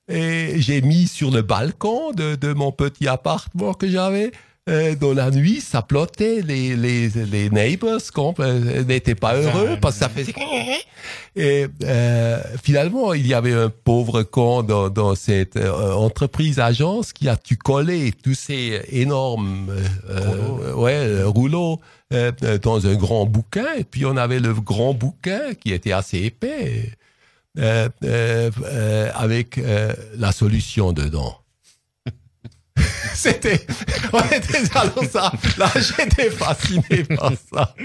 Et 0.10 0.60
j'ai 0.60 0.82
mis 0.82 1.08
sur 1.08 1.32
le 1.32 1.42
balcon 1.42 2.12
de, 2.12 2.36
de 2.36 2.52
mon 2.52 2.74
petit 2.74 3.08
appartement 3.08 3.74
que 3.74 3.88
j'avais. 3.88 4.32
Euh, 4.70 4.96
dans 4.96 5.14
la 5.14 5.32
nuit, 5.32 5.62
ça 5.62 5.82
plottait. 5.82 6.42
Les, 6.42 6.76
les, 6.76 7.10
les 7.10 7.50
neighbors 7.50 8.00
euh, 8.40 8.84
n'étaient 8.84 9.16
pas 9.16 9.36
heureux 9.36 9.78
parce 9.82 9.96
que 9.96 10.00
ça 10.02 10.10
faisait. 10.10 10.34
Et 11.36 11.68
euh, 11.84 12.42
finalement, 12.62 13.14
il 13.14 13.26
y 13.26 13.34
avait 13.34 13.54
un 13.54 13.70
pauvre 13.70 14.24
con 14.24 14.62
dans, 14.64 14.90
dans 14.90 15.16
cette 15.16 15.58
euh, 15.58 15.94
entreprise 15.94 16.60
agence 16.60 17.14
qui 17.14 17.30
a 17.30 17.36
tu 17.36 17.56
collé 17.56 18.12
tous 18.12 18.36
ces 18.36 18.82
énormes 18.92 19.70
euh, 20.10 20.74
ouais, 20.74 21.24
rouleaux 21.24 21.80
euh, 22.14 22.32
dans 22.62 22.86
un 22.86 22.96
grand 22.96 23.26
bouquin. 23.26 23.68
Et 23.78 23.84
puis 23.84 24.06
on 24.06 24.18
avait 24.18 24.40
le 24.40 24.54
grand 24.54 24.94
bouquin 24.94 25.54
qui 25.60 25.74
était 25.74 25.94
assez 25.94 26.20
épais 26.20 26.92
euh, 27.58 27.90
euh, 28.04 28.52
euh, 28.64 29.12
avec 29.16 29.58
euh, 29.58 29.94
la 30.18 30.32
solution 30.32 30.94
dedans. 30.94 31.38
C'était, 33.14 33.66
on 34.14 34.20
était 34.20 34.78
alors 34.78 35.04
ça. 35.10 35.32
Là, 35.58 35.72
j'étais 35.76 36.30
fasciné 36.30 37.04
par 37.04 37.32
ça. 37.52 37.76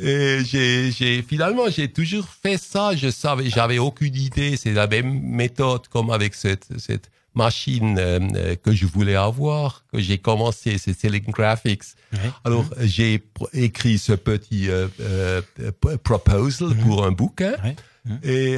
Et 0.00 0.38
j'ai, 0.44 0.92
j'ai, 0.92 1.22
finalement, 1.22 1.68
j'ai 1.68 1.90
toujours 1.90 2.26
fait 2.28 2.58
ça. 2.58 2.94
Je 2.94 3.10
savais, 3.10 3.50
j'avais 3.50 3.78
aucune 3.78 4.14
idée. 4.14 4.56
C'est 4.56 4.72
la 4.72 4.86
même 4.86 5.20
méthode 5.20 5.88
comme 5.88 6.10
avec 6.10 6.34
cette, 6.34 6.68
cette 6.78 7.10
machine 7.34 7.96
euh, 7.98 8.18
euh, 8.34 8.56
que 8.56 8.72
je 8.72 8.86
voulais 8.86 9.14
avoir, 9.14 9.84
que 9.92 10.00
j'ai 10.00 10.18
commencé, 10.18 10.78
c'est 10.78 10.98
Selling 10.98 11.30
Graphics. 11.30 11.84
Ouais. 12.12 12.18
Alors, 12.44 12.64
j'ai 12.80 13.22
écrit 13.52 13.98
ce 13.98 14.12
petit 14.12 14.68
euh, 14.68 14.88
euh, 15.00 15.42
proposal 16.02 16.74
pour 16.76 17.04
un 17.04 17.12
bouquin. 17.12 17.54
Ouais. 17.62 17.76
Et 18.22 18.56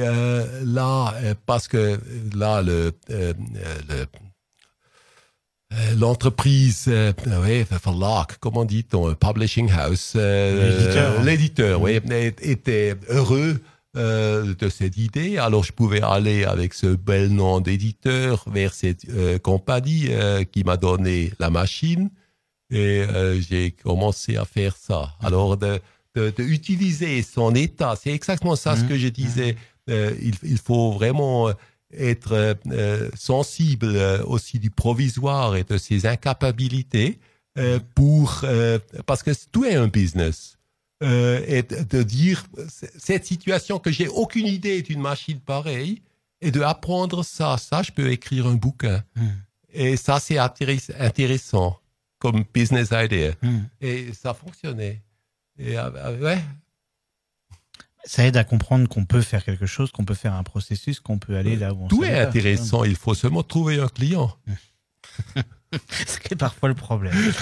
là, 0.63 1.13
parce 1.45 1.67
que 1.67 1.99
là, 2.33 2.61
le, 2.61 2.93
le 3.09 4.05
l'entreprise, 5.97 6.85
euh, 6.87 7.13
ouais, 7.41 7.65
verlag, 7.69 8.27
comment 8.39 8.65
dit-on, 8.65 9.09
euh, 9.09 9.15
publishing 9.15 9.71
house, 9.71 10.13
euh, 10.15 11.23
L'éditeur, 11.23 11.79
hein. 11.79 11.83
oui, 11.83 11.99
était 12.41 12.95
heureux 13.09 13.59
euh, 13.95 14.53
de 14.57 14.69
cette 14.69 14.97
idée. 14.97 15.37
Alors, 15.37 15.63
je 15.63 15.71
pouvais 15.71 16.01
aller 16.01 16.45
avec 16.45 16.73
ce 16.73 16.87
bel 16.87 17.29
nom 17.29 17.59
d'éditeur 17.59 18.43
vers 18.51 18.73
cette 18.73 19.07
euh, 19.09 19.37
compagnie 19.39 20.07
euh, 20.09 20.43
qui 20.43 20.63
m'a 20.63 20.77
donné 20.77 21.31
la 21.39 21.49
machine 21.49 22.09
et 22.71 23.01
euh, 23.01 23.39
j'ai 23.39 23.71
commencé 23.71 24.35
à 24.37 24.45
faire 24.45 24.75
ça. 24.75 25.13
Alors, 25.21 25.57
de, 25.57 25.79
de, 26.15 26.33
de 26.35 26.43
utiliser 26.43 27.21
son 27.21 27.53
état, 27.53 27.95
c'est 28.01 28.11
exactement 28.11 28.55
ça 28.55 28.75
ce 28.75 28.83
que 28.83 28.97
je 28.97 29.07
disais. 29.07 29.55
Euh, 29.89 30.13
il, 30.21 30.35
il 30.43 30.57
faut 30.57 30.91
vraiment 30.93 31.49
être 31.97 32.33
euh, 32.33 32.53
euh, 32.71 33.09
sensible 33.15 33.87
euh, 33.87 34.23
aussi 34.25 34.59
du 34.59 34.69
provisoire 34.69 35.55
et 35.55 35.63
de 35.63 35.77
ses 35.77 36.05
incapabilités 36.05 37.19
pour 37.93 38.43
parce 39.05 39.21
que 39.21 39.29
tout 39.51 39.63
est 39.63 39.75
un 39.75 39.87
business. 39.87 40.57
Et 41.03 41.61
de 41.61 42.01
dire 42.01 42.45
cette 42.97 43.27
situation 43.27 43.77
que 43.77 43.91
j'ai 43.91 44.07
aucune 44.07 44.47
idée 44.47 44.81
d'une 44.81 45.01
machine 45.01 45.39
pareille 45.39 46.01
et 46.41 46.49
de 46.49 46.61
apprendre 46.61 47.23
ça, 47.23 47.57
ça 47.59 47.83
je 47.83 47.91
peux 47.91 48.11
écrire 48.11 48.47
un 48.47 48.55
bouquin. 48.55 49.03
Hmm. 49.15 49.27
Et 49.71 49.97
ça 49.97 50.19
c'est 50.19 50.37
intéress- 50.37 50.91
intéressant 50.97 51.79
comme 52.17 52.43
business 52.51 52.89
idea. 52.91 53.33
Hmm. 53.43 53.65
Et 53.81 54.13
ça 54.13 54.33
fonctionnait. 54.33 55.03
Et 55.59 55.77
ouais, 55.77 56.41
Ça 58.05 58.25
aide 58.25 58.35
à 58.37 58.43
comprendre 58.43 58.87
qu'on 58.89 59.05
peut 59.05 59.21
faire 59.21 59.43
quelque 59.45 59.65
chose, 59.65 59.91
qu'on 59.91 60.03
peut 60.05 60.13
faire 60.13 60.33
un 60.33 60.43
processus, 60.43 60.99
qu'on 60.99 61.19
peut 61.19 61.37
aller 61.37 61.55
là 61.55 61.73
où 61.73 61.85
on 61.85 61.87
tout 61.87 62.03
est 62.03 62.11
pas. 62.11 62.27
intéressant. 62.27 62.83
Il 62.83 62.95
faut 62.95 63.13
seulement 63.13 63.43
trouver 63.43 63.79
un 63.79 63.87
client. 63.87 64.35
Ce 66.07 66.19
qui 66.19 66.33
est 66.33 66.37
parfois 66.37 66.69
le 66.69 66.75
problème. 66.75 67.15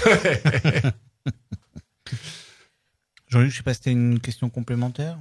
Jean-Luc, 3.28 3.52
je 3.52 3.58
sais 3.58 3.64
pas 3.64 3.74
si 3.74 3.80
c'était 3.80 3.92
une 3.92 4.20
question 4.20 4.50
complémentaire? 4.50 5.18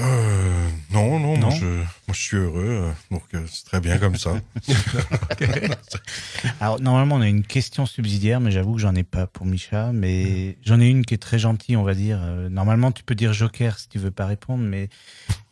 Euh, 0.00 0.68
non, 0.92 1.20
non, 1.20 1.36
Non? 1.36 1.48
Moi, 1.48 1.50
je, 1.60 1.66
moi 1.66 1.84
je 2.12 2.20
suis 2.20 2.36
heureux, 2.36 2.64
euh, 2.84 2.92
donc 3.10 3.22
euh, 3.34 3.44
c'est 3.48 3.64
très 3.64 3.80
bien 3.80 3.98
comme 3.98 4.16
ça. 4.16 4.40
Alors 6.60 6.80
normalement 6.80 7.16
on 7.16 7.20
a 7.20 7.28
une 7.28 7.44
question 7.44 7.86
subsidiaire, 7.86 8.40
mais 8.40 8.50
j'avoue 8.50 8.74
que 8.74 8.80
j'en 8.80 8.94
ai 8.94 9.02
pas 9.02 9.26
pour 9.26 9.46
Micha. 9.46 9.92
Mais 9.92 10.56
j'en 10.64 10.80
ai 10.80 10.88
une 10.88 11.04
qui 11.04 11.14
est 11.14 11.18
très 11.18 11.38
gentille, 11.38 11.76
on 11.76 11.82
va 11.82 11.94
dire. 11.94 12.20
Normalement 12.50 12.92
tu 12.92 13.02
peux 13.02 13.14
dire 13.14 13.32
Joker 13.32 13.78
si 13.78 13.88
tu 13.88 13.98
veux 13.98 14.10
pas 14.10 14.26
répondre, 14.26 14.64
mais 14.64 14.88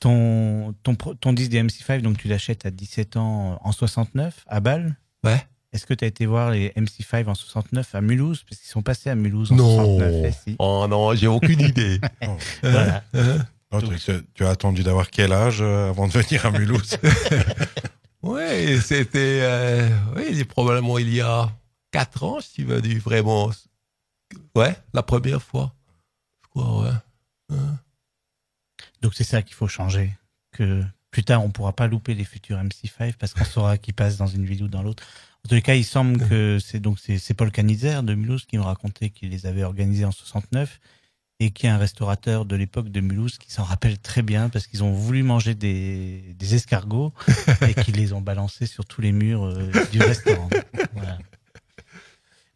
ton 0.01 0.75
ton 0.83 0.95
ton 0.95 1.33
disque 1.33 1.51
des 1.51 1.62
MC5, 1.62 2.01
donc 2.01 2.19
tu 2.19 2.29
l'achètes 2.29 2.66
à 2.66 2.70
17 2.70 3.16
ans 3.16 3.61
en 3.62 3.73
69 3.73 4.45
à 4.47 4.61
Bâle. 4.61 4.97
Ouais. 5.25 5.45
Est-ce 5.73 5.85
que 5.85 5.93
tu 5.93 6.05
as 6.05 6.09
été 6.09 6.25
voir 6.25 6.51
les 6.51 6.70
MC5 6.70 7.27
en 7.27 7.35
69 7.35 7.95
à 7.95 8.01
Mulhouse? 8.01 8.43
Parce 8.49 8.59
qu'ils 8.61 8.70
sont 8.70 8.83
passés 8.83 9.11
à 9.11 9.15
Mulhouse 9.15 9.53
en 9.53 9.57
Non. 9.57 9.77
69 9.99 10.25
eh, 10.25 10.33
si. 10.33 10.57
Oh 10.59 10.87
non, 10.89 11.15
j'ai 11.15 11.27
aucune 11.27 11.61
idée. 11.61 12.01
Voilà. 12.62 13.05
Hein? 13.70 13.81
Non, 13.82 13.90
tu, 14.35 14.45
as 14.45 14.51
attendu 14.51 14.82
d'avoir 14.82 15.11
quel 15.11 15.32
âge 15.32 15.59
euh, 15.61 15.90
avant 15.90 16.09
de 16.09 16.12
venir 16.12 16.47
à 16.47 16.51
Mulhouse 16.51 16.97
Oui, 18.23 18.81
c'était 18.81 19.40
euh, 19.43 19.89
oui, 20.16 20.43
probablement 20.45 20.99
il 20.99 21.12
y 21.12 21.20
a 21.20 21.51
quatre 21.90 22.24
ans, 22.24 22.40
si 22.40 22.53
tu 22.55 22.65
veux 22.65 22.81
dire 22.81 23.01
vraiment. 23.01 23.51
Ouais, 24.55 24.77
la 24.93 25.03
première 25.03 25.43
fois. 25.43 25.74
Je 26.43 26.49
crois, 26.49 26.82
ouais. 26.82 27.57
Donc 29.01 29.15
c'est 29.15 29.24
ça 29.24 29.43
qu'il 29.43 29.55
faut 29.55 29.69
changer. 29.69 30.11
Que 30.53 30.82
plus 31.11 31.24
tard, 31.24 31.45
on 31.45 31.51
pourra 31.51 31.73
pas 31.73 31.86
louper 31.86 32.15
les 32.15 32.24
futurs 32.24 32.59
MC5 32.59 33.15
parce 33.19 33.35
qu'on 33.35 33.45
saura 33.45 33.78
qui 33.78 33.93
passe 33.93 34.16
dans 34.16 34.27
une 34.27 34.45
ville 34.45 34.65
ou 34.65 34.69
dans 34.69 34.82
l'autre. 34.82 35.05
En 35.45 35.49
tous 35.49 35.55
les 35.55 35.62
cas, 35.62 35.74
il 35.74 35.85
semble 35.85 36.28
que 36.28 36.59
c'est 36.59 36.81
donc 36.81 36.99
c'est 36.99 37.19
c'est 37.19 37.35
Paul 37.35 37.51
Canizer 37.51 38.03
de 38.03 38.15
Mulhouse 38.15 38.45
qui 38.45 38.59
me 38.59 38.62
racontait 38.62 39.11
qu'il 39.11 39.31
les 39.31 39.47
avait 39.47 39.62
organisés 39.62 40.05
en 40.05 40.11
69 40.11 40.81
et 41.40 41.51
qui 41.51 41.66
est 41.66 41.70
un 41.70 41.78
restaurateur 41.78 42.44
de 42.44 42.56
l'époque 42.56 42.89
de 42.90 43.01
Mulhouse 43.01 43.39
qui 43.39 43.52
s'en 43.52 43.62
rappelle 43.62 43.98
très 43.98 44.23
bien 44.23 44.48
parce 44.48 44.66
qu'ils 44.66 44.82
ont 44.82 44.93
voulu 44.93 45.23
manger 45.23 45.55
des, 45.55 46.35
des 46.36 46.55
escargots 46.56 47.12
et 47.69 47.74
qu'ils 47.74 47.94
les 47.97 48.12
ont 48.12 48.20
balancés 48.20 48.66
sur 48.66 48.85
tous 48.85 49.01
les 49.01 49.12
murs 49.12 49.44
euh, 49.44 49.70
du 49.93 50.01
restaurant. 50.01 50.48
Voilà. 50.94 51.19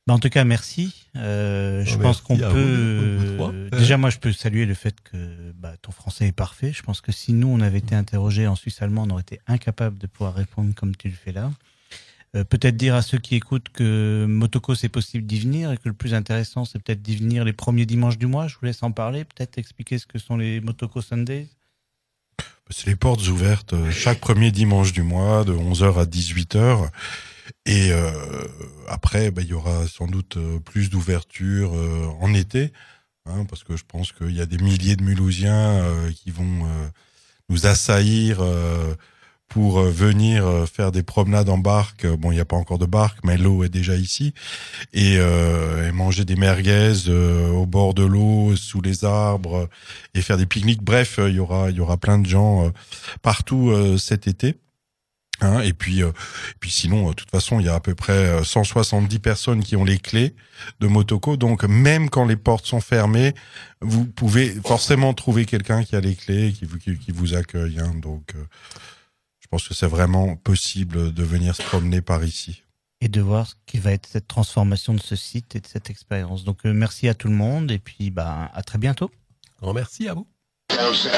Bah, 0.09 0.15
en 0.15 0.19
tout 0.19 0.31
cas, 0.31 0.43
merci. 0.43 1.07
Euh, 1.15 1.85
je 1.85 1.95
Oh, 1.95 1.99
pense 2.01 2.21
qu'on 2.21 2.37
peut. 2.37 2.43
euh, 2.45 3.71
déjà, 3.71 3.97
moi, 3.97 4.11
je 4.11 4.19
peux 4.19 4.33
saluer 4.33 4.67
le 4.67 4.75
fait 4.75 4.97
que 5.01 5.53
bah, 5.53 5.75
ton 5.81 5.93
français 5.93 6.27
est 6.27 6.33
parfait. 6.33 6.73
Je 6.73 6.83
pense 6.83 7.01
que 7.01 7.13
si 7.13 7.33
nous, 7.33 7.47
on 7.47 7.61
avait 7.61 7.79
été 7.79 7.95
interrogés 7.95 8.49
en 8.49 8.57
suisse 8.57 8.83
allemand, 8.83 9.05
on 9.07 9.11
aurait 9.11 9.23
été 9.23 9.41
incapable 9.47 9.99
de 9.99 10.09
pouvoir 10.09 10.35
répondre 10.35 10.75
comme 10.75 10.97
tu 10.97 11.09
le 11.09 11.15
fais 11.15 11.31
là. 11.31 11.53
Euh, 12.35 12.45
peut-être 12.45 12.77
dire 12.77 12.95
à 12.95 13.03
ceux 13.03 13.19
qui 13.19 13.35
écoutent 13.35 13.69
que 13.69 14.25
Motoko, 14.27 14.75
c'est 14.75 14.89
possible 14.89 15.27
d'y 15.27 15.39
venir 15.39 15.71
et 15.71 15.77
que 15.77 15.89
le 15.89 15.95
plus 15.95 16.15
intéressant, 16.15 16.65
c'est 16.65 16.79
peut-être 16.79 17.03
d'y 17.03 17.17
venir 17.17 17.45
les 17.45 17.53
premiers 17.53 17.85
dimanches 17.85 18.17
du 18.17 18.27
mois. 18.27 18.49
Je 18.49 18.57
vous 18.59 18.65
laisse 18.65 18.83
en 18.83 18.91
parler. 18.91 19.25
Peut-être 19.25 19.59
expliquer 19.59 19.99
ce 19.99 20.07
que 20.07 20.19
sont 20.19 20.37
les 20.37 20.61
Motoko 20.61 21.03
Sundays. 21.03 21.49
C'est 22.71 22.87
les 22.87 22.97
portes 22.97 23.27
ouvertes 23.29 23.75
euh, 23.75 23.91
chaque 23.91 24.19
premier 24.19 24.51
dimanche 24.51 24.95
du 24.95 25.03
mois 25.03 25.45
de 25.45 25.53
11h 25.53 26.01
à 26.01 26.05
18h. 26.07 26.89
Et 27.67 27.93
euh, 27.93 28.11
après, 28.89 29.31
bah, 29.31 29.43
il 29.43 29.49
y 29.49 29.55
aura 29.55 29.87
sans 29.87 30.07
doute 30.07 30.39
plus 30.65 30.89
d'ouverture 30.89 31.75
en 32.21 32.33
été, 32.33 32.73
hein, 33.27 33.45
parce 33.45 33.63
que 33.63 33.77
je 33.77 33.85
pense 33.87 34.13
qu'il 34.13 34.31
y 34.31 34.41
a 34.41 34.47
des 34.47 34.59
milliers 34.59 34.97
de 34.97 35.03
Mulhousiens 35.03 35.85
qui 36.15 36.31
vont 36.31 36.67
nous 37.49 37.67
assaillir 37.67 38.41
pour 39.53 39.81
euh, 39.81 39.91
venir 39.91 40.47
euh, 40.47 40.67
faire 40.67 40.93
des 40.93 41.03
promenades 41.03 41.49
en 41.49 41.59
barque. 41.59 42.07
Bon, 42.07 42.33
il 42.33 42.37
n'y 42.37 42.41
a 42.41 42.45
pas 42.45 42.57
encore 42.57 42.79
de 42.79 42.87
barque, 42.87 43.19
mais 43.25 43.37
l'eau 43.37 43.65
est 43.65 43.69
déjà 43.69 43.97
ici. 43.97 44.33
Et, 44.95 45.17
euh, 45.19 45.89
et 45.89 45.93
manger 45.93 46.25
des 46.25 46.37
merguez 46.37 46.93
euh, 47.09 47.49
au 47.51 47.67
bord 47.67 47.93
de 47.95 48.05
l'eau, 48.05 48.57
sous 48.57 48.81
les 48.81 49.05
arbres, 49.05 49.69
et 50.15 50.23
faire 50.23 50.39
des 50.39 50.47
pique-niques. 50.47 50.83
Bref, 50.83 51.19
euh, 51.19 51.29
il 51.29 51.37
y 51.37 51.41
aura, 51.41 51.71
il 51.71 51.77
y 51.77 51.81
aura 51.81 51.97
plein 51.99 52.19
de 52.19 52.27
gens 52.27 52.67
euh, 52.67 52.71
partout 53.21 53.71
euh, 53.71 53.99
cet 53.99 54.27
été. 54.27 54.57
Hein, 55.41 55.61
et 55.63 55.73
puis, 55.73 56.03
euh, 56.05 56.11
et 56.11 56.57
puis 56.61 56.71
sinon, 56.71 57.07
euh, 57.07 57.11
de 57.11 57.15
toute 57.15 57.31
façon, 57.31 57.59
il 57.59 57.67
y 57.67 57.69
a 57.69 57.75
à 57.75 57.81
peu 57.81 57.95
près 57.97 58.13
euh, 58.13 58.45
170 58.45 59.19
personnes 59.19 59.63
qui 59.65 59.75
ont 59.75 59.85
les 59.85 59.99
clés 59.99 60.35
de 60.81 60.87
Motoko. 60.87 61.37
Donc, 61.37 61.65
même 61.65 62.11
quand 62.11 62.25
les 62.27 62.37
portes 62.37 62.67
sont 62.67 62.81
fermées, 62.81 63.35
vous 63.81 64.05
pouvez 64.07 64.55
forcément 64.65 65.13
trouver 65.15 65.45
quelqu'un 65.45 65.83
qui 65.83 65.97
a 65.97 66.01
les 66.01 66.15
clés, 66.15 66.53
qui 66.53 66.65
vous, 66.65 66.79
qui, 66.79 66.97
vous 67.09 67.35
accueille. 67.35 67.81
hein. 67.81 67.93
donc, 68.01 68.35
euh, 68.37 68.45
pense 69.53 69.69
que 69.69 69.75
c'est 69.75 69.87
vraiment 69.87 70.35
possible 70.37 71.13
de 71.13 71.23
venir 71.23 71.55
se 71.55 71.61
promener 71.63 72.01
par 72.01 72.25
ici. 72.25 72.63
Et 73.03 73.09
de 73.09 73.21
voir 73.21 73.47
ce 73.47 73.55
qui 73.67 73.79
va 73.79 73.93
être 73.93 74.07
cette 74.07 74.27
transformation 74.27 74.95
de 74.95 75.01
ce 75.01 75.15
site 75.15 75.55
et 75.55 75.61
de 75.61 75.67
cette 75.67 75.91
expérience. 75.91 76.45
Donc 76.45 76.65
euh, 76.65 76.73
merci 76.73 77.07
à 77.07 77.13
tout 77.13 77.29
le 77.29 77.35
monde 77.35 77.71
et 77.71 77.79
puis 77.79 78.11
bah, 78.11 78.51
à 78.55 78.63
très 78.63 78.79
bientôt. 78.79 79.11
Grand 79.61 79.75
merci 79.75 80.09
à 80.09 80.15
vous. 80.15 80.27
Je 80.71 80.77
je. 80.77 81.09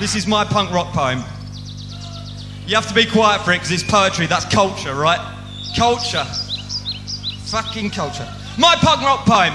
This 0.00 0.16
is 0.16 0.26
my 0.26 0.44
punk 0.44 0.72
rock 0.72 0.92
poem. 0.92 1.22
You 2.66 2.74
have 2.74 2.88
to 2.88 2.94
be 2.94 3.06
quiet 3.06 3.42
for 3.42 3.52
it 3.52 3.60
because 3.60 3.70
it's 3.70 3.84
poetry. 3.84 4.26
That's 4.26 4.46
culture, 4.46 4.96
right? 4.96 5.20
Culture. 5.76 6.26
Fucking 7.46 7.90
culture. 7.90 8.26
My 8.56 8.76
punk 8.76 9.02
rock 9.02 9.26
poem. 9.26 9.52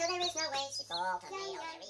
There 0.00 0.20
is 0.20 0.34
no 0.34 0.42
waste. 0.52 0.80
It's 0.80 0.90
all 0.90 1.20
tomato, 1.20 1.89